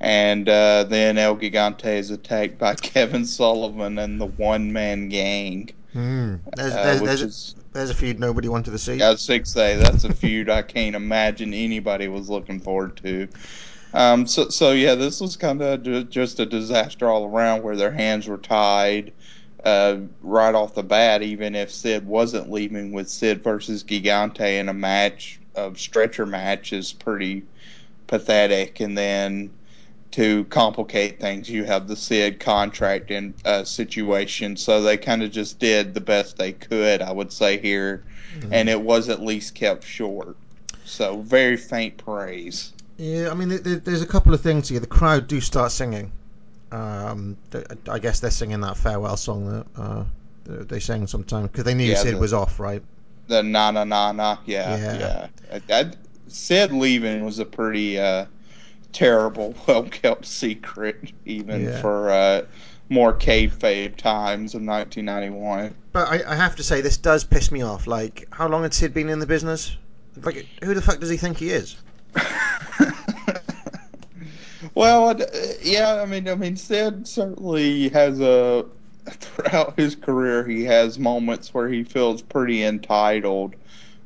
And 0.00 0.48
uh, 0.48 0.84
then 0.84 1.18
El 1.18 1.36
Gigante 1.36 1.98
is 1.98 2.10
attacked 2.10 2.58
by 2.58 2.74
Kevin 2.76 3.24
Sullivan 3.24 3.98
and 3.98 4.20
the 4.20 4.26
One 4.26 4.72
Man 4.72 5.08
Gang, 5.08 5.70
Hmm. 5.92 6.36
There's, 6.56 6.72
uh, 6.72 6.84
there's, 6.84 7.00
which 7.00 7.08
there's, 7.08 7.22
is 7.22 7.54
there's 7.72 7.90
a 7.90 7.94
feud 7.94 8.20
nobody 8.20 8.48
wanted 8.48 8.70
to 8.70 8.78
see. 8.78 9.02
I 9.02 9.10
was 9.10 9.22
sick 9.22 9.44
to 9.44 9.52
that's 9.54 10.04
a 10.04 10.14
feud 10.14 10.48
I 10.48 10.62
can't 10.62 10.94
imagine 10.94 11.52
anybody 11.52 12.08
was 12.08 12.28
looking 12.28 12.60
forward 12.60 12.96
to. 12.98 13.28
Um, 13.92 14.26
so, 14.26 14.48
so 14.48 14.72
yeah, 14.72 14.94
this 14.94 15.20
was 15.20 15.36
kind 15.36 15.60
of 15.62 15.82
ju- 15.82 16.04
just 16.04 16.40
a 16.40 16.46
disaster 16.46 17.08
all 17.08 17.26
around, 17.26 17.62
where 17.62 17.76
their 17.76 17.90
hands 17.90 18.28
were 18.28 18.38
tied 18.38 19.12
uh, 19.64 19.96
right 20.22 20.54
off 20.54 20.74
the 20.74 20.82
bat. 20.82 21.22
Even 21.22 21.54
if 21.54 21.70
Sid 21.70 22.06
wasn't 22.06 22.50
leaving 22.50 22.92
with 22.92 23.08
Sid 23.08 23.42
versus 23.42 23.82
Gigante 23.82 24.58
in 24.58 24.68
a 24.68 24.74
match 24.74 25.40
of 25.54 25.78
stretcher 25.78 26.26
match 26.26 26.72
is 26.72 26.92
pretty 26.92 27.42
pathetic. 28.06 28.80
And 28.80 28.96
then 28.96 29.50
to 30.12 30.44
complicate 30.44 31.20
things, 31.20 31.48
you 31.48 31.64
have 31.64 31.86
the 31.86 31.96
Sid 31.96 32.40
contract 32.40 33.10
in 33.10 33.34
uh, 33.44 33.64
situation. 33.64 34.56
So 34.56 34.82
they 34.82 34.96
kind 34.96 35.22
of 35.22 35.30
just 35.30 35.58
did 35.58 35.94
the 35.94 36.00
best 36.00 36.36
they 36.36 36.52
could, 36.52 37.02
I 37.02 37.12
would 37.12 37.32
say 37.32 37.58
here, 37.58 38.04
and 38.52 38.68
it 38.68 38.80
was 38.80 39.08
at 39.08 39.20
least 39.20 39.54
kept 39.54 39.84
short. 39.84 40.36
So 40.84 41.18
very 41.18 41.56
faint 41.56 41.96
praise. 41.98 42.72
Yeah, 43.00 43.30
I 43.30 43.34
mean, 43.34 43.48
there's 43.82 44.02
a 44.02 44.06
couple 44.06 44.34
of 44.34 44.42
things 44.42 44.68
here. 44.68 44.78
The 44.78 44.86
crowd 44.86 45.26
do 45.26 45.40
start 45.40 45.72
singing. 45.72 46.12
Um, 46.70 47.38
I 47.88 47.98
guess 47.98 48.20
they're 48.20 48.30
singing 48.30 48.60
that 48.60 48.76
farewell 48.76 49.16
song 49.16 49.46
that 49.74 49.80
uh, 49.80 50.04
they 50.44 50.80
sang 50.80 51.06
sometime 51.06 51.44
because 51.46 51.64
they 51.64 51.72
knew 51.72 51.84
Yeah, 51.84 51.94
Sid 51.96 52.14
the- 52.14 52.18
was 52.18 52.34
off, 52.34 52.60
right? 52.60 52.82
The 53.28 53.42
na 53.42 53.70
na 53.70 53.84
na 53.84 54.12
na, 54.12 54.36
yeah, 54.44 54.76
Yeah. 54.76 55.28
yeah. 55.50 55.58
That 55.68 55.96
Sid 56.28 56.72
leaving 56.72 57.24
was 57.24 57.38
a 57.38 57.46
pretty 57.46 57.98
uh, 57.98 58.26
terrible, 58.92 59.54
well 59.66 59.84
kept 59.84 60.26
secret, 60.26 61.12
even 61.24 61.64
Yeah. 61.64 61.80
for 61.80 62.10
uh, 62.10 62.42
more 62.90 63.14
kayfabe 63.14 63.96
times 63.96 64.54
of 64.54 64.60
1991. 64.62 65.74
But 65.92 66.06
I, 66.08 66.32
I 66.32 66.34
have 66.34 66.54
to 66.56 66.62
say, 66.62 66.82
this 66.82 66.98
does 66.98 67.24
piss 67.24 67.50
me 67.50 67.62
off. 67.62 67.86
Like, 67.86 68.28
how 68.30 68.46
long 68.46 68.62
had 68.62 68.74
Sid 68.74 68.92
been 68.92 69.08
in 69.08 69.20
the 69.20 69.26
business? 69.26 69.74
Like, 70.22 70.46
who 70.62 70.74
the 70.74 70.82
fuck 70.82 71.00
does 71.00 71.08
he 71.08 71.16
think 71.16 71.38
he 71.38 71.48
is? 71.48 71.76
Well, 74.74 75.18
yeah, 75.62 76.00
I 76.00 76.06
mean, 76.06 76.28
I 76.28 76.34
mean, 76.34 76.56
Sid 76.56 77.06
certainly 77.06 77.88
has 77.90 78.20
a 78.20 78.66
throughout 79.06 79.78
his 79.78 79.96
career 79.96 80.46
he 80.46 80.62
has 80.64 80.98
moments 80.98 81.52
where 81.52 81.68
he 81.68 81.82
feels 81.82 82.22
pretty 82.22 82.62
entitled, 82.62 83.56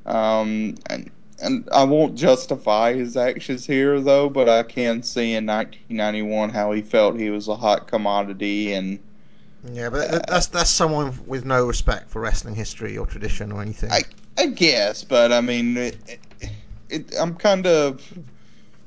um, 0.07 0.77
and 0.89 1.11
and 1.43 1.69
I 1.73 1.85
won't 1.85 2.17
justify 2.17 2.95
his 2.95 3.17
actions 3.17 3.67
here 3.67 4.01
though, 4.01 4.29
but 4.31 4.49
I 4.49 4.63
can 4.63 5.03
see 5.03 5.35
in 5.35 5.47
1991 5.47 6.51
how 6.51 6.73
he 6.73 6.81
felt 6.83 7.19
he 7.19 7.31
was 7.31 7.49
a 7.49 7.57
hot 7.57 7.87
commodity 7.89 8.73
and. 8.73 8.99
Yeah, 9.73 9.89
but 9.89 10.27
that's 10.29 10.47
that's 10.49 10.71
someone 10.71 11.19
with 11.27 11.47
no 11.47 11.67
respect 11.67 12.11
for 12.11 12.21
wrestling 12.21 12.55
history 12.55 12.99
or 12.99 13.07
tradition 13.07 13.51
or 13.51 13.63
anything. 13.63 13.91
I 13.91 14.03
I 14.37 14.47
guess, 14.47 15.05
but 15.05 15.33
I 15.33 15.41
mean, 15.41 15.77
it, 15.77 15.97
it, 16.07 16.51
it, 16.95 17.15
I'm 17.19 17.35
kind 17.35 17.67
of, 17.67 18.03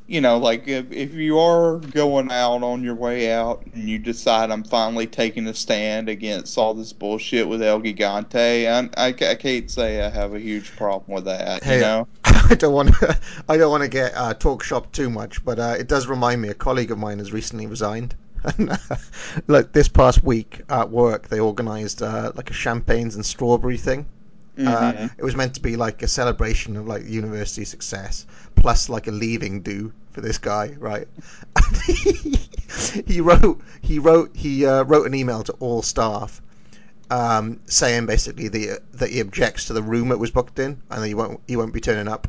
you 0.07 0.21
know, 0.21 0.37
like 0.37 0.67
if, 0.67 0.91
if 0.91 1.13
you 1.13 1.37
are 1.39 1.77
going 1.77 2.31
out 2.31 2.63
on 2.63 2.83
your 2.83 2.95
way 2.95 3.31
out 3.31 3.65
and 3.73 3.89
you 3.89 3.99
decide 3.99 4.49
I'm 4.49 4.63
finally 4.63 5.05
taking 5.05 5.47
a 5.47 5.53
stand 5.53 6.07
against 6.07 6.57
all 6.57 6.73
this 6.73 6.93
bullshit 6.93 7.47
with 7.47 7.61
El 7.61 7.81
Gigante, 7.81 8.67
I, 8.67 8.89
I, 8.97 9.07
I 9.07 9.35
can't 9.35 9.69
say 9.69 10.01
I 10.01 10.09
have 10.09 10.33
a 10.33 10.39
huge 10.39 10.75
problem 10.75 11.15
with 11.15 11.25
that. 11.25 11.63
Hey, 11.63 11.75
you 11.75 11.81
know, 11.81 12.07
I 12.23 12.55
don't 12.55 12.73
want 12.73 12.93
to, 12.95 13.19
I 13.49 13.57
don't 13.57 13.71
want 13.71 13.83
to 13.83 13.89
get 13.89 14.13
uh, 14.15 14.33
talk 14.33 14.63
shop 14.63 14.91
too 14.93 15.09
much, 15.09 15.43
but 15.43 15.59
uh, 15.59 15.75
it 15.77 15.87
does 15.87 16.07
remind 16.07 16.41
me. 16.41 16.49
A 16.49 16.53
colleague 16.53 16.91
of 16.91 16.97
mine 16.97 17.19
has 17.19 17.33
recently 17.33 17.67
resigned. 17.67 18.15
And, 18.43 18.79
like 19.47 19.73
this 19.73 19.87
past 19.87 20.23
week 20.23 20.61
at 20.69 20.89
work, 20.89 21.27
they 21.27 21.39
organised 21.39 22.01
uh, 22.01 22.31
like 22.35 22.49
a 22.49 22.53
champagnes 22.53 23.15
and 23.15 23.25
strawberry 23.25 23.77
thing. 23.77 24.05
Uh, 24.59 24.91
Mhm. 24.93 25.11
it 25.17 25.23
was 25.23 25.35
meant 25.35 25.53
to 25.53 25.61
be 25.61 25.75
like 25.75 26.01
a 26.01 26.07
celebration 26.07 26.75
of 26.77 26.87
like 26.87 27.05
university 27.07 27.63
success, 27.65 28.25
plus 28.55 28.89
like 28.89 29.07
a 29.07 29.11
leaving 29.11 29.61
do 29.61 29.91
for 30.11 30.21
this 30.21 30.37
guy, 30.39 30.75
right? 30.79 31.07
He, 31.85 32.39
he 33.07 33.21
wrote 33.21 33.61
he 33.81 33.99
wrote 33.99 34.31
he 34.35 34.65
uh, 34.65 34.83
wrote 34.83 35.05
an 35.05 35.13
email 35.13 35.43
to 35.43 35.53
all 35.59 35.81
staff 35.81 36.41
um, 37.09 37.59
saying 37.67 38.05
basically 38.05 38.47
the, 38.49 38.79
that 38.93 39.09
he 39.09 39.19
objects 39.21 39.65
to 39.65 39.73
the 39.73 39.81
room 39.83 40.11
it 40.11 40.19
was 40.19 40.31
booked 40.31 40.59
in, 40.59 40.81
and 40.89 41.03
that 41.03 41.07
he 41.07 41.13
won't 41.13 41.39
he 41.47 41.55
won't 41.55 41.73
be 41.73 41.79
turning 41.79 42.07
up, 42.07 42.27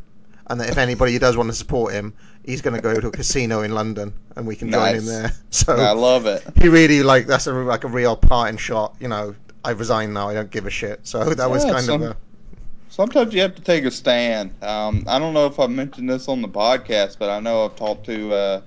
and 0.49 0.61
that 0.61 0.69
if 0.69 0.79
anybody 0.79 1.19
does 1.19 1.37
want 1.37 1.49
to 1.51 1.57
support 1.57 1.93
him, 1.93 2.13
he's 2.45 2.61
going 2.63 2.77
to 2.77 2.83
go 2.83 2.95
to 3.01 3.09
a 3.09 3.11
casino 3.11 3.63
in 3.63 3.73
London, 3.73 4.13
and 4.37 4.47
we 4.47 4.55
can 4.55 4.71
join 4.71 4.95
him 4.97 5.07
there. 5.07 5.33
So 5.51 5.75
I 5.75 5.93
love 5.93 6.27
it. 6.27 6.45
he 6.61 6.69
really 6.69 7.03
like 7.03 7.27
that's 7.27 7.47
a 7.47 7.53
like 7.53 7.85
a 7.85 7.89
real 7.89 8.17
parting 8.17 8.59
shot. 8.59 8.95
You 9.01 9.09
know, 9.09 9.35
I 9.65 9.71
resign 9.71 10.13
now. 10.13 10.29
I 10.29 10.35
don't 10.35 10.51
give 10.51 10.67
a 10.67 10.71
shit. 10.71 11.01
So 11.07 11.25
that 11.35 11.51
was 11.51 11.65
kind 11.65 11.85
some- 11.85 12.03
of 12.03 12.11
a 12.13 12.17
Sometimes 12.91 13.33
you 13.35 13.43
have 13.43 13.55
to 13.55 13.63
take 13.63 13.85
a 13.85 13.91
stand. 13.91 14.51
Um, 14.61 15.05
I 15.07 15.19
don't 15.19 15.33
know 15.35 15.47
if 15.47 15.61
I've 15.61 15.71
mentioned 15.71 16.09
this 16.11 16.27
on 16.27 16.43
the 16.43 16.49
podcast, 16.49 17.19
but 17.19 17.31
I 17.31 17.39
know 17.39 17.65
I've 17.65 17.77
talked 17.77 18.07
to 18.07 18.33
uh, 18.33 18.61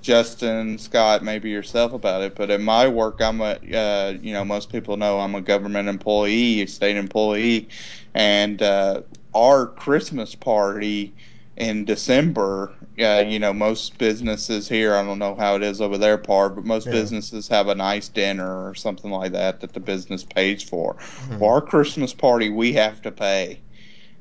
Justin, 0.00 0.78
Scott, 0.78 1.24
maybe 1.24 1.50
yourself 1.50 1.92
about 1.92 2.22
it. 2.22 2.36
But 2.36 2.50
in 2.50 2.62
my 2.62 2.86
work, 2.86 3.20
I'm 3.20 3.40
a, 3.40 3.58
uh, 3.74 4.14
you 4.20 4.32
know, 4.32 4.44
most 4.44 4.70
people 4.70 4.96
know 4.96 5.18
I'm 5.18 5.34
a 5.34 5.40
government 5.40 5.88
employee, 5.88 6.60
a 6.60 6.66
state 6.68 6.96
employee, 6.96 7.68
and 8.14 8.62
uh, 8.62 9.00
our 9.34 9.66
Christmas 9.66 10.34
party 10.34 11.14
in 11.56 11.84
December, 11.84 12.72
uh, 13.00 13.24
you 13.26 13.38
know, 13.38 13.52
most 13.52 13.98
businesses 13.98 14.68
here, 14.68 14.94
I 14.94 15.04
don't 15.04 15.18
know 15.18 15.34
how 15.36 15.56
it 15.56 15.62
is 15.62 15.80
over 15.80 15.98
their 15.98 16.18
part, 16.18 16.54
but 16.54 16.64
most 16.64 16.86
Yeah. 16.86 16.92
businesses 16.92 17.48
have 17.48 17.68
a 17.68 17.74
nice 17.74 18.08
dinner 18.08 18.68
or 18.68 18.74
something 18.74 19.10
like 19.10 19.32
that 19.32 19.60
that 19.60 19.72
the 19.72 19.80
business 19.80 20.24
pays 20.24 20.62
for. 20.62 20.96
Hmm. 21.28 21.36
For 21.38 21.54
our 21.54 21.60
Christmas 21.60 22.12
party, 22.14 22.50
we 22.50 22.72
have 22.74 23.02
to 23.02 23.10
pay, 23.12 23.62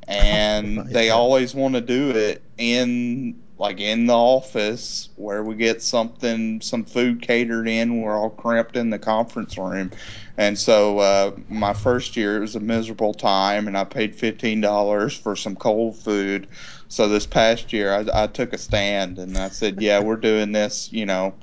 and 0.07 0.85
they 0.93 1.09
always 1.09 1.53
want 1.55 1.75
to 1.75 1.81
do 1.81 2.11
it 2.11 2.43
in 2.57 3.39
like 3.57 3.79
in 3.79 4.07
the 4.07 4.13
office 4.13 5.09
where 5.15 5.43
we 5.43 5.55
get 5.55 5.81
something, 5.81 6.59
some 6.61 6.83
food 6.83 7.21
catered 7.21 7.67
in. 7.67 8.01
We're 8.01 8.17
all 8.17 8.29
cramped 8.29 8.75
in 8.75 8.89
the 8.89 8.99
conference 8.99 9.57
room, 9.57 9.91
and 10.37 10.57
so 10.57 10.99
uh, 10.99 11.31
my 11.47 11.73
first 11.73 12.15
year 12.17 12.37
it 12.37 12.41
was 12.41 12.55
a 12.55 12.59
miserable 12.59 13.13
time, 13.13 13.67
and 13.67 13.77
I 13.77 13.83
paid 13.85 14.15
fifteen 14.15 14.61
dollars 14.61 15.15
for 15.15 15.35
some 15.35 15.55
cold 15.55 15.97
food. 15.97 16.47
So 16.93 17.07
this 17.09 17.25
past 17.25 17.73
year, 17.73 17.91
I, 17.91 18.23
I 18.25 18.27
took 18.27 18.53
a 18.53 18.57
stand 18.59 19.17
and 19.17 19.35
I 19.35 19.49
said, 19.49 19.81
"Yeah, 19.81 19.99
we're 19.99 20.15
doing 20.15 20.51
this. 20.51 20.93
You 20.93 21.07
know, 21.07 21.33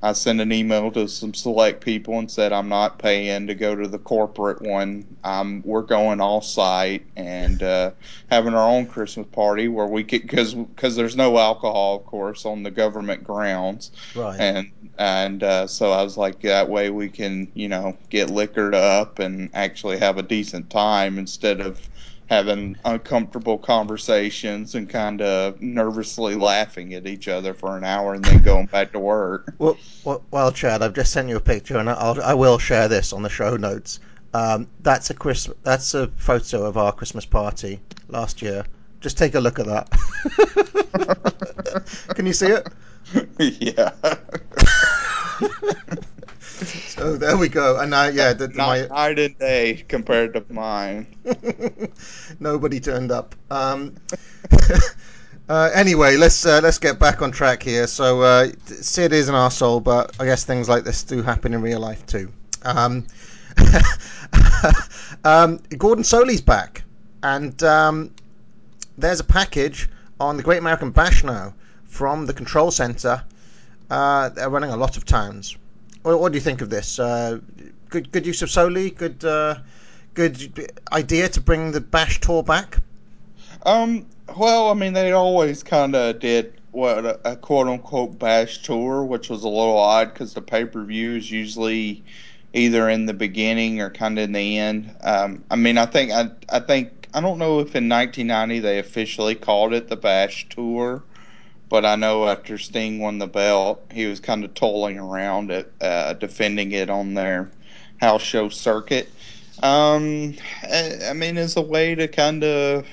I 0.00 0.12
sent 0.12 0.40
an 0.40 0.52
email 0.52 0.92
to 0.92 1.08
some 1.08 1.34
select 1.34 1.84
people 1.84 2.20
and 2.20 2.30
said 2.30 2.52
I'm 2.52 2.68
not 2.68 3.00
paying 3.00 3.48
to 3.48 3.54
go 3.56 3.74
to 3.74 3.88
the 3.88 3.98
corporate 3.98 4.62
one. 4.62 5.04
Um, 5.24 5.60
we're 5.64 5.82
going 5.82 6.20
off 6.20 6.44
site 6.44 7.04
and 7.16 7.60
uh, 7.64 7.90
having 8.30 8.54
our 8.54 8.68
own 8.68 8.86
Christmas 8.86 9.26
party 9.32 9.66
where 9.66 9.88
we 9.88 10.04
could 10.04 10.22
because 10.22 10.54
because 10.54 10.94
there's 10.94 11.16
no 11.16 11.36
alcohol, 11.36 11.96
of 11.96 12.06
course, 12.06 12.46
on 12.46 12.62
the 12.62 12.70
government 12.70 13.24
grounds. 13.24 13.90
right. 14.14 14.38
And 14.38 14.70
and 14.98 15.42
uh, 15.42 15.66
so 15.66 15.90
I 15.90 16.04
was 16.04 16.16
like, 16.16 16.42
that 16.42 16.68
way 16.68 16.90
we 16.90 17.08
can 17.08 17.50
you 17.54 17.68
know 17.68 17.96
get 18.08 18.30
liquored 18.30 18.76
up 18.76 19.18
and 19.18 19.50
actually 19.52 19.98
have 19.98 20.16
a 20.16 20.22
decent 20.22 20.70
time 20.70 21.18
instead 21.18 21.60
of 21.60 21.80
having 22.32 22.74
uncomfortable 22.86 23.58
conversations 23.58 24.74
and 24.74 24.88
kind 24.88 25.20
of 25.20 25.60
nervously 25.60 26.34
laughing 26.34 26.94
at 26.94 27.06
each 27.06 27.28
other 27.28 27.52
for 27.52 27.76
an 27.76 27.84
hour 27.84 28.14
and 28.14 28.24
then 28.24 28.40
going 28.40 28.64
back 28.64 28.90
to 28.90 28.98
work. 28.98 29.52
Well, 29.58 29.76
well, 30.02 30.22
well, 30.30 30.50
Chad, 30.50 30.82
I've 30.82 30.94
just 30.94 31.12
sent 31.12 31.28
you 31.28 31.36
a 31.36 31.40
picture, 31.40 31.76
and 31.76 31.90
I'll, 31.90 32.20
I 32.22 32.32
will 32.34 32.58
share 32.58 32.88
this 32.88 33.12
on 33.12 33.22
the 33.22 33.28
show 33.28 33.56
notes. 33.56 34.00
Um, 34.32 34.66
that's 34.80 35.10
a 35.10 35.14
Christmas. 35.14 35.56
That's 35.62 35.92
a 35.94 36.08
photo 36.16 36.64
of 36.64 36.78
our 36.78 36.90
Christmas 36.90 37.26
party 37.26 37.80
last 38.08 38.40
year. 38.40 38.64
Just 39.00 39.18
take 39.18 39.34
a 39.34 39.40
look 39.40 39.58
at 39.58 39.66
that. 39.66 39.90
Can 42.14 42.26
you 42.26 42.32
see 42.32 42.46
it? 42.46 42.66
yeah. 43.60 43.92
So 46.64 47.16
there 47.16 47.36
we 47.36 47.48
go. 47.48 47.78
And 47.78 47.94
uh, 47.94 48.10
yeah, 48.12 48.32
Night, 48.32 48.56
my, 48.56 48.86
night 48.86 49.18
and 49.18 49.38
day 49.38 49.84
compared 49.88 50.34
to 50.34 50.44
mine. 50.50 51.06
nobody 52.40 52.80
turned 52.80 53.10
up. 53.10 53.34
Um, 53.50 53.94
uh, 55.48 55.70
anyway, 55.74 56.16
let's 56.16 56.44
uh, 56.46 56.60
let's 56.62 56.78
get 56.78 56.98
back 56.98 57.22
on 57.22 57.30
track 57.30 57.62
here. 57.62 57.86
So 57.86 58.22
uh, 58.22 58.48
Sid 58.66 59.12
is 59.12 59.28
an 59.28 59.34
arsehole, 59.34 59.82
but 59.82 60.14
I 60.20 60.24
guess 60.24 60.44
things 60.44 60.68
like 60.68 60.84
this 60.84 61.02
do 61.02 61.22
happen 61.22 61.54
in 61.54 61.62
real 61.62 61.80
life 61.80 62.04
too. 62.06 62.30
Um, 62.62 63.06
um, 65.24 65.60
Gordon 65.76 66.04
Solie's 66.04 66.40
back, 66.40 66.84
and 67.22 67.60
um, 67.62 68.14
there's 68.96 69.20
a 69.20 69.24
package 69.24 69.88
on 70.20 70.36
the 70.36 70.42
Great 70.42 70.58
American 70.58 70.90
Bash 70.90 71.24
now 71.24 71.54
from 71.84 72.26
the 72.26 72.32
Control 72.32 72.70
Center. 72.70 73.22
Uh, 73.90 74.30
they're 74.30 74.48
running 74.48 74.70
a 74.70 74.76
lot 74.76 74.96
of 74.96 75.04
towns. 75.04 75.56
What, 76.02 76.20
what 76.20 76.32
do 76.32 76.36
you 76.36 76.42
think 76.42 76.60
of 76.60 76.70
this? 76.70 76.98
Uh, 76.98 77.40
good 77.88 78.10
good 78.12 78.26
use 78.26 78.42
of 78.42 78.48
Solie. 78.48 78.94
Good. 78.96 79.24
Uh, 79.24 79.56
good 80.14 80.70
idea 80.92 81.28
to 81.28 81.40
bring 81.40 81.72
the 81.72 81.80
Bash 81.80 82.20
tour 82.20 82.42
back. 82.42 82.78
Um, 83.64 84.06
well, 84.36 84.70
I 84.70 84.74
mean, 84.74 84.92
they 84.92 85.12
always 85.12 85.62
kind 85.62 85.94
of 85.94 86.18
did 86.18 86.60
what 86.72 87.04
a, 87.04 87.32
a 87.32 87.36
quote 87.36 87.68
unquote 87.68 88.18
bash 88.18 88.62
tour, 88.62 89.04
which 89.04 89.28
was 89.28 89.44
a 89.44 89.48
little 89.48 89.76
odd 89.76 90.12
because 90.12 90.34
the 90.34 90.42
pay 90.42 90.64
per 90.64 90.82
view 90.84 91.16
is 91.16 91.30
usually 91.30 92.02
either 92.54 92.88
in 92.88 93.06
the 93.06 93.14
beginning 93.14 93.80
or 93.80 93.90
kind 93.90 94.18
of 94.18 94.24
in 94.24 94.32
the 94.32 94.58
end. 94.58 94.94
Um, 95.02 95.44
I 95.50 95.56
mean, 95.56 95.78
I 95.78 95.86
think 95.86 96.12
I, 96.12 96.30
I 96.50 96.60
think 96.60 97.08
I 97.14 97.20
don't 97.20 97.38
know 97.38 97.60
if 97.60 97.76
in 97.76 97.88
1990 97.88 98.60
they 98.60 98.78
officially 98.78 99.34
called 99.34 99.74
it 99.74 99.88
the 99.88 99.96
Bash 99.96 100.48
Tour, 100.48 101.02
but 101.72 101.86
I 101.86 101.96
know 101.96 102.28
after 102.28 102.58
Sting 102.58 102.98
won 102.98 103.16
the 103.16 103.26
belt, 103.26 103.82
he 103.90 104.04
was 104.04 104.20
kind 104.20 104.44
of 104.44 104.52
tolling 104.52 104.98
around 104.98 105.50
it, 105.50 105.72
uh, 105.80 106.12
defending 106.12 106.72
it 106.72 106.90
on 106.90 107.14
their 107.14 107.50
house 107.98 108.20
show 108.20 108.50
circuit. 108.50 109.08
Um, 109.62 110.34
I, 110.64 110.98
I 111.08 111.12
mean, 111.14 111.38
as 111.38 111.56
a 111.56 111.62
way 111.62 111.94
to 111.94 112.08
kind 112.08 112.44
of 112.44 112.86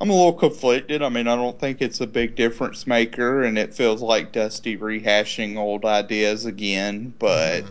I'm 0.00 0.10
a 0.10 0.12
little 0.12 0.32
conflicted. 0.32 1.00
I 1.00 1.10
mean, 1.10 1.28
I 1.28 1.36
don't 1.36 1.60
think 1.60 1.80
it's 1.80 2.00
a 2.00 2.08
big 2.08 2.34
difference 2.34 2.88
maker, 2.88 3.44
and 3.44 3.56
it 3.56 3.72
feels 3.72 4.02
like 4.02 4.32
Dusty 4.32 4.76
rehashing 4.76 5.56
old 5.56 5.84
ideas 5.84 6.44
again. 6.44 7.14
But 7.20 7.62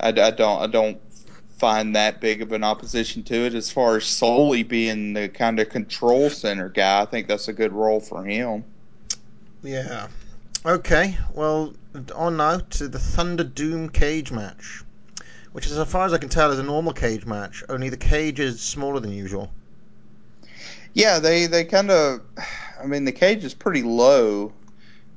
I, 0.00 0.08
I 0.08 0.30
don't, 0.32 0.60
I 0.60 0.66
don't 0.66 1.00
find 1.56 1.96
that 1.96 2.20
big 2.20 2.42
of 2.42 2.52
an 2.52 2.62
opposition 2.62 3.22
to 3.22 3.36
it. 3.46 3.54
As 3.54 3.70
far 3.70 3.96
as 3.96 4.04
Solie 4.04 4.68
being 4.68 5.14
the 5.14 5.30
kind 5.30 5.58
of 5.60 5.70
control 5.70 6.28
center 6.28 6.68
guy, 6.68 7.00
I 7.00 7.04
think 7.06 7.26
that's 7.26 7.48
a 7.48 7.54
good 7.54 7.72
role 7.72 7.98
for 7.98 8.22
him. 8.22 8.64
Yeah. 9.62 10.08
Okay. 10.64 11.16
Well, 11.34 11.74
on 12.14 12.36
now 12.36 12.58
to 12.58 12.88
the 12.88 12.98
Thunderdome 12.98 13.92
cage 13.92 14.32
match, 14.32 14.82
which, 15.52 15.66
is, 15.66 15.76
as 15.78 15.90
far 15.90 16.06
as 16.06 16.12
I 16.12 16.18
can 16.18 16.28
tell, 16.28 16.50
is 16.52 16.58
a 16.58 16.62
normal 16.62 16.92
cage 16.92 17.26
match. 17.26 17.62
Only 17.68 17.88
the 17.88 17.96
cage 17.96 18.40
is 18.40 18.60
smaller 18.60 19.00
than 19.00 19.12
usual. 19.12 19.50
Yeah, 20.94 21.18
they 21.20 21.46
they 21.46 21.64
kind 21.64 21.90
of. 21.90 22.20
I 22.82 22.86
mean, 22.86 23.04
the 23.04 23.12
cage 23.12 23.44
is 23.44 23.54
pretty 23.54 23.82
low 23.82 24.52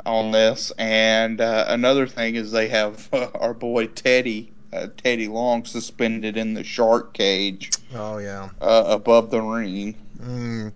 on 0.06 0.32
this, 0.32 0.72
and 0.78 1.42
uh, 1.42 1.66
another 1.68 2.08
thing 2.08 2.36
is 2.36 2.52
they 2.52 2.68
have 2.70 3.10
uh, 3.12 3.28
our 3.36 3.54
boy 3.54 3.88
Teddy. 3.88 4.52
Uh, 4.74 4.88
Teddy 4.98 5.30
Long 5.30 5.64
suspended 5.64 6.36
in 6.36 6.54
the 6.54 6.64
shark 6.64 7.14
cage 7.14 7.72
Oh 7.94 8.18
yeah. 8.18 8.50
uh, 8.60 8.84
above 8.88 9.32
the 9.32 9.42
ring. 9.42 9.96
Mm. 10.20 10.74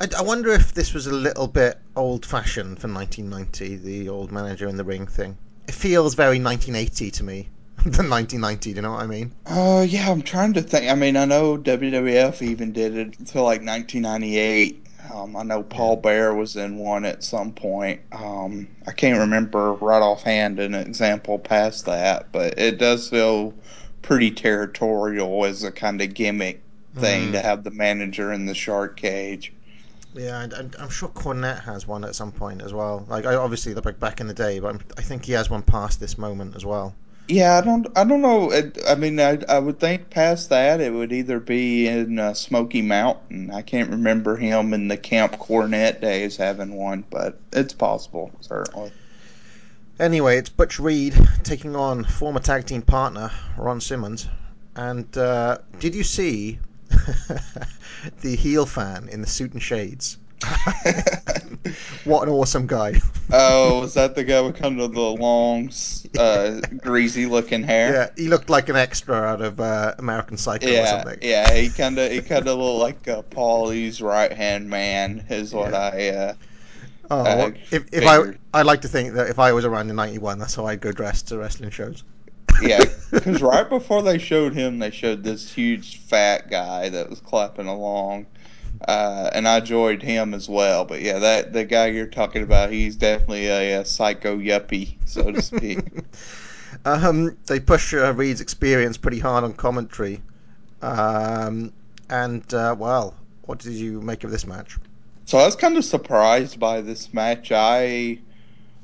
I, 0.00 0.08
I 0.18 0.22
wonder 0.22 0.50
if 0.50 0.72
this 0.72 0.94
was 0.94 1.06
a 1.06 1.12
little 1.12 1.46
bit 1.46 1.78
old-fashioned 1.94 2.78
for 2.80 2.88
1990, 2.88 3.76
the 3.76 4.08
old 4.08 4.32
manager 4.32 4.66
in 4.66 4.76
the 4.76 4.84
ring 4.84 5.06
thing. 5.06 5.36
It 5.68 5.74
feels 5.74 6.14
very 6.14 6.40
1980 6.40 7.10
to 7.10 7.22
me 7.24 7.48
than 7.84 8.08
1990. 8.08 8.70
Do 8.70 8.76
you 8.76 8.82
know 8.82 8.92
what 8.92 9.02
I 9.02 9.06
mean? 9.06 9.32
Uh, 9.46 9.84
yeah, 9.88 10.10
I'm 10.10 10.22
trying 10.22 10.54
to 10.54 10.62
think. 10.62 10.90
I 10.90 10.94
mean, 10.94 11.16
I 11.16 11.26
know 11.26 11.58
WWF 11.58 12.42
even 12.42 12.72
did 12.72 12.96
it 12.96 13.18
until 13.18 13.44
like 13.44 13.60
1998. 13.62 14.86
Um, 15.12 15.36
I 15.36 15.42
know 15.42 15.62
Paul 15.62 15.96
Bear 15.96 16.34
was 16.34 16.56
in 16.56 16.76
one 16.78 17.04
at 17.04 17.24
some 17.24 17.52
point. 17.52 18.00
Um, 18.12 18.68
I 18.86 18.92
can't 18.92 19.18
remember 19.18 19.72
right 19.74 20.00
offhand 20.02 20.60
an 20.60 20.74
example 20.74 21.38
past 21.38 21.86
that, 21.86 22.30
but 22.32 22.58
it 22.58 22.78
does 22.78 23.08
feel 23.08 23.52
pretty 24.02 24.30
territorial 24.30 25.44
as 25.44 25.62
a 25.64 25.72
kind 25.72 26.00
of 26.00 26.14
gimmick 26.14 26.62
thing 26.96 27.28
Mm. 27.28 27.32
to 27.32 27.40
have 27.40 27.64
the 27.64 27.70
manager 27.70 28.32
in 28.32 28.46
the 28.46 28.54
shark 28.54 28.96
cage. 28.96 29.52
Yeah, 30.14 30.40
and, 30.40 30.52
and 30.52 30.76
I'm 30.78 30.90
sure 30.90 31.08
Cornette 31.08 31.62
has 31.62 31.86
one 31.86 32.04
at 32.04 32.14
some 32.14 32.32
point 32.32 32.62
as 32.62 32.72
well. 32.72 33.06
Like, 33.08 33.26
I, 33.26 33.36
obviously, 33.36 33.72
they're 33.72 33.82
back 33.82 34.00
back 34.00 34.20
in 34.20 34.26
the 34.26 34.34
day, 34.34 34.58
but 34.58 34.74
I'm, 34.74 34.80
I 34.98 35.02
think 35.02 35.24
he 35.24 35.32
has 35.32 35.48
one 35.48 35.62
past 35.62 36.00
this 36.00 36.18
moment 36.18 36.56
as 36.56 36.64
well. 36.64 36.94
Yeah, 37.28 37.58
I 37.58 37.60
don't, 37.60 37.86
I 37.96 38.02
don't 38.02 38.22
know. 38.22 38.52
I 38.88 38.96
mean, 38.96 39.20
I, 39.20 39.38
I 39.48 39.60
would 39.60 39.78
think 39.78 40.10
past 40.10 40.48
that 40.50 40.80
it 40.80 40.92
would 40.92 41.12
either 41.12 41.38
be 41.38 41.86
in 41.86 42.18
uh, 42.18 42.34
Smoky 42.34 42.82
Mountain. 42.82 43.52
I 43.52 43.62
can't 43.62 43.90
remember 43.90 44.36
him 44.36 44.74
in 44.74 44.88
the 44.88 44.96
Camp 44.96 45.34
Cornette 45.34 46.00
days 46.00 46.36
having 46.36 46.74
one, 46.74 47.04
but 47.08 47.38
it's 47.52 47.72
possible, 47.72 48.32
certainly. 48.40 48.90
Anyway, 50.00 50.38
it's 50.38 50.48
Butch 50.48 50.80
Reed 50.80 51.14
taking 51.44 51.76
on 51.76 52.02
former 52.04 52.40
tag 52.40 52.66
team 52.66 52.82
partner 52.82 53.30
Ron 53.56 53.80
Simmons. 53.80 54.26
And 54.74 55.16
uh, 55.16 55.58
did 55.78 55.94
you 55.94 56.02
see 56.02 56.58
the 58.22 58.36
heel 58.36 58.66
fan 58.66 59.08
in 59.08 59.20
the 59.20 59.26
suit 59.26 59.52
and 59.52 59.62
shades? 59.62 60.18
what 62.04 62.22
an 62.22 62.28
awesome 62.30 62.66
guy! 62.66 63.00
oh, 63.32 63.80
was 63.80 63.94
that 63.94 64.14
the 64.14 64.24
guy 64.24 64.40
with 64.40 64.56
kind 64.56 64.80
of 64.80 64.92
the 64.94 65.00
long, 65.00 65.70
uh, 66.16 66.60
greasy-looking 66.78 67.62
hair? 67.64 67.94
Yeah, 67.94 68.10
he 68.16 68.28
looked 68.28 68.48
like 68.50 68.68
an 68.70 68.76
extra 68.76 69.14
out 69.16 69.42
of 69.42 69.60
uh, 69.60 69.94
American 69.98 70.36
Psycho 70.38 70.76
or 70.76 70.86
Yeah, 70.86 70.86
something. 70.86 71.20
yeah, 71.22 71.54
he 71.54 71.70
kind 71.70 71.98
of 71.98 72.10
he 72.12 72.20
kind 72.22 72.46
of 72.48 72.58
looked 72.58 72.80
like 73.06 73.08
uh, 73.08 73.22
Paulie's 73.22 74.02
right 74.02 74.32
hand 74.32 74.68
man 74.68 75.26
is 75.30 75.54
what 75.54 75.72
Yeah. 75.72 75.74
I 75.74 76.08
uh, 76.10 76.34
Oh, 77.10 77.52
if, 77.70 77.84
if 77.92 78.06
I. 78.06 78.20
I'd 78.54 78.66
like 78.66 78.82
to 78.82 78.88
think 78.88 79.14
that 79.14 79.28
if 79.28 79.38
I 79.38 79.52
was 79.52 79.64
around 79.64 79.90
in 79.90 79.96
'91, 79.96 80.38
that's 80.38 80.54
how 80.54 80.66
I'd 80.66 80.80
go 80.80 80.92
dressed 80.92 81.28
to 81.28 81.38
wrestling 81.38 81.70
shows. 81.70 82.04
Yeah 82.62 82.84
because 83.10 83.42
right 83.42 83.68
before 83.68 84.02
they 84.02 84.18
showed 84.18 84.54
him 84.54 84.78
they 84.78 84.90
showed 84.90 85.22
this 85.22 85.52
huge 85.52 85.98
fat 85.98 86.50
guy 86.50 86.88
that 86.88 87.08
was 87.08 87.20
clapping 87.20 87.66
along 87.66 88.26
uh, 88.88 89.28
and 89.34 89.46
I 89.46 89.58
enjoyed 89.58 90.02
him 90.02 90.34
as 90.34 90.48
well 90.48 90.84
but 90.84 91.02
yeah 91.02 91.18
that 91.18 91.52
the 91.52 91.64
guy 91.64 91.86
you're 91.86 92.06
talking 92.06 92.42
about 92.42 92.70
he's 92.70 92.96
definitely 92.96 93.46
a, 93.46 93.80
a 93.80 93.84
psycho 93.84 94.38
yuppie 94.38 94.96
so 95.04 95.30
to 95.30 95.42
speak 95.42 95.80
um, 96.84 97.36
they 97.46 97.60
push 97.60 97.94
uh, 97.94 98.12
Reed's 98.14 98.40
experience 98.40 98.96
pretty 98.96 99.18
hard 99.18 99.44
on 99.44 99.52
commentary. 99.52 100.22
Um, 100.82 101.72
and 102.08 102.52
uh, 102.54 102.74
well, 102.78 103.14
what 103.42 103.58
did 103.58 103.72
you 103.74 104.00
make 104.00 104.24
of 104.24 104.30
this 104.30 104.46
match? 104.46 104.78
So 105.26 105.38
I 105.38 105.44
was 105.44 105.56
kind 105.56 105.76
of 105.76 105.84
surprised 105.84 106.58
by 106.58 106.80
this 106.80 107.12
match. 107.14 107.52
I 107.52 108.18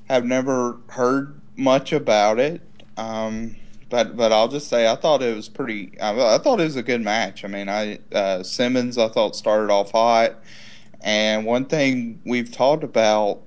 have 0.09 0.25
never 0.25 0.77
heard 0.89 1.41
much 1.57 1.93
about 1.93 2.39
it, 2.39 2.61
um, 2.97 3.57
but 3.89 4.17
but 4.17 4.33
I'll 4.33 4.49
just 4.49 4.69
say 4.69 4.89
I 4.89 4.97
thought 4.97 5.23
it 5.23 5.35
was 5.35 5.49
pretty. 5.49 5.99
I, 6.01 6.35
I 6.35 6.39
thought 6.39 6.61
it 6.61 6.65
was 6.65 6.77
a 6.77 6.83
good 6.83 7.03
match. 7.03 7.45
I 7.45 7.49
mean, 7.49 7.69
I 7.69 7.99
uh, 8.13 8.43
Simmons 8.43 8.99
I 8.99 9.09
thought 9.09 9.37
started 9.37 9.71
off 9.71 9.93
hot, 9.93 10.37
and 11.03 11.45
one 11.45 11.67
thing 11.67 12.21
we've 12.25 12.51
talked 12.51 12.85
about 12.85 13.43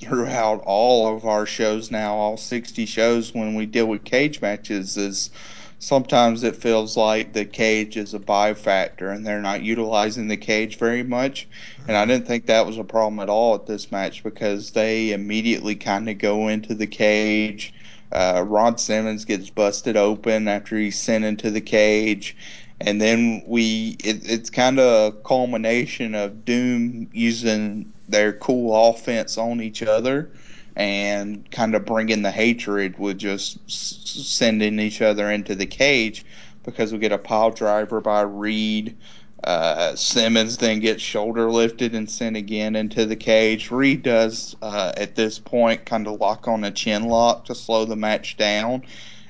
throughout 0.00 0.62
all 0.64 1.14
of 1.14 1.24
our 1.24 1.46
shows 1.46 1.90
now, 1.90 2.14
all 2.14 2.36
sixty 2.36 2.86
shows 2.86 3.32
when 3.34 3.54
we 3.54 3.66
deal 3.66 3.86
with 3.86 4.04
cage 4.04 4.40
matches, 4.40 4.96
is 4.96 5.30
sometimes 5.78 6.42
it 6.42 6.56
feels 6.56 6.96
like 6.96 7.32
the 7.32 7.44
cage 7.44 7.96
is 7.96 8.14
a 8.14 8.18
buy 8.18 8.54
factor 8.54 9.10
and 9.10 9.26
they're 9.26 9.42
not 9.42 9.62
utilizing 9.62 10.28
the 10.28 10.36
cage 10.36 10.78
very 10.78 11.02
much. 11.02 11.46
And 11.86 11.96
I 11.96 12.06
didn't 12.06 12.26
think 12.26 12.46
that 12.46 12.66
was 12.66 12.78
a 12.78 12.84
problem 12.84 13.20
at 13.20 13.28
all 13.28 13.54
at 13.54 13.66
this 13.66 13.92
match 13.92 14.22
because 14.22 14.70
they 14.70 15.12
immediately 15.12 15.74
kind 15.74 16.08
of 16.08 16.18
go 16.18 16.48
into 16.48 16.74
the 16.74 16.86
cage. 16.86 17.74
Uh, 18.14 18.74
Simmons 18.76 19.24
gets 19.24 19.50
busted 19.50 19.96
open 19.96 20.48
after 20.48 20.76
he's 20.76 20.98
sent 20.98 21.24
into 21.24 21.50
the 21.50 21.60
cage. 21.60 22.36
And 22.80 23.00
then 23.00 23.42
we, 23.46 23.96
it, 24.04 24.28
it's 24.30 24.50
kind 24.50 24.78
of 24.78 25.14
a 25.14 25.16
culmination 25.18 26.14
of 26.14 26.44
Doom 26.44 27.08
using 27.12 27.92
their 28.08 28.32
cool 28.32 28.90
offense 28.90 29.38
on 29.38 29.60
each 29.60 29.82
other 29.82 30.30
and 30.76 31.48
kind 31.50 31.74
of 31.74 31.84
bringing 31.84 32.22
the 32.22 32.30
hatred 32.30 32.98
with 32.98 33.18
just 33.18 33.58
sending 33.68 34.78
each 34.80 35.00
other 35.00 35.30
into 35.30 35.54
the 35.54 35.66
cage 35.66 36.24
because 36.64 36.92
we 36.92 36.98
get 36.98 37.12
a 37.12 37.18
pile 37.18 37.50
driver 37.50 38.00
by 38.00 38.22
Reed. 38.22 38.96
Uh, 39.44 39.94
Simmons 39.94 40.56
then 40.56 40.80
gets 40.80 41.02
shoulder 41.02 41.50
lifted 41.50 41.94
and 41.94 42.08
sent 42.08 42.34
again 42.34 42.74
into 42.74 43.04
the 43.04 43.16
cage. 43.16 43.70
Reed 43.70 44.02
does 44.02 44.56
uh, 44.62 44.92
at 44.96 45.16
this 45.16 45.38
point 45.38 45.84
kind 45.84 46.06
of 46.06 46.18
lock 46.18 46.48
on 46.48 46.64
a 46.64 46.70
chin 46.70 47.04
lock 47.04 47.44
to 47.44 47.54
slow 47.54 47.84
the 47.84 47.96
match 47.96 48.38
down. 48.38 48.82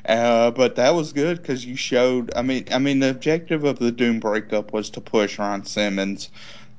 Uh, 0.06 0.52
but 0.52 0.76
that 0.76 0.94
was 0.94 1.12
good 1.12 1.38
because 1.38 1.64
you 1.64 1.74
showed. 1.74 2.32
I 2.36 2.42
mean, 2.42 2.66
I 2.70 2.78
mean, 2.78 3.00
the 3.00 3.10
objective 3.10 3.64
of 3.64 3.78
the 3.78 3.90
Doom 3.90 4.20
breakup 4.20 4.72
was 4.72 4.90
to 4.90 5.00
push 5.00 5.38
Ron 5.38 5.64
Simmons, 5.64 6.30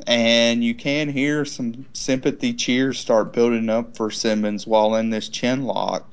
and 0.08 0.64
you 0.64 0.76
can 0.76 1.10
hear 1.10 1.44
some 1.44 1.86
sympathy 1.94 2.54
cheers 2.54 3.00
start 3.00 3.34
building 3.34 3.70
up 3.70 3.98
for 3.98 4.12
Simmons 4.12 4.66
while 4.66 4.96
in 4.96 5.10
this 5.10 5.28
chin 5.28 5.66
lock. 5.66 6.10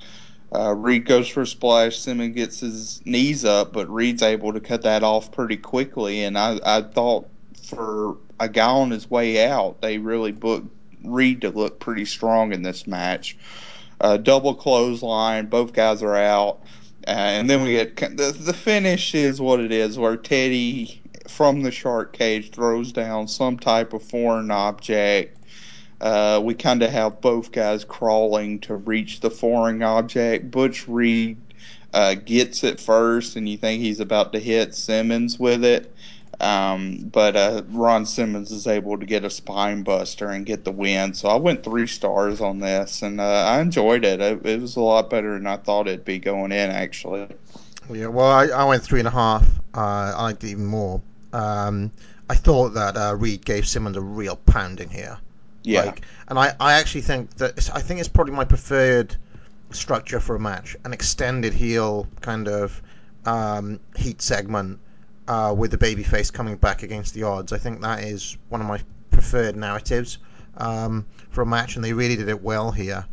Uh, 0.55 0.75
Reed 0.75 1.07
goes 1.07 1.29
for 1.29 1.43
a 1.43 1.47
splash. 1.47 1.99
Simmons 1.99 2.35
gets 2.35 2.61
his 2.61 3.01
knees 3.07 3.45
up, 3.45 3.73
but 3.73 3.89
Reed's 3.89 4.23
able 4.23 4.53
to 4.53 4.61
cut 4.61 4.83
that 4.83 5.03
off 5.03 5.33
pretty 5.33 5.57
quickly. 5.57 6.25
And 6.25 6.37
I, 6.37 6.61
I 6.65 6.83
thought 6.83 7.29
for 7.63 8.19
a 8.39 8.49
guy 8.49 8.69
on 8.69 8.91
his 8.91 9.11
way 9.11 9.47
out, 9.47 9.81
they 9.81 9.99
really 9.99 10.33
booked 10.33 10.69
Reed 11.05 11.41
to 11.41 11.51
look 11.51 11.81
pretty 11.81 12.05
strong 12.05 12.53
in 12.53 12.63
this 12.63 12.87
match. 12.87 13.37
Uh, 14.01 14.17
double 14.19 14.55
clothesline, 14.55 15.47
both 15.47 15.73
guys 15.73 16.03
are 16.03 16.17
out. 16.17 16.61
Uh, 17.07 17.11
and 17.11 17.49
then 17.49 17.63
we 17.63 17.73
get 17.73 17.97
the, 17.97 18.37
the 18.39 18.53
finish 18.53 19.15
is 19.15 19.41
what 19.41 19.59
it 19.59 19.73
is, 19.73 19.99
where 19.99 20.17
Teddy 20.17 21.01
from 21.29 21.63
the 21.63 21.71
shark 21.71 22.13
cage 22.13 22.51
throws 22.51 22.93
down 22.93 23.27
some 23.27 23.59
type 23.59 23.93
of 23.93 24.03
foreign 24.03 24.51
object. 24.51 25.39
Uh, 26.03 26.41
we 26.43 26.53
kind 26.53 26.83
of 26.83 26.91
have 26.91 27.21
both 27.21 27.53
guys 27.53 27.85
crawling 27.85 28.59
to 28.59 28.75
reach 28.75 29.21
the 29.21 29.31
foreign 29.31 29.83
object. 29.83 30.51
Butch 30.51 30.89
Reed 30.89 31.37
uh, 31.95 32.15
gets 32.15 32.65
it 32.65 32.81
first, 32.81 33.37
and 33.37 33.49
you 33.49 33.57
think 33.57 33.81
he's 33.81 34.01
about 34.01 34.33
to 34.33 34.41
hit 34.41 34.75
Simmons 34.75 35.39
with 35.39 35.65
it. 35.65 35.95
Um, 36.41 37.09
but 37.13 37.37
uh, 37.37 37.63
Ron 37.69 38.05
Simmons 38.05 38.51
is 38.51 38.67
able 38.67 38.99
to 38.99 39.07
get 39.07 39.25
a 39.25 39.31
spine 39.31 39.85
buster 39.85 40.29
and 40.31 40.45
get 40.45 40.65
the 40.65 40.73
win. 40.73 41.15
So 41.15 41.29
I 41.29 41.37
went 41.37 41.63
three 41.63 41.87
stars 41.87 42.41
on 42.41 42.59
this, 42.59 43.03
and 43.03 43.21
uh, 43.21 43.25
I 43.25 43.61
enjoyed 43.61 44.05
it. 44.05 44.21
it. 44.21 44.45
It 44.45 44.61
was 44.61 44.75
a 44.75 44.81
lot 44.81 45.09
better 45.09 45.35
than 45.35 45.47
I 45.47 45.57
thought 45.57 45.87
it'd 45.87 46.05
be 46.05 46.19
going 46.19 46.51
in, 46.51 46.71
actually. 46.71 47.29
Yeah, 47.93 48.09
well, 48.09 48.27
I, 48.27 48.47
I 48.47 48.65
went 48.65 48.83
three 48.83 48.99
and 48.99 49.07
a 49.07 49.13
half. 49.13 49.47
Uh, 49.73 50.15
I 50.17 50.23
liked 50.23 50.43
it 50.43 50.51
even 50.51 50.67
more. 50.67 51.01
Um, 51.33 51.93
I 52.29 52.35
thought 52.35 52.71
that 52.71 52.97
uh, 52.97 53.15
Reed 53.17 53.45
gave 53.45 53.69
Simmons 53.69 53.97
a 53.97 54.01
real 54.01 54.35
pounding 54.35 54.89
here. 54.89 55.19
Yeah. 55.63 55.85
Like, 55.85 56.03
and 56.29 56.39
I, 56.39 56.55
I 56.59 56.75
actually 56.75 57.03
think 57.03 57.35
that 57.37 57.71
I 57.75 57.81
think 57.81 58.01
it's 58.01 58.09
probably 58.09 58.35
my 58.35 58.45
preferred 58.45 59.17
structure 59.71 60.21
for 60.21 60.37
a 60.37 60.41
match, 60.41 60.77
an 60.85 60.93
extended 60.93 61.53
heel 61.53 62.07
kind 62.21 62.49
of 62.49 62.83
um, 63.25 63.81
heat 63.97 64.21
segment 64.21 64.81
uh, 65.29 65.55
with 65.57 65.71
the 65.71 65.79
babyface 65.79 66.33
coming 66.33 66.57
back 66.57 66.83
against 66.83 67.15
the 67.15 67.25
odds. 67.25 67.53
I 67.53 67.59
think 67.59 67.81
that 67.83 68.03
is 68.03 68.37
one 68.49 68.61
of 68.61 68.67
my 68.67 68.81
preferred 69.11 69.57
narratives 69.57 70.19
um, 70.57 71.07
for 71.31 71.43
a 71.43 71.47
match, 71.47 71.77
and 71.77 71.85
they 71.85 71.93
really 71.93 72.17
did 72.17 72.29
it 72.29 72.43
well 72.43 72.71
here. 72.71 73.05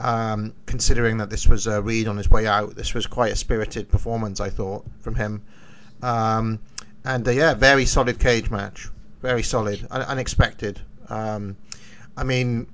Um, 0.00 0.54
considering 0.66 1.18
that 1.18 1.28
this 1.28 1.48
was 1.48 1.66
uh, 1.66 1.82
Reed 1.82 2.06
on 2.06 2.16
his 2.16 2.30
way 2.30 2.46
out, 2.46 2.76
this 2.76 2.94
was 2.94 3.06
quite 3.06 3.32
a 3.32 3.36
spirited 3.36 3.88
performance, 3.88 4.40
I 4.40 4.50
thought, 4.50 4.86
from 5.00 5.16
him. 5.16 5.42
Um, 6.02 6.60
and 7.04 7.26
uh, 7.26 7.32
yeah, 7.32 7.54
very 7.54 7.84
solid 7.84 8.20
cage 8.20 8.48
match. 8.50 8.88
Very 9.20 9.42
solid, 9.42 9.84
un- 9.90 10.02
unexpected. 10.02 10.80
Um, 11.08 11.56
I 12.18 12.24
mean, 12.24 12.66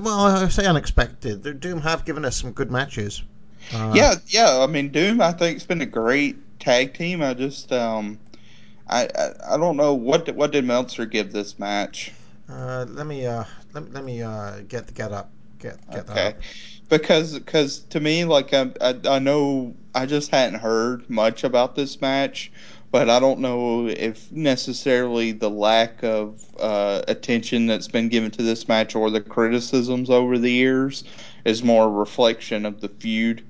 well, 0.00 0.20
I 0.26 0.48
say 0.48 0.66
unexpected. 0.66 1.42
The 1.42 1.54
Doom 1.54 1.80
have 1.82 2.04
given 2.04 2.24
us 2.24 2.36
some 2.36 2.52
good 2.52 2.70
matches. 2.70 3.22
Uh, 3.72 3.94
yeah, 3.94 4.14
yeah. 4.28 4.58
I 4.60 4.66
mean, 4.66 4.90
Doom. 4.90 5.20
I 5.20 5.32
think 5.32 5.56
it's 5.56 5.66
been 5.66 5.82
a 5.82 5.86
great 5.86 6.36
tag 6.60 6.94
team. 6.94 7.22
I 7.22 7.34
just, 7.34 7.72
um, 7.72 8.18
I, 8.88 9.04
I, 9.14 9.54
I 9.54 9.56
don't 9.58 9.76
know 9.76 9.94
what 9.94 10.26
did, 10.26 10.36
what 10.36 10.52
did 10.52 10.64
Meltzer 10.64 11.06
give 11.06 11.32
this 11.32 11.58
match. 11.58 12.12
Uh, 12.48 12.86
let 12.88 13.06
me 13.06 13.26
uh, 13.26 13.44
let, 13.74 13.92
let 13.92 14.04
me 14.04 14.22
uh, 14.22 14.60
get 14.68 14.92
get 14.94 15.12
up 15.12 15.30
get 15.58 15.78
get 15.90 16.08
Okay, 16.10 16.34
up. 16.34 16.42
because 16.88 17.38
because 17.38 17.80
to 17.90 18.00
me, 18.00 18.24
like 18.24 18.52
I, 18.54 18.70
I 18.80 18.94
I 19.04 19.18
know 19.18 19.74
I 19.94 20.06
just 20.06 20.30
hadn't 20.30 20.60
heard 20.60 21.08
much 21.10 21.44
about 21.44 21.74
this 21.74 22.00
match, 22.00 22.52
but 22.90 23.08
I 23.10 23.20
don't 23.20 23.40
know 23.40 23.86
if 23.88 24.30
necessarily 24.32 25.32
the 25.32 25.50
lack 25.50 26.02
of 26.02 26.42
uh, 26.58 27.02
attention 27.08 27.66
that's 27.66 27.88
been 27.88 28.08
given 28.08 28.30
to 28.32 28.42
this 28.42 28.68
match 28.68 28.94
or 28.96 29.10
the 29.10 29.20
criticisms 29.20 30.10
over 30.10 30.38
the 30.38 30.50
years 30.52 31.04
is 31.44 31.62
more 31.62 31.84
a 31.84 31.88
reflection 31.90 32.64
of 32.66 32.80
the 32.80 32.88
feud. 32.88 33.44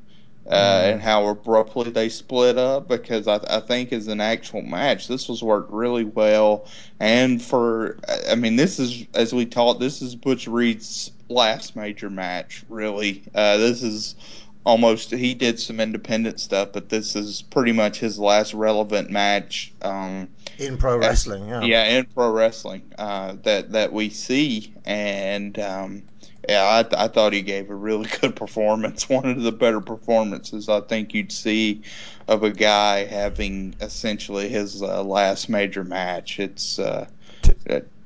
Uh, 0.47 0.83
Mm. 0.83 0.93
and 0.93 1.03
how 1.03 1.27
abruptly 1.27 1.91
they 1.91 2.09
split 2.09 2.57
up 2.57 2.89
because 2.89 3.29
I, 3.29 3.39
I 3.51 3.61
think 3.61 3.93
as 3.93 4.09
an 4.09 4.21
actual 4.23 4.63
match 4.63 5.07
this 5.07 5.29
was 5.29 5.43
worked 5.43 5.71
really 5.71 6.05
well 6.05 6.67
and 6.99 7.43
for 7.43 7.99
I 8.31 8.35
mean 8.35 8.57
this 8.57 8.79
is 8.79 9.05
as 9.15 9.35
we 9.35 9.45
talked 9.45 9.79
this 9.81 10.01
is 10.01 10.15
Butch 10.17 10.49
Reed's 10.49 11.11
last 11.29 11.77
major 11.77 12.09
match 12.09 12.65
really 12.71 13.25
uh, 13.35 13.59
this 13.59 13.83
is 13.83 14.15
almost 14.65 15.11
he 15.11 15.35
did 15.35 15.59
some 15.59 15.81
independent 15.81 16.41
stuff 16.41 16.71
but 16.73 16.89
this 16.89 17.17
is 17.17 17.43
pretty 17.43 17.73
much 17.73 17.99
his 17.99 18.19
last 18.19 18.55
relevant 18.55 19.11
match 19.11 19.73
um, 19.83 20.29
in 20.59 20.77
pro 20.77 20.99
as- 20.99 21.01
wrestling. 21.01 21.49
Yeah. 21.49 21.63
yeah 21.63 21.85
in 21.99 22.05
pro 22.07 22.31
wrestling 22.33 22.83
uh, 22.99 23.37
that 23.43 23.73
that 23.73 23.93
we 23.93 24.11
see 24.11 24.75
and 24.85 25.59
um, 25.59 26.03
yeah 26.49 26.67
I, 26.79 26.83
th- 26.83 26.95
I 26.95 27.09
thought 27.09 27.33
he 27.33 27.43
gave 27.43 27.71
a 27.71 27.75
really 27.75 28.09
good 28.21 28.37
performance 28.37 29.09
one 29.09 29.27
of 29.27 29.43
the 29.43 29.53
better 29.53 29.81
performances 29.81 30.69
I 30.69 30.81
think 30.81 31.15
you'd 31.15 31.33
see 31.33 31.83
of 32.27 32.43
a 32.43 32.51
guy 32.51 33.07
having 33.07 33.75
essentially 33.81 34.49
his 34.49 34.83
uh, 34.83 35.03
last 35.03 35.49
major 35.49 35.85
match 35.85 36.39
it's 36.39 36.79
uh, 36.79 37.07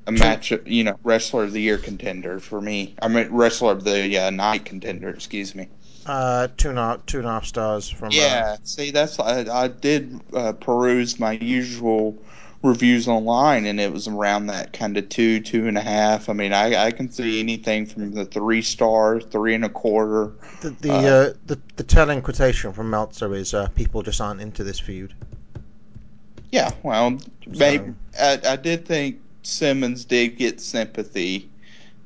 a 0.06 0.12
match 0.12 0.52
you 0.66 0.84
know 0.84 0.98
wrestler 1.02 1.44
of 1.44 1.52
the 1.52 1.60
year 1.60 1.78
contender 1.78 2.38
for 2.38 2.60
me 2.60 2.94
I 3.00 3.08
mean 3.08 3.28
wrestler 3.30 3.72
of 3.72 3.84
the 3.84 4.18
uh, 4.18 4.30
night 4.30 4.64
contender 4.64 5.08
excuse 5.08 5.54
me 5.54 5.68
Uh, 6.06 6.48
two 6.56 6.70
and 6.70 6.78
a 6.78 6.82
half, 6.82 7.06
two 7.06 7.18
and 7.18 7.26
a 7.26 7.30
half 7.30 7.46
stars 7.46 7.88
from. 7.88 8.08
uh, 8.08 8.14
yeah, 8.14 8.56
see, 8.64 8.90
that's 8.90 9.18
I, 9.20 9.44
I 9.64 9.68
did 9.68 10.20
uh, 10.34 10.52
peruse 10.52 11.20
my 11.20 11.32
usual 11.32 12.16
reviews 12.62 13.08
online, 13.08 13.66
and 13.66 13.80
it 13.80 13.92
was 13.92 14.08
around 14.08 14.46
that 14.46 14.72
kind 14.72 14.96
of 14.96 15.08
two, 15.08 15.40
two 15.40 15.68
and 15.68 15.78
a 15.78 15.80
half. 15.80 16.28
I 16.28 16.32
mean, 16.32 16.52
I, 16.52 16.86
I 16.86 16.90
can 16.90 17.10
see 17.10 17.40
anything 17.40 17.86
from 17.86 18.12
the 18.12 18.24
three 18.24 18.62
stars, 18.62 19.24
three 19.30 19.54
and 19.54 19.64
a 19.64 19.68
quarter. 19.68 20.32
the 20.60 20.70
the, 20.70 20.90
Uh, 20.90 20.94
uh, 20.94 21.32
the 21.46 21.60
the 21.76 21.84
telling 21.84 22.20
quotation 22.22 22.72
from 22.72 22.90
Meltzer 22.90 23.34
is 23.34 23.54
uh, 23.54 23.68
people 23.68 24.02
just 24.02 24.20
aren't 24.20 24.40
into 24.40 24.64
this 24.64 24.80
feud. 24.80 25.14
Yeah, 26.50 26.70
well, 26.82 27.18
maybe 27.46 27.94
I, 28.20 28.38
I 28.46 28.56
did 28.56 28.86
think 28.86 29.20
Simmons 29.42 30.04
did 30.04 30.36
get 30.36 30.60
sympathy, 30.60 31.48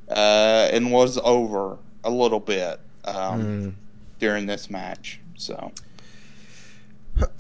uh, 0.09 0.69
and 0.71 0.93
was 0.93 1.19
over 1.19 1.79
a 2.05 2.11
little 2.11 2.41
bit 2.41 2.79
um, 3.07 3.43
Mm. 3.43 3.73
During 4.19 4.47
this 4.47 4.71
match. 4.71 5.21
So 5.37 5.73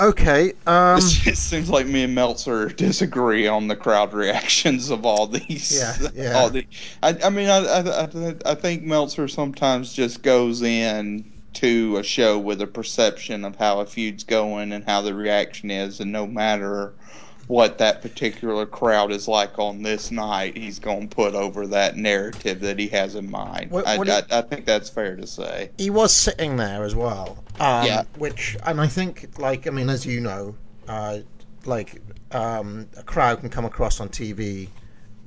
Okay. 0.01 0.53
Um, 0.67 0.99
it 0.99 1.37
seems 1.37 1.69
like 1.69 1.87
me 1.87 2.05
and 2.05 2.15
Meltzer 2.15 2.69
disagree 2.69 3.47
on 3.47 3.69
the 3.69 3.77
crowd 3.77 4.15
reactions 4.15 4.91
of 4.91 5.05
all 5.05 5.27
these. 5.27 5.79
Yeah, 5.79 6.09
yeah. 6.15 6.33
All 6.33 6.51
the, 6.51 6.67
I, 7.03 7.17
I 7.25 7.31
mean, 7.31 7.49
I, 7.49 7.59
I, 7.59 8.05
I, 8.05 8.35
I 8.47 8.55
think 8.55 8.83
Meltzer 8.83 9.29
sometimes 9.29 9.93
just 9.93 10.23
goes 10.23 10.63
in 10.63 11.31
to 11.55 11.97
a 11.99 12.03
show 12.03 12.39
with 12.39 12.61
a 12.61 12.67
perception 12.67 13.45
of 13.45 13.57
how 13.57 13.81
a 13.81 13.87
feud's 13.87 14.25
going 14.25 14.73
and 14.73 14.85
how 14.85 15.03
the 15.03 15.15
reaction 15.15 15.71
is, 15.71 16.01
and 16.01 16.13
no 16.13 16.27
matter 16.27 16.95
what 17.49 17.79
that 17.79 18.03
particular 18.03 18.67
crowd 18.67 19.13
is 19.13 19.29
like 19.29 19.59
on 19.59 19.83
this 19.83 20.11
night, 20.11 20.57
he's 20.57 20.79
going 20.79 21.09
to 21.09 21.15
put 21.15 21.35
over 21.35 21.67
that 21.69 21.97
narrative 21.97 22.61
that 22.61 22.79
he 22.79 22.89
has 22.89 23.15
in 23.15 23.31
mind. 23.31 23.71
What- 23.71 23.87
I, 23.87 23.97
what 23.99 24.07
do 24.07 24.13
you- 24.13 24.19
I, 24.31 24.39
I 24.39 24.43
think 24.43 24.67
that's 24.67 24.89
fair 24.91 25.17
to 25.17 25.27
say. 25.27 25.71
he 25.79 25.91
was 25.91 26.13
sitting 26.13 26.57
there 26.57 26.83
as 26.85 26.95
well. 26.95 27.45
Um, 27.61 27.87
Yeah. 27.87 28.03
Which, 28.19 28.57
and 28.65 28.81
I 28.81 28.89
think, 28.89 29.39
like, 29.39 29.67
I 29.67 29.71
mean, 29.71 29.89
as 29.89 30.05
you 30.05 30.21
know, 30.21 30.57
uh, 30.89 31.19
like, 31.65 32.01
um, 32.33 32.89
a 32.97 33.03
crowd 33.03 33.41
can 33.41 33.49
come 33.49 33.65
across 33.65 34.01
on 34.01 34.09
TV 34.09 34.69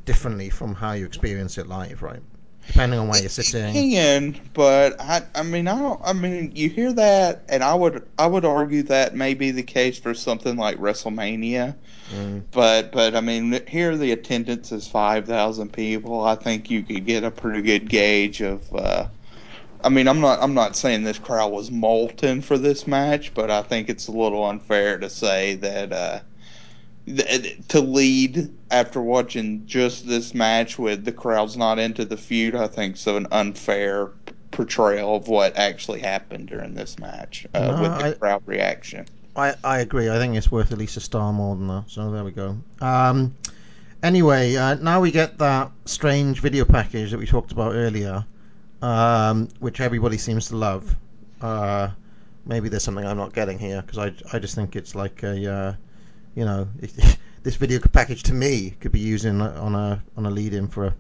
differently 0.06 0.50
from 0.50 0.76
how 0.76 0.92
you 0.94 1.06
experience 1.06 1.58
it 1.58 1.68
live, 1.68 2.02
right? 2.02 2.22
Depending 2.68 3.00
on 3.00 3.08
where 3.08 3.20
you're 3.20 3.30
sitting. 3.30 3.74
can, 3.74 4.40
but 4.54 5.00
I, 5.02 5.24
I 5.34 5.44
mean, 5.44 5.68
I 5.68 5.80
don't. 5.80 6.00
I 6.04 6.14
mean, 6.14 6.52
you 6.56 6.70
hear 6.70 6.94
that, 6.94 7.44
and 7.50 7.64
I 7.64 7.74
would, 7.74 8.08
I 8.18 8.28
would 8.28 8.46
argue 8.46 8.84
that 8.84 9.16
may 9.16 9.34
be 9.34 9.52
the 9.52 9.64
case 9.64 9.98
for 9.98 10.14
something 10.14 10.56
like 10.56 10.78
WrestleMania. 10.78 11.76
Mm. 12.14 12.44
But, 12.52 12.92
but 12.92 13.16
I 13.16 13.22
mean, 13.22 13.66
here 13.68 13.98
the 13.98 14.12
attendance 14.12 14.72
is 14.72 14.88
five 14.88 15.26
thousand 15.26 15.74
people. 15.74 16.24
I 16.24 16.36
think 16.36 16.70
you 16.70 16.84
could 16.84 17.06
get 17.06 17.24
a 17.24 17.32
pretty 17.32 17.62
good 17.62 17.90
gauge 17.90 18.42
of. 18.42 18.62
Uh, 18.74 19.08
I 19.84 19.90
mean, 19.90 20.08
I'm 20.08 20.20
not, 20.20 20.40
I'm 20.42 20.54
not 20.54 20.76
saying 20.76 21.04
this 21.04 21.20
crowd 21.20 21.52
was 21.52 21.72
molten 21.72 22.42
for 22.42 22.58
this 22.58 22.86
match, 22.86 23.34
but 23.34 23.50
I 23.50 23.62
think 23.62 23.90
it's 23.90 24.08
a 24.08 24.12
little 24.12 24.46
unfair 24.46 24.98
to 25.00 25.10
say 25.10 25.56
that. 25.56 25.92
Uh, 25.92 26.20
th- 27.18 27.58
to 27.70 27.80
lead 27.82 28.50
after 28.72 29.02
watching 29.02 29.66
just 29.66 30.08
this 30.08 30.34
match 30.34 30.78
with 30.80 31.06
the 31.06 31.12
crowd's 31.12 31.58
not 31.58 31.80
into 31.80 32.06
the 32.06 32.18
feud, 32.18 32.56
I 32.56 32.68
think 32.68 32.98
so 32.98 33.18
an 33.18 33.28
unfair 33.32 34.12
portrayal 34.52 35.16
of 35.16 35.28
what 35.28 35.56
actually 35.58 36.00
happened 36.02 36.48
during 36.50 36.74
this 36.74 36.98
match 37.00 37.46
uh, 37.54 37.60
No, 37.72 37.82
with 37.82 37.98
the 38.00 38.06
I- 38.06 38.14
crowd 38.14 38.44
reaction. 38.46 39.06
I, 39.36 39.54
I 39.64 39.80
agree. 39.80 40.10
I 40.10 40.18
think 40.18 40.36
it's 40.36 40.52
worth 40.52 40.72
at 40.72 40.78
least 40.78 40.98
a 40.98 41.00
star 41.00 41.32
more 41.32 41.56
than 41.56 41.68
that. 41.68 41.86
So 41.88 42.12
there 42.12 42.24
we 42.26 42.32
go. 42.32 42.58
Um, 42.82 43.36
anyway, 44.04 44.56
uh, 44.56 44.76
now 44.76 45.00
we 45.00 45.12
get 45.12 45.38
that 45.38 45.72
strange 45.86 46.42
video 46.42 46.66
package 46.66 47.12
that 47.12 47.20
we 47.20 47.26
talked 47.26 47.52
about 47.54 47.74
earlier, 47.74 48.26
um, 48.82 49.48
which 49.60 49.80
everybody 49.80 50.18
seems 50.18 50.50
to 50.50 50.58
love. 50.58 50.94
Uh, 51.42 51.90
maybe 52.46 52.68
there's 52.70 52.84
something 52.84 53.06
I'm 53.06 53.16
not 53.18 53.32
getting 53.34 53.60
here 53.60 53.82
because 53.82 53.98
I, 53.98 54.36
I 54.36 54.40
just 54.40 54.56
think 54.56 54.76
it's 54.76 54.94
like 54.96 55.24
a, 55.24 55.52
uh, 55.54 55.74
you 56.36 56.46
know, 56.46 56.68
this 57.44 57.56
video 57.56 57.80
package 57.80 58.24
to 58.24 58.34
me 58.34 58.72
could 58.80 58.92
be 58.92 59.00
used 59.00 59.26
in, 59.26 59.42
on 59.42 59.76
a 59.76 60.04
on 60.18 60.26
a 60.26 60.30
lead-in 60.30 60.68
for 60.68 60.88
a 60.88 60.96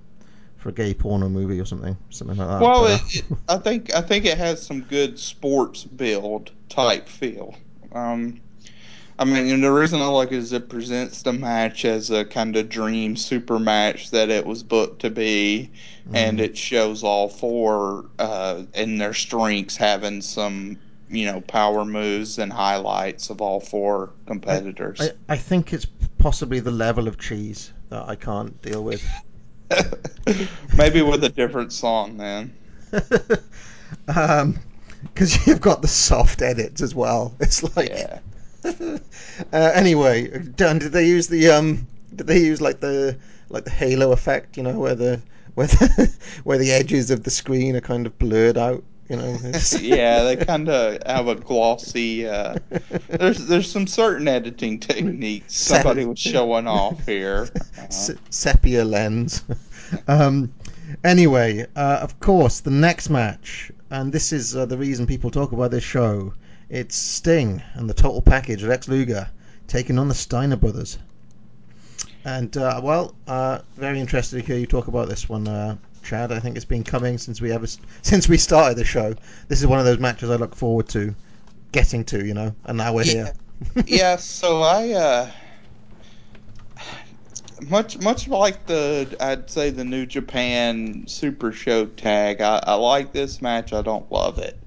for 0.57 0.69
a 0.69 0.71
gay 0.73 0.93
porno 0.93 1.29
movie 1.29 1.59
or 1.59 1.65
something, 1.65 1.97
something 2.09 2.37
like 2.37 2.47
that. 2.47 2.61
Well, 2.61 2.85
it, 2.85 3.01
it, 3.15 3.25
I 3.47 3.57
think 3.57 3.93
I 3.95 4.01
think 4.01 4.25
it 4.25 4.37
has 4.37 4.61
some 4.61 4.81
good 4.81 5.17
sports 5.17 5.83
build 5.83 6.51
type 6.67 7.07
feel. 7.07 7.55
Um, 7.93 8.41
I 9.17 9.25
mean, 9.25 9.49
and 9.49 9.63
the 9.63 9.71
reason 9.71 10.01
I 10.01 10.07
like 10.07 10.31
it 10.31 10.37
is 10.37 10.53
it 10.53 10.69
presents 10.69 11.23
the 11.23 11.33
match 11.33 11.83
as 11.83 12.09
a 12.09 12.23
kind 12.23 12.55
of 12.55 12.69
dream 12.69 13.17
super 13.17 13.59
match 13.59 14.11
that 14.11 14.29
it 14.29 14.45
was 14.45 14.63
booked 14.63 15.01
to 15.01 15.09
be, 15.09 15.71
and 16.13 16.39
mm. 16.39 16.43
it 16.43 16.57
shows 16.57 17.03
all 17.03 17.27
four 17.27 18.05
uh, 18.17 18.63
in 18.73 18.97
their 18.97 19.13
strengths 19.13 19.75
having 19.75 20.21
some 20.21 20.77
you 21.09 21.25
know 21.25 21.41
power 21.41 21.85
moves 21.85 22.37
and 22.39 22.51
highlights 22.51 23.29
of 23.29 23.41
all 23.41 23.59
four 23.59 24.11
competitors. 24.25 25.01
I, 25.01 25.33
I 25.33 25.37
think 25.37 25.73
it's 25.73 25.85
possibly 26.17 26.59
the 26.59 26.71
level 26.71 27.07
of 27.07 27.17
cheese 27.17 27.73
that 27.89 28.07
I 28.07 28.15
can't 28.15 28.59
deal 28.61 28.83
with. 28.83 29.03
Maybe 30.77 31.01
with 31.01 31.23
a 31.23 31.29
different 31.29 31.73
song 31.73 32.17
then. 32.17 32.53
um, 34.15 34.59
because 35.03 35.45
you've 35.47 35.61
got 35.61 35.81
the 35.81 35.87
soft 35.87 36.41
edits 36.41 36.81
as 36.81 36.93
well. 36.93 37.33
It's 37.39 37.63
like, 37.75 37.89
Yeah. 37.89 38.19
uh, 38.63 39.71
anyway, 39.73 40.27
Dan, 40.55 40.79
did 40.79 40.91
they 40.91 41.07
use 41.07 41.27
the 41.27 41.49
um, 41.49 41.87
did 42.15 42.27
they 42.27 42.39
use 42.39 42.61
like 42.61 42.79
the 42.79 43.17
like 43.49 43.63
the 43.63 43.69
halo 43.71 44.11
effect? 44.11 44.57
You 44.57 44.63
know, 44.63 44.77
where 44.77 44.95
the 44.95 45.21
where 45.55 45.67
the, 45.67 46.13
where 46.43 46.57
the 46.57 46.71
edges 46.71 47.09
of 47.11 47.23
the 47.23 47.31
screen 47.31 47.75
are 47.75 47.81
kind 47.81 48.05
of 48.05 48.17
blurred 48.19 48.57
out. 48.57 48.83
You 49.09 49.15
know. 49.15 49.37
Yeah, 49.79 50.23
they 50.23 50.37
kind 50.37 50.69
of 50.69 50.99
have 51.05 51.27
a 51.27 51.35
glossy. 51.35 52.27
Uh, 52.27 52.55
there's 53.07 53.45
there's 53.47 53.71
some 53.71 53.87
certain 53.87 54.27
editing 54.27 54.79
techniques 54.79 55.55
somebody 55.55 56.05
was 56.05 56.19
showing 56.19 56.67
off 56.67 57.05
here. 57.05 57.49
Uh, 57.79 57.89
Se- 57.89 58.17
sepia 58.29 58.85
lens. 58.85 59.43
um, 60.07 60.53
anyway, 61.03 61.65
uh, 61.75 61.99
of 62.01 62.19
course, 62.19 62.59
the 62.59 62.71
next 62.71 63.09
match, 63.09 63.71
and 63.89 64.11
this 64.13 64.31
is 64.31 64.55
uh, 64.55 64.65
the 64.65 64.77
reason 64.77 65.07
people 65.07 65.31
talk 65.31 65.51
about 65.51 65.71
this 65.71 65.83
show. 65.83 66.33
It's 66.69 66.95
Sting 66.95 67.63
and 67.73 67.89
the 67.89 67.95
total 67.95 68.21
package, 68.21 68.63
Lex 68.63 68.87
Luger, 68.87 69.29
taking 69.67 69.97
on 69.97 70.07
the 70.07 70.13
Steiner 70.13 70.55
brothers. 70.55 70.99
And 72.25 72.55
uh, 72.57 72.81
well, 72.83 73.15
uh, 73.27 73.59
very 73.75 73.99
interested 73.99 74.39
to 74.39 74.45
hear 74.45 74.57
you 74.57 74.67
talk 74.67 74.87
about 74.87 75.09
this 75.09 75.27
one, 75.27 75.47
uh, 75.47 75.77
Chad. 76.03 76.31
I 76.31 76.39
think 76.39 76.55
it's 76.55 76.65
been 76.65 76.83
coming 76.83 77.17
since 77.17 77.41
we 77.41 77.51
ever 77.51 77.67
since 78.01 78.27
we 78.27 78.37
started 78.37 78.77
the 78.77 78.85
show. 78.85 79.13
This 79.47 79.61
is 79.61 79.67
one 79.67 79.79
of 79.79 79.85
those 79.85 79.99
matches 79.99 80.29
I 80.29 80.35
look 80.35 80.55
forward 80.55 80.89
to 80.89 81.15
getting 81.71 82.03
to, 82.05 82.25
you 82.25 82.33
know. 82.33 82.55
And 82.65 82.77
now 82.77 82.93
we're 82.93 83.03
here. 83.03 83.33
yeah, 83.85 84.15
so 84.15 84.61
I 84.61 84.91
uh 84.91 85.31
much 87.67 87.99
much 87.99 88.27
like 88.27 88.65
the 88.65 89.15
I'd 89.19 89.49
say 89.49 89.69
the 89.69 89.83
New 89.83 90.05
Japan 90.05 91.05
Super 91.07 91.51
Show 91.51 91.85
tag. 91.85 92.41
I, 92.41 92.61
I 92.63 92.73
like 92.75 93.11
this 93.11 93.41
match. 93.41 93.73
I 93.73 93.81
don't 93.81 94.09
love 94.11 94.37
it. 94.39 94.57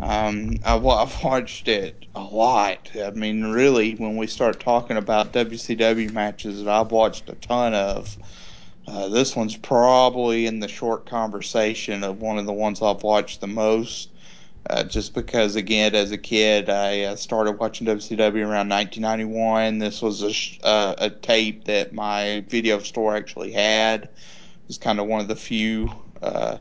Um, 0.00 0.56
I, 0.64 0.76
I've 0.76 1.22
watched 1.22 1.68
it 1.68 2.06
a 2.14 2.22
lot. 2.22 2.90
I 2.96 3.10
mean, 3.10 3.44
really, 3.52 3.94
when 3.94 4.16
we 4.16 4.26
start 4.26 4.58
talking 4.58 4.96
about 4.96 5.32
WCW 5.32 6.12
matches 6.12 6.64
that 6.64 6.70
I've 6.70 6.90
watched 6.90 7.28
a 7.30 7.34
ton 7.36 7.74
of, 7.74 8.16
uh, 8.86 9.08
this 9.08 9.36
one's 9.36 9.56
probably 9.56 10.46
in 10.46 10.60
the 10.60 10.68
short 10.68 11.06
conversation 11.06 12.02
of 12.02 12.20
one 12.20 12.38
of 12.38 12.46
the 12.46 12.52
ones 12.52 12.82
I've 12.82 13.02
watched 13.02 13.40
the 13.40 13.46
most. 13.46 14.10
Uh, 14.70 14.84
just 14.84 15.12
because, 15.14 15.56
again, 15.56 15.94
as 15.94 16.12
a 16.12 16.18
kid, 16.18 16.70
I 16.70 17.02
uh, 17.02 17.16
started 17.16 17.58
watching 17.58 17.86
WCW 17.86 18.46
around 18.46 18.68
1991. 18.68 19.78
This 19.78 20.00
was 20.00 20.22
a, 20.22 20.32
sh- 20.32 20.60
uh, 20.62 20.94
a 20.98 21.10
tape 21.10 21.64
that 21.64 21.92
my 21.92 22.44
video 22.48 22.78
store 22.78 23.16
actually 23.16 23.50
had. 23.50 24.04
It 24.04 24.10
was 24.68 24.78
kind 24.78 25.00
of 25.00 25.08
one 25.08 25.20
of 25.20 25.26
the 25.26 25.34
few 25.34 25.90
uh, 26.22 26.58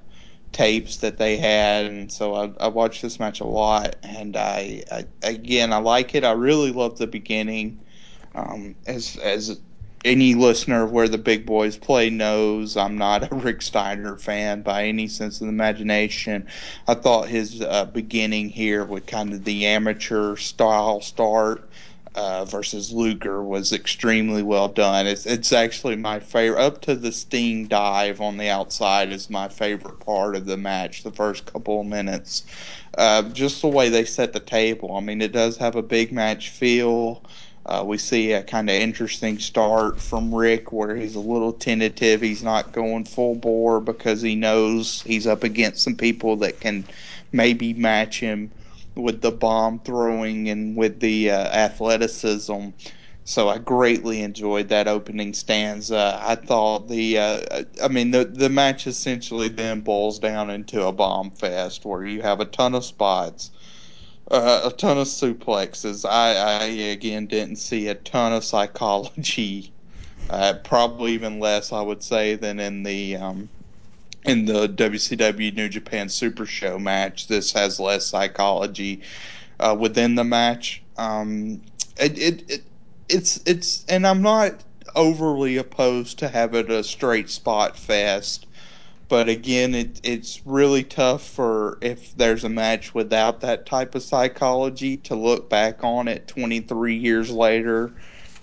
tapes 0.51 0.97
that 0.97 1.17
they 1.17 1.37
had, 1.37 1.85
and 1.85 2.11
so 2.11 2.33
I, 2.33 2.51
I 2.59 2.67
watched 2.69 3.03
this 3.03 3.19
match 3.19 3.39
a 3.39 3.45
lot. 3.45 3.95
And 4.01 4.35
I, 4.35 4.83
I, 4.91 5.05
again, 5.21 5.71
I 5.71 5.77
like 5.77 6.15
it. 6.15 6.23
I 6.23 6.31
really 6.31 6.71
love 6.71 6.97
the 6.97 7.07
beginning. 7.07 7.81
Um, 8.33 8.75
as 8.87 9.15
as 9.17 9.59
any 10.03 10.33
listener 10.35 10.83
of 10.83 10.91
where 10.91 11.07
the 11.07 11.17
big 11.17 11.45
boys 11.45 11.77
play 11.77 12.09
knows, 12.09 12.75
I'm 12.77 12.97
not 12.97 13.31
a 13.31 13.35
Rick 13.35 13.61
Steiner 13.61 14.17
fan 14.17 14.61
by 14.61 14.85
any 14.85 15.07
sense 15.07 15.41
of 15.41 15.47
the 15.47 15.53
imagination. 15.53 16.47
I 16.87 16.95
thought 16.95 17.27
his 17.27 17.61
uh, 17.61 17.85
beginning 17.85 18.49
here 18.49 18.83
with 18.85 19.05
kind 19.05 19.33
of 19.33 19.43
the 19.43 19.65
amateur 19.65 20.35
style 20.35 21.01
start 21.01 21.67
uh, 22.15 22.43
versus 22.45 22.91
Luger 22.91 23.41
was 23.41 23.71
extremely 23.71 24.43
well 24.43 24.67
done. 24.67 25.07
It's 25.07 25.25
it's 25.25 25.53
actually 25.53 25.95
my 25.95 26.19
favorite. 26.19 26.61
Up 26.61 26.81
to 26.81 26.95
the 26.95 27.11
Sting 27.11 27.67
dive 27.67 28.19
on 28.19 28.37
the 28.37 28.49
outside 28.49 29.11
is 29.11 29.29
my 29.29 29.47
favorite 29.47 29.99
part 29.99 30.35
of 30.35 30.45
the 30.45 30.57
match. 30.57 31.03
The 31.03 31.11
first 31.11 31.45
couple 31.45 31.79
of 31.81 31.87
minutes, 31.87 32.43
uh, 32.97 33.23
just 33.23 33.61
the 33.61 33.69
way 33.69 33.89
they 33.89 34.03
set 34.03 34.33
the 34.33 34.39
table. 34.39 34.95
I 34.95 34.99
mean, 34.99 35.21
it 35.21 35.31
does 35.31 35.57
have 35.57 35.75
a 35.75 35.81
big 35.81 36.11
match 36.11 36.49
feel. 36.49 37.23
Uh, 37.65 37.83
we 37.85 37.97
see 37.97 38.31
a 38.31 38.43
kind 38.43 38.69
of 38.69 38.75
interesting 38.75 39.37
start 39.37 40.01
from 40.01 40.33
Rick 40.33 40.71
where 40.71 40.95
he's 40.95 41.15
a 41.15 41.19
little 41.19 41.53
tentative. 41.53 42.21
He's 42.21 42.43
not 42.43 42.71
going 42.71 43.05
full 43.05 43.35
bore 43.35 43.79
because 43.79 44.21
he 44.21 44.35
knows 44.35 45.01
he's 45.03 45.27
up 45.27 45.43
against 45.43 45.83
some 45.83 45.95
people 45.95 46.37
that 46.37 46.59
can 46.59 46.85
maybe 47.31 47.73
match 47.73 48.19
him 48.19 48.51
with 48.95 49.21
the 49.21 49.31
bomb 49.31 49.79
throwing 49.79 50.49
and 50.49 50.75
with 50.75 50.99
the 50.99 51.29
uh, 51.31 51.47
athleticism. 51.49 52.69
So 53.23 53.47
I 53.49 53.59
greatly 53.59 54.21
enjoyed 54.21 54.69
that 54.69 54.87
opening 54.87 55.33
stanza. 55.33 56.19
I 56.21 56.35
thought 56.35 56.89
the, 56.89 57.19
uh, 57.19 57.63
I 57.83 57.87
mean, 57.87 58.11
the 58.11 58.25
the 58.25 58.49
match 58.49 58.87
essentially 58.87 59.47
then 59.49 59.81
boils 59.81 60.17
down 60.19 60.49
into 60.49 60.83
a 60.85 60.91
bomb 60.91 61.29
fest 61.31 61.85
where 61.85 62.03
you 62.05 62.23
have 62.23 62.39
a 62.39 62.45
ton 62.45 62.73
of 62.73 62.83
spots 62.83 63.51
uh, 64.31 64.61
a 64.63 64.71
ton 64.71 64.97
of 64.97 65.07
suplexes. 65.07 66.09
I, 66.09 66.35
I 66.35 66.63
again 66.65 67.27
didn't 67.27 67.57
see 67.57 67.87
a 67.87 67.95
ton 67.95 68.33
of 68.33 68.43
psychology. 68.43 69.71
Uh, 70.29 70.53
probably 70.63 71.11
even 71.11 71.39
less, 71.39 71.73
I 71.73 71.81
would 71.81 72.01
say, 72.01 72.35
than 72.35 72.59
in 72.59 72.83
the 72.83 73.17
um, 73.17 73.49
in 74.23 74.45
the 74.45 74.69
WCW 74.69 75.53
New 75.53 75.67
Japan 75.67 76.07
Super 76.07 76.45
Show 76.45 76.79
match. 76.79 77.27
This 77.27 77.51
has 77.51 77.79
less 77.79 78.05
psychology 78.05 79.01
uh, 79.59 79.75
within 79.77 80.15
the 80.15 80.23
match. 80.23 80.81
Um, 80.97 81.61
it, 81.97 82.17
it, 82.17 82.49
it 82.49 82.63
it's 83.09 83.41
it's 83.45 83.83
and 83.89 84.07
I'm 84.07 84.21
not 84.21 84.63
overly 84.95 85.57
opposed 85.57 86.19
to 86.19 86.29
having 86.29 86.71
a 86.71 86.83
straight 86.83 87.29
spot 87.29 87.77
fest 87.77 88.45
but 89.11 89.27
again, 89.27 89.75
it, 89.75 89.99
it's 90.05 90.41
really 90.45 90.85
tough 90.85 91.21
for 91.21 91.77
if 91.81 92.15
there's 92.15 92.45
a 92.45 92.49
match 92.49 92.95
without 92.95 93.41
that 93.41 93.65
type 93.65 93.93
of 93.93 94.01
psychology 94.01 94.95
to 94.95 95.15
look 95.15 95.49
back 95.49 95.83
on 95.83 96.07
it 96.07 96.29
23 96.29 96.95
years 96.95 97.29
later, 97.29 97.91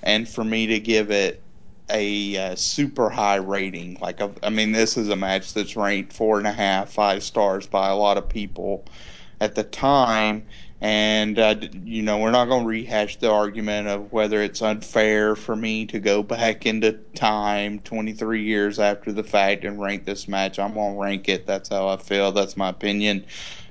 and 0.03 0.29
for 0.29 0.45
me 0.45 0.67
to 0.67 0.79
give 0.79 1.11
it 1.11 1.43
a 1.89 2.37
uh, 2.37 2.55
super 2.55 3.09
high 3.09 3.37
rating. 3.37 3.97
Like, 4.03 4.21
a, 4.21 4.31
I 4.43 4.51
mean, 4.51 4.73
this 4.73 4.99
is 4.99 5.09
a 5.09 5.17
match 5.17 5.55
that's 5.55 5.75
ranked 5.75 6.13
four 6.13 6.37
and 6.37 6.47
a 6.47 6.53
half, 6.53 6.93
five 6.93 7.23
stars 7.23 7.67
by 7.67 7.89
a 7.89 7.97
lot 7.97 8.19
of 8.19 8.29
people 8.29 8.85
at 9.41 9.55
the 9.55 9.65
time. 9.65 10.45
And, 10.81 11.39
uh, 11.39 11.57
you 11.85 12.03
know, 12.03 12.19
we're 12.19 12.31
not 12.31 12.47
going 12.47 12.63
to 12.63 12.69
rehash 12.69 13.17
the 13.17 13.31
argument 13.31 13.89
of 13.89 14.13
whether 14.13 14.41
it's 14.41 14.63
unfair 14.63 15.35
for 15.35 15.57
me 15.57 15.87
to 15.87 15.99
go 15.99 16.23
back 16.23 16.67
into 16.67 16.93
time 17.17 17.81
23 17.81 18.45
years 18.45 18.79
after 18.79 19.13
the 19.13 19.25
fact 19.25 19.65
and 19.65 19.81
rank 19.81 20.05
this 20.05 20.29
match. 20.29 20.59
I'm 20.59 20.75
going 20.75 20.95
to 20.95 21.01
rank 21.01 21.29
it. 21.29 21.47
That's 21.47 21.71
how 21.71 21.89
I 21.89 21.97
feel. 21.97 22.31
That's 22.31 22.57
my 22.57 22.69
opinion. 22.69 23.25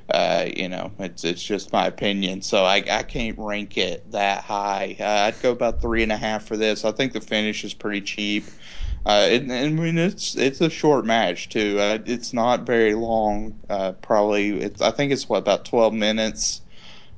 Uh, 0.09 0.47
you 0.55 0.69
know, 0.69 0.91
it's 0.99 1.25
it's 1.25 1.43
just 1.43 1.73
my 1.73 1.85
opinion. 1.85 2.41
So 2.41 2.63
I, 2.63 2.77
I 2.89 3.03
can't 3.03 3.37
rank 3.37 3.77
it 3.77 4.09
that 4.11 4.43
high. 4.43 4.95
Uh, 4.99 5.03
I'd 5.03 5.41
go 5.41 5.51
about 5.51 5.81
three 5.81 6.01
and 6.01 6.13
a 6.13 6.17
half 6.17 6.45
for 6.45 6.55
this. 6.55 6.85
I 6.85 6.91
think 6.91 7.11
the 7.11 7.19
finish 7.19 7.65
is 7.65 7.73
pretty 7.73 8.01
cheap. 8.01 8.45
Uh, 9.05 9.29
I 9.31 9.39
mean, 9.39 9.97
it's 9.97 10.35
it's 10.35 10.61
a 10.61 10.69
short 10.69 11.05
match 11.05 11.49
too. 11.49 11.77
Uh, 11.79 11.99
it's 12.05 12.33
not 12.33 12.65
very 12.65 12.93
long. 12.93 13.57
Uh, 13.69 13.93
probably, 13.93 14.65
I 14.81 14.91
think 14.91 15.11
it's 15.11 15.27
what 15.29 15.39
about 15.39 15.65
twelve 15.65 15.93
minutes, 15.93 16.61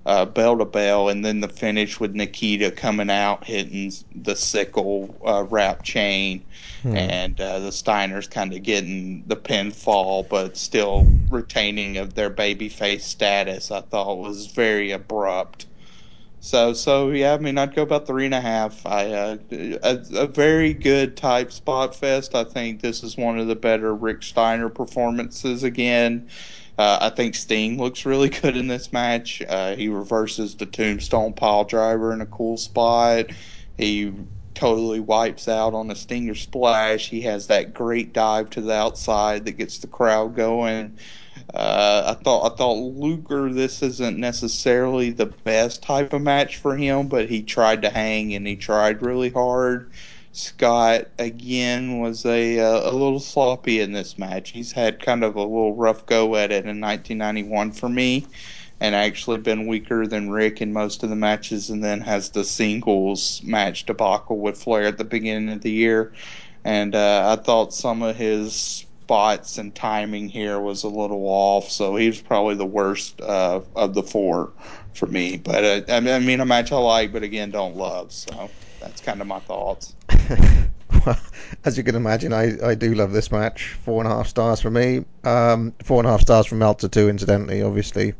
uh, 0.10 0.26
bell 0.26 0.58
to 0.58 0.66
bell, 0.66 1.10
and 1.10 1.24
then 1.26 1.42
the 1.42 1.48
finish 1.50 2.00
with 2.00 2.16
Nikita 2.16 2.72
coming 2.72 3.10
out 3.12 3.46
hitting 3.46 3.92
the 4.16 4.36
sickle 4.36 5.18
uh, 5.26 5.44
wrap 5.50 5.84
chain, 5.84 6.46
Hmm. 6.82 6.96
and 6.96 7.40
uh, 7.42 7.60
the 7.60 7.70
Steiners 7.72 8.30
kind 8.30 8.54
of 8.54 8.64
getting 8.64 9.24
the 9.28 9.36
pinfall, 9.38 10.28
but 10.30 10.58
still 10.58 11.16
retaining 11.30 11.98
of 11.98 12.16
their 12.16 12.30
babyface 12.32 13.02
status. 13.02 13.72
I 13.72 13.82
thought 13.82 14.18
was 14.18 14.48
very 14.48 14.92
abrupt. 14.92 15.68
So, 16.42 16.74
so 16.74 17.12
yeah, 17.12 17.34
I 17.34 17.38
mean, 17.38 17.58
I'd 17.58 17.76
go 17.76 17.82
about 17.84 18.08
three 18.08 18.26
and 18.26 18.34
a 18.34 18.40
half. 18.42 18.86
I 18.86 19.12
uh, 19.12 19.38
a, 19.52 20.00
a 20.16 20.28
very 20.28 20.74
good 20.74 21.18
type 21.18 21.52
spot 21.52 21.96
fest. 21.96 22.34
I 22.36 22.46
think 22.46 22.82
this 22.82 23.04
is 23.04 23.18
one 23.18 23.40
of 23.40 23.48
the 23.48 23.56
better 23.56 23.94
Rick 23.94 24.24
Steiner 24.24 24.70
performances 24.70 25.64
again. 25.64 26.30
Uh, 26.80 26.98
I 27.02 27.10
think 27.10 27.36
Sting 27.36 27.78
looks 27.78 28.06
really 28.06 28.30
good 28.42 28.56
in 28.58 28.68
this 28.68 28.94
match. 28.94 29.44
Uh, 29.48 29.76
he 29.76 29.90
reverses 29.90 30.56
the 30.56 30.66
Tombstone 30.66 31.34
pile 31.34 31.66
driver 31.66 32.14
in 32.14 32.22
a 32.22 32.26
cool 32.26 32.58
spot. 32.58 33.28
He 33.78 34.14
totally 34.56 35.02
wipes 35.02 35.50
out 35.50 35.74
on 35.74 35.92
a 35.92 35.96
Stinger 35.96 36.36
splash. 36.36 37.10
He 37.10 37.22
has 37.24 37.48
that 37.48 37.74
great 37.74 38.14
dive 38.14 38.50
to 38.52 38.62
the 38.62 38.74
outside 38.74 39.46
that 39.46 39.54
gets 39.54 39.80
the 39.80 39.88
crowd 39.88 40.36
going. 40.36 40.98
Uh, 41.54 42.16
I 42.18 42.24
thought 42.24 42.54
I 42.54 42.56
thought 42.56 42.76
Luger 42.76 43.52
this 43.54 43.84
isn't 43.84 44.18
necessarily 44.18 45.12
the 45.12 45.28
best 45.28 45.84
type 45.84 46.14
of 46.14 46.22
match 46.22 46.58
for 46.58 46.78
him, 46.78 47.10
but 47.10 47.30
he 47.30 47.44
tried 47.44 47.82
to 47.84 47.90
hang 47.90 48.34
and 48.36 48.48
he 48.48 48.56
tried 48.58 49.02
really 49.02 49.30
hard. 49.32 49.92
Scott 50.32 51.08
again 51.18 52.00
was 52.00 52.24
a 52.26 52.60
uh, 52.60 52.92
a 52.92 52.94
little 52.94 53.20
sloppy 53.20 53.80
in 53.80 53.94
this 53.94 54.18
match. 54.18 54.52
He's 54.52 54.72
had 54.72 55.02
kind 55.02 55.24
of 55.24 55.36
a 55.36 55.42
little 55.42 55.76
rough 55.76 56.06
go 56.06 56.36
at 56.36 56.52
it 56.52 56.66
in 56.66 56.80
1991 56.80 57.72
for 57.72 57.90
me, 57.90 58.28
and 58.80 58.94
actually 58.94 59.40
been 59.40 59.68
weaker 59.68 60.06
than 60.06 60.30
Rick 60.30 60.62
in 60.62 60.72
most 60.72 61.02
of 61.04 61.10
the 61.10 61.16
matches, 61.16 61.70
and 61.72 61.84
then 61.84 62.02
has 62.02 62.30
the 62.30 62.44
singles 62.44 63.42
match 63.44 63.86
debacle 63.86 64.38
with 64.38 64.62
Flair 64.62 64.84
at 64.84 65.00
the 65.00 65.04
beginning 65.04 65.50
of 65.50 65.62
the 65.62 65.72
year. 65.72 66.14
And 66.64 66.94
uh, 66.94 67.36
I 67.38 67.42
thought 67.42 67.74
some 67.74 68.04
of 68.04 68.16
his 68.16 68.86
spots 69.10 69.58
and 69.58 69.74
timing 69.74 70.30
here 70.30 70.60
was 70.60 70.84
a 70.84 70.90
little 70.90 71.26
off, 71.26 71.72
so 71.72 71.96
he 71.96 72.06
was 72.08 72.22
probably 72.22 72.54
the 72.54 72.66
worst 72.66 73.20
uh, 73.22 73.62
of 73.76 73.96
the 73.96 74.04
four 74.04 74.52
for 74.94 75.08
me. 75.08 75.38
But 75.38 75.64
uh, 75.64 75.92
I 75.92 76.00
mean, 76.00 76.14
I 76.14 76.20
mean, 76.20 76.40
a 76.40 76.46
match 76.46 76.72
I 76.72 76.78
like, 76.78 77.12
but 77.12 77.24
again, 77.24 77.50
don't 77.50 77.76
love. 77.76 78.12
So 78.12 78.52
that's 78.80 79.02
kind 79.02 79.22
of 79.22 79.28
my 79.28 79.40
thoughts. 79.40 79.96
well, 81.06 81.20
as 81.66 81.78
you 81.78 81.84
can 81.84 81.96
imagine, 81.96 82.34
I, 82.34 82.56
I 82.64 82.76
do 82.76 82.94
love 82.94 83.12
this 83.12 83.32
match. 83.32 83.78
Four 83.84 84.04
and 84.04 84.12
a 84.12 84.16
half 84.16 84.28
stars 84.28 84.62
for 84.62 84.70
me. 84.70 85.06
Um, 85.24 85.74
four 85.84 86.00
and 86.00 86.08
a 86.08 86.12
half 86.12 86.22
stars 86.22 86.46
from 86.46 86.60
Meltzer 86.60 86.88
too, 86.88 87.10
incidentally, 87.10 87.62
obviously. 87.62 88.14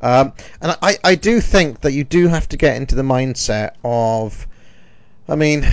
Um, 0.00 0.32
and 0.60 0.76
I, 0.82 0.98
I 1.02 1.14
do 1.14 1.40
think 1.40 1.80
that 1.80 1.92
you 1.92 2.04
do 2.04 2.28
have 2.28 2.48
to 2.50 2.56
get 2.56 2.76
into 2.76 2.94
the 2.94 3.02
mindset 3.02 3.72
of, 3.82 4.46
I 5.28 5.36
mean, 5.36 5.66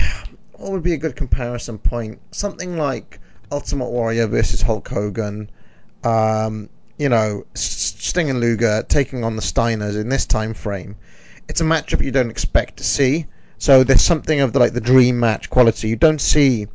what 0.52 0.72
would 0.72 0.82
be 0.82 0.94
a 0.94 0.98
good 0.98 1.16
comparison 1.16 1.78
point? 1.78 2.20
Something 2.30 2.78
like 2.78 3.20
Ultimate 3.52 3.90
Warrior 3.90 4.26
versus 4.26 4.62
Hulk 4.62 4.88
Hogan. 4.88 5.50
Um, 6.02 6.70
you 6.98 7.08
know, 7.08 7.44
Sting 7.54 8.30
and 8.30 8.40
Luger 8.40 8.84
taking 8.88 9.24
on 9.24 9.36
the 9.36 9.42
Steiners 9.42 10.00
in 10.00 10.08
this 10.08 10.26
time 10.26 10.54
frame. 10.54 10.96
It's 11.48 11.60
a 11.60 11.64
matchup 11.64 12.02
you 12.02 12.10
don't 12.10 12.30
expect 12.30 12.78
to 12.78 12.84
see. 12.84 13.26
So 13.64 13.82
there's 13.82 14.02
something 14.02 14.40
of 14.40 14.52
the 14.52 14.58
like 14.58 14.74
the 14.74 14.80
dream 14.82 15.18
match 15.18 15.48
quality. 15.48 15.88
You 15.88 15.96
don't 15.96 16.20
see 16.20 16.66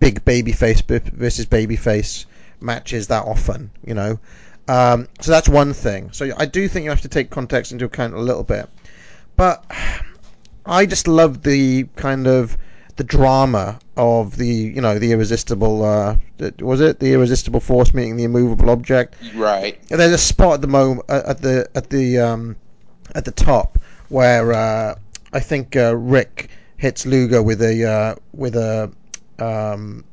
big 0.00 0.24
babyface 0.24 0.82
versus 1.12 1.44
babyface 1.44 2.24
matches 2.58 3.08
that 3.08 3.24
often, 3.24 3.70
you 3.84 3.92
know. 3.92 4.18
Um, 4.66 5.08
so 5.20 5.30
that's 5.30 5.46
one 5.46 5.74
thing. 5.74 6.10
So 6.12 6.32
I 6.38 6.46
do 6.46 6.66
think 6.66 6.84
you 6.84 6.90
have 6.90 7.02
to 7.02 7.08
take 7.08 7.28
context 7.28 7.70
into 7.72 7.84
account 7.84 8.14
a 8.14 8.20
little 8.20 8.44
bit. 8.44 8.66
But 9.36 9.62
I 10.64 10.86
just 10.86 11.06
love 11.06 11.42
the 11.42 11.84
kind 11.96 12.26
of 12.26 12.56
the 12.96 13.04
drama 13.04 13.78
of 13.98 14.34
the 14.38 14.48
you 14.48 14.80
know 14.80 14.98
the 14.98 15.12
irresistible 15.12 15.84
uh, 15.84 16.16
was 16.60 16.80
it 16.80 16.98
the 16.98 17.12
irresistible 17.12 17.60
force 17.60 17.92
meeting 17.92 18.16
the 18.16 18.24
immovable 18.24 18.70
object. 18.70 19.16
Right. 19.34 19.78
There's 19.88 20.12
a 20.12 20.16
spot 20.16 20.54
at 20.54 20.60
the 20.62 20.68
moment 20.68 21.10
at 21.10 21.42
the 21.42 21.68
at 21.74 21.90
the 21.90 22.20
um, 22.20 22.56
at 23.14 23.26
the 23.26 23.32
top 23.32 23.78
where 24.08 24.54
uh, 24.54 24.94
I 25.32 25.40
think 25.40 25.76
uh, 25.76 25.94
Rick 25.96 26.50
hits 26.76 27.04
Luger 27.06 27.42
with 27.42 27.60
a 27.62 27.84
uh, 27.84 28.14
with 28.32 28.56
a 28.56 28.90
um, 29.38 30.04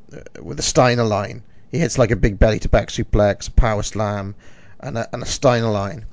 with 0.41 0.59
a 0.59 0.63
Steiner 0.63 1.03
line. 1.03 1.41
He 1.71 1.79
hits 1.79 1.97
like 1.97 2.11
a 2.11 2.15
big 2.15 2.39
belly 2.39 2.59
to 2.59 2.69
back 2.69 2.89
suplex, 2.89 3.53
power 3.53 3.83
slam, 3.83 4.35
and 4.79 4.97
a, 4.97 5.09
and 5.13 5.23
a 5.23 5.25
Steiner 5.25 5.69
line, 5.69 6.05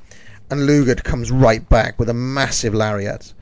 and 0.51 0.67
Luger 0.67 0.95
comes 0.95 1.31
right 1.31 1.67
back 1.69 1.99
with 1.99 2.09
a 2.09 2.15
massive 2.15 2.75
lariat, 2.75 3.33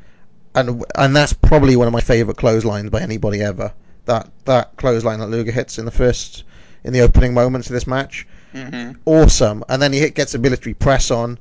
and 0.54 0.84
and 0.96 1.14
that's 1.14 1.32
probably 1.32 1.76
one 1.76 1.86
of 1.86 1.92
my 1.92 2.00
favourite 2.00 2.36
clotheslines 2.38 2.90
by 2.90 3.00
anybody 3.00 3.40
ever. 3.42 3.72
That 4.06 4.30
that 4.46 4.76
clothesline 4.76 5.20
that 5.20 5.28
Luger 5.28 5.52
hits 5.52 5.78
in 5.78 5.84
the 5.84 5.90
first 5.90 6.44
in 6.84 6.92
the 6.92 7.00
opening 7.00 7.34
moments 7.34 7.68
of 7.68 7.74
this 7.74 7.86
match, 7.86 8.26
hmm 8.52 8.92
awesome. 9.04 9.64
And 9.68 9.80
then 9.82 9.92
he 9.92 10.00
hit, 10.00 10.14
gets 10.14 10.34
a 10.34 10.38
military 10.38 10.74
press 10.74 11.10
on, 11.10 11.38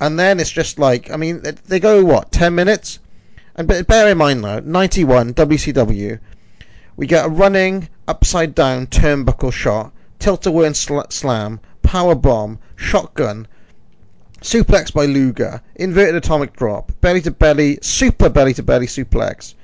and 0.00 0.18
then 0.18 0.38
it's 0.40 0.50
just 0.50 0.78
like 0.78 1.10
I 1.10 1.16
mean 1.16 1.42
they 1.66 1.80
go 1.80 2.04
what 2.04 2.30
ten 2.32 2.54
minutes, 2.54 2.98
and 3.56 3.66
bear 3.66 4.08
in 4.08 4.18
mind 4.18 4.44
though, 4.44 4.60
ninety 4.60 5.02
one 5.02 5.32
WCW, 5.32 6.20
we 6.94 7.06
get 7.06 7.24
a 7.24 7.28
running 7.28 7.88
upside 8.06 8.54
down 8.54 8.86
turnbuckle 8.86 9.52
shot, 9.52 9.92
tilt 10.18 10.44
a 10.46 10.50
whirl 10.50 10.74
sl- 10.74 11.00
slam, 11.08 11.60
power 11.82 12.14
bomb, 12.14 12.58
shotgun, 12.76 13.48
suplex 14.42 14.92
by 14.92 15.06
Luger, 15.06 15.62
inverted 15.74 16.16
atomic 16.16 16.54
drop, 16.54 16.92
belly 17.00 17.22
to 17.22 17.30
belly, 17.30 17.78
super 17.80 18.28
belly 18.28 18.52
to 18.54 18.62
belly 18.62 18.86
suplex. 18.86 19.54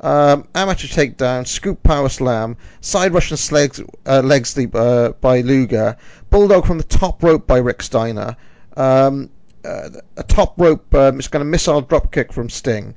Um, 0.00 0.46
amateur 0.54 0.86
takedown, 0.86 1.46
scoop 1.46 1.82
power 1.82 2.08
slam, 2.10 2.56
side 2.82 3.14
Russian 3.14 3.38
legs, 3.52 3.80
uh, 4.06 4.20
leg 4.20 4.46
sweep 4.46 4.74
uh, 4.74 5.10
by 5.20 5.40
Luger, 5.40 5.96
bulldog 6.30 6.66
from 6.66 6.78
the 6.78 6.84
top 6.84 7.22
rope 7.22 7.46
by 7.46 7.58
Rick 7.58 7.82
Steiner, 7.82 8.36
um, 8.76 9.30
uh, 9.64 9.88
a 10.16 10.22
top 10.22 10.60
rope 10.60 10.94
uh, 10.94 11.12
kind 11.12 11.42
of 11.42 11.46
missile 11.46 11.80
drop 11.80 12.12
kick 12.12 12.32
from 12.32 12.48
Sting, 12.48 12.94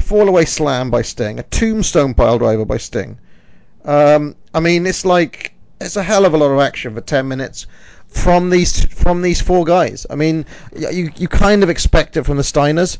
a 0.00 0.02
fall 0.02 0.28
away 0.28 0.44
slam 0.44 0.90
by 0.90 1.02
Sting, 1.02 1.38
a 1.38 1.42
tombstone 1.44 2.14
pile 2.14 2.38
driver 2.38 2.64
by 2.64 2.78
Sting. 2.78 3.18
Um, 3.84 4.34
I 4.54 4.60
mean, 4.60 4.86
it's 4.86 5.04
like 5.04 5.52
it's 5.80 5.96
a 5.96 6.02
hell 6.02 6.24
of 6.24 6.34
a 6.34 6.36
lot 6.36 6.50
of 6.50 6.60
action 6.60 6.94
for 6.94 7.00
ten 7.00 7.28
minutes 7.28 7.66
from 8.08 8.50
these 8.50 8.84
from 8.86 9.22
these 9.22 9.40
four 9.40 9.64
guys. 9.64 10.06
I 10.10 10.16
mean, 10.16 10.46
you 10.74 11.10
you 11.16 11.28
kind 11.28 11.62
of 11.62 11.70
expect 11.70 12.16
it 12.16 12.24
from 12.24 12.36
the 12.36 12.42
Steiners. 12.42 12.98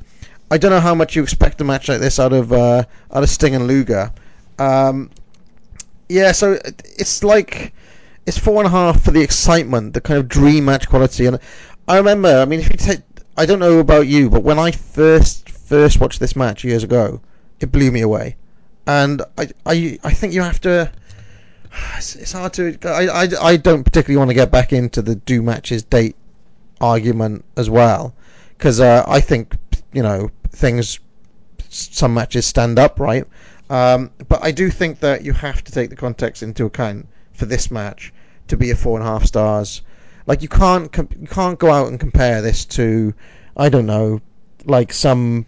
I 0.51 0.59
don't 0.59 0.71
know 0.71 0.81
how 0.81 0.95
much 0.95 1.17
you 1.17 1.23
expect 1.23 1.61
a 1.61 1.65
match 1.65 1.89
like 1.89 2.01
this 2.01 2.19
out 2.19 2.33
of 2.33 2.53
uh, 2.53 2.85
out 3.13 3.23
of 3.23 3.31
Sting 3.31 3.55
and 3.55 3.67
Luger. 3.67 4.13
Um, 4.59 5.11
yeah, 6.09 6.33
so 6.33 6.59
it's 6.99 7.23
like 7.25 7.73
it's 8.27 8.39
four 8.39 8.59
and 8.59 8.67
a 8.67 8.71
half 8.71 9.03
for 9.03 9.11
the 9.11 9.23
excitement, 9.23 9.95
the 9.95 10.01
kind 10.01 10.19
of 10.19 10.29
dream 10.29 10.65
match 10.67 10.89
quality. 10.89 11.27
And 11.27 11.39
I 11.89 11.97
remember, 11.97 12.29
I 12.29 12.45
mean, 12.45 12.61
if 12.61 12.71
you 12.71 12.77
take, 12.77 13.01
I 13.37 13.47
don't 13.47 13.59
know 13.59 13.79
about 13.79 14.07
you, 14.07 14.29
but 14.29 14.43
when 14.43 14.59
I 14.59 14.71
first 14.71 15.50
first 15.71 16.01
watched 16.01 16.19
this 16.19 16.35
match 16.35 16.65
years 16.65 16.83
ago, 16.83 17.21
it 17.61 17.71
blew 17.71 17.93
me 17.93 18.01
away. 18.01 18.37
And 18.89 19.23
I 19.39 19.49
I 19.65 19.99
I 20.03 20.13
think 20.13 20.35
you 20.35 20.43
have 20.43 20.61
to. 20.63 20.91
It's, 21.97 22.17
it's 22.17 22.33
hard 22.33 22.53
to. 22.55 22.77
I, 22.85 23.07
I, 23.07 23.29
I 23.41 23.57
don't 23.57 23.85
particularly 23.85 24.19
want 24.19 24.31
to 24.31 24.35
get 24.35 24.51
back 24.51 24.73
into 24.73 25.01
the 25.03 25.15
do 25.15 25.41
matches 25.41 25.85
date 25.85 26.17
argument 26.81 27.45
as 27.57 27.71
well, 27.71 28.13
because 28.59 28.81
uh, 28.81 29.05
I 29.07 29.21
think 29.21 29.57
you 29.93 30.03
know 30.03 30.31
things. 30.51 30.99
Some 31.69 32.15
matches 32.15 32.47
stand 32.47 32.81
up, 32.81 32.99
right? 32.99 33.25
Um, 33.69 34.11
but 34.27 34.43
I 34.43 34.51
do 34.51 34.69
think 34.69 34.99
that 34.99 35.23
you 35.23 35.33
have 35.33 35.63
to 35.63 35.71
take 35.71 35.91
the 35.91 35.95
context 35.95 36.43
into 36.43 36.67
account 36.67 37.07
for 37.33 37.47
this 37.47 37.71
match 37.71 38.13
to 38.49 38.57
be 38.57 38.73
a 38.73 38.75
four 38.75 38.99
and 38.99 39.07
a 39.07 39.11
half 39.11 39.25
stars. 39.25 39.83
Like 40.27 40.43
you 40.43 40.49
can't 40.49 40.91
you 41.21 41.29
can't 41.29 41.59
go 41.61 41.71
out 41.71 41.87
and 41.87 42.01
compare 42.01 42.43
this 42.43 42.65
to 42.77 43.15
I 43.57 43.69
don't 43.69 43.87
know 43.87 44.21
like 44.65 44.93
some 44.93 45.47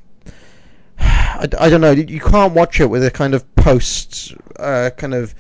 I, 1.35 1.49
I 1.59 1.71
don't 1.71 1.81
know. 1.81 1.93
You 1.93 2.21
can't 2.21 2.55
watch 2.55 2.81
it 2.81 2.87
with 2.87 3.05
a 3.05 3.11
kind 3.11 3.35
of 3.35 3.55
post 3.55 4.35
uh, 4.59 4.91
kind 4.97 5.15
of 5.15 5.35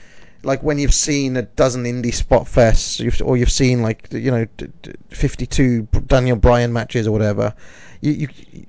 like 0.44 0.62
when 0.62 0.78
you've 0.78 0.94
seen 0.94 1.36
a 1.36 1.42
dozen 1.42 1.84
indie 1.84 2.12
spot 2.12 2.46
fests 2.46 2.98
you've, 2.98 3.20
or 3.22 3.36
you've 3.36 3.50
seen 3.50 3.82
like 3.82 4.08
you 4.12 4.30
know 4.30 4.46
52 5.10 5.82
Daniel 6.06 6.36
Bryan 6.36 6.72
matches 6.72 7.06
or 7.06 7.12
whatever. 7.12 7.54
You, 8.00 8.12
you 8.12 8.28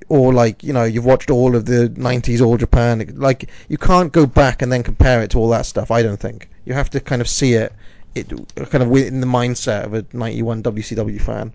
or 0.09 0.33
like 0.33 0.63
you 0.63 0.73
know 0.73 0.83
you've 0.83 1.05
watched 1.05 1.31
all 1.31 1.55
of 1.55 1.65
the 1.65 1.89
90s 1.89 2.41
all 2.41 2.57
Japan. 2.57 3.13
Like 3.15 3.49
you 3.67 3.77
can't 3.77 4.11
go 4.11 4.25
back 4.25 4.61
and 4.61 4.71
then 4.71 4.83
compare 4.83 5.23
it 5.23 5.31
to 5.31 5.39
all 5.39 5.49
that 5.49 5.65
stuff 5.65 5.91
I 5.91 6.03
don't 6.03 6.19
think. 6.19 6.49
You 6.65 6.73
have 6.73 6.89
to 6.91 6.99
kind 6.99 7.21
of 7.21 7.27
see 7.27 7.53
it 7.53 7.73
it 8.15 8.29
kind 8.69 8.83
of 8.83 8.89
within 8.89 9.21
the 9.21 9.27
mindset 9.27 9.85
of 9.85 9.93
a 9.95 10.05
91 10.13 10.61
WCW 10.61 11.19
fan 11.19 11.51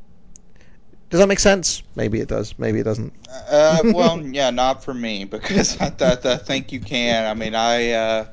does 1.10 1.20
that 1.20 1.26
make 1.26 1.38
sense 1.38 1.82
maybe 1.96 2.20
it 2.20 2.28
does 2.28 2.54
maybe 2.58 2.80
it 2.80 2.84
doesn't 2.84 3.12
Uh, 3.50 3.82
well, 3.94 4.20
yeah, 4.22 4.50
not 4.50 4.82
for 4.82 4.94
me 4.94 5.24
because 5.24 5.78
I, 5.80 5.92
I, 6.00 6.18
I 6.24 6.36
think 6.36 6.72
you 6.72 6.80
can. 6.80 7.26
I 7.26 7.34
mean, 7.34 7.54
I 7.54 7.92
uh, 7.92 8.26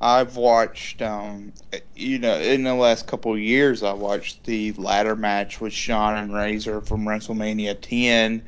I've 0.00 0.36
watched, 0.36 1.00
um, 1.00 1.52
you 1.94 2.18
know, 2.18 2.36
in 2.36 2.64
the 2.64 2.74
last 2.74 3.06
couple 3.06 3.32
of 3.32 3.38
years, 3.38 3.84
I 3.84 3.92
watched 3.92 4.44
the 4.44 4.72
ladder 4.72 5.14
match 5.14 5.60
with 5.60 5.72
Shawn 5.72 6.16
and 6.16 6.34
Razor 6.34 6.80
from 6.80 7.04
WrestleMania 7.04 7.80
10. 7.80 8.42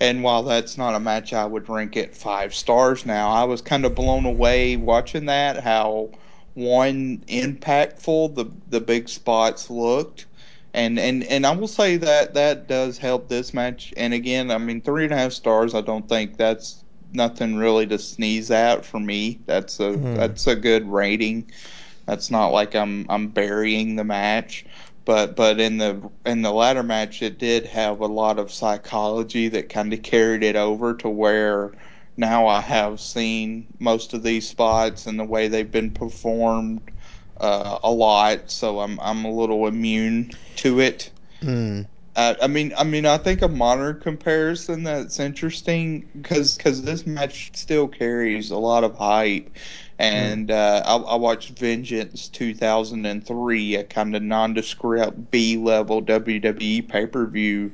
And 0.00 0.22
while 0.22 0.42
that's 0.42 0.78
not 0.78 0.94
a 0.94 1.00
match 1.00 1.32
I 1.34 1.44
would 1.44 1.68
rank 1.68 1.96
it 1.96 2.16
five 2.16 2.54
stars 2.54 3.04
now, 3.04 3.30
I 3.30 3.44
was 3.44 3.60
kind 3.60 3.84
of 3.84 3.94
blown 3.94 4.24
away 4.24 4.76
watching 4.76 5.26
that. 5.26 5.62
How 5.62 6.10
one 6.54 7.18
impactful 7.28 8.34
the 8.34 8.46
the 8.70 8.80
big 8.80 9.08
spots 9.08 9.70
looked, 9.70 10.24
and 10.74 10.98
and 10.98 11.24
and 11.24 11.46
I 11.46 11.52
will 11.56 11.68
say 11.68 11.96
that 11.98 12.34
that 12.34 12.68
does 12.68 12.98
help 12.98 13.28
this 13.28 13.54
match. 13.54 13.94
And 13.96 14.14
again, 14.14 14.50
I 14.50 14.58
mean, 14.58 14.82
three 14.82 15.04
and 15.04 15.12
a 15.12 15.16
half 15.16 15.32
stars. 15.32 15.74
I 15.74 15.80
don't 15.82 16.08
think 16.08 16.36
that's 16.36 16.84
nothing 17.12 17.56
really 17.56 17.86
to 17.88 17.98
sneeze 17.98 18.50
at 18.50 18.84
for 18.84 19.00
me. 19.00 19.42
That's 19.46 19.80
a 19.80 19.96
Hmm. 19.96 20.14
that's 20.14 20.46
a 20.46 20.56
good 20.56 20.86
rating. 20.88 21.50
That's 22.06 22.30
not 22.30 22.48
like 22.48 22.74
I'm 22.74 23.06
I'm 23.10 23.28
burying 23.28 23.96
the 23.96 24.04
match, 24.04 24.66
but 25.04 25.36
but 25.36 25.60
in 25.60 25.78
the 25.78 26.10
in 26.26 26.42
the 26.42 26.52
latter 26.52 26.82
match, 26.82 27.22
it 27.22 27.38
did 27.38 27.66
have 27.66 28.00
a 28.00 28.06
lot 28.06 28.38
of 28.38 28.52
psychology 28.52 29.48
that 29.50 29.68
kind 29.70 29.92
of 29.94 30.02
carried 30.02 30.42
it 30.44 30.56
over 30.56 30.94
to 30.96 31.08
where 31.10 31.74
now 32.16 32.46
I 32.48 32.60
have 32.62 33.00
seen 33.00 33.68
most 33.80 34.14
of 34.14 34.22
these 34.22 34.48
spots 34.48 35.06
and 35.06 35.18
the 35.20 35.24
way 35.24 35.48
they've 35.48 35.70
been 35.70 35.92
performed 35.92 36.90
uh, 37.40 37.78
a 37.82 37.90
lot, 37.90 38.50
so 38.50 38.80
I'm 38.80 38.98
I'm 39.00 39.24
a 39.24 39.30
little 39.30 39.66
immune 39.66 40.32
to 40.56 40.80
it. 40.80 41.10
Hmm. 41.40 41.82
Uh, 42.16 42.34
I 42.40 42.46
mean, 42.46 42.72
I 42.76 42.84
mean, 42.84 43.06
I 43.06 43.18
think 43.18 43.42
a 43.42 43.48
modern 43.48 44.00
comparison 44.00 44.84
that's 44.84 45.18
interesting 45.18 46.08
because 46.14 46.56
because 46.56 46.82
this 46.82 47.06
match 47.06 47.50
still 47.54 47.88
carries 47.88 48.50
a 48.50 48.56
lot 48.56 48.84
of 48.84 48.96
hype, 48.96 49.50
and 49.98 50.50
uh, 50.50 50.82
I, 50.84 50.96
I 50.96 51.16
watched 51.16 51.58
Vengeance 51.58 52.28
2003, 52.28 53.74
a 53.74 53.84
kind 53.84 54.14
of 54.14 54.22
nondescript 54.22 55.30
B 55.32 55.56
level 55.56 56.02
WWE 56.02 56.88
pay 56.88 57.06
per 57.06 57.26
view. 57.26 57.72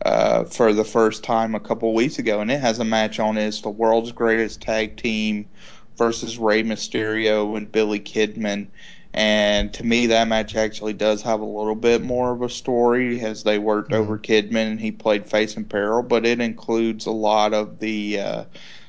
Uh, 0.00 0.44
for 0.44 0.72
the 0.72 0.84
first 0.84 1.24
time 1.24 1.56
a 1.56 1.60
couple 1.60 1.92
weeks 1.92 2.20
ago, 2.20 2.40
and 2.40 2.52
it 2.52 2.60
has 2.60 2.78
a 2.78 2.84
match 2.84 3.18
on 3.18 3.36
it. 3.36 3.48
It's 3.48 3.62
the 3.62 3.68
world's 3.68 4.12
greatest 4.12 4.60
tag 4.60 4.96
team 4.96 5.48
versus 5.96 6.38
Rey 6.38 6.62
Mysterio 6.62 7.56
and 7.56 7.70
Billy 7.70 7.98
Kidman. 7.98 8.68
And 9.14 9.72
to 9.74 9.84
me, 9.84 10.06
that 10.08 10.28
match 10.28 10.54
actually 10.54 10.92
does 10.92 11.22
have 11.22 11.40
a 11.40 11.44
little 11.44 11.74
bit 11.74 12.02
more 12.02 12.32
of 12.32 12.42
a 12.42 12.48
story 12.48 13.20
as 13.20 13.42
they 13.42 13.58
worked 13.58 13.92
over 13.92 14.18
Kidman 14.18 14.70
and 14.70 14.80
he 14.80 14.92
played 14.92 15.26
face 15.28 15.56
and 15.56 15.68
peril, 15.68 16.02
but 16.02 16.26
it 16.26 16.40
includes 16.40 17.06
a 17.06 17.10
lot 17.10 17.54
of 17.54 17.78
the 17.80 18.20
uh, 18.20 18.44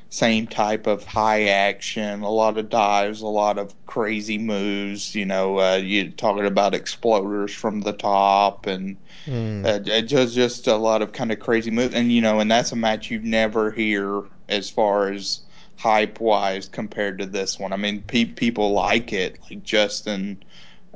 same 0.09 0.47
type 0.47 0.87
of 0.87 1.05
high 1.05 1.45
action, 1.45 2.21
a 2.21 2.29
lot 2.29 2.57
of 2.57 2.69
dives, 2.69 3.21
a 3.21 3.27
lot 3.27 3.57
of 3.57 3.73
crazy 3.85 4.37
moves. 4.37 5.15
You 5.15 5.25
know, 5.25 5.59
uh, 5.59 5.77
you 5.77 6.11
talking 6.11 6.45
about 6.45 6.73
exploders 6.73 7.51
from 7.51 7.81
the 7.81 7.93
top 7.93 8.65
and 8.67 8.97
Hmm. 9.25 9.63
uh, 9.63 9.79
it 9.85 10.03
just 10.03 10.35
just 10.35 10.67
a 10.67 10.75
lot 10.75 11.01
of 11.01 11.11
kind 11.11 11.31
of 11.31 11.39
crazy 11.39 11.71
moves, 11.71 11.93
and 11.95 12.11
you 12.11 12.21
know, 12.21 12.39
and 12.39 12.49
that's 12.51 12.71
a 12.71 12.75
match 12.75 13.11
you 13.11 13.19
never 13.19 13.71
hear 13.71 14.23
as 14.47 14.69
far 14.69 15.11
as 15.11 15.41
hype 15.79 16.19
wise 16.19 16.67
compared 16.67 17.19
to 17.19 17.25
this 17.25 17.57
one. 17.57 17.71
I 17.71 17.77
mean, 17.77 18.01
pe- 18.01 18.25
people 18.25 18.73
like 18.73 19.13
it. 19.13 19.39
Like 19.49 19.63
Justin 19.63 20.43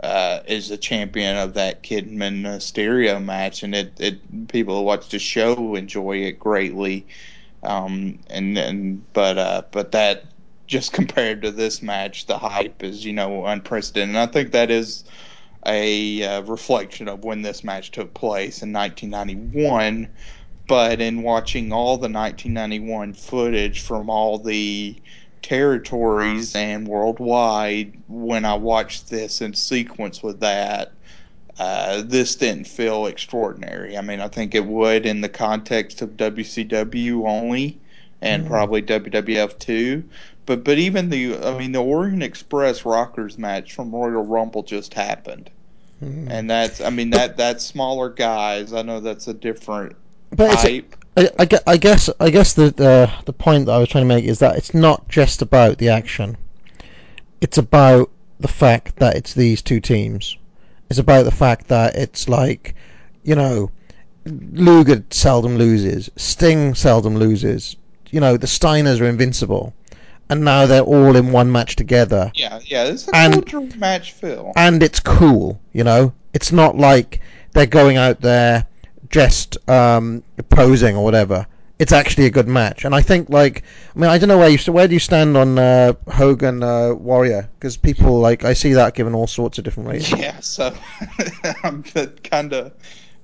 uh, 0.04 0.40
is 0.46 0.72
a 0.72 0.78
champion 0.78 1.38
of 1.38 1.54
that 1.54 1.84
Kidman 1.84 2.62
stereo 2.62 3.18
match, 3.22 3.64
and 3.64 3.74
it, 3.74 3.94
it 3.98 4.50
people 4.50 4.78
who 4.78 4.84
watch 4.84 5.08
the 5.08 5.20
show 5.20 5.76
enjoy 5.76 6.18
it 6.18 6.38
greatly. 6.38 7.08
Um, 7.64 8.20
and 8.30 8.58
and 8.58 9.14
but 9.14 9.38
uh, 9.38 9.62
but 9.72 9.94
that 9.94 10.26
just 10.68 10.92
compared 11.00 11.44
to 11.44 11.52
this 11.52 11.82
match, 11.82 12.26
the 12.26 12.38
hype 12.38 12.84
is 12.84 13.06
you 13.06 13.14
know 13.14 13.46
unprecedented. 13.46 14.10
And 14.10 14.18
I 14.18 14.30
think 14.30 14.52
that 14.52 14.70
is 14.70 15.06
a 15.66 16.24
uh, 16.24 16.42
reflection 16.42 17.08
of 17.08 17.24
when 17.24 17.42
this 17.42 17.64
match 17.64 17.92
took 17.92 18.14
place 18.14 18.62
in 18.62 18.74
1991. 18.74 20.10
But 20.68 21.02
in 21.02 21.24
watching 21.24 21.74
all 21.74 21.98
the 21.98 22.10
1991 22.10 23.14
footage 23.14 23.82
from 23.82 24.10
all 24.10 24.40
the 24.40 24.96
territories 25.42 26.56
uh-huh. 26.56 26.66
and 26.66 26.88
worldwide, 26.88 27.94
when 28.08 28.46
I 28.46 28.56
watched 28.56 29.10
this 29.10 29.42
in 29.42 29.54
sequence 29.54 30.24
with 30.24 30.40
that, 30.40 30.94
uh, 31.60 32.02
this 32.06 32.36
didn't 32.36 32.66
feel 32.66 33.06
extraordinary. 33.06 33.98
I 33.98 34.02
mean, 34.02 34.20
I 34.20 34.28
think 34.28 34.56
it 34.56 34.66
would 34.66 35.06
in 35.06 35.22
the 35.22 35.30
context 35.30 36.02
of 36.02 36.18
WCW 36.18 37.28
only, 37.28 37.78
and 38.22 38.44
mm-hmm. 38.44 38.52
probably 38.52 38.82
WWF 38.82 39.60
too. 39.60 40.04
But 40.46 40.64
but 40.64 40.78
even 40.78 41.10
the 41.10 41.38
I 41.38 41.58
mean 41.58 41.72
the 41.72 41.84
Orient 41.84 42.24
Express 42.24 42.86
Rockers 42.86 43.38
match 43.38 43.74
from 43.74 43.94
Royal 43.94 44.26
Rumble 44.26 44.64
just 44.64 44.94
happened, 44.94 45.50
mm-hmm. 46.04 46.30
and 46.30 46.50
that's 46.50 46.82
I 46.82 46.90
mean 46.90 47.12
that 47.12 47.38
that's 47.38 47.64
smaller 47.64 48.10
guys. 48.10 48.74
I 48.74 48.82
know 48.82 49.00
that's 49.00 49.28
a 49.28 49.34
different 49.34 49.96
But 50.36 50.66
it's. 50.66 50.86
I, 51.16 51.30
I, 51.38 51.46
gue- 51.46 51.60
I 51.68 51.78
guess 51.78 52.10
I 52.20 52.30
guess 52.32 52.54
the, 52.54 52.72
the 52.72 53.12
the 53.26 53.34
point 53.34 53.68
that 53.68 53.74
I 53.74 53.78
was 53.78 53.90
trying 53.90 54.04
to 54.04 54.08
make 54.08 54.26
is 54.26 54.40
that 54.40 54.56
it's 54.58 54.74
not 54.74 55.08
just 55.10 55.42
about 55.44 55.78
the 55.78 55.90
action. 55.90 56.38
It's 57.42 57.58
about 57.60 58.10
the 58.40 58.48
fact 58.48 58.96
that 58.98 59.16
it's 59.16 59.34
these 59.34 59.62
two 59.62 59.80
teams. 59.80 60.38
It's 60.90 61.00
about 61.00 61.24
the 61.26 61.32
fact 61.32 61.68
that 61.68 61.96
it's 61.96 62.28
like, 62.28 62.76
you 63.24 63.36
know, 63.36 63.70
Luger 64.26 65.04
seldom 65.12 65.58
loses, 65.58 66.10
Sting 66.16 66.74
seldom 66.76 67.16
loses. 67.18 67.76
You 68.12 68.20
know, 68.20 68.38
the 68.38 68.48
Steiners 68.48 69.02
are 69.02 69.06
invincible, 69.06 69.74
and 70.30 70.44
now 70.44 70.66
they're 70.66 70.82
all 70.82 71.16
in 71.16 71.32
one 71.32 71.52
match 71.52 71.76
together 71.76 72.32
Yeah, 72.36 72.60
yeah, 72.66 72.86
it's 72.86 73.08
a 73.08 73.16
And- 73.16 73.34
cultural 73.34 73.68
match 73.78 74.12
feel. 74.14 74.52
and 74.56 74.82
it's 74.84 75.00
cool. 75.00 75.60
You 75.74 75.84
know, 75.84 76.14
it's 76.34 76.52
not 76.52 76.78
like 76.78 77.22
they're 77.54 77.66
going 77.66 77.98
out 77.98 78.22
there 78.22 78.66
just 79.14 79.58
um, 79.70 80.24
posing 80.50 80.98
or 80.98 81.06
whatever. 81.06 81.48
It's 81.80 81.94
actually 81.94 82.28
a 82.28 82.32
good 82.32 82.48
match, 82.50 82.86
and 82.86 82.96
I 82.96 83.02
think 83.02 83.30
like 83.30 83.64
I 83.96 84.00
mean 84.00 84.10
I 84.10 84.20
don't 84.20 84.30
know 84.30 84.40
where 84.40 84.50
you 84.50 84.58
st- 84.58 84.76
where 84.76 84.88
do 84.88 84.94
you 84.96 85.00
stand 85.00 85.38
on 85.38 85.60
uh, 85.60 85.94
Hogan 86.10 86.64
uh, 86.64 86.94
Warrior 86.94 87.50
because 87.60 87.78
people 87.78 88.20
like 88.20 88.46
I 88.46 88.54
see 88.54 88.74
that 88.74 88.96
given 88.96 89.16
all 89.16 89.28
sorts 89.28 89.60
of 89.60 89.66
different 89.66 89.90
ratings. 89.90 90.30
Yeah, 90.30 90.40
so 90.42 90.76
I'm 91.64 91.84
kind 91.84 92.54
of 92.54 92.74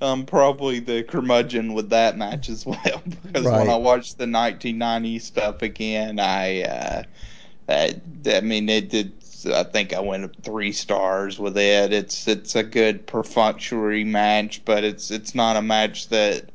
um, 0.01 0.25
probably 0.25 0.79
the 0.79 1.03
curmudgeon 1.03 1.73
with 1.73 1.89
that 1.91 2.17
match 2.17 2.49
as 2.49 2.65
well 2.65 3.03
because 3.23 3.51
Right. 3.51 3.59
when 3.59 3.69
I 3.69 3.77
watched 3.77 4.17
the 4.17 4.27
1990 4.27 5.19
stuff 5.19 5.61
again, 5.61 6.19
I, 6.19 6.63
uh, 6.63 7.03
I, 7.69 8.01
I 8.27 8.41
mean, 8.41 8.69
it 8.69 8.89
did. 8.89 9.18
I 9.51 9.63
think 9.63 9.93
I 9.93 9.99
went 9.99 10.43
three 10.43 10.71
stars 10.71 11.39
with 11.39 11.57
it. 11.57 11.93
It's 11.93 12.27
it's 12.27 12.55
a 12.55 12.63
good 12.63 13.07
perfunctory 13.07 14.03
match, 14.03 14.63
but 14.65 14.83
it's 14.83 15.11
it's 15.11 15.35
not 15.35 15.57
a 15.57 15.61
match 15.61 16.09
that 16.09 16.51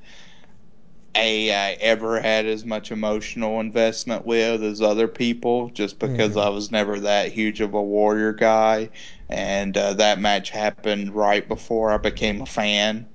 a 1.17 1.53
I 1.53 1.73
ever 1.81 2.21
had 2.21 2.47
as 2.47 2.65
much 2.65 2.91
emotional 2.93 3.59
investment 3.61 4.25
with 4.27 4.63
as 4.63 4.81
other 4.81 5.09
people, 5.09 5.71
just 5.71 5.99
because 5.99 6.37
I 6.37 6.49
was 6.51 6.71
never 6.71 7.01
that 7.01 7.33
huge 7.33 7.61
of 7.61 7.75
a 7.75 7.83
warrior 7.83 8.33
guy, 8.33 8.91
and 9.29 9.77
uh, 9.77 9.95
that 9.95 10.21
match 10.21 10.51
happened 10.51 11.15
right 11.15 11.47
before 11.49 11.91
I 11.91 11.99
became 11.99 12.41
a 12.43 12.47
fan. 12.47 13.09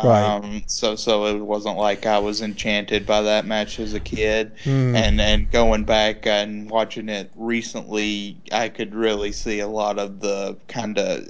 Right. 0.00 0.34
Um, 0.34 0.64
so 0.66 0.96
so 0.96 1.26
it 1.26 1.40
wasn't 1.40 1.76
like 1.76 2.06
I 2.06 2.18
was 2.18 2.40
enchanted 2.42 3.06
by 3.06 3.22
that 3.22 3.44
match 3.46 3.78
as 3.78 3.94
a 3.94 4.00
kid, 4.00 4.52
Hmm. 4.64 4.94
and 4.94 5.20
and 5.20 5.50
going 5.50 5.84
back 5.84 6.26
and 6.26 6.70
watching 6.70 7.08
it 7.08 7.30
recently, 7.36 8.42
I 8.52 8.68
could 8.68 8.94
really 8.94 9.32
see 9.32 9.60
a 9.60 9.68
lot 9.68 9.98
of 9.98 10.20
the 10.20 10.58
kind 10.68 10.98
of. 10.98 11.26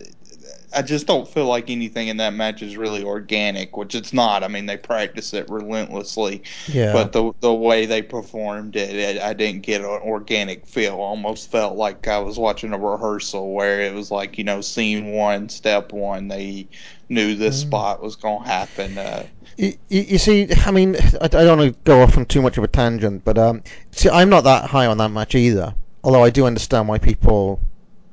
I 0.75 0.81
just 0.83 1.07
don't 1.07 1.29
feel 1.29 1.47
like 1.47 1.69
anything 1.69 2.09
in 2.09 2.17
that 2.17 2.33
match 2.33 2.63
is 2.63 2.79
really 2.79 3.05
organic, 3.05 3.77
which 3.77 3.95
it's 3.95 4.13
not. 4.15 4.43
I 4.43 4.49
mean, 4.49 4.65
they 4.67 4.79
practice 4.79 5.35
it 5.35 5.49
relentlessly, 5.51 6.43
Yeah. 6.67 6.93
but 6.93 7.13
the 7.13 7.33
the 7.41 7.53
way 7.53 7.85
they 7.87 8.01
performed 8.03 8.75
it, 8.77 8.95
it, 8.97 9.21
I 9.21 9.35
didn't 9.35 9.63
get 9.63 9.83
an 9.83 9.87
organic 9.87 10.67
feel. 10.67 10.95
Almost 10.97 11.51
felt 11.51 11.77
like 11.77 12.09
I 12.09 12.19
was 12.19 12.39
watching 12.39 12.73
a 12.73 12.79
rehearsal 12.79 13.53
where 13.53 13.83
it 13.83 13.93
was 13.95 14.11
like 14.11 14.39
you 14.39 14.45
know, 14.45 14.61
scene 14.63 15.13
one, 15.13 15.49
step 15.51 15.93
one. 15.93 16.29
They 16.29 16.69
knew 17.13 17.35
this 17.35 17.61
spot 17.61 18.03
was 18.03 18.17
gonna 18.17 18.45
happen. 18.45 18.99
Uh, 18.99 19.27
You, 19.57 19.75
you 19.89 20.03
you 20.03 20.19
see, 20.19 20.49
I 20.67 20.71
mean, 20.71 20.97
I, 20.97 21.25
I 21.25 21.29
don't 21.29 21.59
want 21.59 21.75
to 21.75 21.81
go 21.85 22.03
off 22.03 22.17
on 22.17 22.25
too 22.27 22.43
much 22.43 22.57
of 22.59 22.65
a 22.65 22.69
tangent, 22.69 23.25
but 23.25 23.39
um, 23.39 23.63
see, 23.91 24.09
I'm 24.09 24.31
not 24.31 24.45
that 24.45 24.71
high 24.71 24.87
on 24.87 24.99
that 24.99 25.11
match 25.11 25.35
either. 25.35 25.75
Although 26.03 26.25
I 26.25 26.31
do 26.31 26.47
understand 26.47 26.89
why 26.89 26.99
people 26.99 27.61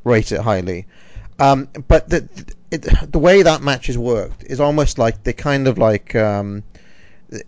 rate 0.04 0.32
it 0.32 0.42
highly. 0.42 0.86
Um, 1.40 1.70
but 1.88 2.10
the 2.10 2.28
it, 2.72 2.82
the 3.12 3.20
way 3.20 3.42
that 3.42 3.62
match 3.62 3.88
has 3.88 3.98
worked 3.98 4.44
is 4.44 4.60
almost 4.60 4.98
like 4.98 5.24
they 5.24 5.34
kind 5.34 5.68
of 5.68 5.78
like 5.78 6.14
um, 6.16 6.64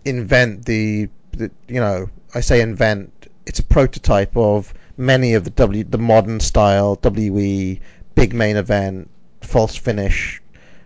invent 0.04 0.64
the, 0.64 1.08
the 1.32 1.50
you 1.68 1.80
know 1.80 2.08
I 2.34 2.40
say 2.40 2.60
invent. 2.60 3.28
It's 3.44 3.58
a 3.58 3.64
prototype 3.64 4.36
of 4.36 4.72
many 4.96 5.34
of 5.34 5.44
the 5.44 5.50
W 5.50 5.84
the 5.84 5.98
modern 5.98 6.40
style 6.40 6.98
WE 7.02 7.80
big 8.14 8.34
main 8.34 8.56
event 8.56 9.10
false 9.40 9.76
finish 9.76 10.41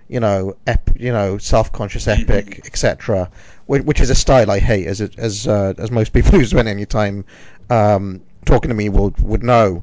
you 0.09 0.21
know, 0.21 0.57
ep, 0.67 0.91
you 0.97 1.13
know, 1.13 1.39
self-conscious 1.39 2.07
epic, 2.07 2.61
etc., 2.65 3.31
which, 3.67 3.83
which 3.83 4.01
is 4.01 4.11
a 4.11 4.15
style 4.15 4.51
I 4.51 4.61
hate, 4.61 4.87
as 4.87 5.01
it, 5.01 5.19
as 5.19 5.47
uh, 5.47 5.75
as 5.79 5.91
most 5.91 6.13
people 6.13 6.31
who 6.39 6.45
spend 6.45 6.69
any 6.69 6.87
time 6.87 7.25
um, 7.71 8.23
talking 8.45 8.69
to 8.69 8.75
me 8.75 8.89
will 8.89 9.15
would 9.21 9.43
know. 9.43 9.83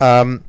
Um, 0.00 0.44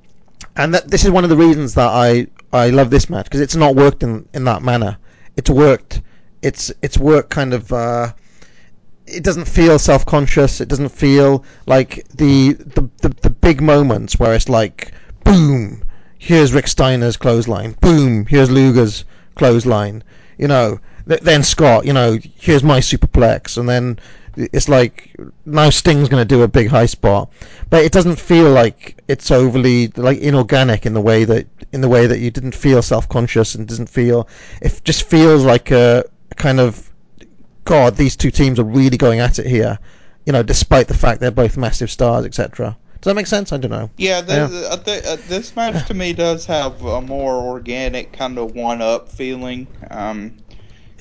and 0.56 0.74
that 0.74 0.90
this 0.90 1.06
is 1.06 1.12
one 1.12 1.24
of 1.24 1.30
the 1.30 1.38
reasons 1.38 1.74
that 1.76 1.90
I 1.90 2.28
I 2.52 2.70
love 2.70 2.90
this 2.90 3.10
match 3.10 3.26
because 3.26 3.42
it's 3.42 3.56
not 3.56 3.76
worked 3.76 4.04
in 4.04 4.28
in 4.34 4.44
that 4.46 4.62
manner. 4.62 4.98
It's 5.38 5.50
worked. 5.50 6.02
It's 6.42 6.72
it's 6.82 6.98
worked 6.98 7.30
kind 7.30 7.54
of. 7.54 7.72
Uh, 7.72 8.14
it 9.06 9.24
doesn't 9.24 9.46
feel 9.46 9.78
self-conscious. 9.80 10.62
It 10.62 10.70
doesn't 10.70 10.90
feel 10.90 11.44
like 11.66 12.08
the 12.10 12.54
the, 12.54 12.90
the, 13.02 13.10
the 13.22 13.30
big 13.30 13.62
moments 13.62 14.20
where 14.20 14.34
it's 14.34 14.50
like 14.50 14.94
boom, 15.24 15.84
here's 16.18 16.54
Rick 16.54 16.68
Steiner's 16.68 17.18
clothesline. 17.18 17.74
Boom, 17.82 18.26
here's 18.26 18.50
Luger's 18.52 19.06
clothesline. 19.36 20.04
You 20.38 20.48
know, 20.48 20.80
th- 21.08 21.22
then 21.22 21.44
Scott. 21.44 21.86
You 21.86 21.94
know, 21.94 22.18
here's 22.36 22.64
my 22.64 22.80
superplex, 22.80 23.58
and 23.58 23.68
then 23.68 24.00
it's 24.36 24.68
like 24.68 25.16
now 25.46 25.70
Sting's 25.70 26.10
going 26.10 26.22
to 26.22 26.36
do 26.36 26.42
a 26.42 26.48
big 26.48 26.68
high 26.68 26.88
spot, 26.88 27.32
but 27.70 27.84
it 27.84 27.92
doesn't 27.92 28.20
feel 28.20 28.50
like 28.52 29.02
it's 29.08 29.30
overly 29.32 29.88
like 29.90 30.20
inorganic 30.20 30.86
in 30.86 30.94
the 30.94 31.02
way 31.02 31.24
that 31.24 31.48
in 31.72 31.82
the 31.82 31.90
way 31.90 32.08
that 32.08 32.20
you 32.20 32.32
didn't 32.32 32.56
feel 32.56 32.82
self-conscious 32.82 33.56
and 33.56 33.68
doesn't 33.68 33.90
feel. 33.90 34.28
It 34.62 34.82
just 34.84 35.04
feels 35.04 35.44
like 35.44 35.72
a, 35.72 36.04
a 36.32 36.36
kind 36.36 36.60
of 36.60 36.92
God, 37.66 37.96
these 37.96 38.16
two 38.16 38.32
teams 38.32 38.60
are 38.60 38.66
really 38.66 38.98
going 38.98 39.20
at 39.20 39.40
it 39.40 39.46
here. 39.46 39.80
You 40.26 40.34
know, 40.34 40.44
despite 40.44 40.88
the 40.88 40.94
fact 40.94 41.20
they're 41.20 41.32
both 41.32 41.58
massive 41.58 41.92
stars, 41.92 42.26
etc. 42.26 42.78
Does 43.04 43.12
that 43.12 43.16
make 43.16 43.28
sense? 43.28 43.52
I 43.52 43.58
don't 43.58 43.70
know. 43.70 43.92
Yeah, 43.98 44.22
the, 44.22 44.34
Yeah. 44.34 44.76
thi- 44.78 45.06
uh, 45.06 45.18
this 45.28 45.58
match 45.58 45.86
to 45.88 45.94
me 45.94 46.14
does 46.14 46.46
have 46.46 46.82
a 46.82 47.02
more 47.02 47.36
organic 47.36 48.14
kind 48.14 48.38
of 48.38 48.56
one-up 48.56 49.10
feeling. 49.10 49.68
Um, 49.92 50.38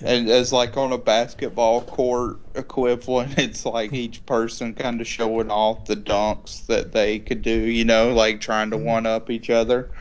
and 0.05 0.29
as 0.29 0.53
like 0.53 0.77
on 0.77 0.93
a 0.93 0.99
basketball 0.99 1.83
court 1.83 2.41
equivalent, 2.57 3.35
it's 3.39 3.65
like 3.65 3.93
each 3.93 4.27
person 4.27 4.74
kind 4.74 5.01
of 5.01 5.07
showing 5.07 5.49
off 5.53 5.85
the 5.85 5.95
dunks 5.97 6.66
that 6.66 6.91
they 6.91 7.20
could 7.20 7.41
do. 7.43 7.53
You 7.57 7.85
know, 7.85 8.12
like 8.12 8.41
trying 8.41 8.70
to 8.73 8.77
one-up 8.79 9.31
each 9.31 9.49
other. 9.49 9.93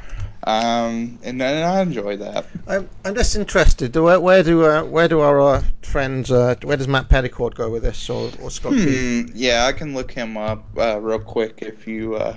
Um, 0.43 1.19
and, 1.23 1.41
and 1.41 1.43
I 1.65 1.81
enjoy 1.81 2.17
that. 2.17 2.47
I'm, 2.67 2.89
I'm 3.05 3.13
just 3.13 3.35
interested. 3.35 3.95
Where, 3.95 4.19
where 4.19 4.41
do 4.43 4.65
uh, 4.65 4.83
where 4.83 5.07
do 5.07 5.19
our 5.19 5.39
uh, 5.39 5.63
friends? 5.83 6.31
Uh, 6.31 6.55
where 6.63 6.77
does 6.77 6.87
Matt 6.87 7.09
Petticourt 7.09 7.53
go 7.55 7.69
with 7.69 7.83
this, 7.83 8.09
or, 8.09 8.31
or 8.41 8.49
Scott? 8.49 8.73
Hmm, 8.73 9.23
yeah, 9.35 9.65
I 9.67 9.71
can 9.71 9.93
look 9.93 10.11
him 10.11 10.37
up 10.37 10.65
uh, 10.77 10.99
real 10.99 11.19
quick 11.19 11.59
if 11.61 11.85
you 11.87 12.15
uh, 12.15 12.35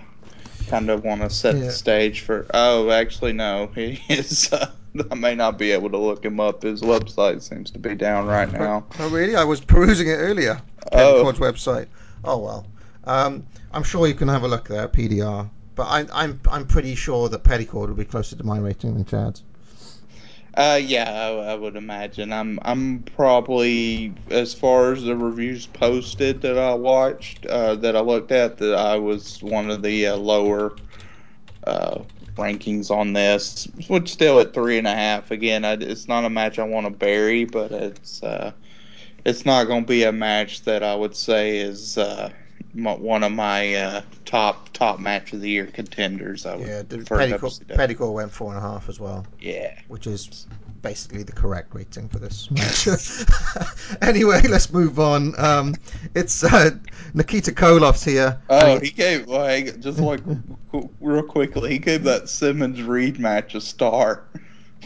kind 0.69 0.91
of 0.91 1.03
want 1.05 1.23
to 1.23 1.31
set 1.31 1.55
Yeah. 1.57 1.63
the 1.65 1.73
stage 1.73 2.21
for. 2.21 2.47
Oh, 2.53 2.91
actually, 2.91 3.33
no. 3.33 3.71
He 3.75 4.03
is. 4.11 4.53
Uh, 4.53 4.71
I 5.11 5.15
may 5.15 5.35
not 5.35 5.59
be 5.59 5.73
able 5.73 5.91
to 5.91 5.99
look 5.99 6.25
him 6.25 6.39
up. 6.39 6.63
His 6.63 6.83
website 6.83 7.43
seems 7.43 7.71
to 7.73 7.79
be 7.79 7.95
down 7.95 8.27
right 8.27 8.53
now. 8.53 8.85
Oh, 9.01 9.09
really? 9.11 9.35
I 9.35 9.43
was 9.45 9.61
perusing 9.61 10.09
it 10.09 10.17
earlier. 10.17 10.61
Oh. 10.93 11.25
Petticourt's 11.25 11.39
website. 11.39 11.87
Oh 12.23 12.39
well. 12.39 12.67
Um, 13.05 13.45
I'm 13.73 13.83
sure 13.83 14.07
you 14.07 14.15
can 14.15 14.29
have 14.29 14.45
a 14.45 14.49
look 14.49 14.69
there, 14.69 14.89
PDR. 14.89 15.49
But 15.75 15.87
I'm 15.89 16.09
I'm 16.13 16.41
I'm 16.51 16.67
pretty 16.67 16.95
sure 16.95 17.29
that 17.29 17.43
Petticourt 17.43 17.89
will 17.89 17.97
be 17.97 18.05
closer 18.05 18.37
to 18.37 18.45
my 18.45 18.59
rating 18.59 18.95
than 18.95 19.05
Chad's. 19.05 19.43
Uh, 20.57 20.81
yeah, 20.81 21.11
I, 21.11 21.53
I 21.53 21.55
would 21.57 21.75
imagine. 21.75 22.33
I'm 22.33 22.61
I'm 22.63 23.01
probably 23.17 24.15
as 24.31 24.55
far 24.55 24.93
as 24.93 25.03
the 25.03 25.17
reviews 25.17 25.67
posted 25.67 26.43
that 26.43 26.57
I 26.57 26.75
watched, 26.75 27.45
uh, 27.47 27.75
that 27.77 27.97
I 27.97 28.01
looked 28.01 28.31
at, 28.31 28.59
that 28.59 28.75
I 28.75 28.97
was 28.97 29.43
one 29.43 29.69
of 29.69 29.83
the 29.83 30.07
uh, 30.09 30.17
lower 30.17 30.77
uh, 31.67 32.03
rankings 32.37 32.91
on 32.91 33.15
this, 33.15 33.67
which 33.89 34.13
still 34.13 34.39
at 34.39 34.55
three 34.55 34.79
and 34.79 34.87
a 34.87 34.95
half. 34.95 35.33
Again, 35.33 35.65
I, 35.65 35.73
it's 35.73 36.07
not 36.07 36.25
a 36.25 36.31
match 36.31 36.61
I 36.61 36.65
want 36.65 36.87
to 36.87 36.91
bury, 36.91 37.45
but 37.45 37.73
it's 37.73 38.23
uh, 38.23 38.53
it's 39.25 39.45
not 39.45 39.67
going 39.67 39.83
to 39.83 39.89
be 39.89 40.05
a 40.05 40.13
match 40.13 40.63
that 40.63 40.85
I 40.85 40.95
would 40.95 41.17
say 41.17 41.59
is 41.59 41.99
uh, 41.99 42.31
my, 42.75 42.95
one 42.95 43.23
of 43.23 43.33
my 43.33 43.75
uh, 43.75 44.03
top 44.25 44.69
top 44.73 44.99
match 45.01 45.33
of 45.33 45.41
the 45.41 45.49
year 45.51 45.67
contenders. 45.67 46.45
I 46.47 46.57
Yeah, 46.57 46.83
Petticourt, 46.83 48.13
went 48.13 48.33
four 48.33 48.55
and 48.55 48.59
a 48.59 48.61
half 48.61 48.89
as 48.89 48.99
well, 49.01 49.27
Yeah. 49.41 49.79
which 49.89 50.07
is 50.07 50.47
basically 50.83 51.23
the 51.23 51.33
correct 51.33 51.75
rating 51.75 52.09
for 52.09 52.19
this 52.19 52.51
match. 52.51 52.87
anyway, 54.03 54.43
let's 54.43 54.71
move 54.73 54.99
on. 54.99 55.39
Um, 55.41 55.75
it's 56.15 56.45
uh, 56.45 56.71
Nikita 57.15 57.53
Koloff's 57.53 58.05
here. 58.05 58.39
Oh, 58.51 58.79
he 58.81 58.91
gave 58.91 59.27
like 59.29 59.81
just 59.81 59.99
like 59.99 60.21
real 61.01 61.23
quickly. 61.23 61.71
He 61.71 61.79
gave 61.79 62.05
that 62.05 62.29
Simmons 62.29 62.83
Reed 62.83 63.19
match 63.19 63.55
a 63.55 63.61
star. 63.61 64.25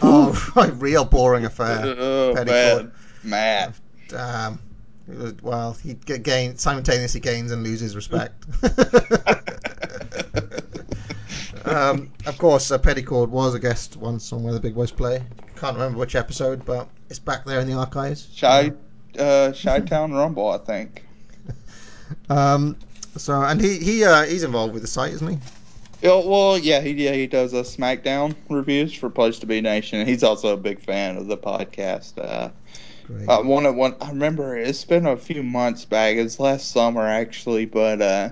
oh, 0.02 0.52
right, 0.56 0.73
real 0.77 1.05
boring 1.05 1.44
affair. 1.44 1.82
oh 1.98 2.32
Petticoat. 2.36 2.93
man, 3.24 3.74
was- 4.12 4.59
well, 5.43 5.73
he 5.73 5.95
g- 5.95 6.19
gain 6.19 6.57
simultaneously 6.57 7.21
gains 7.21 7.51
and 7.51 7.63
loses 7.63 7.97
respect. 7.97 8.45
um, 11.65 12.11
of 12.27 12.39
course, 12.39 12.71
uh, 12.71 12.79
Petticord 12.79 13.29
was 13.29 13.55
a 13.55 13.59
guest 13.59 13.97
once 13.97 14.33
on 14.33 14.43
Where 14.43 14.53
the 14.53 14.61
Big 14.61 14.75
Boys 14.75 14.91
Play. 14.91 15.23
Can't 15.57 15.75
remember 15.75 15.99
which 15.99 16.15
episode, 16.15 16.65
but 16.65 16.89
it's 17.09 17.19
back 17.19 17.45
there 17.45 17.61
in 17.61 17.67
the 17.67 17.75
archives. 17.75 18.29
Chi, 18.39 18.73
uh, 19.19 19.53
Shy 19.53 19.81
Town 19.81 20.13
Rumble, 20.13 20.49
I 20.49 20.59
think. 20.59 21.05
Um, 22.31 22.75
so, 23.19 23.43
and 23.43 23.61
he 23.61 23.79
he 23.79 24.03
uh, 24.03 24.25
he's 24.25 24.43
involved 24.43 24.73
with 24.73 24.81
the 24.81 24.89
site, 24.89 25.13
isn't 25.13 25.29
he? 25.29 25.39
Yeah, 26.01 26.23
well, 26.25 26.57
yeah, 26.57 26.81
he 26.81 26.93
yeah, 26.93 27.13
he 27.13 27.27
does 27.27 27.53
a 27.53 27.63
SmackDown 27.63 28.35
reviews 28.49 28.95
for 28.95 29.11
Place 29.11 29.41
to 29.41 29.47
Be 29.47 29.61
Nation. 29.61 30.07
He's 30.07 30.23
also 30.23 30.55
a 30.55 30.57
big 30.57 30.81
fan 30.81 31.17
of 31.17 31.27
the 31.27 31.37
podcast. 31.37 32.17
Uh, 32.17 32.51
Great. 33.09 33.27
uh, 33.27 33.43
one 33.43 33.65
of 33.65 33.75
one, 33.75 33.97
I 34.03 34.11
remember 34.11 34.57
it's 34.57 34.85
been 34.85 35.07
a 35.07 35.17
few 35.17 35.43
months 35.43 35.87
back. 35.87 36.17
It's 36.17 36.39
last 36.39 36.71
summer 36.71 37.07
actually, 37.07 37.65
but 37.65 38.03
uh, 38.03 38.31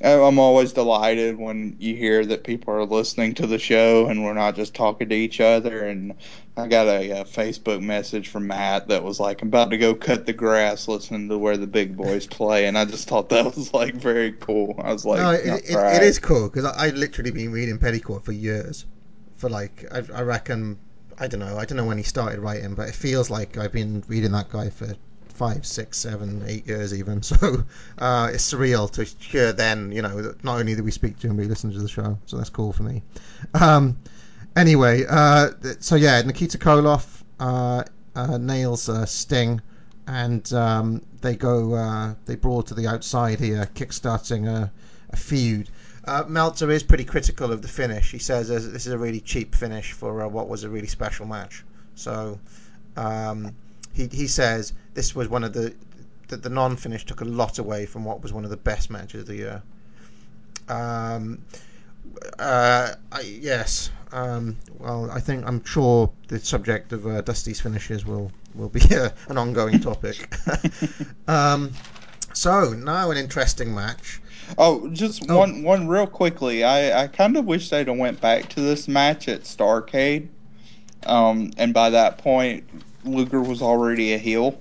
I'm 0.00 0.38
always 0.38 0.72
delighted 0.72 1.38
when 1.38 1.76
you 1.78 1.94
hear 1.94 2.24
that 2.24 2.42
people 2.42 2.72
are 2.72 2.86
listening 2.86 3.34
to 3.34 3.46
the 3.46 3.58
show 3.58 4.06
and 4.06 4.24
we're 4.24 4.32
not 4.32 4.54
just 4.56 4.74
talking 4.74 5.10
to 5.10 5.14
each 5.14 5.40
other. 5.42 5.86
And 5.86 6.14
I 6.56 6.68
got 6.68 6.86
a, 6.86 7.20
uh 7.20 7.24
Facebook 7.24 7.82
message 7.82 8.28
from 8.28 8.46
Matt 8.46 8.88
that 8.88 9.04
was 9.04 9.20
like, 9.20 9.42
"I'm 9.42 9.48
about 9.48 9.70
to 9.70 9.78
go 9.78 9.94
cut 9.94 10.24
the 10.24 10.32
grass, 10.32 10.88
listening 10.88 11.28
to 11.28 11.36
where 11.36 11.58
the 11.58 11.66
big 11.66 11.96
boys 11.96 12.26
play," 12.38 12.66
and 12.66 12.78
I 12.78 12.86
just 12.86 13.08
thought 13.08 13.28
that 13.28 13.44
was 13.44 13.74
like 13.74 13.94
very 13.94 14.32
cool. 14.32 14.80
I 14.82 14.92
was 14.92 15.04
like, 15.04 15.20
no, 15.20 15.30
it, 15.32 15.64
it, 15.68 15.76
"All 15.76 15.82
right." 15.82 15.96
it 15.96 16.02
is 16.02 16.18
cool 16.18 16.48
because 16.48 16.64
I, 16.64 16.86
I 16.86 16.90
literally 16.90 17.30
been 17.30 17.52
reading 17.52 17.78
Petticoat 17.78 18.24
for 18.24 18.32
years. 18.32 18.86
For 19.36 19.48
like, 19.48 19.84
I, 19.92 20.02
I 20.14 20.22
reckon, 20.22 20.78
I 21.20 21.26
don't 21.26 21.40
know, 21.40 21.58
I 21.58 21.64
don't 21.64 21.76
know 21.76 21.84
when 21.84 21.98
he 21.98 22.04
started 22.04 22.38
writing, 22.38 22.74
but 22.74 22.88
it 22.88 22.94
feels 22.94 23.28
like 23.28 23.56
I've 23.56 23.72
been 23.72 24.04
reading 24.06 24.32
that 24.32 24.50
guy 24.50 24.70
for 24.70 24.94
five, 25.38 25.64
six, 25.66 25.98
seven, 25.98 26.42
eight 26.46 26.66
years 26.66 26.92
even. 26.92 27.22
So 27.28 27.64
uh, 27.98 28.30
it's 28.32 28.52
surreal 28.52 28.90
to 28.92 29.04
hear 29.04 29.52
then, 29.52 29.92
you 29.92 30.02
know, 30.02 30.22
that 30.22 30.44
not 30.44 30.58
only 30.58 30.74
do 30.74 30.82
we 30.82 30.90
speak 30.90 31.18
to 31.20 31.28
him, 31.28 31.36
but 31.36 31.42
he 31.42 31.48
listens 31.48 31.74
to 31.74 31.80
the 31.80 31.88
show. 31.88 32.18
So 32.26 32.36
that's 32.36 32.50
cool 32.50 32.72
for 32.72 32.82
me. 32.82 33.02
Um, 33.54 33.98
anyway, 34.56 35.04
uh, 35.08 35.50
so 35.80 35.96
yeah, 35.96 36.20
Nikita 36.22 36.58
Koloff 36.58 37.22
uh, 37.40 37.84
uh, 38.14 38.38
nails 38.38 38.88
Sting, 39.10 39.60
and 40.06 40.52
um, 40.52 41.02
they 41.20 41.36
go, 41.36 41.74
uh, 41.74 42.14
they 42.26 42.36
brawl 42.36 42.62
to 42.64 42.74
the 42.74 42.86
outside 42.86 43.40
here, 43.40 43.68
kickstarting 43.74 44.48
a, 44.48 44.72
a 45.10 45.16
feud. 45.16 45.68
Uh, 46.08 46.24
Meltzer 46.26 46.70
is 46.70 46.82
pretty 46.82 47.04
critical 47.04 47.52
of 47.52 47.60
the 47.60 47.68
finish. 47.68 48.10
He 48.10 48.18
says 48.18 48.48
this 48.48 48.86
is 48.86 48.92
a 48.92 48.96
really 48.96 49.20
cheap 49.20 49.54
finish 49.54 49.92
for 49.92 50.22
uh, 50.22 50.28
what 50.28 50.48
was 50.48 50.64
a 50.64 50.70
really 50.70 50.86
special 50.86 51.26
match. 51.26 51.64
So 51.96 52.40
um, 52.96 53.54
he, 53.92 54.06
he 54.06 54.26
says 54.26 54.72
this 54.94 55.14
was 55.14 55.28
one 55.28 55.44
of 55.44 55.52
the 55.52 55.74
that 56.28 56.42
the 56.42 56.48
non-finish 56.48 57.04
took 57.04 57.20
a 57.20 57.24
lot 57.24 57.58
away 57.58 57.84
from 57.84 58.04
what 58.06 58.22
was 58.22 58.32
one 58.32 58.44
of 58.44 58.50
the 58.50 58.56
best 58.56 58.90
matches 58.90 59.22
of 59.22 59.26
the 59.26 59.36
year. 59.36 59.62
Um, 60.68 61.42
uh, 62.38 62.94
I, 63.12 63.20
yes. 63.20 63.90
Um, 64.10 64.56
well, 64.78 65.10
I 65.10 65.20
think 65.20 65.46
I'm 65.46 65.62
sure 65.64 66.10
the 66.28 66.38
subject 66.38 66.92
of 66.94 67.06
uh, 67.06 67.20
Dusty's 67.20 67.60
finishes 67.60 68.06
will 68.06 68.32
will 68.54 68.70
be 68.70 68.80
uh, 68.94 69.10
an 69.28 69.36
ongoing 69.36 69.80
topic. 69.80 70.26
um, 71.28 71.72
so 72.32 72.72
now 72.72 73.10
an 73.10 73.18
interesting 73.18 73.74
match. 73.74 74.22
Oh, 74.56 74.88
just 74.88 75.28
Oh. 75.28 75.38
one 75.38 75.62
one 75.62 75.86
real 75.88 76.06
quickly. 76.06 76.64
I, 76.64 77.02
I 77.02 77.06
kind 77.08 77.36
of 77.36 77.44
wish 77.44 77.68
they'd 77.70 77.88
have 77.88 77.96
went 77.98 78.20
back 78.20 78.48
to 78.50 78.60
this 78.60 78.88
match 78.88 79.28
at 79.28 79.42
Starcade. 79.42 80.28
Um, 81.06 81.50
and 81.58 81.74
by 81.74 81.90
that 81.90 82.18
point, 82.18 82.64
Luger 83.04 83.40
was 83.42 83.62
already 83.62 84.14
a 84.14 84.18
heel. 84.18 84.58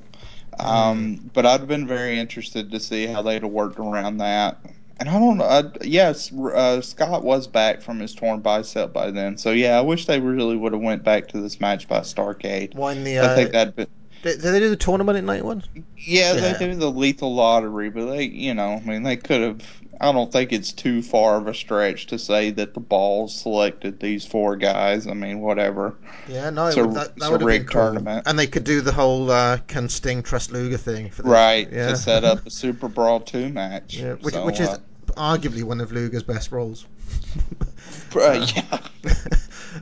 Um, 0.59 1.29
but 1.33 1.45
I'd 1.45 1.59
have 1.59 1.67
been 1.67 1.85
very 1.87 2.19
interested 2.19 2.71
to 2.71 2.79
see 2.79 3.05
how 3.05 3.21
they'd 3.21 3.43
have 3.43 3.51
worked 3.51 3.79
around 3.79 4.17
that. 4.17 4.57
And 4.99 5.07
I 5.09 5.19
don't 5.19 5.37
know. 5.37 5.43
I, 5.45 5.63
yes, 5.83 6.33
uh, 6.33 6.81
Scott 6.81 7.23
was 7.23 7.45
back 7.45 7.81
from 7.81 7.99
his 7.99 8.15
torn 8.15 8.39
bicep 8.39 8.91
by 8.91 9.11
then. 9.11 9.37
So 9.37 9.51
yeah, 9.51 9.77
I 9.77 9.81
wish 9.81 10.07
they 10.07 10.19
really 10.19 10.57
would 10.57 10.73
have 10.73 10.81
went 10.81 11.03
back 11.03 11.27
to 11.29 11.39
this 11.41 11.59
match 11.59 11.87
by 11.87 11.99
Starcade. 11.99 12.73
When 12.75 13.03
the 13.03 13.19
I 13.19 13.25
uh, 13.27 13.35
think 13.35 13.51
that. 13.51 13.75
Been, 13.75 13.87
did, 14.23 14.41
did 14.41 14.51
they 14.51 14.59
do 14.59 14.69
the 14.71 14.75
tournament 14.75 15.15
at 15.15 15.23
night 15.23 15.45
one? 15.45 15.63
yeah, 15.95 16.33
Yeah. 16.33 16.53
they 16.53 16.65
do 16.65 16.73
the 16.75 16.89
lethal 16.89 17.35
lottery, 17.35 17.91
but 17.91 18.07
they, 18.07 18.23
you 18.23 18.55
know, 18.55 18.73
I 18.73 18.79
mean, 18.79 19.03
they 19.03 19.17
could 19.17 19.41
have. 19.41 19.76
I 19.99 20.11
don't 20.11 20.31
think 20.31 20.53
it's 20.53 20.71
too 20.71 21.01
far 21.01 21.37
of 21.37 21.47
a 21.47 21.53
stretch 21.53 22.05
to 22.07 22.19
say 22.19 22.51
that 22.51 22.73
the 22.75 22.79
balls 22.79 23.33
selected 23.35 23.99
these 23.99 24.25
four 24.25 24.55
guys. 24.55 25.07
I 25.07 25.13
mean, 25.13 25.39
whatever. 25.41 25.95
Yeah, 26.27 26.51
no, 26.51 26.67
It's 26.67 26.77
a- 26.77 26.83
that, 26.87 27.07
it's 27.15 27.19
that 27.19 27.27
a 27.27 27.31
have 27.31 27.39
been 27.39 27.47
rigged 27.47 27.71
cool. 27.71 27.81
tournament. 27.81 28.23
And 28.27 28.37
they 28.37 28.45
could 28.47 28.63
do 28.63 28.81
the 28.81 28.91
whole 28.91 29.31
uh, 29.31 29.57
can 29.67 29.89
Sting 29.89 30.21
trust 30.21 30.51
Luger 30.51 30.77
thing 30.77 31.09
for 31.09 31.23
the 31.23 31.29
Right 31.29 31.67
Yeah. 31.71 31.87
to 31.89 31.95
set 31.95 32.23
up 32.23 32.39
a 32.45 32.49
Superbrawl 32.49 33.25
two 33.25 33.49
match. 33.49 33.97
Yeah, 33.97 34.13
which, 34.21 34.35
So, 34.35 34.45
which 34.45 34.59
is 34.59 34.69
uh, 34.69 34.77
arguably 35.15 35.63
one 35.63 35.81
of 35.81 35.91
Luger's 35.91 36.23
best 36.23 36.51
roles. 36.51 36.85
uh, 38.15 38.45
yeah. 38.55 38.79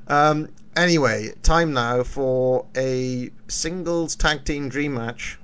um, 0.07 0.47
anyway, 0.77 1.33
time 1.43 1.73
now 1.73 2.03
for 2.03 2.65
a 2.77 3.29
singles 3.47 4.15
tag 4.15 4.45
team 4.45 4.69
dream 4.69 4.93
match. 4.93 5.37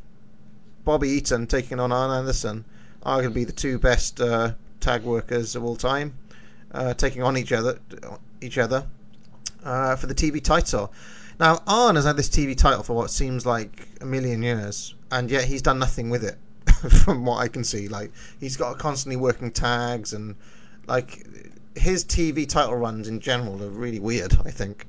Bobby 0.84 1.10
Eaton 1.10 1.46
taking 1.46 1.80
on 1.80 1.92
Arn 1.92 2.10
Anderson, 2.12 2.66
arguably 3.06 3.46
the 3.46 3.54
two 3.54 3.80
best 3.80 4.22
uh, 4.22 4.54
tag 4.80 5.04
workers 5.04 5.56
of 5.56 5.64
all 5.64 5.76
time, 5.76 6.14
uh, 6.74 6.94
taking 6.94 7.24
on 7.24 7.38
each 7.38 7.52
other, 7.52 7.80
each 8.42 8.58
other 8.58 8.86
uh, 9.64 9.96
for 9.96 10.08
the 10.08 10.16
TV 10.16 10.44
title. 10.44 10.92
Now, 11.40 11.62
Arn 11.66 11.96
has 11.96 12.06
had 12.06 12.18
this 12.18 12.30
TV 12.30 12.56
title 12.56 12.84
for 12.84 12.94
what 12.94 13.10
seems 13.10 13.46
like 13.46 13.88
a 14.00 14.06
million 14.06 14.44
years, 14.44 14.94
and 15.12 15.30
yet 15.32 15.44
he's 15.46 15.62
done 15.62 15.80
nothing 15.80 16.10
with 16.10 16.24
it, 16.24 16.38
from 17.04 17.26
what 17.26 17.38
I 17.38 17.48
can 17.48 17.64
see. 17.64 17.88
Like 17.88 18.12
he's 18.40 18.58
got 18.58 18.78
constantly 18.78 19.16
working 19.16 19.52
tags, 19.52 20.14
and 20.14 20.36
like 20.88 21.26
his 21.76 22.06
TV 22.06 22.48
title 22.48 22.76
runs 22.76 23.08
in 23.08 23.20
general 23.20 23.64
are 23.64 23.70
really 23.70 24.00
weird. 24.00 24.38
I 24.46 24.52
think. 24.52 24.86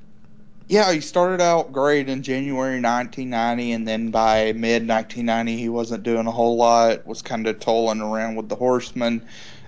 Yeah, 0.67 0.91
he 0.93 1.01
started 1.01 1.41
out 1.41 1.71
great 1.73 2.07
in 2.09 2.23
January 2.23 2.79
1990, 2.81 3.71
and 3.73 3.87
then 3.87 4.11
by 4.11 4.53
mid 4.53 4.87
1990, 4.87 5.57
he 5.57 5.69
wasn't 5.69 6.03
doing 6.03 6.25
a 6.25 6.31
whole 6.31 6.55
lot. 6.55 7.05
Was 7.05 7.21
kind 7.21 7.45
of 7.47 7.59
tolling 7.59 8.01
around 8.01 8.35
with 8.35 8.49
the 8.49 8.55
Horsemen. 8.55 9.25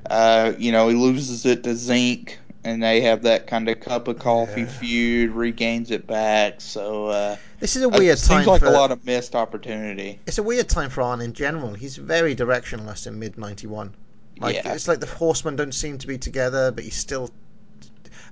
Uh, 0.10 0.54
you 0.58 0.72
know, 0.72 0.88
he 0.88 0.96
loses 0.96 1.46
it 1.46 1.64
to 1.64 1.72
Zenk, 1.72 2.36
and 2.64 2.82
they 2.82 3.02
have 3.02 3.24
that 3.24 3.46
kind 3.48 3.68
of 3.68 3.80
cup 3.82 4.08
of 4.08 4.20
coffee 4.20 4.62
Yeah. 4.62 4.68
feud. 4.68 5.32
Regains 5.32 5.92
it 5.92 6.08
back. 6.08 6.62
So 6.62 7.08
uh, 7.08 7.36
This 7.60 7.76
is 7.76 7.82
a 7.84 7.90
weird 7.90 8.18
it 8.18 8.22
time 8.22 8.38
seems 8.40 8.48
like 8.48 8.62
for 8.62 8.68
a 8.68 8.72
lot 8.72 8.92
of 8.92 9.06
missed 9.06 9.36
opportunity. 9.36 10.20
it's 10.26 10.38
a 10.38 10.44
weird 10.44 10.70
time 10.70 10.90
for 10.90 11.02
Arn 11.02 11.22
in 11.22 11.34
general. 11.34 11.74
He's 11.74 11.98
very 11.98 12.36
directionless 12.36 13.06
in 13.06 13.20
mid 13.20 13.38
'91. 13.38 13.94
Like 14.40 14.56
Yeah. 14.56 14.74
it's 14.74 14.88
like 14.88 15.00
the 15.02 15.08
Horsemen 15.08 15.56
don't 15.58 15.74
seem 15.74 15.98
to 15.98 16.08
be 16.08 16.18
together, 16.18 16.72
but 16.72 16.84
he's 16.84 16.96
still 16.96 17.32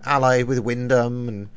allied 0.05 0.45
with 0.45 0.59
Windham, 0.59 1.27
and 1.27 1.49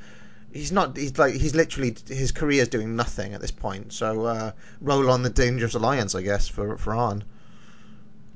he's 0.56 0.72
not. 0.72 0.96
He's 0.96 1.18
like 1.18 1.34
he's 1.34 1.54
literally 1.54 1.96
his 2.08 2.32
career's 2.32 2.68
doing 2.68 2.96
nothing 2.96 3.34
at 3.34 3.40
this 3.40 3.50
point. 3.50 3.92
So 3.92 4.24
uh, 4.24 4.52
roll 4.80 5.10
on 5.10 5.22
the 5.22 5.30
Dangerous 5.30 5.74
Alliance, 5.74 6.14
I 6.14 6.22
guess, 6.22 6.48
for 6.48 6.76
for 6.76 6.94
Arn. 6.94 7.24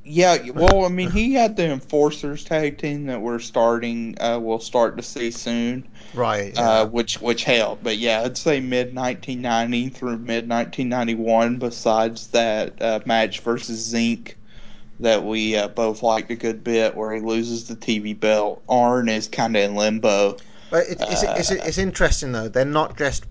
Yeah, 0.02 0.50
well, 0.54 0.86
I 0.86 0.88
mean, 0.88 1.10
he 1.10 1.34
had 1.34 1.56
the 1.56 1.70
Enforcers 1.70 2.42
tag 2.42 2.78
team 2.78 3.06
that 3.06 3.20
we're 3.20 3.38
starting. 3.38 4.16
Uh, 4.18 4.38
we'll 4.40 4.58
start 4.58 4.96
to 4.96 5.02
see 5.02 5.30
soon. 5.30 5.86
Right. 6.14 6.56
uh, 6.56 6.86
which 6.86 7.20
which 7.20 7.44
helped. 7.44 7.84
But 7.84 7.98
yeah, 7.98 8.22
I'd 8.22 8.38
say 8.38 8.60
mid 8.60 8.94
1990 8.94 9.90
through 9.90 10.18
mid 10.18 10.48
1991. 10.48 11.58
Besides 11.58 12.28
that 12.28 12.80
uh, 12.80 13.00
match 13.04 13.40
versus 13.40 13.92
Zenk 13.92 14.34
that 15.00 15.24
we 15.24 15.56
uh, 15.56 15.68
both 15.68 16.02
liked 16.02 16.30
a 16.30 16.36
good 16.36 16.64
bit, 16.64 16.96
where 16.96 17.14
he 17.14 17.20
loses 17.20 17.68
the 17.68 17.76
TV 17.76 18.18
belt, 18.18 18.62
Arn 18.68 19.08
is 19.08 19.28
kind 19.28 19.56
of 19.56 19.62
in 19.62 19.74
limbo. 19.74 20.36
But 20.70 20.86
it, 20.86 20.98
it's, 21.00 21.22
it's, 21.22 21.50
it's 21.50 21.78
interesting 21.78 22.32
though. 22.32 22.48
They're 22.48 22.64
not 22.64 22.96
just 22.96 23.24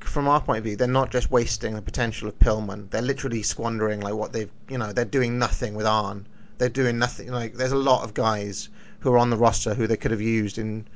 from 0.00 0.28
our 0.28 0.40
point 0.40 0.58
of 0.58 0.64
view. 0.64 0.76
They're 0.76 0.88
not 0.88 1.10
just 1.10 1.30
wasting 1.30 1.74
the 1.74 1.82
potential 1.82 2.28
of 2.28 2.38
Pillman. 2.38 2.90
They're 2.90 3.02
literally 3.02 3.42
squandering 3.42 4.00
like 4.00 4.14
what 4.14 4.32
they've. 4.32 4.50
You 4.68 4.78
know, 4.78 4.92
they're 4.92 5.04
doing 5.04 5.38
nothing 5.38 5.74
with 5.74 5.86
Arn. 5.86 6.26
They're 6.58 6.68
doing 6.68 6.98
nothing. 6.98 7.30
Like 7.30 7.54
there's 7.54 7.72
a 7.72 7.76
lot 7.76 8.04
of 8.04 8.14
guys 8.14 8.68
who 9.00 9.12
are 9.12 9.18
on 9.18 9.30
the 9.30 9.36
roster 9.36 9.74
who 9.74 9.86
they 9.86 9.96
could 9.96 10.10
have 10.10 10.20
used 10.20 10.58
in 10.58 10.86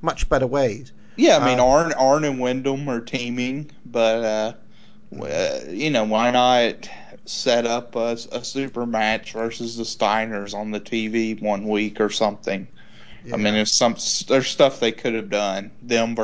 much 0.00 0.28
better 0.28 0.46
ways. 0.46 0.92
Yeah, 1.16 1.38
I 1.38 1.46
mean 1.46 1.60
Uh, 1.60 1.66
Arn 1.66 1.92
Arn 1.94 2.24
and 2.24 2.40
Windham 2.40 2.88
are 2.88 3.00
teaming, 3.00 3.70
but 3.84 4.24
uh, 4.24 4.52
w- 5.12 5.32
uh, 5.32 5.60
you 5.68 5.90
know 5.90 6.04
why 6.04 6.30
not 6.30 6.88
set 7.26 7.66
up 7.66 7.94
a, 7.94 8.16
a 8.32 8.42
super 8.44 8.86
match 8.86 9.32
versus 9.32 9.76
the 9.76 9.84
Steiners 9.84 10.54
on 10.54 10.70
the 10.70 10.80
TV 10.80 11.40
one 11.40 11.68
week 11.68 12.00
or 12.00 12.10
something. 12.10 12.66
I 13.32 13.36
mean, 13.36 13.46
Yeah. 13.46 13.50
there's 13.52 13.72
some 13.72 13.96
there's 14.28 14.48
stuff 14.48 14.80
they 14.80 14.92
could 14.92 15.14
have 15.14 15.30
done. 15.30 15.70
Them 15.82 16.14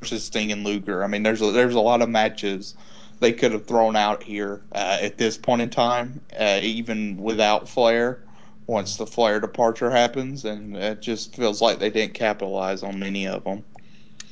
versus 0.00 0.24
Sting 0.24 0.52
and 0.52 0.64
Luger. 0.64 1.04
I 1.04 1.06
mean, 1.06 1.22
there's 1.22 1.42
a, 1.42 1.50
there's 1.52 1.74
a 1.74 1.80
lot 1.80 2.02
of 2.02 2.08
matches 2.08 2.74
they 3.20 3.32
could 3.32 3.52
have 3.52 3.66
thrown 3.66 3.96
out 3.96 4.22
here 4.22 4.62
uh, 4.74 4.98
at 5.00 5.18
this 5.18 5.36
point 5.36 5.60
in 5.62 5.70
time, 5.70 6.20
uh, 6.38 6.58
even 6.62 7.16
without 7.18 7.68
Flair. 7.68 8.20
Once 8.66 8.96
the 8.96 9.06
Flair 9.06 9.40
departure 9.40 9.90
happens, 9.90 10.44
and 10.44 10.76
it 10.76 11.02
just 11.02 11.34
feels 11.34 11.60
like 11.60 11.80
they 11.80 11.90
didn't 11.90 12.14
capitalize 12.14 12.82
on 12.84 12.98
many 13.00 13.26
of 13.26 13.42
them. 13.42 13.64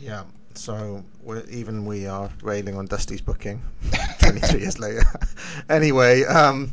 Yeah. 0.01 0.25
So 0.55 1.05
even 1.51 1.85
we 1.87 2.07
are 2.07 2.31
railing 2.43 2.77
on 2.77 2.87
Dusty's 2.87 3.21
booking 3.21 3.61
23 4.21 4.61
years 4.61 4.79
later. 4.79 5.03
anyway, 5.69 6.25
um, 6.25 6.73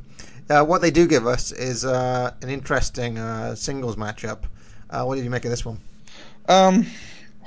uh, 0.49 0.63
what 0.63 0.81
they 0.81 0.91
do 0.91 1.07
give 1.07 1.25
us 1.25 1.51
is 1.51 1.85
uh, 1.85 2.31
an 2.43 2.49
interesting 2.49 3.17
uh, 3.17 3.55
singles 3.55 3.95
matchup. 3.95 4.43
Uh, 4.89 5.03
what 5.03 5.15
did 5.15 5.23
you 5.23 5.29
make 5.29 5.45
of 5.45 5.51
this 5.51 5.65
one? 5.65 5.79
Um, 6.47 6.85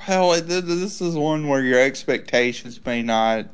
well, 0.07 0.41
this 0.41 1.01
is 1.01 1.15
one 1.15 1.47
where 1.47 1.61
your 1.61 1.79
expectations 1.79 2.79
may 2.85 3.01
not 3.01 3.45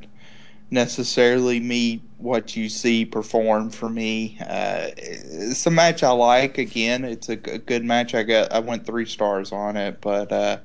necessarily 0.71 1.59
meet 1.59 2.01
what 2.17 2.55
you 2.55 2.69
see 2.69 3.05
perform 3.05 3.69
for 3.69 3.89
me. 3.89 4.37
Uh, 4.41 4.89
it's 4.97 5.65
a 5.65 5.71
match 5.71 6.03
I 6.03 6.11
like. 6.11 6.57
Again, 6.57 7.05
it's 7.05 7.29
a 7.29 7.35
good 7.35 7.83
match. 7.83 8.15
I 8.15 8.23
got 8.23 8.51
I 8.51 8.59
went 8.59 8.85
three 8.85 9.05
stars 9.05 9.51
on 9.51 9.77
it, 9.77 10.01
but 10.01 10.31
uh, 10.31 10.57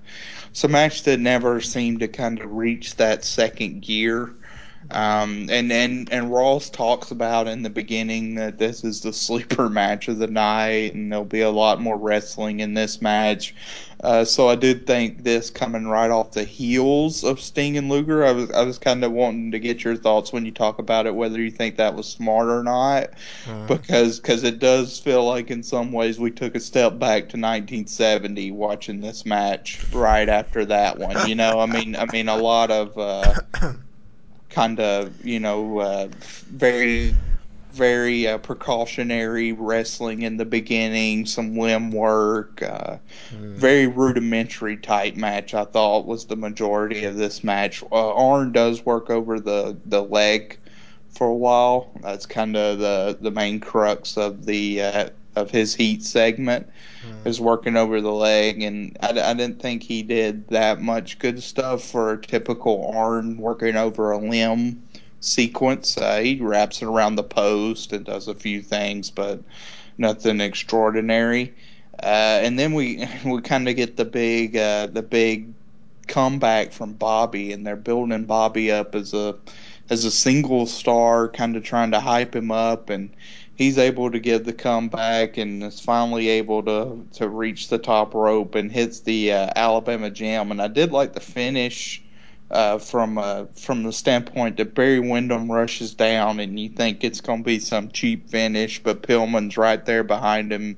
it's 0.50 0.64
a 0.64 0.68
match 0.68 1.02
that 1.04 1.20
never 1.20 1.60
seemed 1.60 2.00
to 2.00 2.08
kind 2.08 2.40
of 2.40 2.52
reach 2.52 2.96
that 2.96 3.24
second 3.24 3.82
gear. 3.82 4.34
Um, 4.92 5.48
and, 5.50 5.70
and 5.70 6.12
and 6.12 6.32
Ross 6.32 6.68
talks 6.68 7.10
about 7.10 7.46
in 7.46 7.62
the 7.62 7.70
beginning 7.70 8.34
that 8.36 8.58
this 8.58 8.84
is 8.84 9.00
the 9.00 9.12
sleeper 9.12 9.68
match 9.70 10.08
of 10.08 10.18
the 10.18 10.26
night, 10.26 10.94
and 10.94 11.10
there'll 11.12 11.24
be 11.24 11.40
a 11.40 11.50
lot 11.50 11.80
more 11.80 11.96
wrestling 11.96 12.60
in 12.60 12.74
this 12.74 13.00
match. 13.00 13.54
Uh, 14.02 14.24
so 14.24 14.48
I 14.48 14.56
did 14.56 14.86
think 14.86 15.24
this 15.24 15.50
coming 15.50 15.86
right 15.86 16.10
off 16.10 16.32
the 16.32 16.44
heels 16.44 17.22
of 17.22 17.38
Sting 17.38 17.76
and 17.76 17.90
Luger. 17.90 18.24
I 18.24 18.32
was 18.32 18.50
I 18.50 18.62
was 18.62 18.78
kind 18.78 19.04
of 19.04 19.12
wanting 19.12 19.50
to 19.52 19.58
get 19.58 19.84
your 19.84 19.94
thoughts 19.94 20.32
when 20.32 20.44
you 20.46 20.52
talk 20.52 20.78
about 20.78 21.06
it, 21.06 21.14
whether 21.14 21.40
you 21.40 21.50
think 21.50 21.76
that 21.76 21.94
was 21.94 22.08
smart 22.08 22.48
or 22.48 22.62
not, 22.62 23.10
because 23.68 24.18
cause 24.20 24.42
it 24.42 24.58
does 24.58 24.98
feel 24.98 25.24
like 25.24 25.50
in 25.50 25.62
some 25.62 25.92
ways 25.92 26.18
we 26.18 26.30
took 26.30 26.54
a 26.54 26.60
step 26.60 26.98
back 26.98 27.22
to 27.28 27.36
1970 27.36 28.50
watching 28.52 29.00
this 29.00 29.26
match 29.26 29.84
right 29.92 30.28
after 30.28 30.64
that 30.64 30.98
one. 30.98 31.28
You 31.28 31.34
know, 31.34 31.60
I 31.60 31.66
mean 31.66 31.94
I 31.94 32.06
mean 32.06 32.28
a 32.28 32.36
lot 32.36 32.70
of. 32.70 32.96
Uh, 32.98 33.34
kind 34.50 34.80
of 34.80 35.24
you 35.24 35.40
know 35.40 35.78
uh, 35.78 36.08
very 36.50 37.14
very 37.72 38.26
uh, 38.26 38.38
precautionary 38.38 39.52
wrestling 39.52 40.22
in 40.22 40.36
the 40.36 40.44
beginning 40.44 41.24
some 41.26 41.56
limb 41.56 41.90
work 41.92 42.62
uh, 42.62 42.96
very 43.54 43.86
rudimentary 43.86 44.76
type 44.76 45.16
match 45.16 45.54
i 45.54 45.64
thought 45.64 46.06
was 46.06 46.26
the 46.26 46.36
majority 46.36 47.04
of 47.04 47.16
this 47.16 47.44
match. 47.44 47.82
Uh, 47.92 48.14
arn 48.14 48.52
does 48.52 48.84
work 48.84 49.10
over 49.10 49.38
the 49.40 49.76
the 49.86 50.02
leg 50.02 50.58
for 51.10 51.28
a 51.28 51.34
while. 51.34 51.90
That's 52.02 52.26
kind 52.26 52.56
of 52.56 52.78
the 52.78 53.18
the 53.20 53.30
main 53.30 53.60
crux 53.60 54.16
of 54.16 54.46
the 54.46 54.82
uh, 54.82 55.10
of 55.36 55.50
his 55.50 55.74
heat 55.74 56.02
segment 56.02 56.68
is 57.24 57.40
working 57.40 57.76
over 57.76 58.00
the 58.00 58.12
leg, 58.12 58.62
and 58.62 58.96
I, 59.00 59.08
I 59.08 59.34
didn't 59.34 59.60
think 59.60 59.82
he 59.82 60.02
did 60.02 60.48
that 60.48 60.80
much 60.80 61.18
good 61.18 61.42
stuff 61.42 61.82
for 61.82 62.12
a 62.12 62.20
typical 62.20 62.92
Arn 62.94 63.38
working 63.38 63.76
over 63.76 64.10
a 64.10 64.18
limb 64.18 64.82
sequence. 65.20 65.96
Uh, 65.96 66.20
he 66.20 66.40
wraps 66.40 66.82
it 66.82 66.86
around 66.86 67.16
the 67.16 67.22
post 67.22 67.92
and 67.92 68.04
does 68.04 68.28
a 68.28 68.34
few 68.34 68.62
things, 68.62 69.10
but 69.10 69.40
nothing 69.98 70.40
extraordinary. 70.40 71.54
Uh, 72.02 72.40
and 72.42 72.58
then 72.58 72.72
we 72.72 73.06
we 73.24 73.40
kind 73.42 73.68
of 73.68 73.76
get 73.76 73.96
the 73.96 74.04
big 74.04 74.56
uh, 74.56 74.86
the 74.86 75.02
big 75.02 75.52
comeback 76.06 76.72
from 76.72 76.94
Bobby, 76.94 77.52
and 77.52 77.66
they're 77.66 77.76
building 77.76 78.24
Bobby 78.24 78.70
up 78.72 78.94
as 78.94 79.14
a 79.14 79.36
as 79.90 80.04
a 80.04 80.10
single 80.10 80.66
star, 80.66 81.28
kind 81.28 81.56
of 81.56 81.64
trying 81.64 81.90
to 81.90 82.00
hype 82.00 82.34
him 82.34 82.50
up, 82.50 82.90
and 82.90 83.10
he's 83.60 83.76
able 83.76 84.10
to 84.10 84.18
give 84.18 84.46
the 84.46 84.54
comeback 84.54 85.36
and 85.36 85.62
is 85.62 85.80
finally 85.80 86.30
able 86.30 86.62
to 86.62 87.06
to 87.12 87.28
reach 87.28 87.68
the 87.68 87.76
top 87.76 88.14
rope 88.14 88.54
and 88.54 88.72
hits 88.72 89.00
the 89.00 89.30
uh, 89.30 89.50
Alabama 89.54 90.08
Jam. 90.10 90.50
And 90.50 90.62
I 90.62 90.68
did 90.68 90.92
like 90.92 91.12
the 91.12 91.20
finish. 91.20 92.02
Uh, 92.50 92.78
from 92.78 93.16
uh, 93.16 93.44
from 93.54 93.84
the 93.84 93.92
standpoint 93.92 94.56
that 94.56 94.74
Barry 94.74 94.98
Windham 94.98 95.52
rushes 95.52 95.94
down 95.94 96.40
and 96.40 96.58
you 96.58 96.68
think 96.68 97.04
it's 97.04 97.20
going 97.20 97.44
to 97.44 97.44
be 97.44 97.60
some 97.60 97.90
cheap 97.90 98.28
finish, 98.28 98.82
but 98.82 99.04
Pillman's 99.04 99.56
right 99.56 99.84
there 99.86 100.02
behind 100.02 100.52
him, 100.52 100.76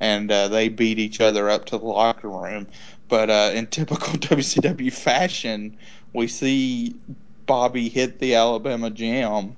and 0.00 0.32
uh, 0.32 0.48
they 0.48 0.68
beat 0.68 0.98
each 0.98 1.20
other 1.20 1.48
up 1.48 1.66
to 1.66 1.78
the 1.78 1.84
locker 1.84 2.28
room. 2.28 2.66
But 3.06 3.30
uh, 3.30 3.52
in 3.54 3.68
typical 3.68 4.14
WCW 4.18 4.92
fashion, 4.92 5.76
we 6.12 6.26
see 6.26 6.96
Bobby 7.46 7.88
hit 7.88 8.18
the 8.18 8.34
Alabama 8.34 8.90
Jam, 8.90 9.54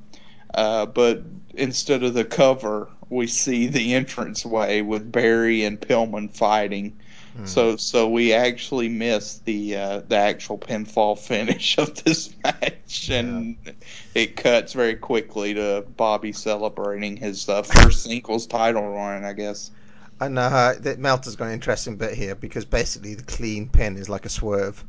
uh, 0.55 0.87
but 0.87 1.23
instead 1.55 2.03
of 2.03 2.15
the 2.15 2.25
cover, 2.25 2.89
we 3.11 3.27
see 3.27 3.67
the 3.67 3.95
entranceway 3.95 4.81
with 4.81 5.11
Barry 5.13 5.65
and 5.65 5.81
Pillman 5.81 6.31
fighting. 6.31 6.97
So 7.47 7.77
so 7.77 8.09
we 8.09 8.33
actually 8.33 8.89
missed 8.89 9.45
the 9.45 9.77
uh, 9.77 10.03
the 10.07 10.17
actual 10.17 10.57
pinfall 10.57 11.19
finish 11.29 11.77
of 11.79 12.05
this 12.05 12.31
match, 12.45 13.11
and 13.11 13.57
it 14.15 14.37
cuts 14.37 14.73
very 14.73 14.95
quickly 14.95 15.55
to 15.55 15.85
Bobby 15.97 16.31
celebrating 16.33 17.17
his 17.17 17.49
uh, 17.49 17.63
first 17.63 18.05
singles 18.05 18.47
title 18.47 18.89
run, 18.89 19.25
I 19.25 19.33
guess. 19.33 19.73
And 20.21 20.39
uh, 20.39 20.75
that 20.79 21.01
Meltzer's 21.01 21.35
got 21.35 21.47
an 21.47 21.55
interesting 21.55 21.97
bit 21.97 22.15
here 22.15 22.37
because 22.37 22.65
basically 22.65 23.15
the 23.15 23.25
clean 23.25 23.69
pin 23.69 23.97
is 23.97 24.09
like 24.09 24.27
a 24.27 24.31
swerve. 24.31 24.85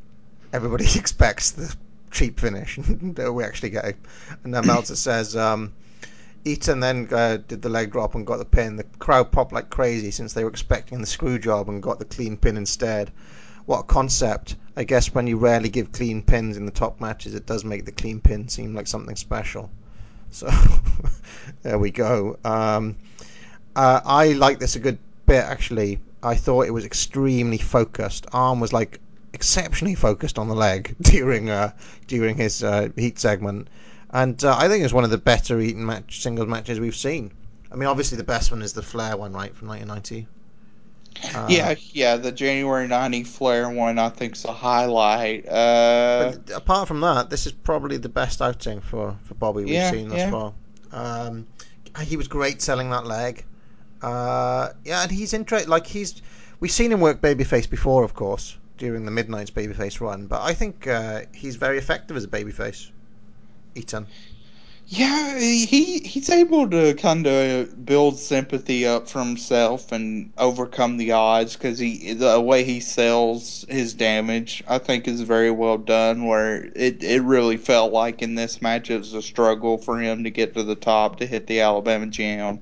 Everybody 0.54 0.86
expects 0.96 1.52
the 1.52 1.76
cheap 2.16 2.40
finish 2.40 2.78
we 3.18 3.44
actually 3.44 3.70
get. 3.70 3.96
And 4.44 4.54
then 4.54 4.66
Meltzer 4.66 4.96
says, 5.08 5.36
um, 5.36 5.74
Eaton 6.46 6.80
then 6.80 7.08
uh, 7.12 7.38
did 7.38 7.62
the 7.62 7.70
leg 7.70 7.92
drop 7.92 8.16
and 8.16 8.26
got 8.26 8.38
the 8.38 8.46
pin. 8.46 8.78
The 8.78 8.86
crowd 9.00 9.32
popped 9.32 9.52
like 9.52 9.70
crazy 9.70 10.12
since 10.12 10.34
they 10.34 10.44
were 10.44 10.50
expecting 10.50 11.02
the 11.02 11.08
screw 11.08 11.38
job 11.38 11.70
and 11.70 11.84
got 11.84 12.00
the 12.00 12.06
clean 12.06 12.38
pin 12.38 12.58
instead. 12.58 13.12
What 13.66 13.80
a 13.80 13.84
concept. 13.84 14.56
I 14.78 14.84
guess 14.84 15.14
when 15.14 15.28
you 15.28 15.38
rarely 15.38 15.70
give 15.70 15.92
clean 15.92 16.22
pins 16.22 16.58
in 16.58 16.66
the 16.66 16.72
top 16.72 17.02
matches, 17.02 17.36
it 17.36 17.46
does 17.46 17.64
make 17.64 17.86
the 17.86 17.92
clean 17.92 18.22
pin 18.22 18.48
seem 18.48 18.74
like 18.76 18.88
something 18.88 19.16
special. 19.16 19.70
So 20.32 20.50
there 21.64 21.80
we 21.80 21.92
go. 21.92 22.38
Um, 22.46 22.96
uh, 23.76 24.02
I 24.06 24.34
like 24.34 24.60
this 24.60 24.76
a 24.76 24.80
good 24.80 25.00
bit 25.26 25.44
actually. 25.44 26.00
I 26.22 26.36
thought 26.36 26.68
it 26.68 26.72
was 26.72 26.86
extremely 26.86 27.58
focused. 27.58 28.28
Arn 28.32 28.60
was 28.60 28.72
like 28.72 29.00
exceptionally 29.36 29.96
focused 29.96 30.40
on 30.40 30.48
the 30.48 30.56
leg 30.56 30.96
during 31.02 31.50
uh, 31.50 31.72
during 32.08 32.38
his 32.38 32.64
uh, 32.64 32.90
heat 32.96 33.20
segment, 33.20 33.68
and 34.10 34.44
uh, 34.44 34.56
I 34.58 34.68
think 34.68 34.84
it's 34.84 34.94
one 34.94 35.04
of 35.04 35.12
the 35.12 35.18
better 35.20 35.60
Eaton 35.60 35.86
match 35.86 36.22
singles 36.22 36.48
matches 36.48 36.80
we've 36.80 36.96
seen. 36.96 37.32
I 37.72 37.76
mean, 37.76 37.88
obviously 37.88 38.18
the 38.18 38.24
best 38.24 38.52
one 38.52 38.62
is 38.62 38.74
the 38.74 38.82
Flair 38.82 39.18
one, 39.18 39.34
right, 39.34 39.56
from 39.56 39.68
1990. 39.68 40.28
Uh, 41.34 41.48
yeah, 41.50 41.76
yeah, 41.94 42.18
the 42.18 42.32
January 42.32 42.88
'90 42.88 43.24
Flair 43.24 43.70
one 43.70 43.98
I 44.00 44.10
think's 44.10 44.44
a 44.46 44.52
highlight. 44.54 45.48
Uh, 45.48 46.34
But 46.36 46.56
apart 46.56 46.88
from 46.88 47.02
that, 47.02 47.30
this 47.30 47.46
is 47.46 47.52
probably 47.54 47.98
the 47.98 48.10
best 48.10 48.42
outing 48.42 48.82
for, 48.82 49.16
for 49.24 49.34
Bobby 49.36 49.64
we've 49.64 49.72
Yeah, 49.74 49.92
seen 49.92 50.10
thus 50.10 50.20
yeah. 50.20 50.32
far. 50.32 50.54
Um, 50.92 51.48
he 52.04 52.18
was 52.18 52.28
great 52.28 52.62
selling 52.62 52.90
that 52.90 53.06
leg. 53.06 53.46
Uh, 54.02 54.70
yeah, 54.84 55.04
and 55.04 55.12
he's 55.12 55.34
interesting. 55.34 55.70
Like 55.70 55.88
he's, 55.88 56.22
we've 56.60 56.72
seen 56.72 56.92
him 56.92 57.00
work 57.00 57.22
babyface 57.22 57.70
before, 57.70 58.04
of 58.04 58.14
course, 58.14 58.58
during 58.78 59.06
the 59.06 59.12
Midnight's 59.12 59.52
babyface 59.52 60.00
run. 60.02 60.28
But 60.28 60.42
I 60.42 60.54
think 60.54 60.88
uh, 60.88 61.22
he's 61.34 61.56
very 61.56 61.78
effective 61.78 62.18
as 62.18 62.24
a 62.24 62.28
babyface. 62.28 62.92
Eaton. 63.76 64.08
Yeah, 64.88 65.40
he 65.40 66.00
he's 66.00 66.30
able 66.30 66.70
to 66.70 66.94
kind 66.94 67.26
of 67.26 67.86
build 67.86 68.20
sympathy 68.20 68.86
up 68.86 69.10
for 69.10 69.18
himself 69.18 69.92
and 69.92 70.32
overcome 70.38 70.98
the 70.98 71.14
odds 71.14 71.56
because 71.56 71.80
he 71.80 72.14
the 72.14 72.40
way 72.40 72.64
he 72.64 72.80
sells 72.80 73.66
his 73.68 73.96
damage 73.96 74.64
I 74.68 74.78
think 74.78 75.08
is 75.08 75.22
very 75.22 75.50
well 75.50 75.80
done. 75.80 76.26
Where 76.28 76.66
it 76.76 77.04
it 77.04 77.24
really 77.24 77.58
felt 77.58 77.94
like 77.94 78.22
in 78.22 78.36
this 78.36 78.62
match 78.62 78.92
it 78.92 79.00
was 79.00 79.16
a 79.16 79.24
struggle 79.24 79.80
for 79.80 80.00
him 80.00 80.24
to 80.24 80.30
get 80.30 80.54
to 80.54 80.62
the 80.62 80.76
top 80.76 81.18
to 81.18 81.26
hit 81.26 81.48
the 81.48 81.62
Alabama 81.62 82.06
Jam, 82.06 82.60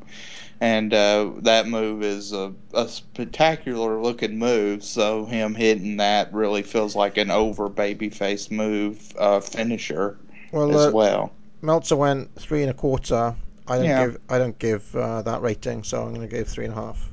and 0.64 0.94
uh, 0.94 1.32
that 1.42 1.68
move 1.68 2.04
is 2.04 2.32
a, 2.32 2.54
a 2.74 2.88
spectacular 2.88 4.02
looking 4.02 4.38
move. 4.40 4.84
So 4.84 5.26
him 5.26 5.56
hitting 5.56 5.98
that 5.98 6.34
really 6.34 6.64
feels 6.64 6.96
like 6.96 7.18
an 7.18 7.30
over 7.32 7.70
babyface 7.70 8.50
move 8.52 9.14
uh, 9.18 9.42
finisher 9.42 10.18
Well, 10.52 10.76
as 10.76 10.88
uh, 10.88 10.92
well. 10.92 11.32
Meltzer 11.62 11.96
went 11.98 12.34
three 12.36 12.62
and 12.62 12.72
a 12.72 12.74
quarter. 12.74 13.36
I 13.68 13.78
don't 13.78 13.86
Yeah. 13.88 13.98
give 13.98 14.18
I 14.30 14.38
don't 14.38 14.58
give 14.60 14.96
uh, 14.96 15.22
that 15.24 15.42
rating, 15.42 15.84
so 15.84 16.04
I'm 16.04 16.14
going 16.14 16.28
to 16.28 16.34
give 16.36 16.48
three 16.48 16.66
and 16.66 16.74
a 16.74 16.78
half 16.78 17.10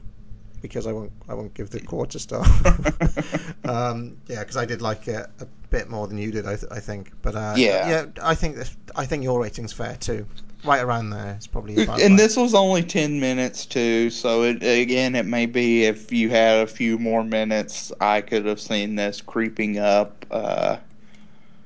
because 0.63 0.87
I 0.87 0.93
won't 0.93 1.13
I 1.29 1.35
won't 1.35 1.55
give 1.55 1.71
the 1.71 1.81
quarter 1.81 2.19
star. 2.19 2.45
um, 3.65 4.17
yeah, 4.29 4.41
because 4.41 4.57
I 4.57 4.65
did 4.65 4.83
like 4.83 5.09
it 5.09 5.27
a 5.41 5.47
bit 5.71 5.89
more 5.89 6.07
than 6.09 6.19
you 6.19 6.31
did, 6.33 6.47
I, 6.47 6.57
th- 6.57 6.71
I 6.73 6.81
think. 6.81 7.13
But 7.23 7.35
uh, 7.37 7.55
Yeah. 7.57 7.89
yeah, 7.89 8.07
I 8.23 8.35
think 8.35 8.57
this, 8.57 8.77
I 8.97 9.07
think 9.07 9.23
your 9.23 9.41
rating's 9.41 9.73
fair 9.73 9.97
too. 9.97 10.27
Right 10.65 10.83
around 10.83 11.11
there, 11.11 11.35
it's 11.37 11.47
probably 11.47 11.83
about 11.83 12.01
and 12.01 12.13
right. 12.13 12.19
this 12.19 12.37
was 12.37 12.55
only 12.55 12.83
10 12.83 13.19
minutes 13.19 13.65
too 13.65 14.11
so 14.11 14.43
it, 14.43 14.63
again 14.63 15.15
it 15.15 15.25
may 15.25 15.47
be 15.47 15.85
if 15.85 16.13
you 16.13 16.29
had 16.29 16.59
a 16.59 16.67
few 16.67 16.99
more 16.99 17.25
minutes 17.25 17.91
i 18.01 18.21
could 18.21 18.45
have 18.45 18.61
seen 18.61 18.95
this 18.95 19.23
creeping 19.23 19.79
up 19.79 20.27
uh, 20.31 20.77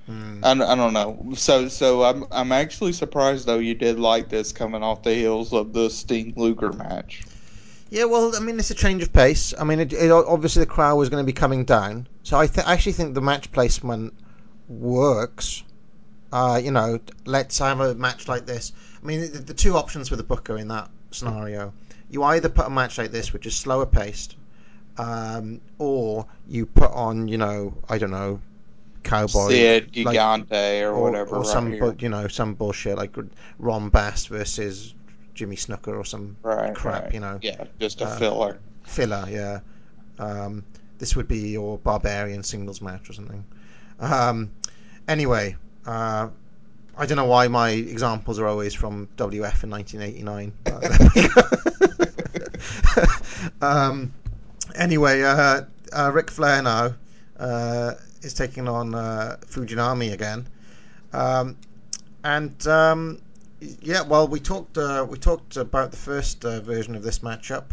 I, 0.09 0.53
I 0.53 0.75
don't 0.75 0.93
know. 0.93 1.33
So 1.35 1.69
so 1.69 2.05
I'm 2.05 2.25
I'm 2.31 2.53
actually 2.53 2.93
surprised 2.93 3.47
though 3.47 3.59
you 3.59 3.75
did 3.75 3.99
like 3.99 4.29
this 4.29 4.53
coming 4.53 4.83
off 4.83 5.03
the 5.03 5.15
heels 5.15 5.53
of 5.53 5.73
the 5.73 5.89
Sting 5.89 6.35
Luger 6.37 6.73
match. 6.73 7.23
Yeah, 7.91 8.05
well, 8.05 8.35
I 8.35 8.41
mean, 8.41 8.59
it's 8.59 8.71
a 8.71 8.75
change 8.75 9.03
of 9.03 9.13
pace. 9.13 9.55
I 9.59 9.63
mean, 9.63 9.79
it, 9.79 9.93
it, 9.93 10.11
obviously 10.11 10.61
the 10.61 10.67
crowd 10.67 10.97
was 10.97 11.09
going 11.09 11.23
to 11.23 11.27
be 11.27 11.33
coming 11.33 11.65
down, 11.65 12.09
so 12.25 12.37
I 12.37 12.49
th- 12.49 12.67
actually 12.67 12.93
think 12.93 13.15
the 13.15 13.21
match 13.21 13.53
placement 13.53 14.13
works. 14.69 15.63
Uh, 16.35 16.57
you 16.63 16.73
know, 16.73 16.99
let's 17.27 17.59
have 17.61 17.79
a 17.79 17.95
match 17.95 18.27
like 18.27 18.45
this. 18.45 18.73
I 19.01 19.07
mean, 19.07 19.21
the, 19.21 19.39
the 19.39 19.55
two 19.55 19.77
options 19.77 20.11
with 20.11 20.19
the 20.19 20.25
booker 20.25 20.59
in 20.59 20.67
that 20.69 20.91
scenario, 21.13 21.73
you 22.11 22.25
either 22.25 22.49
put 22.49 22.67
a 22.67 22.71
match 22.71 22.99
like 22.99 23.13
this, 23.13 23.33
which 23.33 23.47
is 23.47 23.55
slower 23.55 23.87
paced, 23.87 24.35
um, 24.99 25.61
or 25.79 26.27
you 26.49 26.67
put 26.67 26.91
on, 26.91 27.29
you 27.29 27.39
know, 27.39 27.75
I 27.89 27.99
don't 27.99 28.11
know, 28.11 28.41
cowboy, 29.05 29.51
Sid 29.51 29.97
like- 30.05 30.17
Gigante 30.17 30.83
or, 30.83 30.89
or, 30.95 31.03
whatever. 31.03 31.37
or 31.37 31.39
right 31.43 31.47
some, 31.47 31.71
bu- 31.79 31.95
you 32.01 32.09
know, 32.09 32.27
some 32.27 32.55
bullshit 32.55 32.97
like 32.97 33.15
Ron 33.61 33.91
Bass 33.91 34.27
versus 34.27 34.93
Jimmy 35.35 35.55
Snuka 35.55 35.97
or 35.97 36.05
some 36.05 36.37
right, 36.43 36.75
crap, 36.75 37.05
right. 37.05 37.15
you 37.15 37.21
know. 37.21 37.39
Yeah, 37.43 37.65
just 37.79 38.01
a 38.01 38.07
Uh, 38.07 38.19
filler. 38.19 38.59
filler, 38.83 39.25
yeah. 39.31 39.61
Um, 40.19 40.65
this 40.99 41.15
would 41.15 41.29
be 41.29 41.51
your 41.51 41.79
barbarian 41.79 42.43
singles 42.43 42.81
match 42.81 43.09
or 43.09 43.13
something. 43.13 43.45
Um, 44.01 44.51
anyway, 45.07 45.57
uh, 45.87 46.29
I 46.97 47.07
don't 47.07 47.17
know 47.17 47.25
why 47.25 47.49
my 47.49 47.71
examples 47.71 48.39
are 48.39 48.47
always 48.47 48.75
from 48.75 49.09
WF 49.17 49.65
in 49.65 49.71
1989. 49.71 50.53
um, 53.63 54.15
anyway, 54.77 55.23
uh, 55.23 55.63
uh, 55.93 56.23
Flair 56.29 56.63
now 56.63 56.95
uh, 57.39 57.95
is 58.23 58.35
taking 58.35 58.69
on 58.69 58.95
uh, 58.95 59.37
Fujinami 59.47 60.13
again, 60.13 60.47
um, 61.13 61.57
and 62.23 62.67
um, 62.69 63.21
yeah, 63.83 64.03
well, 64.03 64.29
we 64.29 64.41
talked 64.41 64.79
uh, 64.79 65.07
we 65.09 65.19
talked 65.19 65.57
about 65.57 65.91
the 65.91 65.97
first 65.97 66.45
uh, 66.45 66.61
version 66.61 66.95
of 66.95 67.03
this 67.03 67.21
matchup 67.21 67.65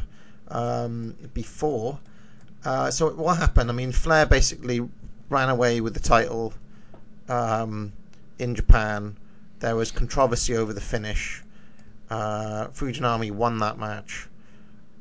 um, 0.47 1.15
before. 1.33 1.99
Uh, 2.63 2.91
so 2.91 3.09
what 3.11 3.37
happened? 3.37 3.69
I 3.69 3.73
mean, 3.73 3.91
Flair 3.91 4.25
basically 4.25 4.87
ran 5.29 5.49
away 5.49 5.81
with 5.81 5.93
the 5.93 5.99
title 5.99 6.53
um, 7.29 7.93
in 8.41 8.55
Japan. 8.55 9.15
There 9.59 9.75
was 9.75 9.91
controversy 9.91 10.55
over 10.57 10.73
the 10.73 10.81
finish. 10.81 11.43
Uh, 12.09 12.67
Fujinami 12.69 13.31
won 13.31 13.59
that 13.59 13.77
match 13.77 14.27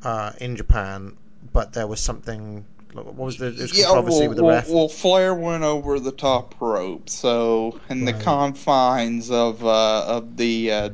uh, 0.04 0.32
in 0.40 0.56
Japan, 0.56 1.16
but 1.52 1.72
there 1.72 1.86
was 1.86 2.00
something. 2.00 2.64
What 2.92 3.14
was 3.14 3.38
the 3.38 3.46
was 3.46 3.72
controversy 3.72 4.20
well, 4.20 4.28
with 4.28 4.36
the 4.36 4.44
ref? 4.44 4.68
well, 4.68 4.88
Flair 4.88 5.34
went 5.34 5.62
over 5.62 5.98
the 5.98 6.12
top 6.12 6.54
rope, 6.60 7.08
so 7.08 7.80
in 7.88 8.04
the 8.04 8.12
confines 8.12 9.30
of 9.30 9.64
uh, 9.64 10.04
of 10.06 10.36
the 10.36 10.72
uh, 10.72 10.90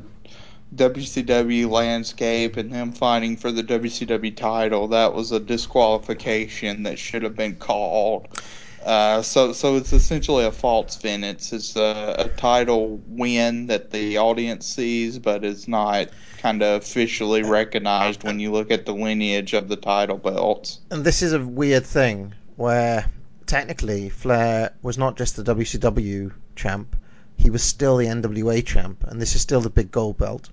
WCW 0.75 1.69
landscape 1.69 2.57
and 2.57 2.71
him 2.71 2.91
fighting 2.91 3.35
for 3.35 3.51
the 3.51 3.63
WCW 3.63 4.35
title, 4.35 4.87
that 4.89 5.13
was 5.13 5.31
a 5.31 5.39
disqualification 5.39 6.83
that 6.83 6.99
should 6.99 7.23
have 7.23 7.35
been 7.35 7.55
called. 7.55 8.27
Uh, 8.87 9.21
so, 9.21 9.51
so 9.51 9.75
it's 9.75 9.91
essentially 9.91 10.45
a 10.45 10.51
false 10.51 10.95
finish. 10.95 11.51
It's 11.51 11.75
a, 11.75 12.15
a 12.19 12.29
title 12.29 13.01
win 13.09 13.67
that 13.67 13.91
the 13.91 14.17
audience 14.17 14.65
sees, 14.65 15.19
but 15.19 15.43
it's 15.43 15.67
not 15.67 16.07
kind 16.37 16.63
of 16.63 16.83
officially 16.83 17.43
recognized 17.43 18.23
when 18.23 18.39
you 18.39 18.49
look 18.53 18.71
at 18.71 18.85
the 18.85 18.93
lineage 18.93 19.51
of 19.51 19.67
the 19.67 19.75
title 19.75 20.17
belts. 20.17 20.79
and 20.89 21.03
this 21.03 21.21
is 21.21 21.33
a 21.33 21.45
weird 21.45 21.85
thing 21.85 22.33
where 22.55 23.11
technically 23.45 24.07
Flair 24.07 24.73
was 24.81 24.97
not 24.97 25.17
just 25.17 25.35
the 25.35 25.43
WCW 25.43 26.31
champ, 26.55 26.95
he 27.35 27.49
was 27.49 27.63
still 27.63 27.97
the 27.97 28.05
NWA 28.05 28.65
champ, 28.65 29.03
and 29.03 29.21
this 29.21 29.35
is 29.35 29.41
still 29.41 29.59
the 29.59 29.69
big 29.69 29.91
gold 29.91 30.17
belt. 30.17 30.49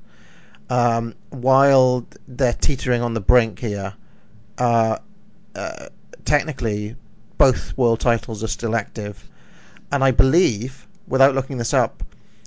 Um, 0.68 1.14
while 1.30 2.04
they're 2.26 2.52
teetering 2.52 3.00
on 3.00 3.14
the 3.14 3.20
brink 3.20 3.60
here, 3.60 3.94
uh, 4.58 4.98
uh, 5.54 5.86
technically 6.24 6.96
both 7.44 7.76
world 7.76 8.00
titles 8.00 8.42
are 8.42 8.48
still 8.48 8.74
active, 8.74 9.28
and 9.92 10.02
I 10.02 10.12
believe, 10.12 10.86
without 11.06 11.34
looking 11.34 11.58
this 11.58 11.74
up, 11.74 12.02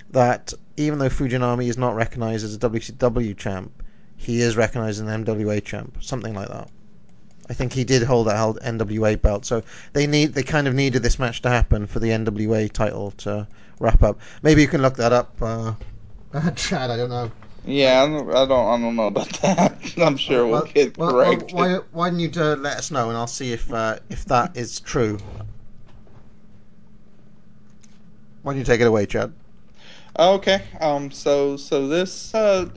that 0.09 0.53
even 0.75 0.97
though 0.97 1.09
Fujinami 1.09 1.67
is 1.67 1.77
not 1.77 1.93
recognized 1.93 2.43
as 2.43 2.55
a 2.55 2.57
WCW 2.57 3.37
champ, 3.37 3.83
he 4.15 4.41
is 4.41 4.57
recognized 4.57 4.99
as 4.99 5.07
an 5.07 5.23
NWA 5.23 5.63
champ, 5.63 5.97
something 6.01 6.33
like 6.33 6.47
that. 6.47 6.69
I 7.47 7.53
think 7.53 7.73
he 7.73 7.83
did 7.83 8.01
hold 8.01 8.25
that 8.25 8.35
NWA 8.37 9.21
belt, 9.21 9.45
so 9.45 9.61
they 9.93 10.07
need 10.07 10.33
they 10.33 10.41
kind 10.41 10.67
of 10.67 10.73
needed 10.73 11.03
this 11.03 11.19
match 11.19 11.43
to 11.43 11.49
happen 11.49 11.85
for 11.85 11.99
the 11.99 12.09
NWA 12.09 12.71
title 12.71 13.11
to 13.25 13.47
wrap 13.79 14.01
up. 14.01 14.19
Maybe 14.41 14.63
you 14.63 14.67
can 14.67 14.81
look 14.81 14.95
that 14.97 15.13
up, 15.13 15.39
uh, 15.41 15.73
Chad. 16.55 16.89
I 16.89 16.97
don't 16.97 17.09
know. 17.09 17.31
Yeah, 17.67 18.03
I 18.03 18.07
don't, 18.07 18.29
I 18.31 18.45
don't, 18.47 18.69
I 18.69 18.81
don't 18.85 18.97
know 18.97 19.07
about 19.07 19.29
that. 19.43 19.93
I'm 19.99 20.17
sure 20.17 20.47
we'll 20.47 20.59
Well, 20.59 20.73
get 20.73 20.97
well, 20.97 21.17
well, 21.21 21.37
corrected. 21.37 21.49
why, 21.51 21.79
why 21.91 22.09
don't 22.11 22.19
you 22.21 22.31
uh, 22.37 22.55
let 22.57 22.77
us 22.77 22.91
know, 22.91 23.09
and 23.09 23.17
I'll 23.17 23.27
see 23.27 23.53
if 23.53 23.71
uh, 23.73 23.99
if 24.09 24.25
that 24.27 24.57
is 24.57 24.79
true. 24.81 25.19
Why 28.43 28.53
don't 28.53 28.59
you 28.59 28.65
take 28.65 28.81
it 28.81 28.87
away, 28.87 29.05
Chad? 29.07 29.35
Okay. 30.19 30.63
Um. 30.81 31.11
So 31.11 31.57
so 31.57 31.87
this 31.87 32.33
uh, 32.35 32.69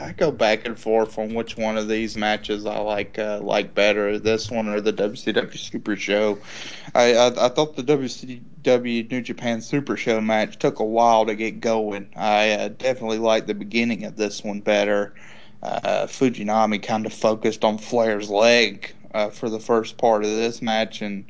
I 0.00 0.12
go 0.12 0.30
back 0.30 0.66
and 0.66 0.78
forth 0.78 1.18
on 1.18 1.34
which 1.34 1.56
one 1.56 1.76
of 1.76 1.88
these 1.88 2.16
matches 2.16 2.66
I 2.66 2.78
like 2.78 3.18
uh, 3.18 3.40
like 3.42 3.74
better, 3.74 4.18
this 4.18 4.50
one 4.50 4.68
or 4.68 4.80
the 4.80 4.92
WCW 4.92 5.56
Super 5.56 5.96
Show. 5.96 6.38
I 6.94 7.14
I, 7.14 7.46
I 7.46 7.48
thought 7.48 7.76
the 7.76 7.82
WCW 7.82 9.10
New 9.10 9.20
Japan 9.20 9.60
Super 9.60 9.96
Show 9.96 10.20
match 10.20 10.58
took 10.58 10.78
a 10.78 10.84
while 10.84 11.26
to 11.26 11.34
get 11.34 11.60
going. 11.60 12.08
I 12.16 12.50
uh, 12.52 12.68
definitely 12.68 13.18
liked 13.18 13.48
the 13.48 13.54
beginning 13.54 14.04
of 14.04 14.16
this 14.16 14.44
one 14.44 14.60
better. 14.60 15.14
Uh, 15.62 16.06
Fujinami 16.06 16.80
kind 16.80 17.04
of 17.04 17.12
focused 17.12 17.64
on 17.64 17.78
Flair's 17.78 18.30
leg 18.30 18.94
uh, 19.12 19.30
for 19.30 19.48
the 19.48 19.58
first 19.58 19.98
part 19.98 20.24
of 20.24 20.30
this 20.30 20.62
match 20.62 21.02
and 21.02 21.24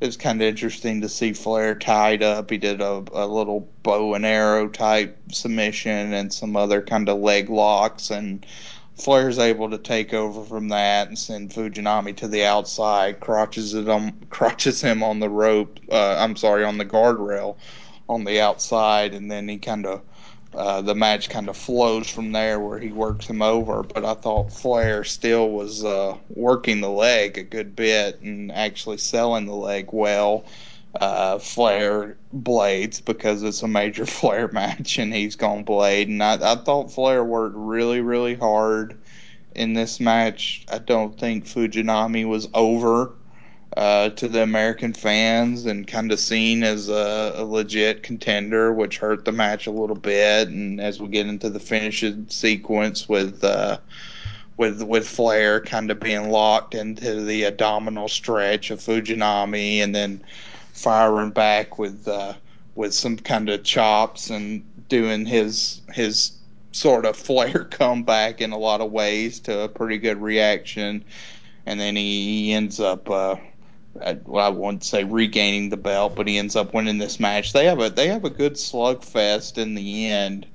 it 0.00 0.06
was 0.06 0.16
kind 0.16 0.40
of 0.40 0.48
interesting 0.48 1.02
to 1.02 1.08
see 1.08 1.34
Flair 1.34 1.74
tied 1.74 2.22
up. 2.22 2.50
He 2.50 2.56
did 2.56 2.80
a, 2.80 3.04
a 3.12 3.26
little 3.26 3.68
bow 3.82 4.14
and 4.14 4.24
arrow 4.24 4.68
type 4.68 5.18
submission 5.30 6.14
and 6.14 6.32
some 6.32 6.56
other 6.56 6.80
kind 6.80 7.08
of 7.08 7.18
leg 7.18 7.50
locks, 7.50 8.10
and 8.10 8.46
Flair's 8.94 9.38
able 9.38 9.68
to 9.70 9.78
take 9.78 10.14
over 10.14 10.42
from 10.44 10.68
that 10.68 11.08
and 11.08 11.18
send 11.18 11.50
Fujinami 11.50 12.16
to 12.16 12.28
the 12.28 12.44
outside, 12.44 13.20
crotches 13.20 13.74
it 13.74 13.88
on, 13.88 14.12
crotches 14.30 14.80
him 14.80 15.02
on 15.02 15.20
the 15.20 15.28
rope. 15.28 15.78
Uh, 15.90 16.16
I'm 16.18 16.36
sorry, 16.36 16.64
on 16.64 16.78
the 16.78 16.86
guardrail 16.86 17.56
on 18.08 18.24
the 18.24 18.40
outside, 18.40 19.12
and 19.12 19.30
then 19.30 19.48
he 19.48 19.58
kind 19.58 19.84
of 19.84 20.00
uh, 20.54 20.82
the 20.82 20.94
match 20.94 21.28
kind 21.28 21.48
of 21.48 21.56
flows 21.56 22.10
from 22.10 22.32
there 22.32 22.58
where 22.58 22.78
he 22.78 22.90
works 22.90 23.26
him 23.26 23.42
over. 23.42 23.82
But 23.82 24.04
I 24.04 24.14
thought 24.14 24.52
Flair 24.52 25.04
still 25.04 25.50
was 25.50 25.84
uh, 25.84 26.16
working 26.28 26.80
the 26.80 26.90
leg 26.90 27.38
a 27.38 27.42
good 27.42 27.76
bit 27.76 28.20
and 28.20 28.50
actually 28.50 28.98
selling 28.98 29.46
the 29.46 29.54
leg 29.54 29.90
well. 29.92 30.44
Uh, 31.00 31.38
Flair 31.38 32.16
blades 32.32 33.00
because 33.00 33.44
it's 33.44 33.62
a 33.62 33.68
major 33.68 34.04
Flair 34.06 34.48
match 34.48 34.98
and 34.98 35.14
he's 35.14 35.36
gone 35.36 35.62
blade. 35.62 36.08
And 36.08 36.22
I, 36.22 36.34
I 36.34 36.56
thought 36.56 36.92
Flair 36.92 37.22
worked 37.22 37.54
really, 37.56 38.00
really 38.00 38.34
hard 38.34 38.98
in 39.54 39.74
this 39.74 40.00
match. 40.00 40.66
I 40.70 40.78
don't 40.78 41.18
think 41.18 41.46
Fujinami 41.46 42.26
was 42.26 42.48
over 42.54 43.12
uh, 43.76 44.10
to 44.10 44.28
the 44.28 44.42
American 44.42 44.92
fans 44.92 45.66
and 45.66 45.86
kind 45.86 46.10
of 46.10 46.18
seen 46.18 46.64
as 46.64 46.88
a, 46.88 47.32
a 47.36 47.44
legit 47.44 48.02
contender, 48.02 48.72
which 48.72 48.98
hurt 48.98 49.24
the 49.24 49.32
match 49.32 49.66
a 49.66 49.70
little 49.70 49.96
bit. 49.96 50.48
And 50.48 50.80
as 50.80 51.00
we 51.00 51.08
get 51.08 51.26
into 51.26 51.50
the 51.50 51.60
finishing 51.60 52.26
sequence 52.28 53.08
with 53.08 53.44
uh, 53.44 53.78
with 54.56 54.82
with 54.82 55.06
Flair 55.06 55.60
kind 55.60 55.90
of 55.90 56.00
being 56.00 56.30
locked 56.30 56.74
into 56.74 57.22
the 57.22 57.44
abdominal 57.46 58.08
stretch 58.08 58.70
of 58.70 58.80
Fujinami, 58.80 59.78
and 59.78 59.94
then 59.94 60.22
firing 60.72 61.30
back 61.30 61.78
with 61.78 62.08
uh, 62.08 62.34
with 62.74 62.92
some 62.92 63.16
kind 63.16 63.48
of 63.48 63.62
chops 63.62 64.30
and 64.30 64.64
doing 64.88 65.26
his 65.26 65.80
his 65.92 66.32
sort 66.72 67.06
of 67.06 67.16
Flair 67.16 67.64
comeback 67.70 68.40
in 68.40 68.50
a 68.50 68.58
lot 68.58 68.80
of 68.80 68.90
ways 68.90 69.40
to 69.40 69.60
a 69.60 69.68
pretty 69.68 69.98
good 69.98 70.20
reaction, 70.20 71.04
and 71.66 71.78
then 71.78 71.94
he, 71.94 72.52
ends 72.52 72.80
up. 72.80 73.08
Uh, 73.08 73.36
well, 73.94 74.46
I 74.46 74.48
wouldn't 74.48 74.84
say 74.84 75.04
regaining 75.04 75.68
the 75.68 75.76
belt, 75.76 76.14
but 76.16 76.28
he 76.28 76.38
ends 76.38 76.56
up 76.56 76.74
winning 76.74 76.98
this 76.98 77.20
match. 77.20 77.52
They 77.52 77.66
have 77.66 77.80
a 77.80 77.90
they 77.90 78.08
have 78.08 78.24
a 78.24 78.30
good 78.30 78.54
slugfest 78.54 79.58
in 79.58 79.74
the 79.74 80.06
end, 80.06 80.46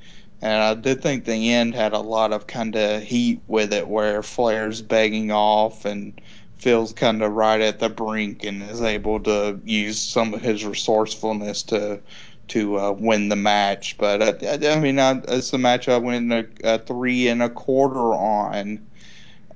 and 0.41 0.61
I 0.61 0.73
did 0.73 1.01
think 1.01 1.25
the 1.25 1.51
end 1.53 1.75
had 1.75 1.93
a 1.93 1.99
lot 1.99 2.33
of 2.33 2.47
kind 2.47 2.75
of 2.75 3.03
heat 3.03 3.41
with 3.47 3.73
it, 3.73 3.87
where 3.87 4.23
Flair's 4.23 4.81
begging 4.81 5.31
off 5.31 5.85
and 5.85 6.19
feels 6.57 6.93
kind 6.93 7.21
of 7.21 7.31
right 7.33 7.61
at 7.61 7.79
the 7.79 7.89
brink 7.89 8.43
and 8.43 8.63
is 8.63 8.81
able 8.81 9.19
to 9.19 9.59
use 9.65 9.99
some 9.99 10.33
of 10.33 10.41
his 10.41 10.65
resourcefulness 10.65 11.63
to 11.63 11.99
to 12.47 12.79
uh, 12.79 12.91
win 12.91 13.29
the 13.29 13.35
match. 13.35 13.97
But 13.97 14.21
I, 14.21 14.47
I, 14.47 14.75
I 14.75 14.79
mean, 14.79 14.99
I, 14.99 15.21
it's 15.27 15.53
a 15.53 15.57
match 15.57 15.89
I 15.89 15.97
went 15.97 16.31
a, 16.31 16.47
a 16.63 16.79
three 16.79 17.27
and 17.27 17.43
a 17.43 17.49
quarter 17.49 18.13
on. 18.13 18.85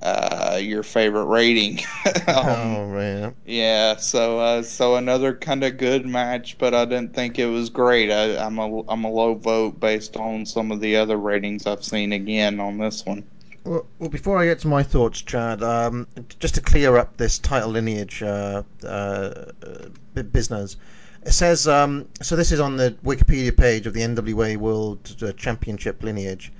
Uh, 0.02 0.60
your 0.62 0.84
favorite 0.84 1.26
rating. 1.26 1.80
um, 2.28 2.36
oh 2.38 2.88
man. 2.88 3.36
yeah, 3.46 3.96
so 3.98 4.40
uh, 4.40 4.62
so 4.62 4.96
another 4.96 5.34
kind 5.34 5.64
of 5.64 5.78
good 5.78 6.06
match, 6.06 6.58
but 6.58 6.74
I 6.74 6.86
didn't 6.86 7.14
think 7.14 7.38
it 7.40 7.48
was 7.48 7.70
great. 7.70 8.12
I, 8.12 8.38
I'm 8.38 8.58
a 8.60 8.90
I'm 8.90 9.04
a 9.04 9.12
low 9.12 9.36
vote 9.36 9.80
based 9.80 10.16
on 10.18 10.46
some 10.46 10.72
of 10.72 10.80
the 10.80 10.96
other 10.96 11.18
ratings 11.18 11.66
I've 11.68 11.84
seen 11.84 12.14
again 12.14 12.60
on 12.60 12.78
this 12.78 13.06
one. 13.06 13.24
Well, 13.66 13.86
well, 14.00 14.10
before 14.10 14.38
I 14.38 14.46
get 14.46 14.60
to 14.60 14.68
my 14.68 14.84
thoughts, 14.84 15.22
Chad, 15.22 15.62
um, 15.62 16.08
just 16.40 16.56
to 16.56 16.62
clear 16.62 16.98
up 16.98 17.18
this 17.18 17.38
title 17.38 17.72
lineage 17.72 18.24
uh, 18.24 18.64
uh, 18.84 18.88
uh, 18.88 20.22
business, 20.32 20.78
it 21.24 21.34
says 21.34 21.68
um, 21.68 22.08
so. 22.22 22.38
This 22.38 22.54
is 22.54 22.62
on 22.62 22.78
the 22.78 22.96
Wikipedia 23.04 23.56
page 23.56 23.86
of 23.86 23.94
the 23.94 24.02
NWA 24.02 24.56
World 24.56 25.14
Championship 25.38 26.02
lineage. 26.04 26.54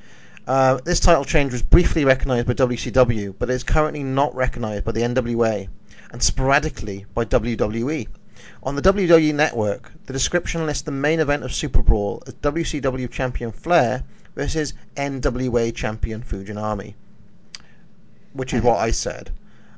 Uh, 0.50 0.80
this 0.84 1.00
title 1.00 1.24
change 1.24 1.52
was 1.54 1.62
briefly 1.62 2.04
recognized 2.04 2.48
by 2.48 2.54
WCW, 2.54 3.36
but 3.38 3.52
is 3.52 3.64
currently 3.64 4.02
not 4.02 4.34
recognized 4.34 4.84
by 4.84 4.92
the 4.92 5.02
NWA 5.02 5.70
and 6.12 6.24
sporadically 6.24 7.06
by 7.14 7.24
WWE. 7.24 8.08
On 8.64 8.76
the 8.76 8.82
WWE 8.82 9.32
network, 9.36 9.92
the 10.08 10.14
description 10.14 10.66
lists 10.66 10.82
the 10.82 10.90
main 10.90 11.20
event 11.20 11.44
of 11.44 11.52
Superbrawl 11.52 12.28
as 12.28 12.34
WCW 12.34 13.12
champion 13.12 13.52
Flair 13.52 14.04
versus 14.36 14.74
NWA 14.96 15.72
champion 15.76 16.24
Fujinami, 16.24 16.96
which 18.34 18.52
is 18.52 18.64
what 18.64 18.80
I 18.80 18.90
said. 18.90 19.30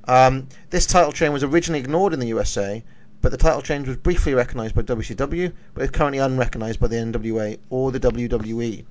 Um, 0.08 0.48
this 0.70 0.86
title 0.86 1.12
change 1.12 1.34
was 1.34 1.44
originally 1.44 1.82
ignored 1.82 2.14
in 2.14 2.22
the 2.22 2.28
USA, 2.28 2.82
but 3.20 3.32
the 3.34 3.38
title 3.38 3.62
change 3.62 3.90
was 3.90 3.98
briefly 3.98 4.34
recognized 4.34 4.76
by 4.76 4.84
WCW, 4.84 5.52
but 5.74 5.84
is 5.84 5.90
currently 5.90 6.20
unrecognized 6.20 6.80
by 6.80 6.88
the 6.88 6.96
NWA 6.96 7.60
or 7.70 7.92
the 7.92 8.00
WWE, 8.00 8.86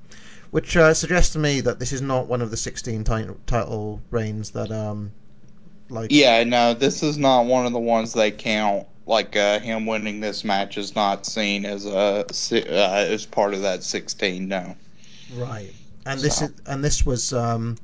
which 0.50 0.76
uh, 0.76 0.94
suggests 0.94 1.32
to 1.34 1.38
me 1.38 1.60
that 1.60 1.78
this 1.78 1.92
is 1.92 2.02
not 2.02 2.26
one 2.26 2.42
of 2.42 2.50
the 2.50 2.56
16 2.56 3.04
ti- 3.04 3.24
title 3.46 4.02
reigns 4.10 4.50
that, 4.50 4.70
um, 4.70 5.12
like, 5.88 6.10
Yeah, 6.10 6.44
no, 6.44 6.74
this 6.74 7.02
is 7.02 7.18
not 7.18 7.46
one 7.46 7.66
of 7.66 7.72
the 7.72 7.78
ones 7.78 8.12
they 8.12 8.30
count. 8.30 8.86
Like 9.06 9.34
uh, 9.34 9.58
him 9.58 9.86
winning 9.86 10.20
this 10.20 10.44
match 10.44 10.78
is 10.78 10.94
not 10.94 11.26
seen 11.26 11.64
as 11.64 11.84
a 11.84 12.24
uh, 12.24 13.06
as 13.08 13.26
part 13.26 13.54
of 13.54 13.62
that 13.62 13.82
16. 13.82 14.46
No. 14.46 14.76
Right. 15.34 15.72
And 16.06 16.20
this 16.20 16.40
is 16.42 16.52
and 16.66 16.84
this 16.84 17.04
was 17.04 17.32
um 17.32 17.76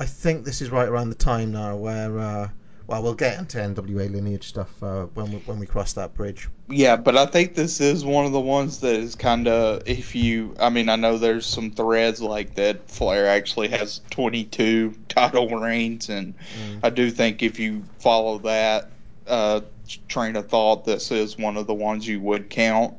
I 0.00 0.06
think 0.06 0.46
this 0.46 0.62
is 0.62 0.70
right 0.70 0.88
around 0.88 1.10
the 1.10 1.16
time 1.16 1.52
now 1.52 1.76
where 1.76 2.18
uh 2.18 2.48
well 2.86 3.02
we'll 3.02 3.14
get 3.14 3.38
into 3.38 3.58
NWA 3.58 4.10
lineage 4.10 4.48
stuff 4.48 4.82
uh, 4.82 5.06
when 5.14 5.30
we 5.30 5.38
when 5.38 5.58
we 5.58 5.66
cross 5.66 5.92
that 5.94 6.14
bridge. 6.14 6.48
Yeah, 6.68 6.96
but 6.96 7.16
I 7.16 7.26
think 7.26 7.54
this 7.54 7.80
is 7.80 8.04
one 8.04 8.26
of 8.26 8.32
the 8.32 8.40
ones 8.40 8.80
that 8.80 8.94
is 8.94 9.14
kind 9.14 9.48
of 9.48 9.82
if 9.86 10.14
you. 10.14 10.54
I 10.58 10.70
mean, 10.70 10.88
I 10.88 10.96
know 10.96 11.18
there's 11.18 11.46
some 11.46 11.70
threads 11.70 12.20
like 12.20 12.54
that. 12.54 12.88
Flair 12.88 13.28
actually 13.28 13.68
has 13.68 14.00
22 14.10 14.94
title 15.08 15.48
reigns, 15.48 16.08
and 16.08 16.34
I 16.82 16.90
do 16.90 17.10
think 17.10 17.42
if 17.42 17.58
you 17.58 17.84
follow 17.98 18.38
that 18.38 18.90
uh, 19.26 19.60
train 20.08 20.36
of 20.36 20.48
thought, 20.48 20.84
this 20.84 21.10
is 21.10 21.36
one 21.36 21.56
of 21.56 21.66
the 21.66 21.74
ones 21.74 22.06
you 22.06 22.20
would 22.20 22.50
count. 22.50 22.94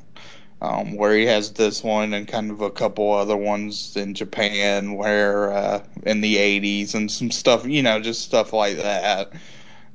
Um, 0.60 0.96
where 0.96 1.16
he 1.16 1.28
has 1.28 1.52
this 1.52 1.84
one 1.84 2.16
and 2.16 2.28
kind 2.28 2.50
of 2.50 2.62
a 2.62 2.72
couple 2.72 3.14
other 3.14 3.38
ones 3.38 3.96
in 3.96 4.16
Japan, 4.16 4.96
where 4.96 5.54
uh, 5.54 5.84
in 6.02 6.22
the 6.22 6.36
80s 6.36 6.96
and 6.96 7.12
some 7.12 7.30
stuff, 7.30 7.68
you 7.68 7.84
know, 7.84 8.00
just 8.00 8.24
stuff 8.24 8.54
like 8.54 8.78
that 8.78 9.34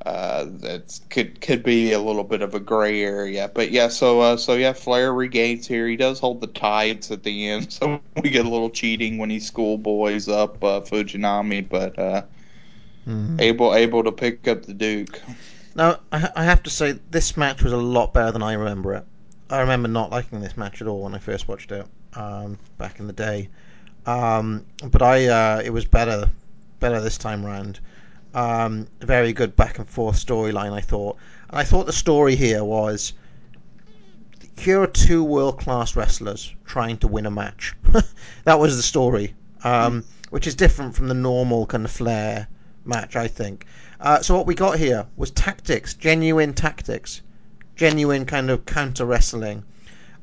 uh, 0.04 0.46
that 0.48 0.98
could 1.10 1.40
could 1.40 1.62
be 1.62 1.92
a 1.92 2.00
little 2.00 2.24
bit 2.24 2.42
of 2.42 2.54
a 2.54 2.60
gray 2.60 3.02
area. 3.02 3.50
But 3.52 3.70
yeah, 3.70 3.88
so 3.88 4.20
uh, 4.20 4.36
so 4.36 4.54
yeah, 4.54 4.72
Flair 4.72 5.12
regains 5.12 5.66
here. 5.66 5.86
He 5.86 5.96
does 5.96 6.18
hold 6.18 6.40
the 6.40 6.48
tights 6.48 7.10
at 7.10 7.22
the 7.22 7.48
end, 7.48 7.72
so 7.78 8.00
we 8.22 8.30
get 8.30 8.44
a 8.44 8.48
little 8.48 8.70
cheating 8.70 9.18
when 9.18 9.30
he 9.30 9.38
schoolboys 9.38 10.28
up 10.28 10.62
uh, 10.64 10.80
Fujinami, 10.80 11.68
but 11.68 11.98
uh, 11.98 12.22
able 13.38 13.74
able 13.74 14.02
to 14.02 14.12
pick 14.12 14.48
up 14.48 14.64
the 14.64 14.74
Duke. 14.74 15.20
Now 15.74 16.00
I, 16.10 16.30
I 16.36 16.44
have 16.44 16.62
to 16.64 16.70
say 16.70 16.98
this 17.10 17.36
match 17.36 17.62
was 17.62 17.72
a 17.72 17.76
lot 17.76 18.12
better 18.12 18.32
than 18.32 18.42
I 18.42 18.54
remember 18.54 18.94
it. 18.94 19.04
I 19.50 19.60
remember 19.60 19.88
not 19.88 20.10
liking 20.10 20.40
this 20.40 20.56
match 20.56 20.80
at 20.80 20.88
all 20.88 21.02
when 21.02 21.14
I 21.14 21.18
first 21.18 21.46
watched 21.46 21.70
it 21.72 21.86
um, 22.14 22.58
back 22.78 22.98
in 22.98 23.06
the 23.06 23.12
day. 23.12 23.48
Um, 24.06 24.64
but 24.90 25.02
I 25.02 25.26
uh, 25.26 25.62
it 25.64 25.70
was 25.70 25.84
better 25.84 26.28
better 26.80 27.00
this 27.00 27.18
time 27.18 27.46
round. 27.46 27.78
Um, 28.34 28.86
very 29.00 29.32
good 29.32 29.56
back 29.56 29.78
and 29.78 29.88
forth 29.88 30.16
storyline 30.16 30.72
I 30.72 30.80
thought. 30.80 31.16
And 31.50 31.58
I 31.58 31.64
thought 31.64 31.86
the 31.86 31.92
story 31.92 32.34
here 32.34 32.64
was 32.64 33.12
here 34.58 34.80
are 34.80 34.86
two 34.86 35.24
world 35.24 35.58
class 35.58 35.96
wrestlers 35.96 36.54
trying 36.64 36.96
to 36.98 37.08
win 37.08 37.26
a 37.26 37.30
match. 37.30 37.74
that 38.44 38.58
was 38.58 38.76
the 38.76 38.82
story, 38.82 39.34
um, 39.64 40.04
which 40.30 40.46
is 40.46 40.54
different 40.54 40.94
from 40.94 41.08
the 41.08 41.14
normal 41.14 41.66
kind 41.66 41.84
of 41.84 41.90
flair 41.90 42.48
match, 42.84 43.16
I 43.16 43.28
think. 43.28 43.66
Uh, 44.00 44.20
so 44.20 44.36
what 44.36 44.46
we 44.46 44.54
got 44.54 44.78
here 44.78 45.06
was 45.16 45.30
tactics, 45.30 45.94
genuine 45.94 46.54
tactics, 46.54 47.22
genuine 47.76 48.24
kind 48.24 48.50
of 48.50 48.66
counter 48.66 49.04
wrestling, 49.04 49.64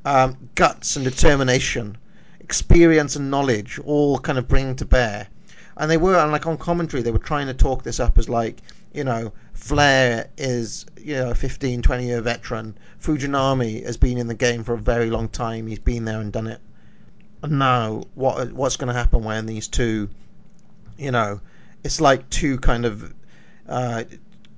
um, 0.05 0.49
guts 0.55 0.95
and 0.95 1.05
determination, 1.05 1.97
experience 2.39 3.15
and 3.15 3.29
knowledge, 3.31 3.79
all 3.79 4.19
kind 4.19 4.37
of 4.37 4.47
bringing 4.47 4.75
to 4.77 4.85
bear. 4.85 5.27
And 5.79 5.89
they 5.89 5.97
were, 5.97 6.17
and 6.17 6.31
like 6.33 6.45
on 6.45 6.57
commentary, 6.57 7.01
they 7.01 7.11
were 7.11 7.17
trying 7.17 7.47
to 7.47 7.53
talk 7.53 7.83
this 7.83 8.01
up 8.01 8.17
as 8.17 8.27
like, 8.27 8.61
you 8.93 9.05
know, 9.05 9.31
Flair 9.53 10.29
is, 10.37 10.85
you 10.99 11.15
know, 11.15 11.31
a 11.31 11.35
15, 11.35 11.81
20 11.81 12.05
year 12.05 12.19
veteran. 12.19 12.77
Fujinami 13.01 13.85
has 13.85 13.95
been 13.95 14.17
in 14.17 14.27
the 14.27 14.33
game 14.35 14.65
for 14.65 14.73
a 14.73 14.77
very 14.77 15.09
long 15.09 15.29
time. 15.29 15.67
He's 15.67 15.79
been 15.79 16.03
there 16.03 16.19
and 16.19 16.33
done 16.33 16.47
it. 16.47 16.59
And 17.41 17.57
now, 17.59 18.03
what 18.13 18.51
what's 18.51 18.75
going 18.75 18.89
to 18.89 18.93
happen 18.93 19.23
when 19.23 19.45
these 19.45 19.69
two, 19.69 20.09
you 20.97 21.11
know, 21.11 21.39
it's 21.85 22.01
like 22.01 22.29
two 22.29 22.57
kind 22.57 22.85
of 22.85 23.13
uh, 23.65 24.03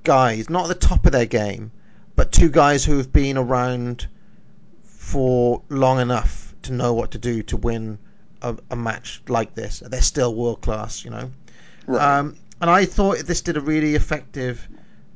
guys, 0.03 0.49
not 0.49 0.63
at 0.63 0.79
the 0.79 0.87
top 0.87 1.05
of 1.05 1.11
their 1.11 1.27
game, 1.27 1.71
but 2.15 2.31
two 2.31 2.49
guys 2.49 2.83
who 2.83 2.97
have 2.97 3.13
been 3.13 3.37
around 3.37 4.07
for 4.83 5.61
long 5.69 5.99
enough 5.99 6.55
to 6.63 6.73
know 6.73 6.93
what 6.93 7.11
to 7.11 7.19
do 7.19 7.43
to 7.43 7.57
win 7.57 7.99
a, 8.41 8.57
a 8.69 8.75
match 8.75 9.21
like 9.27 9.55
this. 9.55 9.81
They're 9.85 10.01
still 10.01 10.33
world 10.33 10.61
class, 10.61 11.03
you 11.03 11.11
know. 11.11 11.31
Right. 11.87 12.19
Um, 12.19 12.37
and 12.59 12.69
I 12.69 12.85
thought 12.85 13.19
this 13.19 13.41
did 13.41 13.57
a 13.57 13.61
really 13.61 13.95
effective 13.95 14.67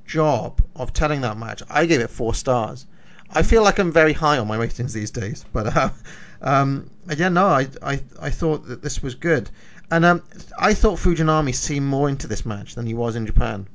job 0.06 0.61
of 0.76 0.93
telling 0.93 1.22
that 1.22 1.38
match. 1.38 1.61
I 1.69 1.85
gave 1.85 2.02
it 2.02 2.10
four 2.10 2.34
stars. 2.34 2.85
I 3.30 3.43
feel 3.43 3.64
like 3.64 3.80
I'm 3.80 3.91
very 3.91 4.14
high 4.14 4.38
on 4.38 4.47
my 4.47 4.56
ratings 4.56 4.93
these 4.93 5.11
days, 5.11 5.45
but 5.52 5.76
uh, 5.76 5.89
um, 6.41 6.89
yeah, 7.15 7.30
no, 7.30 7.47
I, 7.47 7.68
I 7.81 8.02
I 8.19 8.30
thought 8.30 8.68
that 8.68 8.81
this 8.81 9.02
was 9.02 9.15
good, 9.15 9.49
and 9.91 10.06
um, 10.06 10.23
I 10.57 10.73
thought 10.73 10.99
Fujinami 10.99 11.53
seemed 11.53 11.85
more 11.85 12.10
into 12.10 12.27
this 12.27 12.45
match 12.45 12.76
than 12.76 12.85
he 12.85 12.93
was 12.93 13.15
in 13.15 13.26
Japan. 13.26 13.68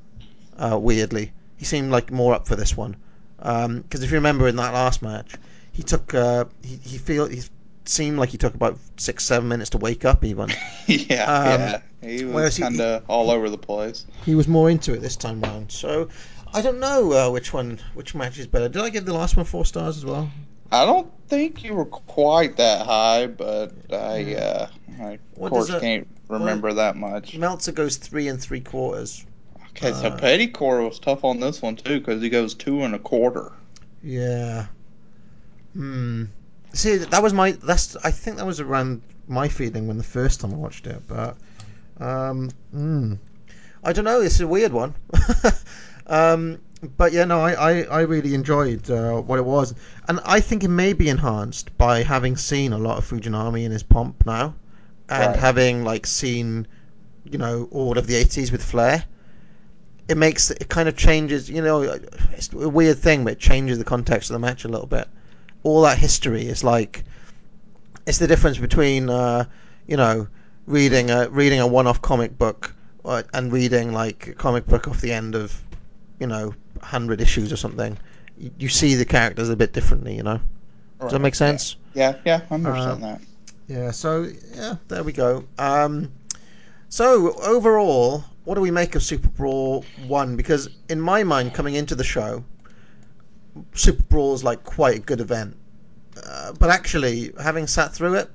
Uh, 0.56 0.78
weirdly, 0.81 1.32
he 1.56 1.64
seemed 1.64 1.90
like 1.90 2.10
more 2.10 2.35
up 2.35 2.47
for 2.47 2.56
this 2.56 2.77
one. 2.77 2.97
Because 3.39 4.02
if 4.02 4.10
you 4.10 4.18
remember 4.18 4.48
in 4.48 4.56
that 4.56 4.74
last 4.74 5.01
match, 5.02 5.35
he 5.72 5.82
took 5.82 6.14
uh, 6.14 6.44
he 6.62 6.77
he 6.77 6.98
feel 6.98 7.27
he 7.27 7.43
seemed 7.90 8.18
like 8.18 8.30
he 8.30 8.38
took 8.38 8.54
about 8.54 8.78
six 8.96 9.24
seven 9.24 9.48
minutes 9.48 9.70
to 9.70 9.78
wake 9.78 10.04
up 10.04 10.24
even. 10.24 10.48
yeah, 10.86 11.24
Um, 11.24 11.60
yeah, 11.60 11.80
he 12.02 12.24
was 12.24 12.58
kind 12.58 12.80
of 12.80 13.04
all 13.08 13.30
over 13.30 13.50
the 13.50 13.58
place. 13.58 14.06
he 14.24 14.34
was 14.34 14.48
more 14.48 14.70
into 14.70 14.92
it 14.94 15.00
this 15.00 15.16
time 15.16 15.40
round. 15.40 15.70
So 15.72 16.08
I 16.54 16.62
don't 16.62 16.80
know 16.80 17.12
uh, 17.12 17.30
which 17.30 17.52
one, 17.52 17.78
which 17.94 18.14
match 18.14 18.38
is 18.38 18.46
better. 18.46 18.68
Did 18.68 18.82
I 18.82 18.90
give 18.90 19.04
the 19.04 19.14
last 19.14 19.36
one 19.36 19.44
four 19.46 19.64
stars 19.64 19.96
as 19.96 20.04
well? 20.04 20.30
I 20.72 20.84
don't 20.86 21.10
think 21.26 21.64
you 21.64 21.74
were 21.74 21.84
quite 21.84 22.56
that 22.58 22.86
high, 22.86 23.26
but 23.26 23.72
I, 23.92 24.34
uh, 24.36 24.68
I 25.00 25.18
of 25.40 25.50
course 25.50 25.68
that- 25.68 25.80
can't 25.82 26.06
remember 26.28 26.72
that 26.74 26.94
much. 26.96 27.36
Meltzer 27.36 27.72
goes 27.72 27.96
three 27.96 28.28
and 28.28 28.40
three 28.40 28.60
quarters. 28.60 29.26
Okay, 29.70 29.92
so 29.92 30.08
Uh, 30.08 30.16
Petticore 30.18 30.86
was 30.88 30.98
tough 31.00 31.24
on 31.24 31.40
this 31.40 31.60
one 31.62 31.74
too 31.76 31.98
because 31.98 32.22
he 32.22 32.28
goes 32.28 32.54
two 32.54 32.82
and 32.82 32.94
a 32.94 32.98
quarter. 33.00 33.50
Yeah. 34.02 34.66
Hmm. 35.74 36.24
See, 36.72 36.97
that 36.97 37.22
was 37.22 37.32
my. 37.32 37.52
That's. 37.52 37.97
I 37.97 38.10
think 38.10 38.36
that 38.36 38.47
was 38.47 38.60
around 38.60 39.02
my 39.28 39.48
feeling 39.48 39.86
when 39.88 39.98
the 39.98 40.05
first 40.05 40.40
time 40.40 40.52
I 40.52 40.56
watched 40.56 40.86
it, 40.86 41.02
but. 41.09 41.36
Um. 41.98 42.51
Hmm. 42.72 43.14
I 43.82 43.92
don't 43.92 44.05
know. 44.05 44.20
It's 44.20 44.40
a 44.40 44.47
weird 44.47 44.72
one. 44.72 44.94
um. 46.06 46.60
But 46.97 47.12
yeah, 47.12 47.24
no, 47.26 47.40
I, 47.40 47.52
I, 47.52 47.82
I 47.82 48.01
really 48.02 48.32
enjoyed 48.34 48.90
uh, 48.90 49.20
what 49.20 49.38
it 49.38 49.44
was, 49.44 49.74
and 50.09 50.18
I 50.24 50.40
think 50.40 50.64
it 50.64 50.68
may 50.68 50.94
be 50.94 51.10
enhanced 51.10 51.76
by 51.76 52.02
having 52.02 52.36
seen 52.38 52.72
a 52.72 52.78
lot 52.78 52.97
of 52.97 53.05
Fujinami 53.05 53.64
in 53.64 53.70
his 53.70 53.82
pomp 53.82 54.24
now, 54.24 54.55
and 55.10 55.32
Right. 55.32 55.36
having 55.36 55.84
like 55.84 56.06
seen, 56.06 56.66
you 57.24 57.36
know, 57.36 57.68
all 57.70 57.98
of 57.98 58.06
the 58.06 58.14
80s 58.14 58.51
with 58.51 58.64
Flair. 58.64 59.05
It 60.09 60.16
makes 60.16 60.51
it 60.51 60.70
kind 60.70 60.88
of 60.88 60.97
changes, 60.97 61.51
you 61.51 61.60
know, 61.60 61.82
it's 61.82 62.51
a 62.55 62.68
weird 62.68 62.98
thing, 62.98 63.24
but 63.24 63.34
it 63.34 63.38
changes 63.38 63.76
the 63.76 63.84
context 63.84 64.30
of 64.30 64.34
the 64.34 64.38
match 64.38 64.64
a 64.64 64.68
little 64.68 64.86
bit. 64.86 65.06
All 65.62 65.82
that 65.82 65.98
history 65.98 66.46
is 66.46 66.64
like, 66.64 67.04
it's 68.06 68.18
the 68.18 68.26
difference 68.26 68.58
between, 68.58 69.10
uh, 69.10 69.44
you 69.86 69.96
know, 69.96 70.28
reading 70.66 71.10
a 71.10 71.28
reading 71.28 71.60
a 71.60 71.66
one-off 71.66 72.00
comic 72.00 72.38
book 72.38 72.74
uh, 73.04 73.22
and 73.34 73.52
reading 73.52 73.92
like 73.92 74.28
a 74.28 74.34
comic 74.34 74.66
book 74.66 74.88
off 74.88 75.00
the 75.00 75.12
end 75.12 75.34
of, 75.34 75.62
you 76.18 76.26
know, 76.26 76.54
hundred 76.80 77.20
issues 77.20 77.52
or 77.52 77.56
something. 77.56 77.98
You, 78.38 78.50
you 78.58 78.68
see 78.68 78.94
the 78.94 79.04
characters 79.04 79.48
a 79.48 79.56
bit 79.56 79.72
differently, 79.72 80.16
you 80.16 80.22
know. 80.22 80.40
Does 81.00 81.12
that 81.12 81.20
make 81.20 81.34
sense? 81.34 81.76
Yeah, 81.94 82.16
yeah, 82.24 82.42
I 82.50 82.54
understand 82.54 83.02
Uh, 83.04 83.06
that. 83.06 83.20
Yeah, 83.68 83.90
so 83.90 84.28
yeah, 84.54 84.76
there 84.88 85.02
we 85.02 85.12
go. 85.12 85.44
Um, 85.58 86.12
so 86.88 87.32
overall, 87.40 88.24
what 88.44 88.56
do 88.56 88.60
we 88.60 88.70
make 88.70 88.94
of 88.96 89.02
Superbrawl 89.02 89.84
One? 90.06 90.36
Because 90.36 90.68
in 90.88 91.00
my 91.00 91.22
mind, 91.24 91.54
coming 91.54 91.74
into 91.74 91.94
the 91.94 92.04
show, 92.04 92.44
Superbrawl 93.72 94.35
is 94.35 94.44
like 94.44 94.64
quite 94.64 94.97
a 94.97 95.01
good 95.01 95.20
event. 95.20 95.56
Uh, 96.24 96.52
but 96.59 96.70
actually, 96.70 97.32
having 97.40 97.66
sat 97.66 97.94
through 97.94 98.14
it, 98.14 98.31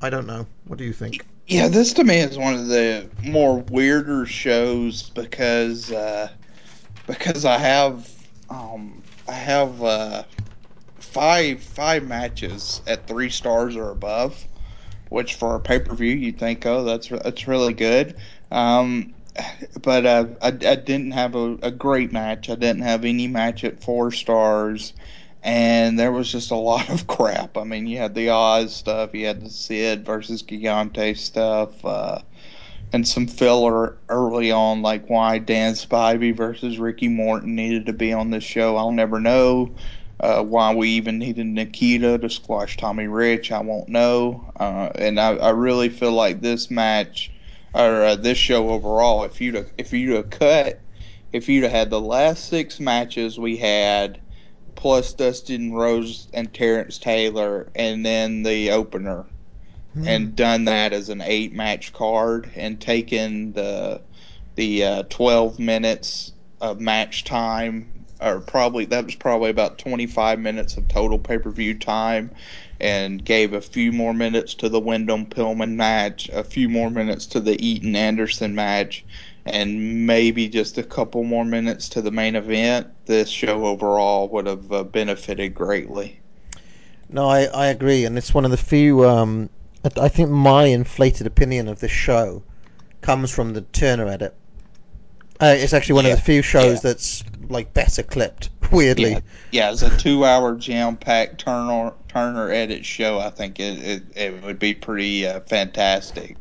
I 0.00 0.10
don't 0.10 0.26
know. 0.26 0.46
What 0.66 0.78
do 0.78 0.84
you 0.84 0.92
think? 0.92 1.26
Yeah, 1.46 1.68
this 1.68 1.94
to 1.94 2.04
me 2.04 2.18
is 2.18 2.36
one 2.36 2.54
of 2.54 2.68
the 2.68 3.08
more 3.24 3.58
weirder 3.58 4.26
shows 4.26 5.10
because 5.10 5.90
uh, 5.90 6.28
because 7.06 7.44
I 7.44 7.58
have 7.58 8.10
um, 8.50 9.02
I 9.26 9.32
have 9.32 9.82
uh, 9.82 10.24
five 10.98 11.62
five 11.62 12.06
matches 12.06 12.82
at 12.86 13.06
three 13.06 13.30
stars 13.30 13.76
or 13.76 13.90
above, 13.90 14.46
which 15.08 15.34
for 15.36 15.54
a 15.54 15.60
pay 15.60 15.78
per 15.78 15.94
view 15.94 16.14
you'd 16.14 16.38
think, 16.38 16.66
oh, 16.66 16.84
that's 16.84 17.08
that's 17.08 17.48
really 17.48 17.74
good. 17.74 18.16
Um, 18.50 19.14
but 19.82 20.06
uh, 20.06 20.26
I, 20.42 20.48
I 20.48 20.50
didn't 20.50 21.12
have 21.12 21.34
a, 21.34 21.58
a 21.62 21.70
great 21.70 22.12
match. 22.12 22.50
I 22.50 22.54
didn't 22.54 22.82
have 22.82 23.04
any 23.04 23.28
match 23.28 23.64
at 23.64 23.82
four 23.82 24.10
stars 24.10 24.92
and 25.42 25.98
there 25.98 26.12
was 26.12 26.30
just 26.30 26.50
a 26.50 26.56
lot 26.56 26.88
of 26.90 27.06
crap. 27.06 27.56
I 27.56 27.64
mean, 27.64 27.86
you 27.86 27.98
had 27.98 28.14
the 28.14 28.30
Oz 28.30 28.74
stuff, 28.74 29.14
you 29.14 29.26
had 29.26 29.40
the 29.40 29.50
Sid 29.50 30.04
versus 30.04 30.42
Gigante 30.42 31.16
stuff, 31.16 31.84
uh, 31.84 32.20
and 32.92 33.06
some 33.06 33.26
filler 33.26 33.96
early 34.08 34.50
on, 34.50 34.82
like 34.82 35.08
why 35.08 35.38
Dan 35.38 35.74
Spivey 35.74 36.34
versus 36.34 36.78
Ricky 36.78 37.08
Morton 37.08 37.54
needed 37.54 37.86
to 37.86 37.92
be 37.92 38.12
on 38.12 38.30
this 38.30 38.44
show. 38.44 38.76
I'll 38.76 38.92
never 38.92 39.20
know. 39.20 39.74
Uh, 40.20 40.42
why 40.42 40.74
we 40.74 40.88
even 40.88 41.16
needed 41.18 41.46
Nikita 41.46 42.18
to 42.18 42.28
squash 42.28 42.76
Tommy 42.76 43.06
Rich, 43.06 43.52
I 43.52 43.60
won't 43.60 43.88
know. 43.88 44.52
Uh, 44.58 44.90
and 44.96 45.20
I, 45.20 45.36
I 45.36 45.50
really 45.50 45.90
feel 45.90 46.10
like 46.10 46.40
this 46.40 46.72
match, 46.72 47.30
or 47.74 48.04
uh, 48.04 48.16
this 48.16 48.38
show 48.38 48.70
overall, 48.70 49.24
if 49.24 49.40
you'd 49.40 49.70
if 49.76 49.92
you'd 49.92 50.16
have 50.16 50.30
cut, 50.30 50.80
if 51.32 51.48
you'd 51.48 51.64
have 51.64 51.72
had 51.72 51.90
the 51.90 52.00
last 52.00 52.48
six 52.48 52.80
matches 52.80 53.38
we 53.38 53.56
had 53.56 54.20
plus 54.74 55.12
Dustin 55.12 55.72
Rhodes 55.72 56.28
and 56.32 56.52
Terrence 56.54 56.98
Taylor, 56.98 57.68
and 57.74 58.06
then 58.06 58.44
the 58.44 58.70
opener, 58.70 59.26
and 60.06 60.36
done 60.36 60.66
that 60.66 60.92
as 60.92 61.08
an 61.08 61.20
eight 61.20 61.52
match 61.52 61.92
card, 61.92 62.50
and 62.54 62.80
taken 62.80 63.52
the 63.52 64.00
the 64.54 64.84
uh, 64.84 65.02
twelve 65.10 65.58
minutes 65.58 66.32
of 66.60 66.80
match 66.80 67.24
time, 67.24 68.04
or 68.20 68.40
probably 68.40 68.84
that 68.86 69.04
was 69.04 69.14
probably 69.16 69.50
about 69.50 69.78
twenty 69.78 70.06
five 70.06 70.38
minutes 70.38 70.76
of 70.76 70.86
total 70.88 71.18
pay 71.18 71.38
per 71.38 71.50
view 71.50 71.74
time. 71.74 72.30
And 72.80 73.24
gave 73.24 73.52
a 73.52 73.60
few 73.60 73.92
more 73.92 74.12
minutes 74.14 74.54
to 74.54 74.68
the 74.68 74.80
Windham 74.80 75.26
Pillman 75.26 75.76
match, 75.76 76.28
a 76.30 76.42
few 76.44 76.68
more 76.68 76.90
minutes 76.90 77.26
to 77.26 77.40
the 77.40 77.60
Eaton 77.64 77.94
Anderson 77.96 78.54
match, 78.54 79.04
and 79.44 80.06
maybe 80.06 80.48
just 80.48 80.78
a 80.78 80.82
couple 80.82 81.24
more 81.24 81.44
minutes 81.44 81.88
to 81.90 82.02
the 82.02 82.10
main 82.10 82.36
event, 82.36 82.88
this 83.06 83.28
show 83.28 83.66
overall 83.66 84.28
would 84.28 84.46
have 84.46 84.72
uh, 84.72 84.84
benefited 84.84 85.54
greatly. 85.54 86.20
No, 87.10 87.28
I, 87.28 87.44
I 87.44 87.66
agree, 87.66 88.04
and 88.06 88.16
it's 88.16 88.32
one 88.32 88.44
of 88.46 88.50
the 88.50 88.56
few. 88.56 89.06
Um, 89.06 89.50
I, 89.84 89.90
I 90.04 90.08
think 90.08 90.30
my 90.30 90.64
inflated 90.64 91.26
opinion 91.26 91.68
of 91.68 91.80
this 91.80 91.90
show 91.90 92.42
comes 93.02 93.30
from 93.30 93.52
the 93.54 93.62
Turner 93.62 94.08
edit. 94.08 94.34
Uh, 95.40 95.54
it's 95.56 95.72
actually 95.72 95.94
one 95.94 96.04
Yeah, 96.04 96.12
of 96.12 96.14
the 96.14 96.18
few 96.18 96.42
shows 96.42 96.82
yeah. 96.82 96.82
that's 96.82 97.24
like 97.48 97.72
better 97.74 98.02
clipped. 98.02 98.50
Weirdly, 98.72 99.12
Yeah, 99.12 99.20
yeah, 99.50 99.70
as 99.70 99.82
a 99.82 99.90
two-hour 99.96 100.56
jam-packed 100.56 101.40
Turner 101.40 101.92
Turner 102.18 102.50
edit 102.50 102.84
show, 102.84 103.18
I 103.18 103.30
think 103.30 103.60
it 103.60 103.78
it, 103.78 104.02
it 104.16 104.42
would 104.42 104.58
be 104.58 104.74
pretty 104.74 105.26
uh, 105.26 105.40
fantastic. 105.40 106.36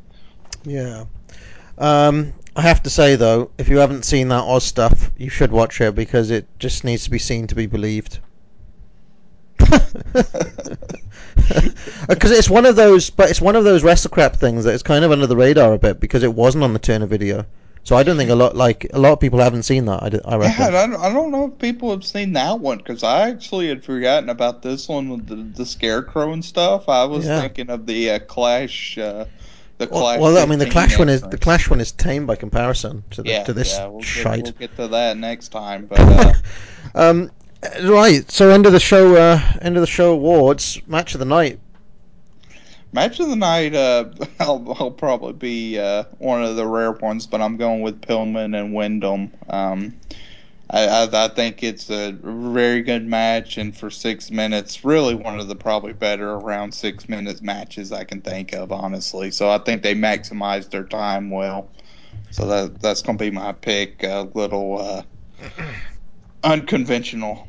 Yeah. 0.64 1.06
Um, 1.78 2.34
I 2.56 2.62
have 2.62 2.84
to 2.84 2.90
say 2.90 3.16
though, 3.16 3.52
if 3.58 3.70
you 3.70 3.78
haven't 3.78 4.04
seen 4.04 4.30
that 4.30 4.44
Oz 4.44 4.64
stuff, 4.64 5.12
you 5.18 5.30
should 5.30 5.52
watch 5.52 5.80
it 5.80 5.94
because 5.96 6.32
it 6.32 6.48
just 6.60 6.84
needs 6.84 7.04
to 7.04 7.12
be 7.12 7.20
seen 7.20 7.48
to 7.48 7.56
be 7.56 7.68
believed. 7.68 8.20
Because 12.08 12.32
it's 12.32 12.50
one 12.50 12.66
of 12.66 12.76
those, 12.76 13.10
but 13.10 13.30
it's 13.30 13.42
one 13.42 13.56
of 13.56 13.64
those 13.64 13.84
WrestleCrap 13.84 14.36
things 14.38 14.64
that 14.64 14.74
is 14.74 14.84
kind 14.84 15.04
of 15.04 15.12
under 15.12 15.28
the 15.28 15.36
radar 15.36 15.74
a 15.74 15.78
bit 15.78 16.00
because 16.00 16.24
it 16.24 16.34
wasn't 16.34 16.64
on 16.64 16.74
the 16.74 16.80
Turner 16.80 17.06
video. 17.06 17.46
So 17.88 17.96
I 17.96 18.04
don't 18.04 18.18
think 18.18 18.30
a 18.30 18.36
lot, 18.36 18.56
like 18.56 18.88
a 18.94 19.00
lot 19.00 19.14
of 19.14 19.20
people 19.20 19.40
haven't 19.40 19.64
seen 19.64 19.86
that. 19.86 20.04
I, 20.04 20.10
d- 20.10 20.20
I 20.26 20.36
Yeah, 20.42 20.50
reckon. 20.50 20.68
I 20.68 20.88
don't, 20.88 20.96
I 20.96 21.10
don't 21.14 21.32
know 21.32 21.46
if 21.48 21.58
people 21.60 21.92
have 21.92 22.04
seen 22.06 22.34
that 22.34 22.60
one 22.60 22.78
because 22.78 23.04
I 23.04 23.30
actually 23.30 23.68
had 23.70 23.84
forgotten 23.84 24.30
about 24.30 24.62
this 24.62 24.88
one 24.88 25.10
with 25.10 25.28
the, 25.28 25.36
the 25.36 25.66
scarecrow 25.66 26.32
and 26.34 26.44
stuff. 26.44 26.88
I 26.90 27.06
was 27.06 27.26
Yeah. 27.26 27.40
thinking 27.40 27.70
of 27.70 27.86
the 27.86 28.12
uh, 28.12 28.20
Clash. 28.20 28.98
Uh, 28.98 29.26
the 29.78 29.88
Well, 29.90 30.02
Clash. 30.02 30.20
well, 30.20 30.38
I 30.38 30.46
mean, 30.46 30.60
the 30.60 30.66
Clash 30.68 30.98
one 31.00 31.10
is 31.10 31.22
the. 31.24 31.38
Clash 31.38 31.70
one 31.70 31.80
is 31.80 31.92
tame 31.92 32.26
by 32.26 32.36
comparison 32.36 33.04
to 33.12 33.24
the, 33.24 33.30
Yeah, 33.30 33.44
to 33.46 33.54
this 33.54 33.80
yeah, 33.80 33.88
we'll 33.88 34.06
get, 34.06 34.28
shite. 34.28 34.42
we'll 34.42 34.52
get 34.54 34.76
to 34.78 34.88
that 34.90 35.18
next 35.18 35.50
time. 35.50 35.86
But 35.88 36.12
uh, 36.12 36.34
Um, 36.96 37.32
right. 37.84 38.30
So 38.32 38.50
end 38.50 38.66
of 38.66 38.72
the 38.74 38.80
show. 38.80 39.16
Uh, 39.16 39.40
end 39.62 39.78
of 39.78 39.82
the 39.82 39.88
show 39.88 40.14
awards. 40.14 40.80
Match 40.88 41.14
of 41.16 41.20
the 41.20 41.26
night. 41.26 41.60
Match 42.98 43.20
of 43.20 43.30
the 43.30 43.36
night, 43.36 43.76
uh, 43.76 44.06
I'll, 44.40 44.76
I'll 44.80 44.90
probably 44.90 45.34
be 45.34 45.78
uh, 45.78 46.06
one 46.18 46.44
of 46.44 46.56
the 46.56 46.66
rare 46.66 46.94
ones, 46.94 47.28
but 47.28 47.42
I'm 47.42 47.56
going 47.56 47.82
with 47.82 48.02
Pillman 48.02 48.60
and 48.60 48.74
Windham. 48.74 49.32
Um, 49.48 49.96
I, 50.72 50.88
I, 50.88 51.26
I 51.26 51.28
think 51.28 51.62
it's 51.62 51.92
a 51.92 52.14
very 52.14 52.82
good 52.82 53.06
match, 53.06 53.60
and 53.60 53.78
for 53.78 53.92
six 53.92 54.32
minutes, 54.32 54.84
really 54.84 55.14
one 55.14 55.40
of 55.40 55.48
the 55.48 55.56
probably 55.56 55.94
better 55.94 56.32
around 56.32 56.74
six 56.74 57.08
minutes 57.08 57.40
matches 57.40 57.92
I 57.92 58.04
can 58.04 58.20
think 58.20 58.54
of, 58.54 58.72
honestly. 58.72 59.30
So 59.30 59.48
I 59.48 59.60
think 59.60 59.84
they 59.84 59.94
maximized 59.94 60.72
their 60.72 60.84
time 60.84 61.30
well. 61.30 61.70
So 62.32 62.48
that 62.48 62.82
that's 62.82 63.04
gonna 63.04 63.20
be 63.20 63.30
my 63.30 63.52
pick. 63.52 64.02
A 64.02 64.28
little 64.34 64.82
uh, 64.82 65.04
unconventional. 66.44 67.48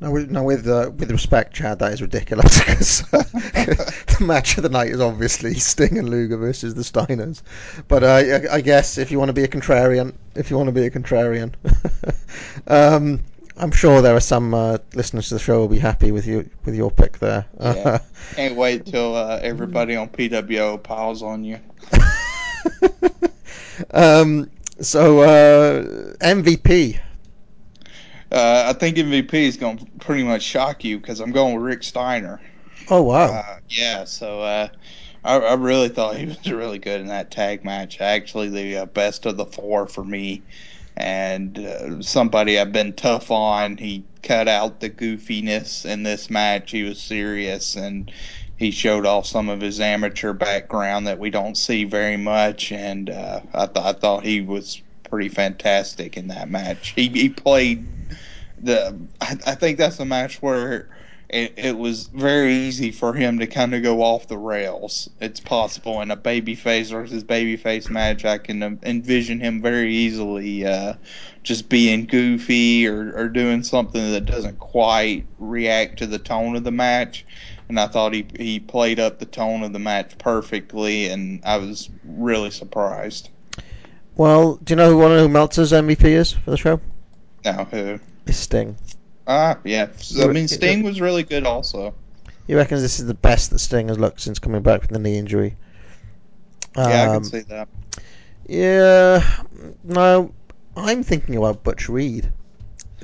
No, 0.00 0.10
with, 0.10 0.30
no, 0.30 0.42
with 0.42 0.66
uh, 0.66 0.90
with 0.96 1.10
respect, 1.10 1.54
Chad, 1.54 1.78
that 1.78 1.92
is 1.92 2.02
ridiculous 2.02 2.58
because 2.58 3.02
the 3.10 4.16
match 4.20 4.56
of 4.56 4.62
the 4.62 4.68
night 4.68 4.90
is 4.90 5.00
obviously 5.00 5.54
Sting 5.54 5.98
and 5.98 6.08
Luger 6.08 6.36
versus 6.36 6.74
the 6.74 6.82
Steiners. 6.82 7.42
But 7.86 8.02
uh, 8.02 8.06
I, 8.06 8.56
I 8.56 8.60
guess 8.60 8.98
if 8.98 9.10
you 9.10 9.18
want 9.18 9.28
to 9.28 9.32
be 9.32 9.44
a 9.44 9.48
contrarian, 9.48 10.14
if 10.34 10.50
you 10.50 10.56
want 10.56 10.68
to 10.68 10.72
be 10.72 10.84
a 10.84 10.90
contrarian, 10.90 11.54
um, 12.66 13.20
I'm 13.56 13.70
sure 13.70 14.02
there 14.02 14.16
are 14.16 14.20
some 14.20 14.52
uh, 14.52 14.78
listeners 14.94 15.28
to 15.28 15.34
the 15.34 15.40
show 15.40 15.54
who 15.54 15.60
will 15.60 15.68
be 15.68 15.78
happy 15.78 16.10
with 16.10 16.26
you 16.26 16.50
with 16.64 16.74
your 16.74 16.90
pick 16.90 17.18
there. 17.18 17.46
Yeah. 17.60 18.00
Can't 18.34 18.56
wait 18.56 18.86
till 18.86 19.14
uh, 19.14 19.38
everybody 19.42 19.94
on 19.94 20.08
PWO 20.08 20.82
piles 20.82 21.22
on 21.22 21.44
you. 21.44 21.60
um, 23.92 24.50
so 24.80 25.20
uh, 25.20 25.82
MVP. 26.20 26.98
Uh, 28.34 28.64
I 28.66 28.72
think 28.72 28.96
MVP 28.96 29.32
is 29.32 29.56
going 29.56 29.78
to 29.78 29.86
pretty 30.00 30.24
much 30.24 30.42
shock 30.42 30.82
you 30.82 30.98
because 30.98 31.20
I'm 31.20 31.30
going 31.30 31.54
with 31.54 31.62
Rick 31.62 31.84
Steiner. 31.84 32.40
Oh 32.90 33.02
wow. 33.02 33.32
Uh, 33.32 33.58
yeah, 33.68 34.02
so 34.02 34.40
uh, 34.40 34.68
I, 35.22 35.36
I 35.36 35.54
really 35.54 35.88
thought 35.88 36.16
he 36.16 36.26
was 36.42 36.50
really 36.50 36.80
good 36.80 37.00
in 37.00 37.06
that 37.06 37.30
tag 37.30 37.64
match. 37.64 38.00
Actually, 38.00 38.48
the 38.48 38.78
uh, 38.78 38.86
best 38.86 39.24
of 39.26 39.36
the 39.36 39.46
four 39.46 39.86
for 39.86 40.02
me. 40.02 40.42
And 40.96 41.58
uh, 41.60 42.02
somebody 42.02 42.58
I've 42.58 42.72
been 42.72 42.92
tough 42.94 43.30
on. 43.30 43.76
He 43.76 44.04
cut 44.24 44.48
out 44.48 44.80
the 44.80 44.90
goofiness 44.90 45.84
in 45.84 46.02
this 46.02 46.28
match. 46.28 46.72
He 46.72 46.82
was 46.82 47.00
serious 47.00 47.76
and 47.76 48.10
he 48.56 48.72
showed 48.72 49.06
off 49.06 49.26
some 49.26 49.48
of 49.48 49.60
his 49.60 49.78
amateur 49.78 50.32
background 50.32 51.06
that 51.06 51.20
we 51.20 51.30
don't 51.30 51.56
see 51.56 51.84
very 51.84 52.16
much. 52.16 52.72
And 52.72 53.10
uh, 53.10 53.40
I, 53.52 53.66
th- 53.66 53.84
I 53.84 53.92
thought 53.92 54.24
he 54.24 54.40
was 54.40 54.82
pretty 55.08 55.28
fantastic 55.28 56.16
in 56.16 56.28
that 56.28 56.48
match. 56.48 56.90
He, 56.96 57.08
he 57.08 57.28
played 57.28 57.86
the. 58.64 58.96
I, 59.20 59.38
I 59.46 59.54
think 59.54 59.78
that's 59.78 59.98
a 60.00 60.04
match 60.04 60.42
where 60.42 60.88
it, 61.28 61.54
it 61.56 61.76
was 61.76 62.06
very 62.06 62.54
easy 62.54 62.90
for 62.90 63.12
him 63.12 63.38
to 63.38 63.46
kind 63.46 63.74
of 63.74 63.82
go 63.82 64.02
off 64.02 64.28
the 64.28 64.38
rails. 64.38 65.08
It's 65.20 65.40
possible 65.40 66.00
in 66.00 66.10
a 66.10 66.16
babyface 66.16 66.90
versus 66.90 67.24
babyface 67.24 67.90
match. 67.90 68.24
I 68.24 68.38
can 68.38 68.78
envision 68.82 69.40
him 69.40 69.62
very 69.62 69.92
easily 69.92 70.66
uh, 70.66 70.94
just 71.42 71.68
being 71.68 72.06
goofy 72.06 72.86
or, 72.86 73.12
or 73.16 73.28
doing 73.28 73.62
something 73.62 74.12
that 74.12 74.26
doesn't 74.26 74.58
quite 74.58 75.26
react 75.38 75.98
to 75.98 76.06
the 76.06 76.18
tone 76.18 76.56
of 76.56 76.64
the 76.64 76.70
match. 76.70 77.24
And 77.68 77.80
I 77.80 77.86
thought 77.86 78.12
he 78.12 78.26
he 78.38 78.60
played 78.60 79.00
up 79.00 79.18
the 79.18 79.24
tone 79.24 79.62
of 79.62 79.72
the 79.72 79.78
match 79.78 80.18
perfectly, 80.18 81.06
and 81.06 81.40
I 81.44 81.56
was 81.56 81.88
really 82.04 82.50
surprised. 82.50 83.30
Well, 84.16 84.56
do 84.56 84.72
you 84.72 84.76
know 84.76 84.90
who 84.90 84.98
one 84.98 85.12
of 85.12 85.18
who 85.18 85.28
Meltzer's 85.28 85.72
MVP 85.72 86.04
is 86.04 86.30
for 86.30 86.50
the 86.50 86.56
show? 86.58 86.80
Now, 87.44 87.64
who? 87.64 87.98
Sting. 88.32 88.76
Ah, 89.26 89.58
yeah. 89.64 89.88
I 90.20 90.26
mean, 90.28 90.48
Sting 90.48 90.82
was 90.82 91.00
really 91.00 91.22
good 91.22 91.44
also. 91.44 91.94
He 92.46 92.54
reckons 92.54 92.82
this 92.82 93.00
is 93.00 93.06
the 93.06 93.14
best 93.14 93.50
that 93.50 93.58
Sting 93.58 93.88
has 93.88 93.98
looked 93.98 94.20
since 94.20 94.38
coming 94.38 94.62
back 94.62 94.82
from 94.84 94.92
the 94.92 94.98
knee 94.98 95.16
injury. 95.18 95.56
Yeah, 96.76 96.82
I 96.84 97.06
Um, 97.06 97.22
can 97.22 97.24
see 97.30 97.40
that. 97.40 97.68
Yeah, 98.46 99.22
no, 99.82 100.32
I'm 100.76 101.02
thinking 101.02 101.36
about 101.36 101.62
Butch 101.62 101.88
Reed, 101.88 102.30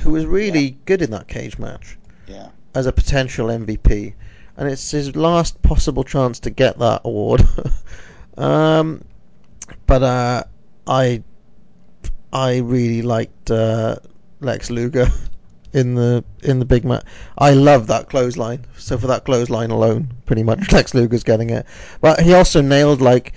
who 0.01 0.11
was 0.13 0.27
really 0.27 0.77
good 0.85 1.01
in 1.01 1.11
that 1.13 1.29
cage 1.29 1.59
match 1.59 1.97
Yeah. 2.27 2.49
as 2.75 2.87
a 2.87 2.93
potential 2.93 3.49
MVP, 3.49 4.13
and 4.59 4.69
it's 4.69 4.91
his 4.91 5.17
last 5.17 5.63
possible 5.63 6.05
chance 6.05 6.41
to 6.41 6.51
get 6.51 6.79
that 6.81 7.01
award. 7.05 7.43
um, 8.37 9.03
but 9.87 10.03
uh, 10.03 10.45
I, 10.87 11.23
I 12.33 12.59
really 12.59 13.01
liked 13.01 13.51
uh, 13.51 13.97
Lex 14.41 14.71
Luger 14.71 15.07
in 15.73 15.95
the 15.95 16.25
in 16.43 16.59
the 16.59 16.65
big 16.65 16.85
match. 16.85 17.05
I 17.39 17.53
love 17.53 17.87
that 17.89 18.09
clothesline. 18.09 18.67
So 18.77 18.99
for 18.99 19.07
that 19.09 19.25
clothesline 19.25 19.71
alone, 19.71 20.13
pretty 20.27 20.43
much 20.43 20.73
Lex 20.73 20.95
Luger's 20.95 21.25
getting 21.25 21.51
it. 21.51 21.67
But 22.01 22.21
he 22.21 22.35
also 22.35 22.61
nailed 22.61 23.01
like 23.01 23.35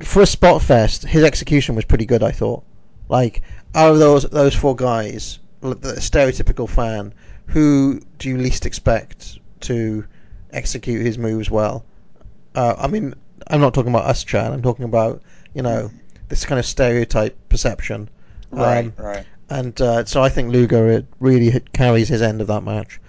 for 0.00 0.22
a 0.22 0.26
spot 0.26 0.62
fest, 0.62 1.04
his 1.04 1.24
execution 1.24 1.74
was 1.74 1.84
pretty 1.84 2.06
good. 2.06 2.22
I 2.22 2.30
thought. 2.32 2.64
Like 3.08 3.42
out 3.74 3.92
of 3.92 3.98
those 3.98 4.24
those 4.24 4.54
four 4.54 4.74
guys, 4.76 5.38
the 5.60 5.74
stereotypical 5.98 6.68
fan, 6.68 7.12
who 7.46 8.00
do 8.18 8.28
you 8.28 8.38
least 8.38 8.66
expect 8.66 9.38
to 9.60 10.04
execute 10.50 11.04
his 11.04 11.18
moves 11.18 11.50
well? 11.50 11.84
Uh, 12.54 12.74
I 12.78 12.86
mean, 12.86 13.14
I'm 13.46 13.60
not 13.60 13.74
talking 13.74 13.92
about 13.92 14.06
us, 14.06 14.24
Chad. 14.24 14.52
I'm 14.52 14.62
talking 14.62 14.84
about 14.84 15.22
you 15.54 15.62
know 15.62 15.90
this 16.28 16.44
kind 16.46 16.58
of 16.58 16.66
stereotype 16.66 17.36
perception. 17.48 18.08
Right, 18.50 18.86
Um, 18.86 18.92
right. 18.96 19.26
And 19.52 19.80
uh, 19.80 20.04
so 20.06 20.22
I 20.22 20.30
think 20.30 20.52
Luger 20.52 21.06
really 21.20 21.60
carries 21.74 22.08
his 22.08 22.22
end 22.22 22.40
of 22.40 22.48
that 22.48 22.62
match. 22.62 23.00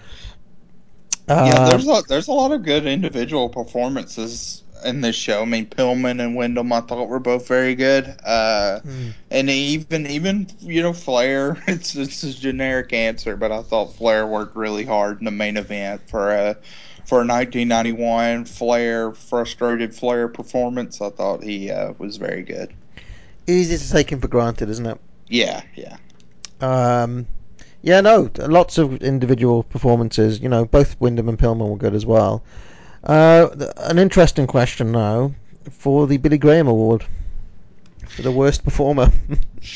Yeah, 1.38 1.58
Um, 1.58 1.58
there's 1.58 1.86
a, 1.88 2.02
there's 2.08 2.28
a 2.28 2.32
lot 2.32 2.52
of 2.52 2.62
good 2.62 2.86
individual 2.86 3.48
performances 3.48 4.62
in 4.84 5.00
this 5.00 5.16
show. 5.16 5.42
I 5.42 5.44
mean, 5.46 5.66
Pillman 5.66 6.20
and 6.22 6.36
Windham, 6.36 6.72
I 6.72 6.80
thought 6.80 7.08
were 7.08 7.18
both 7.20 7.48
very 7.48 7.74
good. 7.74 8.06
Uh, 8.24 8.80
Hmm. 8.84 9.10
and 9.30 9.50
even 9.50 10.06
even 10.06 10.48
you 10.60 10.82
know 10.82 10.92
Flair, 10.92 11.56
it's 11.66 11.94
it's 11.96 12.22
a 12.22 12.32
generic 12.32 12.92
answer, 12.92 13.36
but 13.36 13.50
I 13.52 13.62
thought 13.62 13.96
Flair 13.96 14.26
worked 14.26 14.56
really 14.56 14.84
hard 14.84 15.18
in 15.20 15.24
the 15.24 15.30
main 15.32 15.56
event 15.56 16.08
for 16.08 16.30
a 16.32 16.56
for 17.04 17.22
a 17.22 17.24
1991 17.24 18.44
Flair 18.44 19.12
frustrated 19.12 19.94
Flair 19.94 20.28
performance. 20.28 21.00
I 21.00 21.10
thought 21.10 21.42
he 21.42 21.70
uh, 21.70 21.94
was 21.98 22.16
very 22.16 22.42
good. 22.42 22.74
easy 23.46 23.76
to 23.78 23.90
take 23.90 24.10
him 24.10 24.20
for 24.20 24.28
granted, 24.28 24.68
isn't 24.70 24.86
it? 24.86 25.00
Yeah, 25.28 25.62
yeah. 25.74 25.98
Um, 26.64 27.26
yeah, 27.82 28.00
no, 28.00 28.30
lots 28.38 28.78
of 28.78 29.02
individual 29.02 29.62
performances. 29.62 30.40
You 30.40 30.48
know, 30.48 30.64
both 30.64 30.98
Windham 31.00 31.28
and 31.28 31.38
Pillman 31.38 31.68
were 31.68 31.76
good 31.76 31.94
as 31.94 32.06
well. 32.06 32.42
Uh, 33.02 33.48
an 33.76 33.98
interesting 33.98 34.46
question 34.46 34.92
now 34.92 35.34
for 35.70 36.06
the 36.06 36.16
Billy 36.16 36.38
Graham 36.38 36.66
Award 36.68 37.04
for 38.08 38.22
the 38.22 38.32
worst 38.32 38.64
performer. 38.64 39.10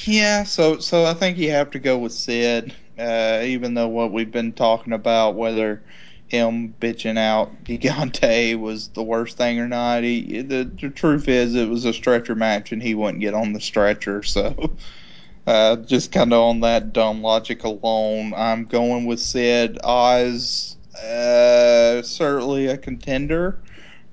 Yeah, 0.05 0.43
so 0.45 0.81
so 0.81 1.07
I 1.07 1.15
think 1.15 1.39
you 1.39 1.51
have 1.53 1.71
to 1.71 1.79
go 1.79 1.97
with 1.97 2.13
Sid, 2.13 2.75
uh, 2.99 3.41
even 3.43 3.73
though 3.73 3.89
what 3.89 4.13
we've 4.13 4.31
been 4.31 4.53
talking 4.53 4.93
about 4.93 5.35
whether 5.35 5.83
him 6.29 6.75
bitching 6.79 7.17
out 7.19 7.51
Gigante 7.65 8.59
was 8.61 8.89
the 8.89 9.03
worst 9.03 9.39
thing 9.39 9.59
or 9.59 9.67
not. 9.67 10.03
He, 10.03 10.43
the, 10.43 10.65
the 10.65 10.91
truth 10.91 11.27
is, 11.27 11.55
it 11.55 11.69
was 11.69 11.87
a 11.87 11.95
stretcher 11.95 12.35
match, 12.35 12.71
and 12.71 12.83
he 12.83 12.95
wouldn't 12.95 13.21
get 13.21 13.33
on 13.33 13.55
the 13.55 13.61
stretcher. 13.61 14.23
So, 14.23 14.77
uh, 15.49 15.77
just 15.77 16.13
kind 16.13 16.33
of 16.33 16.41
on 16.41 16.61
that 16.61 16.93
dumb 16.93 17.23
logic 17.23 17.65
alone, 17.65 18.35
I'm 18.37 18.65
going 18.65 19.07
with 19.07 19.21
Sid. 19.21 19.79
Oz, 19.83 20.77
uh, 20.95 22.03
certainly 22.03 22.67
a 22.67 22.77
contender 22.77 23.59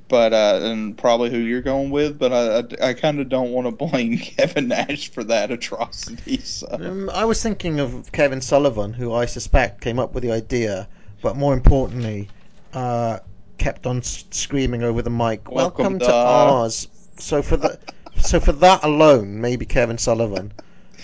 but 0.08 0.34
uh, 0.34 0.60
and 0.62 0.98
probably 0.98 1.30
who 1.30 1.38
you're 1.38 1.62
going 1.62 1.90
with. 1.90 2.20
But 2.20 2.32
I, 2.32 2.60
I, 2.60 2.90
I 2.90 2.94
kind 2.94 3.20
of 3.20 3.30
don't 3.30 3.52
want 3.52 3.68
to 3.68 3.72
blame 3.72 4.18
Kevin 4.38 4.68
Nash 4.68 5.10
for 5.10 5.24
that 5.26 5.52
atrocity. 5.52 6.38
So 6.38 6.68
um, 6.72 7.10
I 7.10 7.26
was 7.26 7.42
thinking 7.42 7.80
of 7.80 8.12
Kevin 8.12 8.42
Sullivan, 8.42 8.94
who 8.94 9.14
I 9.14 9.26
suspect 9.26 9.82
came 9.82 10.00
up 10.00 10.14
with 10.14 10.24
the 10.24 10.32
idea, 10.32 10.88
but 11.22 11.36
more 11.36 11.54
importantly, 11.54 12.30
uh, 12.74 13.20
kept 13.58 13.86
on 13.86 14.02
screaming 14.04 14.84
over 14.84 15.02
the 15.02 15.10
mic, 15.10 15.50
Welcome 15.50 16.00
"Welcome, 16.00 16.00
to 16.00 16.06
to. 16.06 17.22
So 17.22 17.42
for 17.42 17.58
the 17.58 17.80
so 18.18 18.40
for 18.40 18.52
that 18.54 18.84
alone, 18.84 19.42
maybe 19.42 19.66
Kevin 19.66 19.98
Sullivan. 19.98 20.54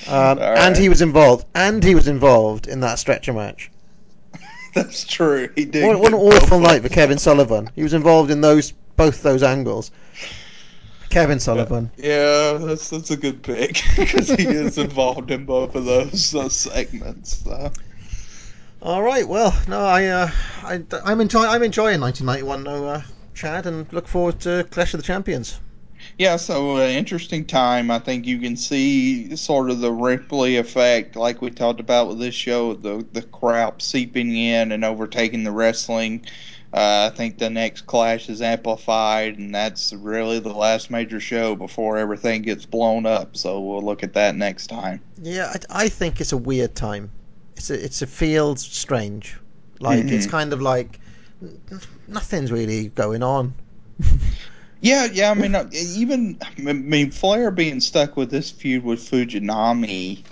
Um, 0.07 0.39
All 0.39 0.57
And 0.57 0.75
he 0.75 0.89
was 0.89 1.01
involved, 1.01 1.45
and 1.53 1.83
he 1.83 1.95
was 1.95 2.07
involved 2.07 2.67
in 2.67 2.81
that 2.81 2.99
stretcher 2.99 3.33
match. 3.33 3.71
that's 4.73 5.05
true. 5.05 5.49
He 5.55 5.65
did. 5.65 5.85
What, 5.85 5.99
what 5.99 6.13
an 6.13 6.19
awful 6.19 6.59
night 6.59 6.81
for. 6.81 6.89
Kevin 6.89 7.17
Sullivan. 7.17 7.69
He 7.75 7.83
was 7.83 7.93
involved 7.93 8.31
in 8.31 8.41
those 8.41 8.71
both 8.95 9.21
those 9.23 9.43
angles. 9.43 9.91
Kevin 11.09 11.39
Sullivan. 11.39 11.91
Yeah, 11.97 12.53
that's 12.53 12.89
that's 12.89 13.11
a 13.11 13.17
good 13.17 13.43
pick 13.43 13.81
because 13.97 14.29
he 14.29 14.47
is 14.47 14.77
involved 14.77 15.29
in 15.29 15.45
both 15.45 15.75
of 15.75 15.85
those 15.85 16.33
uh, 16.33 16.49
segments. 16.49 17.43
So. 17.43 17.71
All 18.81 19.03
right. 19.03 19.27
Well, 19.27 19.55
no, 19.67 19.79
I, 19.79 20.05
uh, 20.07 20.31
I, 20.63 20.81
I'm 21.05 21.21
enjoying, 21.21 21.49
I'm 21.49 21.61
enjoying 21.61 22.01
1991, 22.01 22.63
no, 22.63 22.87
uh, 22.87 23.01
Chad, 23.35 23.67
and 23.67 23.91
look 23.93 24.07
forward 24.07 24.39
to 24.41 24.65
Clash 24.71 24.95
of 24.95 25.01
the 25.01 25.05
Champions. 25.05 25.59
Yeah, 26.17 26.35
so 26.37 26.77
uh, 26.77 26.81
interesting 26.87 27.45
time. 27.45 27.89
I 27.91 27.99
think 27.99 28.25
you 28.25 28.39
can 28.39 28.55
see 28.55 29.35
sort 29.35 29.69
of 29.69 29.79
the 29.79 29.91
Ripley 29.91 30.57
effect, 30.57 31.15
like 31.15 31.41
we 31.41 31.49
talked 31.49 31.79
about 31.79 32.07
with 32.07 32.19
this 32.19 32.35
show, 32.35 32.73
the 32.73 33.05
the 33.11 33.23
crowd 33.23 33.81
seeping 33.81 34.35
in 34.35 34.71
and 34.71 34.85
overtaking 34.85 35.43
the 35.43 35.51
wrestling. 35.51 36.25
Uh, 36.73 37.09
I 37.11 37.15
think 37.15 37.37
the 37.37 37.49
next 37.49 37.81
clash 37.81 38.29
is 38.29 38.41
amplified, 38.41 39.37
and 39.37 39.53
that's 39.53 39.91
really 39.91 40.39
the 40.39 40.53
last 40.53 40.89
major 40.89 41.19
show 41.19 41.55
before 41.55 41.97
everything 41.97 42.43
gets 42.43 42.65
blown 42.65 43.05
up. 43.05 43.35
So 43.35 43.59
we'll 43.59 43.81
look 43.81 44.03
at 44.03 44.13
that 44.13 44.35
next 44.35 44.67
time. 44.67 45.01
Yeah, 45.21 45.51
I, 45.69 45.85
I 45.85 45.89
think 45.89 46.21
it's 46.21 46.31
a 46.31 46.37
weird 46.37 46.75
time. 46.75 47.11
It's 47.57 47.69
a, 47.69 47.83
it's 47.83 48.01
a 48.01 48.07
feels 48.07 48.61
strange. 48.61 49.37
Like 49.81 49.99
it's 50.11 50.27
Mhm. 50.27 50.31
kind 50.31 50.53
of 50.53 50.61
like 50.61 50.99
nothing's 52.07 52.51
really 52.51 52.87
going 52.89 53.23
on. 53.23 53.53
Yeah, 54.81 55.05
yeah. 55.11 55.31
I 55.31 55.33
mean, 55.35 55.55
uh, 55.55 55.69
even 55.73 56.39
I 56.67 56.73
mean, 56.73 57.11
Flair 57.11 57.51
being 57.51 57.79
stuck 57.81 58.17
with 58.17 58.31
this 58.31 58.51
feud 58.51 58.83
with 58.83 58.99
Fujinami 58.99 60.25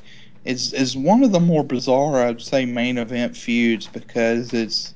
is 0.43 0.73
is 0.73 0.97
one 0.97 1.23
of 1.23 1.31
the 1.31 1.39
more 1.39 1.63
bizarre, 1.63 2.25
I'd 2.25 2.41
say, 2.41 2.65
main 2.65 2.97
event 2.97 3.37
feuds 3.37 3.87
because 3.87 4.53
it's. 4.53 4.95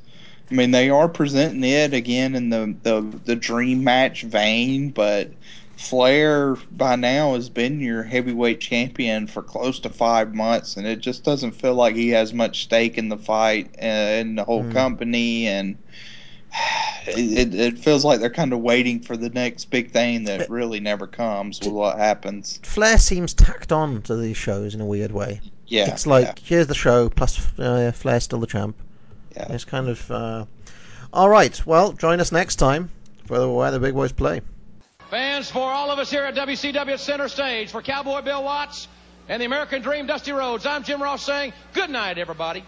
I 0.52 0.56
mean, 0.56 0.72
they 0.72 0.90
are 0.92 1.10
presenting 1.10 1.64
it 1.64 1.94
again 1.94 2.36
in 2.36 2.50
the 2.50 2.78
the 2.84 3.22
the 3.26 3.36
dream 3.36 3.84
match 3.84 4.24
vein, 4.24 4.92
but 4.92 5.36
Flair 5.78 6.56
by 6.72 6.96
now 6.96 7.34
has 7.36 7.50
been 7.50 7.80
your 7.82 8.04
heavyweight 8.04 8.62
champion 8.62 9.28
for 9.28 9.42
close 9.44 9.80
to 9.82 9.90
five 9.90 10.34
months, 10.36 10.78
and 10.78 10.86
it 10.88 10.98
just 11.02 11.24
doesn't 11.24 11.54
feel 11.54 11.76
like 11.76 11.96
he 11.96 12.10
has 12.10 12.34
much 12.34 12.64
stake 12.64 12.98
in 12.98 13.10
the 13.10 13.18
fight 13.18 13.76
and 13.80 14.30
in 14.30 14.36
the 14.36 14.44
whole 14.46 14.64
Hmm. 14.64 14.68
company 14.68 15.48
and 15.48 15.80
it, 17.08 17.54
it 17.54 17.80
feels 17.80 18.06
like 18.06 18.20
they're 18.20 18.30
kind 18.30 18.54
of 18.54 18.60
waiting 18.60 19.00
for 19.00 19.18
the 19.18 19.30
next 19.30 19.66
big 19.66 19.92
thing 19.92 20.26
that 20.26 20.50
really 20.50 20.80
never 20.80 21.08
comes 21.08 21.60
with 21.60 21.70
what 21.70 21.98
happens. 21.98 22.60
Flair 22.64 22.98
seems 22.98 23.34
tacked 23.34 23.72
on 23.72 24.02
to 24.04 24.16
these 24.16 24.38
shows 24.38 24.76
in 24.76 24.82
a 24.82 24.86
weird 24.86 25.12
way. 25.12 25.42
Yeah, 25.68 25.92
it's 25.92 26.06
like 26.06 26.26
yeah. 26.26 26.34
here's 26.44 26.68
the 26.68 26.76
show 26.76 27.10
plus 27.10 27.40
uh, 27.60 27.92
Flair's 27.94 28.24
still 28.24 28.40
the 28.40 28.48
champ. 28.48 28.76
Yeah. 29.36 29.52
It's 29.52 29.66
kind 29.66 29.90
of. 29.90 30.12
Uh... 30.12 30.46
All 31.12 31.30
right. 31.30 31.66
Well, 31.66 31.94
join 31.94 32.20
us 32.20 32.32
next 32.32 32.58
time 32.58 32.90
for 33.26 33.56
where 33.56 33.72
the 33.72 33.80
big 33.80 33.94
boys 33.94 34.12
play. 34.12 34.42
Fans, 35.10 35.50
for 35.50 35.72
all 35.72 35.92
of 35.92 36.00
us 36.00 36.10
here 36.10 36.24
at 36.24 36.36
WCW 36.36 36.98
Center 36.98 37.28
Stage, 37.28 37.72
for 37.72 37.82
Cowboy 37.82 38.22
Bill 38.22 38.44
Watts 38.44 38.88
and 39.30 39.42
the 39.42 39.46
American 39.46 39.82
Dream 39.82 40.08
Dusty 40.08 40.32
Rhodes, 40.32 40.66
I'm 40.66 40.84
Jim 40.84 41.02
Ross 41.02 41.24
saying 41.24 41.54
good 41.74 41.90
night, 41.90 42.18
everybody. 42.18 42.64